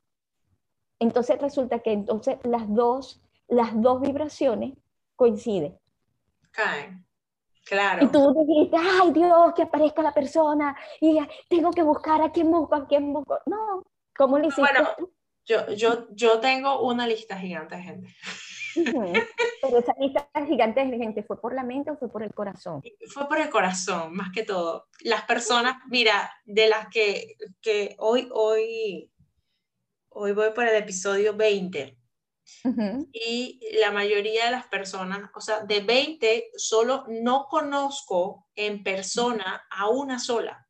Entonces 1.00 1.40
resulta 1.40 1.80
que 1.80 1.94
entonces 1.94 2.38
las 2.44 2.72
dos, 2.74 3.22
las 3.48 3.80
dos 3.82 4.02
vibraciones 4.02 4.74
coinciden. 5.16 5.78
Caen. 6.52 7.09
Claro. 7.70 8.04
Y 8.04 8.08
tú 8.08 8.34
dijiste, 8.48 8.78
ay 8.78 9.12
Dios, 9.12 9.54
que 9.56 9.62
aparezca 9.62 10.02
la 10.02 10.12
persona 10.12 10.76
y 11.00 11.20
tengo 11.48 11.70
que 11.70 11.84
buscar 11.84 12.20
a 12.20 12.32
quién 12.32 12.50
busco, 12.50 12.74
a 12.74 12.88
quién 12.88 13.14
busco. 13.14 13.38
No, 13.46 13.84
¿cómo 14.18 14.40
le 14.40 14.48
hiciste? 14.48 14.62
Bueno, 14.62 14.90
yo, 15.46 15.72
yo, 15.76 16.08
yo 16.10 16.40
tengo 16.40 16.82
una 16.82 17.06
lista 17.06 17.38
gigante 17.38 17.76
de 17.76 17.84
gente. 17.84 18.16
Pero 19.62 19.78
esa 19.78 19.94
lista 20.00 20.28
gigante 20.48 20.84
de 20.84 20.98
gente, 20.98 21.22
¿fue 21.22 21.40
por 21.40 21.54
la 21.54 21.64
mente 21.64 21.92
o 21.92 21.98
fue 21.98 22.12
por 22.12 22.24
el 22.24 22.34
corazón? 22.34 22.82
Fue 23.14 23.28
por 23.28 23.38
el 23.38 23.52
corazón, 23.52 24.16
más 24.16 24.32
que 24.32 24.42
todo. 24.42 24.88
Las 25.02 25.26
personas, 25.26 25.76
mira, 25.90 26.32
de 26.46 26.70
las 26.70 26.88
que, 26.88 27.36
que 27.62 27.96
hoy, 28.00 28.30
hoy, 28.32 29.12
hoy 30.10 30.32
voy 30.32 30.50
por 30.56 30.68
el 30.68 30.76
episodio 30.76 31.36
20 31.36 31.99
y 33.14 33.60
la 33.80 33.92
mayoría 33.92 34.46
de 34.46 34.52
las 34.52 34.68
personas, 34.68 35.30
o 35.36 35.42
sea, 35.42 35.62
de 35.62 35.82
20, 35.82 36.52
solo 36.56 37.06
no 37.08 37.48
conozco 37.50 38.48
en 38.56 38.84
persona 38.84 39.66
a 39.70 39.90
una 39.90 40.20
sola. 40.20 40.68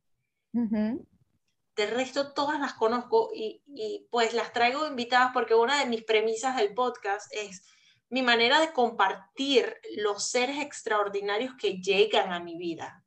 De 0.52 1.86
resto, 1.88 2.34
todas 2.34 2.60
las 2.60 2.74
conozco 2.74 3.32
y, 3.34 3.62
y, 3.68 4.08
pues 4.12 4.34
las 4.34 4.52
traigo 4.52 4.86
invitadas 4.88 5.32
porque 5.34 5.56
una 5.56 5.80
de 5.80 5.90
mis 5.90 6.04
premisas 6.04 6.58
del 6.58 6.74
podcast 6.74 7.32
es 7.34 7.64
mi 8.10 8.22
manera 8.22 8.60
de 8.60 8.74
compartir 8.74 9.76
los 9.98 10.30
seres 10.30 10.60
extraordinarios 10.60 11.56
que 11.56 11.80
llegan 11.80 12.34
a 12.34 12.40
mi 12.40 12.58
vida. 12.58 13.04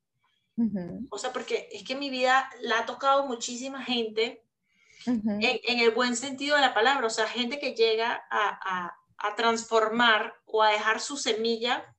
O 1.11 1.19
sea, 1.19 1.33
porque 1.33 1.69
es 1.73 1.83
que 1.83 1.97
mi 1.97 2.09
vida 2.09 2.49
la 2.61 2.81
ha 2.81 2.87
tocado 2.87 3.27
muchísima 3.27 3.83
gente 3.83 4.45
en, 5.07 5.81
el 5.81 5.91
buen 5.91 6.17
sentido 6.17 6.57
de 6.57 6.63
la 6.63 6.75
palabra, 6.75 7.07
o 7.07 7.11
sea, 7.11 7.27
gente 7.27 7.59
que 7.59 7.75
llega 7.75 8.25
a, 8.31 8.97
transformar 9.37 10.35
o 10.47 10.65
a 10.65 10.71
dejar 10.71 11.01
su 11.01 11.17
semilla 11.17 11.95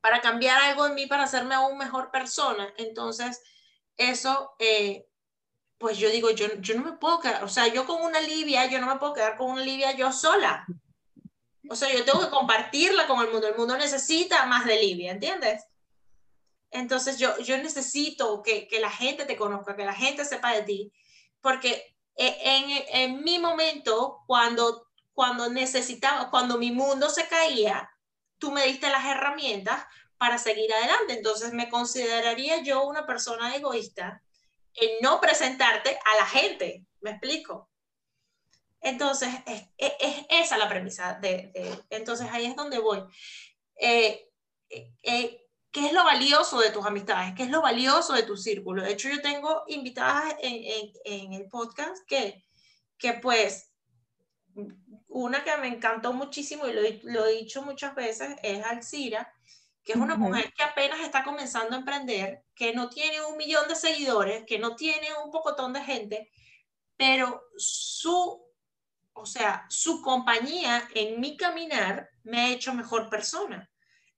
para 0.00 0.20
cambiar 0.20 0.60
algo 0.62 0.86
en 0.86 0.94
mí, 0.94 1.06
para 1.06 1.24
hacerme 1.24 1.56
aún 1.56 1.76
mejor 1.76 2.12
persona. 2.12 2.72
Entonces, 2.76 3.42
eso, 3.96 4.54
eh, 4.60 5.04
pues 5.78 5.98
yo 5.98 6.10
digo, 6.10 6.30
yo, 6.30 6.46
yo 6.60 6.76
no 6.76 6.84
me 6.84 6.92
puedo 6.92 7.18
quedar, 7.18 7.42
o 7.42 7.48
sea, 7.48 7.66
yo 7.66 7.86
con 7.86 8.02
una 8.02 8.20
Livia, 8.20 8.66
yo 8.66 8.80
no 8.80 8.86
me 8.86 9.00
puedo 9.00 9.14
quedar 9.14 9.36
con 9.36 9.50
una 9.50 9.64
Livia 9.64 9.92
yo 9.96 10.12
sola. 10.12 10.64
O 11.68 11.74
sea, 11.74 11.92
yo 11.92 12.04
tengo 12.04 12.20
que 12.20 12.30
compartirla 12.30 13.08
con 13.08 13.24
el 13.24 13.32
mundo. 13.32 13.48
El 13.48 13.56
mundo 13.56 13.76
necesita 13.76 14.46
más 14.46 14.66
de 14.66 14.80
Livia, 14.80 15.10
¿entiendes? 15.10 15.64
Entonces 16.70 17.18
yo, 17.18 17.36
yo 17.38 17.56
necesito 17.58 18.42
que, 18.42 18.68
que 18.68 18.80
la 18.80 18.90
gente 18.90 19.24
te 19.24 19.36
conozca, 19.36 19.74
que 19.74 19.84
la 19.84 19.94
gente 19.94 20.24
sepa 20.24 20.52
de 20.52 20.62
ti 20.62 20.92
porque 21.44 21.94
e, 22.16 22.80
en, 22.88 23.22
mi 23.22 23.38
momento, 23.38 24.22
cuando, 24.26 24.88
cuando 25.12 25.50
necesitaba, 25.50 26.30
cuando 26.30 26.56
mi 26.56 26.72
mundo 26.72 27.10
se 27.10 27.28
caía, 27.28 27.90
tú 28.38 28.50
me 28.50 28.64
diste 28.64 28.88
las 28.88 29.04
herramientas 29.04 29.84
para 30.16 30.38
seguir 30.38 30.72
adelante. 30.72 31.12
Entonces 31.12 31.52
me 31.52 31.68
consideraría 31.68 32.62
yo 32.62 32.86
una 32.86 33.06
persona 33.06 33.54
egoísta 33.54 34.22
en 34.72 34.90
no 35.02 35.20
presentarte 35.20 35.98
a 36.06 36.16
la 36.16 36.26
gente. 36.26 36.86
¿Me 37.02 37.10
explico? 37.10 37.68
Entonces, 38.80 39.28
es, 39.44 39.64
es, 39.76 40.26
esa 40.30 40.56
la 40.56 40.68
premisa. 40.68 41.18
De, 41.20 41.52
entonces, 41.90 42.26
ahí 42.32 42.46
es 42.46 42.56
donde 42.56 42.78
voy. 42.78 43.02
Eh, 43.76 44.30
eh 45.02 45.43
¿Qué 45.74 45.86
es 45.86 45.92
lo 45.92 46.04
valioso 46.04 46.60
de 46.60 46.70
tus 46.70 46.86
amistades? 46.86 47.34
¿Qué 47.36 47.42
es 47.42 47.50
lo 47.50 47.60
valioso 47.60 48.12
de 48.12 48.22
tu 48.22 48.36
círculo? 48.36 48.84
De 48.84 48.92
hecho, 48.92 49.08
yo 49.08 49.20
tengo 49.20 49.64
invitadas 49.66 50.36
en, 50.40 50.92
en, 51.04 51.32
el 51.32 51.48
podcast 51.48 51.96
que, 52.06 52.44
que, 52.96 53.14
pues, 53.14 53.72
una 55.08 55.42
que 55.42 55.56
me 55.56 55.66
encantó 55.66 56.12
muchísimo 56.12 56.68
y 56.68 56.72
lo, 56.72 56.80
lo 57.12 57.26
he 57.26 57.38
dicho 57.38 57.62
muchas 57.62 57.92
veces 57.96 58.36
es 58.44 58.64
Alcira, 58.64 59.34
que 59.82 59.94
es 59.94 59.98
una 59.98 60.16
mujer 60.16 60.52
que 60.56 60.62
apenas 60.62 61.00
está 61.00 61.24
comenzando 61.24 61.74
a 61.74 61.80
emprender, 61.80 62.44
que 62.54 62.72
no 62.72 62.88
tiene 62.88 63.22
un 63.22 63.36
millón 63.36 63.66
de 63.66 63.74
seguidores, 63.74 64.44
que 64.46 64.60
no 64.60 64.76
tiene 64.76 65.08
un 65.24 65.32
pocotón 65.32 65.72
de 65.72 65.82
gente, 65.82 66.30
pero 66.96 67.48
su, 67.56 68.46
o 69.12 69.26
sea, 69.26 69.66
su 69.68 70.00
compañía 70.02 70.88
en 70.94 71.18
mi 71.18 71.36
caminar 71.36 72.10
me 72.22 72.42
ha 72.42 72.48
hecho 72.50 72.72
mejor 72.74 73.10
persona. 73.10 73.68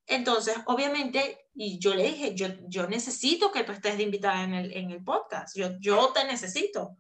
Entonces, 0.07 0.57
obviamente, 0.67 1.49
y 1.55 1.79
yo 1.79 1.95
le 1.95 2.05
dije, 2.05 2.35
yo, 2.35 2.49
yo 2.69 2.87
necesito 2.87 3.51
que 3.51 3.65
tú 3.65 3.73
estés 3.73 3.97
de 3.97 4.05
invitada 4.05 4.45
en 4.45 4.55
el, 4.55 4.73
en 4.73 4.91
el 4.91 5.03
podcast, 5.03 5.57
yo, 5.57 5.71
yo 5.81 6.13
te 6.13 6.25
necesito, 6.25 6.97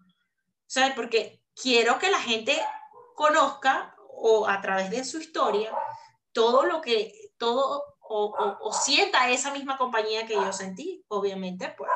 ¿sabes? 0.66 0.92
Porque 0.94 1.42
quiero 1.54 1.98
que 1.98 2.10
la 2.10 2.18
gente 2.18 2.60
conozca 3.14 3.94
o 4.18 4.48
a 4.48 4.60
través 4.60 4.90
de 4.90 5.04
su 5.04 5.18
historia 5.18 5.72
todo 6.32 6.64
lo 6.64 6.80
que, 6.80 7.32
todo, 7.38 7.96
o, 8.00 8.58
o, 8.60 8.72
sienta 8.72 9.30
esa 9.30 9.52
misma 9.52 9.78
compañía 9.78 10.26
que 10.26 10.34
yo 10.34 10.52
sentí, 10.52 11.02
obviamente, 11.08 11.74
pues. 11.78 11.90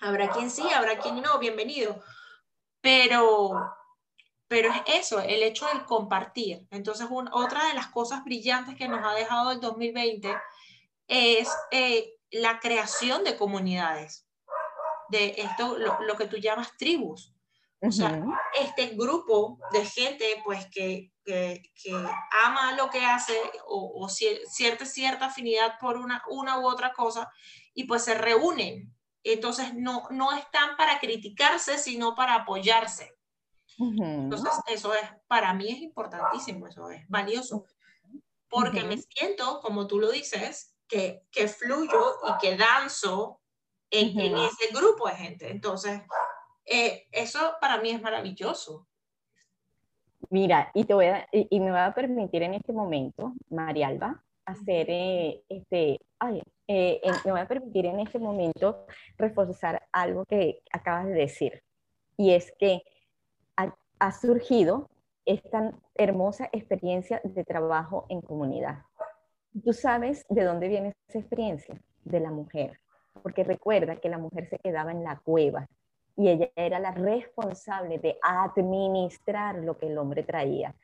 Habrá 0.00 0.30
quien 0.30 0.50
sí, 0.50 0.62
habrá 0.72 0.98
quien 0.98 1.22
no, 1.22 1.38
bienvenido. 1.38 2.02
Pero, 2.80 3.52
pero 4.48 4.70
es 4.70 5.06
eso, 5.06 5.20
el 5.20 5.42
hecho 5.42 5.66
del 5.66 5.84
compartir. 5.84 6.66
Entonces, 6.70 7.06
otra 7.32 7.68
de 7.68 7.74
las 7.74 7.88
cosas 7.88 8.24
brillantes 8.24 8.76
que 8.76 8.88
nos 8.88 9.04
ha 9.04 9.14
dejado 9.14 9.52
el 9.52 9.60
2020 9.60 10.34
es 11.08 11.48
eh, 11.70 12.14
la 12.30 12.60
creación 12.60 13.24
de 13.24 13.36
comunidades, 13.36 14.26
de 15.08 15.34
esto, 15.38 15.76
lo, 15.78 16.16
que 16.16 16.26
tú 16.26 16.36
llamas 16.36 16.76
tribus. 16.76 17.32
O 17.80 17.92
sea, 17.92 18.22
este 18.58 18.88
grupo 18.94 19.58
de 19.72 19.84
gente, 19.84 20.24
pues, 20.42 20.66
que, 20.70 21.12
que, 21.24 21.66
ama 22.44 22.72
lo 22.72 22.88
que 22.88 23.04
hace 23.04 23.38
o, 23.66 24.08
cierta, 24.08 24.86
cierta 24.86 25.26
afinidad 25.26 25.78
por 25.78 25.98
una, 25.98 26.22
una 26.28 26.58
u 26.60 26.66
otra 26.66 26.92
cosa, 26.92 27.30
y 27.74 27.84
pues 27.84 28.04
se 28.04 28.14
reúnen. 28.14 28.94
Entonces, 29.22 29.74
no, 29.74 30.06
no 30.10 30.32
están 30.32 30.76
para 30.76 30.98
criticarse, 30.98 31.78
sino 31.78 32.14
para 32.14 32.34
apoyarse. 32.36 33.14
Entonces, 33.78 34.52
eso 34.68 34.94
es, 34.94 35.02
para 35.26 35.52
mí 35.54 35.68
es 35.68 35.78
importantísimo, 35.78 36.66
eso 36.66 36.90
es 36.90 37.08
valioso, 37.08 37.64
porque 38.48 38.84
me 38.84 38.98
siento, 38.98 39.60
como 39.60 39.86
tú 39.86 39.98
lo 39.98 40.10
dices, 40.10 40.74
que, 40.86 41.24
que 41.30 41.48
fluyo 41.48 42.20
y 42.28 42.38
que 42.40 42.56
danzo 42.56 43.40
en, 43.90 44.18
en, 44.18 44.36
ese 44.36 44.72
grupo 44.72 45.08
de 45.08 45.14
gente. 45.14 45.50
Entonces, 45.50 46.02
eh, 46.64 47.06
eso 47.10 47.54
para 47.60 47.78
mí 47.80 47.90
es 47.90 48.00
maravilloso. 48.00 48.86
Mira, 50.30 50.70
y, 50.74 50.84
te 50.84 50.94
voy 50.94 51.06
a, 51.06 51.28
y, 51.32 51.60
me 51.60 51.70
va 51.70 51.86
a 51.86 51.94
permitir 51.94 52.42
en 52.42 52.54
este 52.54 52.72
momento, 52.72 53.34
Marialba, 53.50 54.22
hacer 54.46 54.86
eh, 54.88 55.42
este, 55.48 56.00
ay, 56.18 56.42
eh, 56.66 57.00
me 57.24 57.32
va 57.32 57.42
a 57.42 57.48
permitir 57.48 57.86
en 57.86 58.00
este 58.00 58.18
momento 58.18 58.86
reforzar 59.18 59.86
algo 59.92 60.24
que 60.24 60.60
acabas 60.72 61.06
de 61.06 61.14
decir, 61.14 61.62
y 62.16 62.32
es 62.32 62.52
que 62.58 62.82
ha 64.04 64.12
surgido 64.12 64.90
esta 65.24 65.72
hermosa 65.94 66.50
experiencia 66.52 67.22
de 67.24 67.42
trabajo 67.42 68.04
en 68.10 68.20
comunidad. 68.20 68.82
Tú 69.64 69.72
sabes 69.72 70.26
de 70.28 70.44
dónde 70.44 70.68
viene 70.68 70.94
esa 71.08 71.20
experiencia, 71.20 71.80
de 72.04 72.20
la 72.20 72.30
mujer, 72.30 72.78
porque 73.22 73.44
recuerda 73.44 73.96
que 73.96 74.10
la 74.10 74.18
mujer 74.18 74.46
se 74.50 74.58
quedaba 74.58 74.92
en 74.92 75.04
la 75.04 75.18
cueva 75.24 75.66
y 76.16 76.28
ella 76.28 76.50
era 76.54 76.78
la 76.78 76.90
responsable 76.90 77.98
de 77.98 78.18
administrar 78.20 79.54
lo 79.54 79.78
que 79.78 79.86
el 79.86 79.96
hombre 79.96 80.22
traía. 80.22 80.74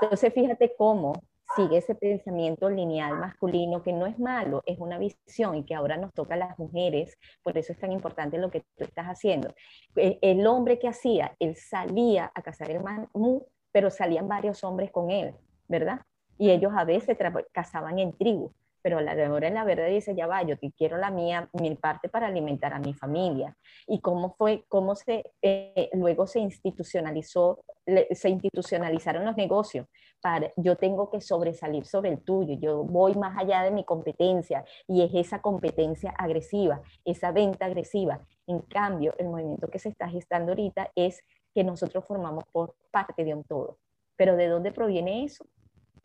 Entonces, 0.00 0.32
fíjate 0.32 0.74
cómo 0.74 1.12
sigue 1.56 1.78
ese 1.78 1.94
pensamiento 1.94 2.70
lineal 2.70 3.18
masculino 3.18 3.82
que 3.82 3.92
no 3.92 4.06
es 4.06 4.18
malo, 4.18 4.62
es 4.66 4.78
una 4.78 4.98
visión 4.98 5.56
y 5.56 5.64
que 5.64 5.74
ahora 5.74 5.96
nos 5.96 6.12
toca 6.12 6.34
a 6.34 6.38
las 6.38 6.58
mujeres, 6.58 7.18
por 7.42 7.56
eso 7.58 7.72
es 7.72 7.78
tan 7.78 7.92
importante 7.92 8.38
lo 8.38 8.50
que 8.50 8.60
tú 8.76 8.84
estás 8.84 9.06
haciendo. 9.06 9.54
E, 9.96 10.18
el, 10.22 10.46
hombre 10.46 10.78
que 10.78 10.88
hacía, 10.88 11.34
él 11.38 11.56
salía 11.56 12.30
a 12.34 12.42
cazar 12.42 12.70
el 12.70 12.82
mamú, 12.82 13.46
pero 13.70 13.90
salían 13.90 14.28
varios 14.28 14.64
hombres 14.64 14.90
con 14.90 15.10
él, 15.10 15.34
¿verdad? 15.68 16.00
Y 16.38 16.50
ellos 16.50 16.72
a 16.74 16.84
veces 16.84 17.16
cazaban 17.52 17.98
en 17.98 18.12
tribu, 18.12 18.52
pero 18.82 19.00
la 19.00 19.12
hora 19.32 19.48
en 19.48 19.54
la 19.54 19.64
verdad 19.64 19.88
dice, 19.88 20.14
ya 20.14 20.26
va, 20.26 20.42
yo 20.42 20.58
te 20.58 20.72
quiero 20.72 20.96
la 20.98 21.10
mía, 21.10 21.48
mi 21.52 21.74
parte 21.76 22.08
para 22.08 22.26
alimentar 22.26 22.74
a 22.74 22.78
mi 22.78 22.94
familia. 22.94 23.56
Y 23.86 24.00
cómo 24.00 24.34
fue, 24.36 24.64
cómo 24.68 24.94
se, 24.96 25.32
eh, 25.40 25.90
luego 25.92 26.26
se 26.26 26.40
institucionalizó 26.40 27.64
se 28.12 28.28
institucionalizaron 28.28 29.24
los 29.24 29.36
negocios, 29.36 29.86
para, 30.20 30.52
yo 30.56 30.76
tengo 30.76 31.10
que 31.10 31.20
sobresalir 31.20 31.84
sobre 31.84 32.10
el 32.10 32.22
tuyo, 32.22 32.54
yo 32.54 32.84
voy 32.84 33.14
más 33.14 33.36
allá 33.36 33.62
de 33.62 33.72
mi 33.72 33.84
competencia 33.84 34.64
y 34.86 35.02
es 35.02 35.12
esa 35.14 35.42
competencia 35.42 36.10
agresiva, 36.16 36.80
esa 37.04 37.32
venta 37.32 37.66
agresiva. 37.66 38.20
En 38.46 38.60
cambio, 38.60 39.14
el 39.18 39.28
movimiento 39.28 39.68
que 39.68 39.80
se 39.80 39.88
está 39.88 40.08
gestando 40.08 40.52
ahorita 40.52 40.92
es 40.94 41.22
que 41.52 41.64
nosotros 41.64 42.04
formamos 42.06 42.44
por 42.52 42.76
parte 42.92 43.24
de 43.24 43.34
un 43.34 43.42
todo. 43.42 43.78
Pero 44.16 44.36
¿de 44.36 44.46
dónde 44.46 44.70
proviene 44.70 45.24
eso? 45.24 45.44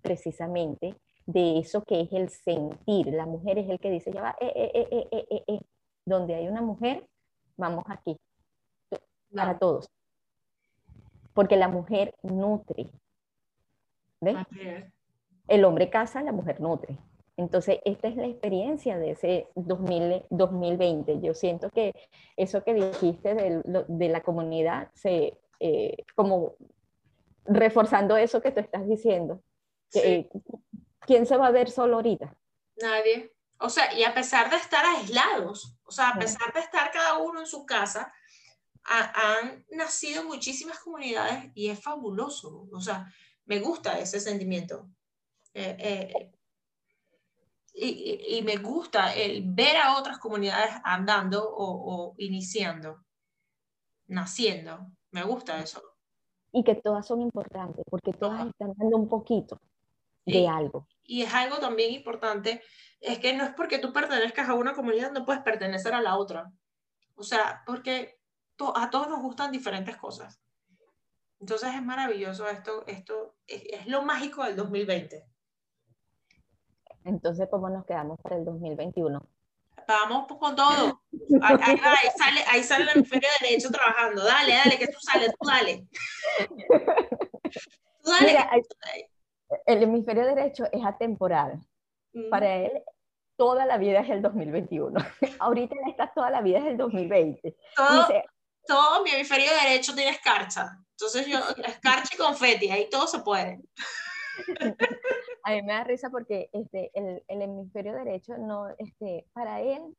Precisamente 0.02 0.96
de 1.28 1.60
eso 1.60 1.84
que 1.84 2.02
es 2.02 2.12
el 2.12 2.30
sentir. 2.30 3.08
La 3.14 3.28
mujer 3.28 3.60
es 3.60 3.70
el 3.70 3.80
que 3.80 3.92
dice, 3.92 4.12
ya 4.12 4.22
va, 4.22 4.36
eh, 4.42 4.72
eh, 4.74 5.08
eh, 5.12 5.44
eh 5.48 5.60
donde 6.06 6.36
hay 6.36 6.48
una 6.48 6.62
mujer, 6.62 7.06
vamos 7.58 7.84
aquí, 7.90 8.18
para 9.36 9.60
todos. 9.60 9.90
Porque 11.34 11.58
la 11.58 11.68
mujer 11.68 12.16
nutre. 12.24 12.90
¿Ves? 14.22 14.38
El 15.48 15.66
hombre 15.66 15.90
casa, 15.90 16.24
la 16.24 16.32
mujer 16.32 16.62
nutre. 16.62 16.98
Entonces, 17.36 17.80
esta 17.86 18.08
es 18.08 18.16
la 18.16 18.26
experiencia 18.26 18.98
de 18.98 19.12
ese 19.12 19.48
2000, 19.56 20.24
2020. 20.30 21.20
Yo 21.22 21.36
siento 21.36 21.70
que 21.70 21.94
eso 22.36 22.64
que 22.64 22.74
dijiste 22.74 23.36
de, 23.36 23.86
de 23.88 24.10
la 24.10 24.22
comunidad, 24.22 24.90
se, 24.96 25.38
eh, 25.60 25.98
como 26.16 26.56
reforzando 27.46 28.18
eso 28.18 28.42
que 28.42 28.52
tú 28.52 28.60
estás 28.60 28.88
diciendo. 28.88 29.42
Eh, 29.94 30.28
¿Quién 31.08 31.26
se 31.26 31.38
va 31.38 31.48
a 31.48 31.52
ver 31.52 31.72
solo 31.72 31.96
ahorita? 31.96 32.36
Nadie. 32.82 33.34
O 33.60 33.70
sea, 33.70 33.94
y 33.94 34.04
a 34.04 34.14
pesar 34.14 34.50
de 34.52 34.58
estar 34.58 34.86
aislados, 34.86 35.74
o 35.86 35.92
sea, 35.92 36.10
a 36.10 36.20
pesar 36.20 36.54
de 36.54 36.60
estar 36.60 36.92
cada 36.92 37.18
uno 37.18 37.40
en 37.40 37.48
su 37.48 37.66
casa, 37.66 38.14
han 38.84 39.66
nacido 39.72 40.26
muchísimas 40.26 40.80
comunidades 40.80 41.50
y 41.56 41.70
es 41.70 41.82
fabuloso. 41.82 42.68
O 42.72 42.82
sea, 42.82 43.12
me 43.46 43.60
gusta 43.60 43.98
ese 44.00 44.20
sentimiento. 44.20 44.90
Eh, 45.54 45.78
eh, 45.80 46.32
y, 47.74 48.38
y, 48.38 48.42
me 48.44 48.58
gusta 48.58 49.14
el 49.16 49.44
ver 49.46 49.78
a 49.78 49.98
otras 49.98 50.18
comunidades 50.20 50.72
andando 50.84 51.44
o, 51.50 52.16
iniciando, 52.18 53.04
naciendo. 54.08 54.92
Me 55.12 55.24
gusta 55.24 55.60
eso. 55.62 55.82
Y 56.52 56.64
que 56.64 56.76
todas 56.76 57.08
son 57.08 57.22
importantes, 57.22 57.84
porque 57.90 58.12
todas 58.14 58.48
están 58.48 58.74
dando 58.78 58.98
un 58.98 59.08
poquito 59.08 59.60
de 60.28 60.48
algo. 60.48 60.88
Y 61.04 61.24
es 61.24 61.34
algo 61.34 61.58
también 61.58 61.92
importante, 61.92 62.62
es 63.00 63.20
que 63.20 63.34
no 63.34 63.44
es 63.44 63.52
porque 63.52 63.80
tú 63.80 63.94
pertenezcas 63.94 64.50
a 64.50 64.54
una 64.54 64.74
comunidad, 64.74 65.12
no 65.12 65.26
puedes 65.26 65.42
pertenecer 65.42 65.94
a 65.94 66.02
la 66.02 66.18
otra. 66.18 66.52
O 67.16 67.24
sea, 67.24 67.64
porque 67.66 68.20
a 68.76 68.90
todos 68.90 69.08
nos 69.08 69.22
gustan 69.22 69.52
diferentes 69.52 69.96
cosas. 69.98 70.42
Entonces 71.40 71.74
es 71.74 71.84
maravilloso 71.84 72.48
esto, 72.48 72.86
esto 72.88 73.36
es, 73.46 73.88
lo 73.88 74.02
mágico 74.02 74.44
del 74.44 74.56
2020. 74.56 75.26
Entonces, 77.06 77.48
¿cómo 77.50 77.70
nos 77.70 77.86
quedamos 77.86 78.20
para 78.20 78.36
el 78.36 78.44
2021? 78.44 79.30
Vamos 79.88 80.28
con 80.38 80.56
todo. 80.56 81.02
Ahí, 81.42 81.78
sale, 82.18 82.44
ahí 82.50 82.64
sale 82.64 82.84
el 82.84 82.98
hemisferio 82.98 83.30
derecho 83.40 83.70
trabajando. 83.72 84.26
Dale, 84.26 84.56
dale, 84.56 84.78
que 84.78 84.88
tú 84.88 84.98
sales, 85.00 85.32
tú 85.40 85.48
dale. 85.48 85.88
Tú 88.04 88.12
dale. 88.12 89.10
El 89.66 89.84
hemisferio 89.84 90.26
derecho 90.26 90.66
es 90.72 90.84
atemporal. 90.86 91.60
Mm. 92.14 92.30
Para 92.30 92.56
él, 92.56 92.84
toda 93.36 93.66
la 93.66 93.78
vida 93.78 94.02
es 94.02 94.10
el 94.10 94.22
2021. 94.22 95.00
Ahorita 95.40 95.76
en 95.76 95.90
esta 95.90 96.12
toda 96.14 96.30
la 96.30 96.42
vida 96.42 96.60
es 96.60 96.66
el 96.66 96.78
2020. 96.78 97.56
Todo, 97.76 98.08
todo 98.68 99.04
mi 99.04 99.12
hemisferio 99.12 99.52
derecho 99.64 99.96
tiene 99.96 100.12
escarcha. 100.12 100.78
Entonces 100.92 101.28
yo, 101.28 101.40
escarcha 101.66 102.16
y 102.16 102.18
confeti, 102.18 102.70
ahí 102.70 102.90
todo 102.90 103.08
se 103.08 103.20
puede. 103.20 103.62
A 105.44 105.52
mí 105.52 105.62
me 105.62 105.74
da 105.74 105.84
risa 105.86 106.10
porque 106.10 106.50
este, 106.52 106.92
el, 106.94 107.24
el 107.28 107.42
hemisferio 107.42 107.94
derecho, 107.94 108.38
no, 108.38 108.68
este, 108.78 109.26
para 109.32 109.62
él, 109.62 109.96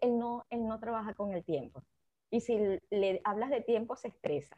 él 0.00 0.18
no, 0.18 0.46
él 0.50 0.66
no 0.66 0.78
trabaja 0.78 1.14
con 1.14 1.32
el 1.32 1.44
tiempo. 1.44 1.82
Y 2.30 2.40
si 2.40 2.56
le 2.90 3.20
hablas 3.24 3.50
de 3.50 3.60
tiempo, 3.60 3.96
se 3.96 4.08
estresa. 4.08 4.56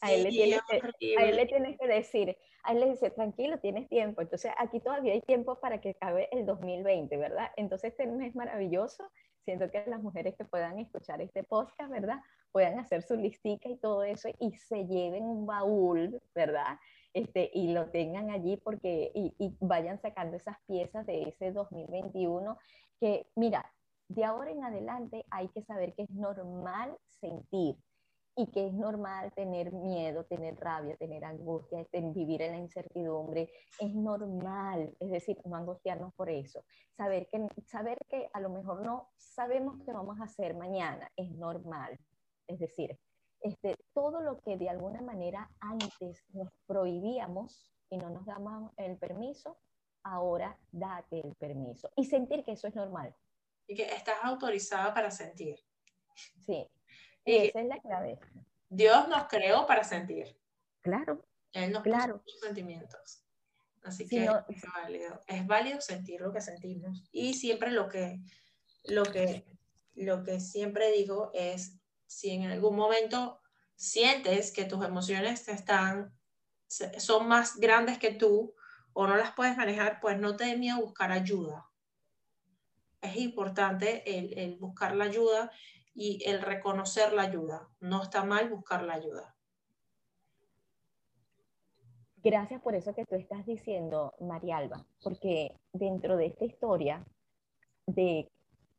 A 0.00 0.12
él, 0.12 0.24
le 0.24 0.30
tienes 0.30 0.60
que, 0.68 1.16
a 1.18 1.24
él 1.24 1.36
le 1.36 1.46
tienes 1.46 1.78
que 1.78 1.86
decir, 1.86 2.36
a 2.62 2.72
él 2.72 2.80
le 2.80 2.90
dice, 2.90 3.10
tranquilo, 3.10 3.58
tienes 3.58 3.88
tiempo. 3.88 4.22
Entonces, 4.22 4.52
aquí 4.58 4.80
todavía 4.80 5.12
hay 5.12 5.20
tiempo 5.20 5.60
para 5.60 5.80
que 5.80 5.90
acabe 5.90 6.28
el 6.32 6.46
2020, 6.46 7.16
¿verdad? 7.16 7.50
Entonces, 7.56 7.92
este 7.92 8.06
mes 8.06 8.34
maravilloso. 8.34 9.10
Siento 9.44 9.70
que 9.70 9.84
las 9.86 10.02
mujeres 10.02 10.36
que 10.36 10.44
puedan 10.44 10.78
escuchar 10.78 11.20
este 11.22 11.44
podcast, 11.44 11.90
¿verdad? 11.90 12.18
Puedan 12.52 12.78
hacer 12.78 13.02
su 13.02 13.16
listica 13.16 13.68
y 13.68 13.76
todo 13.78 14.02
eso 14.02 14.28
y 14.38 14.52
se 14.52 14.86
lleven 14.86 15.24
un 15.24 15.46
baúl, 15.46 16.20
¿verdad? 16.34 16.78
Este, 17.12 17.50
y 17.54 17.72
lo 17.72 17.90
tengan 17.90 18.30
allí 18.30 18.56
porque, 18.58 19.10
y, 19.14 19.34
y 19.38 19.56
vayan 19.60 20.00
sacando 20.00 20.36
esas 20.36 20.56
piezas 20.66 21.06
de 21.06 21.22
ese 21.22 21.52
2021 21.52 22.56
que, 23.00 23.26
mira, 23.34 23.72
de 24.08 24.24
ahora 24.24 24.50
en 24.50 24.64
adelante 24.64 25.24
hay 25.30 25.48
que 25.48 25.62
saber 25.62 25.94
que 25.94 26.02
es 26.02 26.10
normal 26.10 26.96
sentir, 27.20 27.76
y 28.36 28.46
que 28.50 28.68
es 28.68 28.72
normal 28.72 29.32
tener 29.34 29.72
miedo, 29.72 30.24
tener 30.24 30.56
rabia, 30.56 30.96
tener 30.96 31.24
angustia, 31.24 31.86
vivir 31.92 32.42
en 32.42 32.52
la 32.52 32.58
incertidumbre, 32.58 33.50
es 33.78 33.94
normal, 33.94 34.94
es 35.00 35.10
decir, 35.10 35.38
no 35.44 35.56
angustiarnos 35.56 36.14
por 36.14 36.30
eso, 36.30 36.64
saber 36.96 37.28
que, 37.28 37.46
saber 37.66 37.98
que 38.08 38.30
a 38.32 38.40
lo 38.40 38.50
mejor 38.50 38.82
no 38.82 39.10
sabemos 39.16 39.80
qué 39.84 39.92
vamos 39.92 40.20
a 40.20 40.24
hacer 40.24 40.54
mañana, 40.54 41.10
es 41.16 41.30
normal, 41.32 41.98
es 42.46 42.58
decir, 42.58 42.98
este, 43.40 43.76
todo 43.94 44.20
lo 44.20 44.38
que 44.40 44.56
de 44.56 44.68
alguna 44.68 45.00
manera 45.00 45.50
antes 45.60 46.24
nos 46.32 46.48
prohibíamos 46.66 47.72
y 47.88 47.96
no 47.96 48.10
nos 48.10 48.26
damos 48.26 48.70
el 48.76 48.98
permiso, 48.98 49.58
ahora 50.02 50.58
date 50.70 51.20
el 51.20 51.34
permiso 51.36 51.90
y 51.96 52.04
sentir 52.04 52.44
que 52.44 52.52
eso 52.52 52.68
es 52.68 52.74
normal. 52.74 53.14
Y 53.66 53.74
que 53.74 53.84
estás 53.84 54.16
autorizada 54.22 54.92
para 54.92 55.10
sentir. 55.10 55.58
Sí, 56.14 56.68
esa 57.24 57.60
es 57.60 57.66
la 57.66 57.80
clave. 57.80 58.18
Dios 58.68 59.08
nos 59.08 59.24
creó 59.24 59.66
para 59.66 59.84
sentir. 59.84 60.36
Claro. 60.80 61.24
Él 61.52 61.72
nos 61.72 61.82
claro. 61.82 62.22
puso 62.22 62.38
sentimientos. 62.38 63.24
Así 63.82 64.06
que 64.06 64.24
es 64.24 64.62
válido. 64.74 65.20
Es 65.26 65.46
válido 65.46 65.80
sentir 65.80 66.20
lo 66.20 66.32
que 66.32 66.40
sentimos. 66.40 67.02
Y 67.12 67.34
siempre 67.34 67.70
lo 67.70 67.88
que, 67.88 68.20
lo 68.84 69.04
que, 69.04 69.46
lo 69.94 70.22
que 70.22 70.38
siempre 70.38 70.92
digo 70.92 71.30
es, 71.34 71.76
si 72.06 72.30
en 72.30 72.50
algún 72.50 72.76
momento 72.76 73.40
sientes 73.74 74.52
que 74.52 74.64
tus 74.64 74.84
emociones 74.84 75.48
están, 75.48 76.14
son 76.98 77.26
más 77.26 77.56
grandes 77.56 77.98
que 77.98 78.12
tú 78.12 78.54
o 78.92 79.06
no 79.06 79.16
las 79.16 79.32
puedes 79.32 79.56
manejar, 79.56 80.00
pues 80.00 80.18
no 80.18 80.36
te 80.36 80.44
dé 80.44 80.56
miedo 80.56 80.80
buscar 80.80 81.10
ayuda. 81.10 81.66
Es 83.00 83.16
importante 83.16 84.18
el, 84.18 84.38
el 84.38 84.56
buscar 84.56 84.94
la 84.94 85.04
ayuda 85.04 85.50
y 85.94 86.22
el 86.24 86.40
reconocer 86.42 87.12
la 87.12 87.22
ayuda. 87.22 87.68
No 87.80 88.02
está 88.02 88.24
mal 88.24 88.48
buscar 88.48 88.82
la 88.82 88.94
ayuda. 88.94 89.34
Gracias 92.22 92.60
por 92.60 92.74
eso 92.74 92.94
que 92.94 93.06
tú 93.06 93.14
estás 93.14 93.46
diciendo, 93.46 94.12
María 94.20 94.58
Alba, 94.58 94.84
porque 95.02 95.52
dentro 95.72 96.16
de 96.16 96.26
esta 96.26 96.44
historia 96.44 97.04
de 97.86 98.30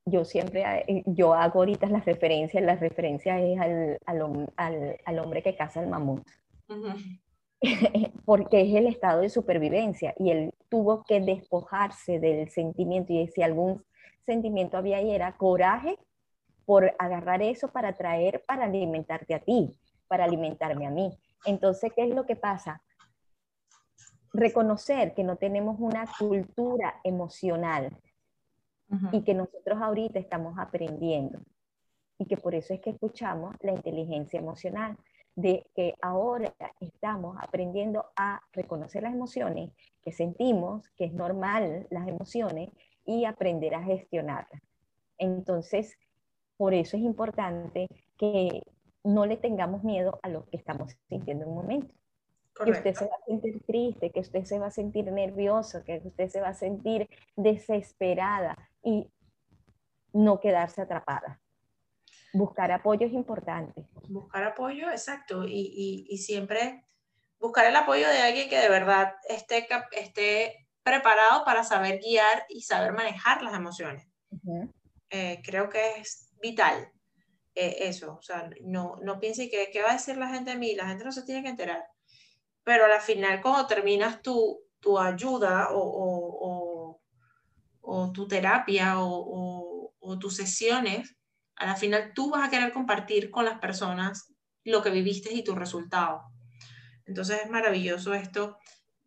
yo 0.06 0.26
siempre, 0.26 0.64
eh, 0.88 1.04
yo 1.06 1.34
hago 1.34 1.60
ahorita 1.60 1.88
las 1.88 2.06
referencias, 2.06 2.64
las 2.64 2.80
referencias 2.80 3.42
es 3.42 3.60
al, 3.60 3.98
al, 4.06 4.98
al, 5.06 5.20
hombre 5.20 5.44
que 5.44 5.56
caza 5.56 5.82
el 5.82 5.90
mamut, 5.90 6.24
porque 8.26 8.62
es 8.62 8.76
el 8.76 8.88
estado 8.88 9.22
de 9.22 9.30
supervivencia 9.30 10.14
y 10.18 10.32
él 10.32 10.54
tuvo 10.70 11.04
que 11.04 11.20
despojarse 11.20 12.20
del 12.20 12.50
sentimiento 12.50 13.14
y 13.14 13.28
si 13.28 13.44
algún 13.44 13.84
sentimiento 14.26 14.78
había 14.78 14.98
ahí 14.98 15.12
era 15.12 15.38
coraje 15.38 15.98
por 16.66 16.94
agarrar 17.00 17.42
eso 17.42 17.68
para 17.70 17.94
traer, 17.94 18.44
para 18.46 18.66
alimentarte 18.66 19.34
a 19.34 19.40
ti, 19.40 19.76
para 20.08 20.26
alimentarme 20.26 20.88
a 20.88 20.92
mí. 20.92 21.18
Entonces, 21.46 21.92
¿qué 21.96 22.04
es 22.04 22.16
lo 22.16 22.26
que 22.26 22.36
pasa? 22.36 22.82
Reconocer 24.34 25.14
que 25.14 25.24
no 25.24 25.38
tenemos 25.38 25.78
una 25.80 26.06
cultura 26.18 27.00
emocional 27.04 27.98
y 29.12 29.24
que 29.24 29.34
nosotros 29.34 29.82
ahorita 29.82 30.20
estamos 30.20 30.60
aprendiendo 30.60 31.40
y 32.18 32.26
que 32.26 32.38
por 32.38 32.54
eso 32.54 32.74
es 32.74 32.82
que 32.82 32.92
escuchamos 32.92 33.56
la 33.62 33.72
inteligencia 33.72 34.40
emocional, 34.40 34.98
de 35.36 35.66
que 35.74 35.96
ahora 36.02 36.54
estamos 36.80 37.38
aprendiendo 37.40 38.06
a 38.16 38.42
reconocer 38.52 39.04
las 39.04 39.14
emociones, 39.14 39.72
que 40.04 40.12
sentimos, 40.12 40.90
que 40.98 41.06
es 41.06 41.14
normal 41.14 41.88
las 41.90 42.08
emociones 42.08 42.70
y 43.06 43.26
aprender 43.26 43.74
a 43.74 43.84
gestionarlas. 43.84 44.62
Entonces, 45.18 45.98
por 46.62 46.76
eso 46.76 46.96
es 46.96 47.02
importante 47.02 47.88
que 48.20 48.62
no 49.04 49.26
le 49.26 49.36
tengamos 49.36 49.84
miedo 49.84 50.20
a 50.22 50.30
lo 50.30 50.46
que 50.46 50.58
estamos 50.58 50.96
sintiendo 51.10 51.46
en 51.46 51.50
un 51.50 51.56
momento. 51.56 51.96
Que 52.64 52.70
usted 52.70 52.94
se 52.94 53.06
va 53.06 53.16
a 53.20 53.26
sentir 53.26 53.64
triste, 53.66 54.12
que 54.12 54.20
usted 54.20 54.44
se 54.44 54.60
va 54.60 54.68
a 54.68 54.70
sentir 54.70 55.12
nervioso, 55.12 55.84
que 55.84 56.04
usted 56.06 56.30
se 56.30 56.40
va 56.40 56.50
a 56.50 56.54
sentir 56.54 57.10
desesperada 57.36 58.56
y 58.84 59.12
no 60.14 60.40
quedarse 60.40 60.84
atrapada. 60.84 61.42
Buscar 62.32 62.72
apoyo 62.72 63.08
es 63.08 63.14
importante. 63.14 63.88
Buscar 64.08 64.44
apoyo, 64.44 64.92
exacto. 64.92 65.48
Y, 65.48 65.74
y, 65.76 66.06
y 66.10 66.20
siempre 66.20 66.86
buscar 67.40 67.66
el 67.66 67.76
apoyo 67.76 68.08
de 68.08 68.20
alguien 68.20 68.48
que 68.52 68.60
de 68.60 68.70
verdad 68.70 69.16
esté, 69.28 69.68
esté 69.94 70.68
preparado 70.84 71.44
para 71.44 71.64
saber 71.64 72.00
guiar 72.02 72.46
y 72.50 72.62
saber 72.62 72.94
manejar 72.94 73.42
las 73.42 73.56
emociones. 73.56 74.08
Eh, 75.10 75.42
creo 75.44 75.68
que 75.68 75.96
es 76.00 76.31
vital 76.42 76.92
eh, 77.56 77.78
eso. 77.82 78.18
O 78.20 78.22
sea, 78.22 78.50
no, 78.64 78.98
no 79.04 79.20
piense 79.20 79.50
que 79.50 79.70
qué 79.72 79.82
va 79.82 79.92
a 79.92 79.94
decir 79.94 80.18
la 80.18 80.30
gente 80.30 80.52
de 80.52 80.58
mí, 80.58 80.76
la 80.76 80.88
gente 80.88 81.04
no 81.04 81.12
se 81.12 81.24
tiene 81.24 81.44
que 81.44 81.50
enterar. 81.50 81.86
Pero 82.64 82.86
al 82.86 83.02
final, 83.02 83.42
cuando 83.42 83.68
terminas 83.68 84.22
tu, 84.22 84.62
tu 84.80 85.00
ayuda 85.00 85.70
o, 85.72 87.00
o, 87.82 88.12
tu 88.14 88.28
terapia 88.28 89.00
o, 89.00 89.94
o 90.00 90.20
tus 90.20 90.36
sesiones, 90.36 91.16
a 91.56 91.66
la 91.66 91.76
final 91.76 92.12
tú 92.14 92.30
vas 92.30 92.48
a 92.48 92.50
querer 92.50 92.72
compartir 92.72 93.30
con 93.30 93.46
las 93.46 93.60
personas 93.60 94.34
lo 94.64 94.82
que 94.82 94.90
viviste 94.90 95.34
y 95.34 95.44
tu 95.44 95.56
resultado. 95.56 96.24
Entonces 97.06 97.42
es 97.44 97.50
maravilloso 97.50 98.14
esto 98.14 98.58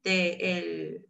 de 0.02 0.32
el, 0.40 1.06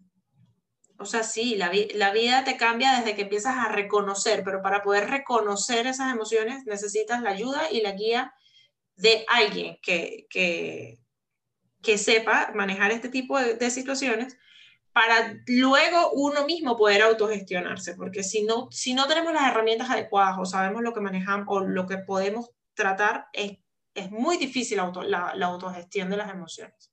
o 0.98 1.06
sea, 1.06 1.22
sí, 1.22 1.56
la, 1.56 1.72
la, 1.94 2.12
vida 2.12 2.44
te 2.44 2.56
cambia 2.56 2.98
desde 2.98 3.16
que 3.16 3.22
empiezas 3.22 3.56
a 3.56 3.68
reconocer, 3.68 4.44
pero 4.44 4.62
para 4.62 4.82
poder 4.82 5.10
reconocer 5.10 5.86
esas 5.86 6.12
emociones 6.12 6.64
necesitas 6.66 7.20
la 7.22 7.30
ayuda 7.30 7.70
y 7.70 7.80
la 7.80 7.92
guía 7.92 8.32
de 8.96 9.24
alguien 9.28 9.78
que, 9.82 10.26
que, 10.30 10.98
que 11.82 11.98
sepa 11.98 12.52
manejar 12.54 12.92
este 12.92 13.08
tipo 13.08 13.38
de, 13.38 13.70
situaciones 13.70 14.36
para 14.92 15.42
luego 15.48 16.12
uno 16.12 16.46
mismo 16.46 16.76
poder 16.76 17.02
autogestionarse, 17.02 17.96
porque 17.96 18.22
si 18.22 18.44
no, 18.44 18.68
si 18.70 18.94
no 18.94 19.08
tenemos 19.08 19.32
las 19.32 19.50
herramientas 19.50 19.90
adecuadas 19.90 20.36
o 20.38 20.44
sabemos 20.44 20.82
lo 20.82 20.94
que 20.94 21.00
manejamos 21.00 21.46
o 21.48 21.60
lo 21.60 21.86
que 21.86 21.98
podemos 21.98 22.50
tratar, 22.74 23.26
es, 23.32 23.58
es 23.94 24.12
muy 24.12 24.36
difícil 24.36 24.78
la, 24.78 25.34
la 25.34 25.46
autogestión 25.46 26.10
de 26.10 26.16
las 26.16 26.30
emociones. 26.30 26.92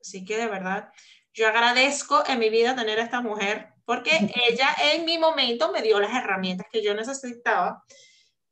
Así 0.00 0.24
que 0.24 0.36
de 0.36 0.46
verdad, 0.46 0.90
yo 1.38 1.48
agradezco 1.48 2.24
en 2.26 2.38
mi 2.38 2.50
vida 2.50 2.74
tener 2.74 2.98
a 2.98 3.04
esta 3.04 3.20
mujer 3.20 3.72
porque 3.84 4.10
ella 4.48 4.68
en 4.92 5.04
mi 5.04 5.18
momento 5.18 5.72
me 5.72 5.82
dio 5.82 6.00
las 6.00 6.14
herramientas 6.14 6.66
que 6.70 6.82
yo 6.82 6.94
necesitaba 6.94 7.84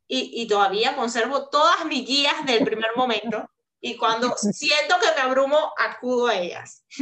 y, 0.08 0.42
y 0.42 0.46
todavía 0.46 0.94
conservo 0.94 1.48
todas 1.48 1.84
mis 1.84 2.06
guías 2.06 2.46
del 2.46 2.64
primer 2.64 2.90
momento 2.96 3.48
y 3.80 3.96
cuando 3.96 4.34
siento 4.36 4.96
que 5.00 5.14
me 5.16 5.22
abrumo, 5.22 5.72
acudo 5.78 6.28
a 6.28 6.36
ellas. 6.36 6.84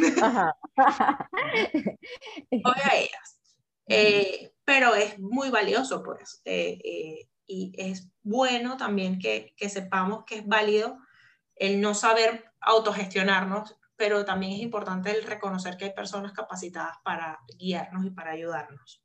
Voy 2.51 2.81
a 2.85 2.97
ellas. 2.97 3.41
Eh, 3.87 4.53
pero 4.65 4.95
es 4.95 5.19
muy 5.19 5.51
valioso, 5.51 6.03
pues. 6.03 6.41
Eh, 6.45 6.79
eh, 6.85 7.29
y 7.47 7.73
es 7.77 8.09
bueno 8.23 8.77
también 8.77 9.19
que, 9.19 9.55
que, 9.57 9.69
sepamos 9.69 10.25
que 10.25 10.37
es 10.37 10.47
válido 10.47 10.99
el 11.57 11.81
no 11.81 11.95
saber 11.95 12.51
autogestionarnos 12.61 13.77
pero 13.97 14.25
también 14.25 14.53
es 14.53 14.61
importante 14.61 15.11
el 15.11 15.25
reconocer 15.25 15.77
que 15.77 15.87
hay 15.87 15.93
personas 15.93 16.33
capacitadas 16.33 16.97
para 17.05 17.39
guiarnos 17.59 18.05
y 18.05 18.11
para 18.11 18.33
ayudarnos. 18.33 19.03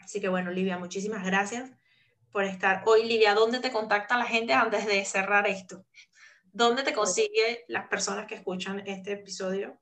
Así 0.00 0.20
que 0.20 0.28
bueno, 0.28 0.50
Livia, 0.50 0.78
muchísimas 0.78 1.24
gracias 1.24 1.70
por 2.32 2.44
estar 2.44 2.82
hoy. 2.86 3.04
Livia, 3.04 3.34
¿dónde 3.34 3.60
te 3.60 3.70
contacta 3.70 4.16
la 4.16 4.24
gente 4.24 4.52
antes 4.52 4.86
de 4.86 5.04
cerrar 5.04 5.46
esto? 5.46 5.84
¿Dónde 6.52 6.82
te 6.82 6.92
consigue 6.92 7.64
las 7.68 7.88
personas 7.88 8.26
que 8.26 8.34
escuchan 8.34 8.80
este 8.86 9.12
episodio? 9.12 9.78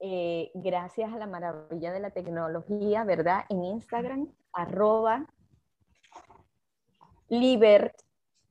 Eh, 0.00 0.50
gracias 0.54 1.12
a 1.12 1.16
la 1.16 1.26
maravilla 1.26 1.92
de 1.92 2.00
la 2.00 2.10
tecnología, 2.10 3.04
¿verdad? 3.04 3.44
En 3.48 3.64
Instagram, 3.64 4.34
arroba 4.52 5.26
libert, 7.28 7.94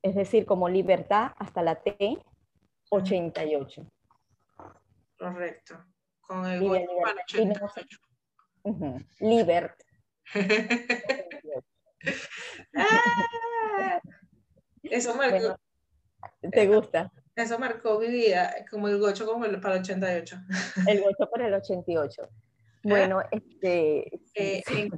es 0.02 0.16
decir, 0.16 0.46
como 0.46 0.70
libertad 0.70 1.32
hasta 1.38 1.62
la 1.62 1.76
T, 1.76 2.18
88. 2.94 3.86
Correcto. 5.18 5.86
Con 6.22 6.46
el 6.46 6.60
Liber, 6.60 6.86
para 7.04 7.22
88. 7.30 8.00
Uh 8.64 9.00
Libert. 9.20 9.84
ah, 12.76 14.00
eso 14.84 15.16
marcó. 15.16 15.38
Bueno, 15.38 15.58
¿Te 16.52 16.68
gusta? 16.68 17.12
Eso 17.36 17.58
marcó 17.60 18.00
mi 18.00 18.08
vida, 18.08 18.54
como 18.70 18.88
el 18.88 19.00
gocho 19.00 19.26
como 19.26 19.46
el, 19.46 19.60
para 19.60 19.76
el 19.76 19.82
88. 19.82 20.38
El 20.88 21.02
gocho 21.02 21.30
para 21.30 21.48
el 21.48 21.54
88. 21.56 22.30
Bueno, 22.84 23.22
este... 23.32 24.22
Eh, 24.36 24.62
sí. 24.66 24.90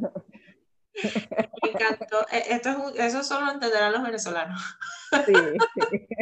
Me 1.03 1.69
encantó. 1.69 2.25
E, 2.31 2.53
esto 2.53 2.69
es 2.69 2.75
un, 2.75 2.99
eso 2.99 3.23
solo 3.23 3.47
lo 3.47 3.51
entenderán 3.53 3.93
los 3.93 4.03
venezolanos. 4.03 4.61
Sí, 5.25 5.33
sí. 5.89 6.07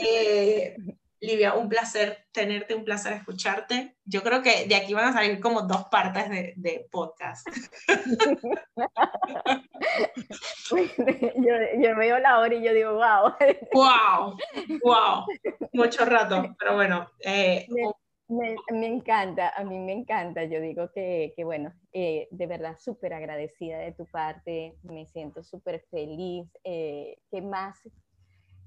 Eh, 0.00 0.76
Livia, 1.20 1.54
un 1.54 1.68
placer 1.68 2.26
tenerte, 2.32 2.74
un 2.74 2.84
placer 2.84 3.12
escucharte. 3.14 3.96
Yo 4.04 4.22
creo 4.22 4.42
que 4.42 4.66
de 4.66 4.76
aquí 4.76 4.94
van 4.94 5.06
a 5.06 5.12
salir 5.12 5.40
como 5.40 5.62
dos 5.62 5.86
partes 5.90 6.28
de, 6.28 6.52
de 6.56 6.86
podcast. 6.90 7.48
yo, 10.70 10.76
yo, 11.78 11.96
veo 11.96 12.18
la 12.18 12.38
hora 12.38 12.54
y 12.54 12.62
yo 12.62 12.72
digo, 12.72 12.94
wow. 12.94 13.34
Wow, 13.72 14.36
wow. 14.84 15.24
Mucho 15.72 16.04
rato, 16.04 16.54
pero 16.58 16.74
bueno. 16.74 17.10
Eh, 17.20 17.66
me, 18.28 18.86
encanta, 18.86 19.50
a 19.56 19.64
mí 19.64 19.78
me 19.78 19.92
encanta. 19.92 20.44
Yo 20.44 20.60
digo 20.60 20.90
que, 20.92 21.32
que 21.36 21.44
bueno, 21.44 21.72
eh, 21.92 22.28
de 22.30 22.46
verdad 22.46 22.76
súper 22.78 23.14
agradecida 23.14 23.78
de 23.78 23.92
tu 23.92 24.06
parte, 24.06 24.76
me 24.82 25.06
siento 25.06 25.42
súper 25.42 25.80
feliz. 25.90 26.48
Eh, 26.64 27.18
¿Qué 27.30 27.42
más 27.42 27.80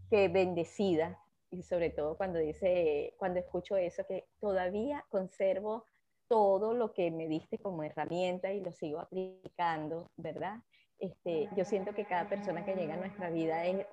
que 0.10 0.28
bendecida 0.28 1.20
y 1.52 1.64
sobre 1.64 1.90
todo 1.90 2.16
cuando 2.16 2.40
dice, 2.40 3.16
cuando 3.18 3.40
escucho 3.40 3.76
eso, 3.76 4.06
que 4.08 4.28
todavía 4.40 5.06
conservo 5.10 5.86
todo 6.28 6.74
lo 6.74 6.94
que 6.94 7.10
me 7.10 7.28
diste 7.28 7.58
como 7.58 7.84
herramienta 7.84 8.54
y 8.54 8.62
lo 8.62 8.72
sigo 8.72 9.00
aplicando, 9.00 10.12
¿verdad? 10.16 10.60
Este, 11.00 11.50
yo 11.56 11.64
siento 11.64 11.94
que 11.94 12.06
cada 12.06 12.28
persona 12.28 12.66
que 12.66 12.76
llega 12.76 12.96
a 12.96 12.98
nuestra 12.98 13.30
vida 13.30 13.66
es, 13.66 13.86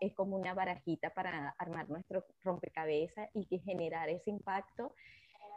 es 0.00 0.14
como 0.14 0.36
una 0.36 0.54
barajita 0.54 1.10
para 1.10 1.54
armar 1.58 1.90
nuestro 1.90 2.24
rompecabezas 2.42 3.28
y 3.34 3.46
que 3.46 3.58
generar 3.58 4.08
ese 4.08 4.30
impacto 4.30 4.94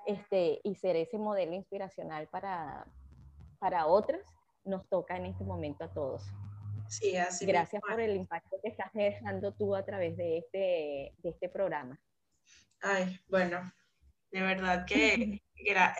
este, 0.05 0.59
y 0.63 0.75
ser 0.75 0.97
ese 0.97 1.17
modelo 1.17 1.53
inspiracional 1.53 2.27
para, 2.27 2.85
para 3.59 3.87
otros, 3.87 4.21
nos 4.65 4.87
toca 4.89 5.15
en 5.15 5.27
este 5.27 5.45
momento 5.45 5.85
a 5.85 5.93
todos. 5.93 6.23
Sí, 6.89 7.15
así 7.17 7.45
Gracias 7.45 7.81
por 7.81 7.99
el 7.99 8.15
impacto 8.15 8.57
que 8.61 8.69
estás 8.69 8.91
dejando 8.93 9.53
tú 9.53 9.75
a 9.75 9.83
través 9.85 10.17
de 10.17 10.39
este, 10.39 11.13
de 11.17 11.29
este 11.29 11.49
programa. 11.49 11.99
Ay, 12.81 13.19
bueno, 13.27 13.59
de 14.31 14.41
verdad 14.41 14.85
que 14.85 15.41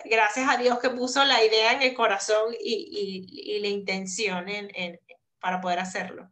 gracias 0.04 0.48
a 0.48 0.56
Dios 0.56 0.78
que 0.78 0.90
puso 0.90 1.24
la 1.24 1.44
idea 1.44 1.72
en 1.72 1.82
el 1.82 1.94
corazón 1.94 2.54
y, 2.60 3.58
la 3.60 3.68
intención 3.68 4.48
en, 4.48 4.70
en, 4.74 5.00
para 5.40 5.60
poder 5.60 5.78
hacerlo 5.78 6.30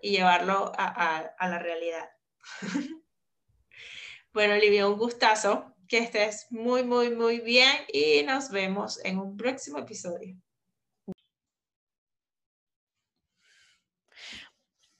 y 0.00 0.10
llevarlo 0.10 0.72
a 0.76 1.48
la 1.48 1.58
realidad. 1.58 2.08
bueno, 4.32 4.54
Olivia, 4.54 4.86
un 4.86 4.98
gustazo. 4.98 5.70
Que 5.86 5.98
estés 5.98 6.46
muy, 6.48 6.82
muy, 6.82 7.10
muy 7.10 7.40
bien 7.40 7.84
y 7.92 8.22
nos 8.22 8.48
vemos 8.48 9.04
en 9.04 9.18
un 9.18 9.36
próximo 9.36 9.78
episodio. 9.78 10.34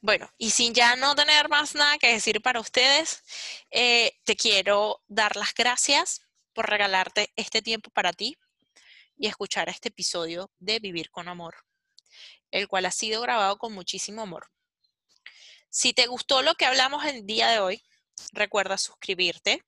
Bueno, 0.00 0.30
y 0.36 0.50
sin 0.50 0.74
ya 0.74 0.94
no 0.96 1.14
tener 1.14 1.48
más 1.48 1.74
nada 1.74 1.96
que 1.96 2.12
decir 2.12 2.42
para 2.42 2.60
ustedes, 2.60 3.22
eh, 3.70 4.12
te 4.24 4.36
quiero 4.36 5.02
dar 5.08 5.36
las 5.36 5.54
gracias 5.54 6.23
por 6.54 6.70
regalarte 6.70 7.32
este 7.36 7.60
tiempo 7.60 7.90
para 7.90 8.12
ti 8.12 8.38
y 9.16 9.26
escuchar 9.26 9.68
este 9.68 9.88
episodio 9.88 10.50
de 10.58 10.78
Vivir 10.78 11.10
con 11.10 11.28
Amor, 11.28 11.56
el 12.50 12.68
cual 12.68 12.86
ha 12.86 12.90
sido 12.90 13.20
grabado 13.20 13.58
con 13.58 13.72
muchísimo 13.72 14.22
amor. 14.22 14.50
Si 15.68 15.92
te 15.92 16.06
gustó 16.06 16.42
lo 16.42 16.54
que 16.54 16.66
hablamos 16.66 17.04
el 17.04 17.26
día 17.26 17.48
de 17.48 17.58
hoy, 17.58 17.82
recuerda 18.32 18.78
suscribirte, 18.78 19.64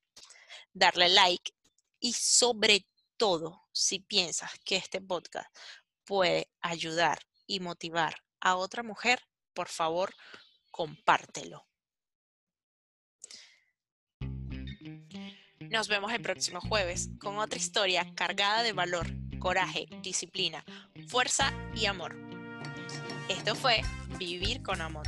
darle 0.73 1.09
like 1.09 1.53
y 1.99 2.13
sobre 2.13 2.87
todo, 3.17 3.67
si 3.73 3.99
piensas 3.99 4.53
que 4.65 4.77
este 4.77 5.01
podcast 5.01 5.49
puede 6.05 6.49
ayudar 6.61 7.19
y 7.47 7.61
motivar 7.61 8.23
a 8.41 8.57
otra 8.57 8.83
mujer, 8.83 9.21
por 9.55 9.69
favor, 9.69 10.15
compártelo. 10.71 11.67
Nos 15.71 15.89
vemos 15.89 16.13
el 16.13 16.21
próximo 16.21 16.61
jueves 16.61 17.11
con 17.19 17.39
otra 17.39 17.59
historia 17.59 18.07
cargada 18.15 18.63
de 18.63 18.73
valor, 18.73 19.07
coraje, 19.39 19.87
disciplina, 20.03 20.65
fuerza 21.09 21.53
y 21.75 21.87
amor. 21.87 22.17
Esto 23.29 23.55
fue 23.55 23.83
Vivir 24.19 24.63
con 24.63 24.81
Amor. 24.81 25.07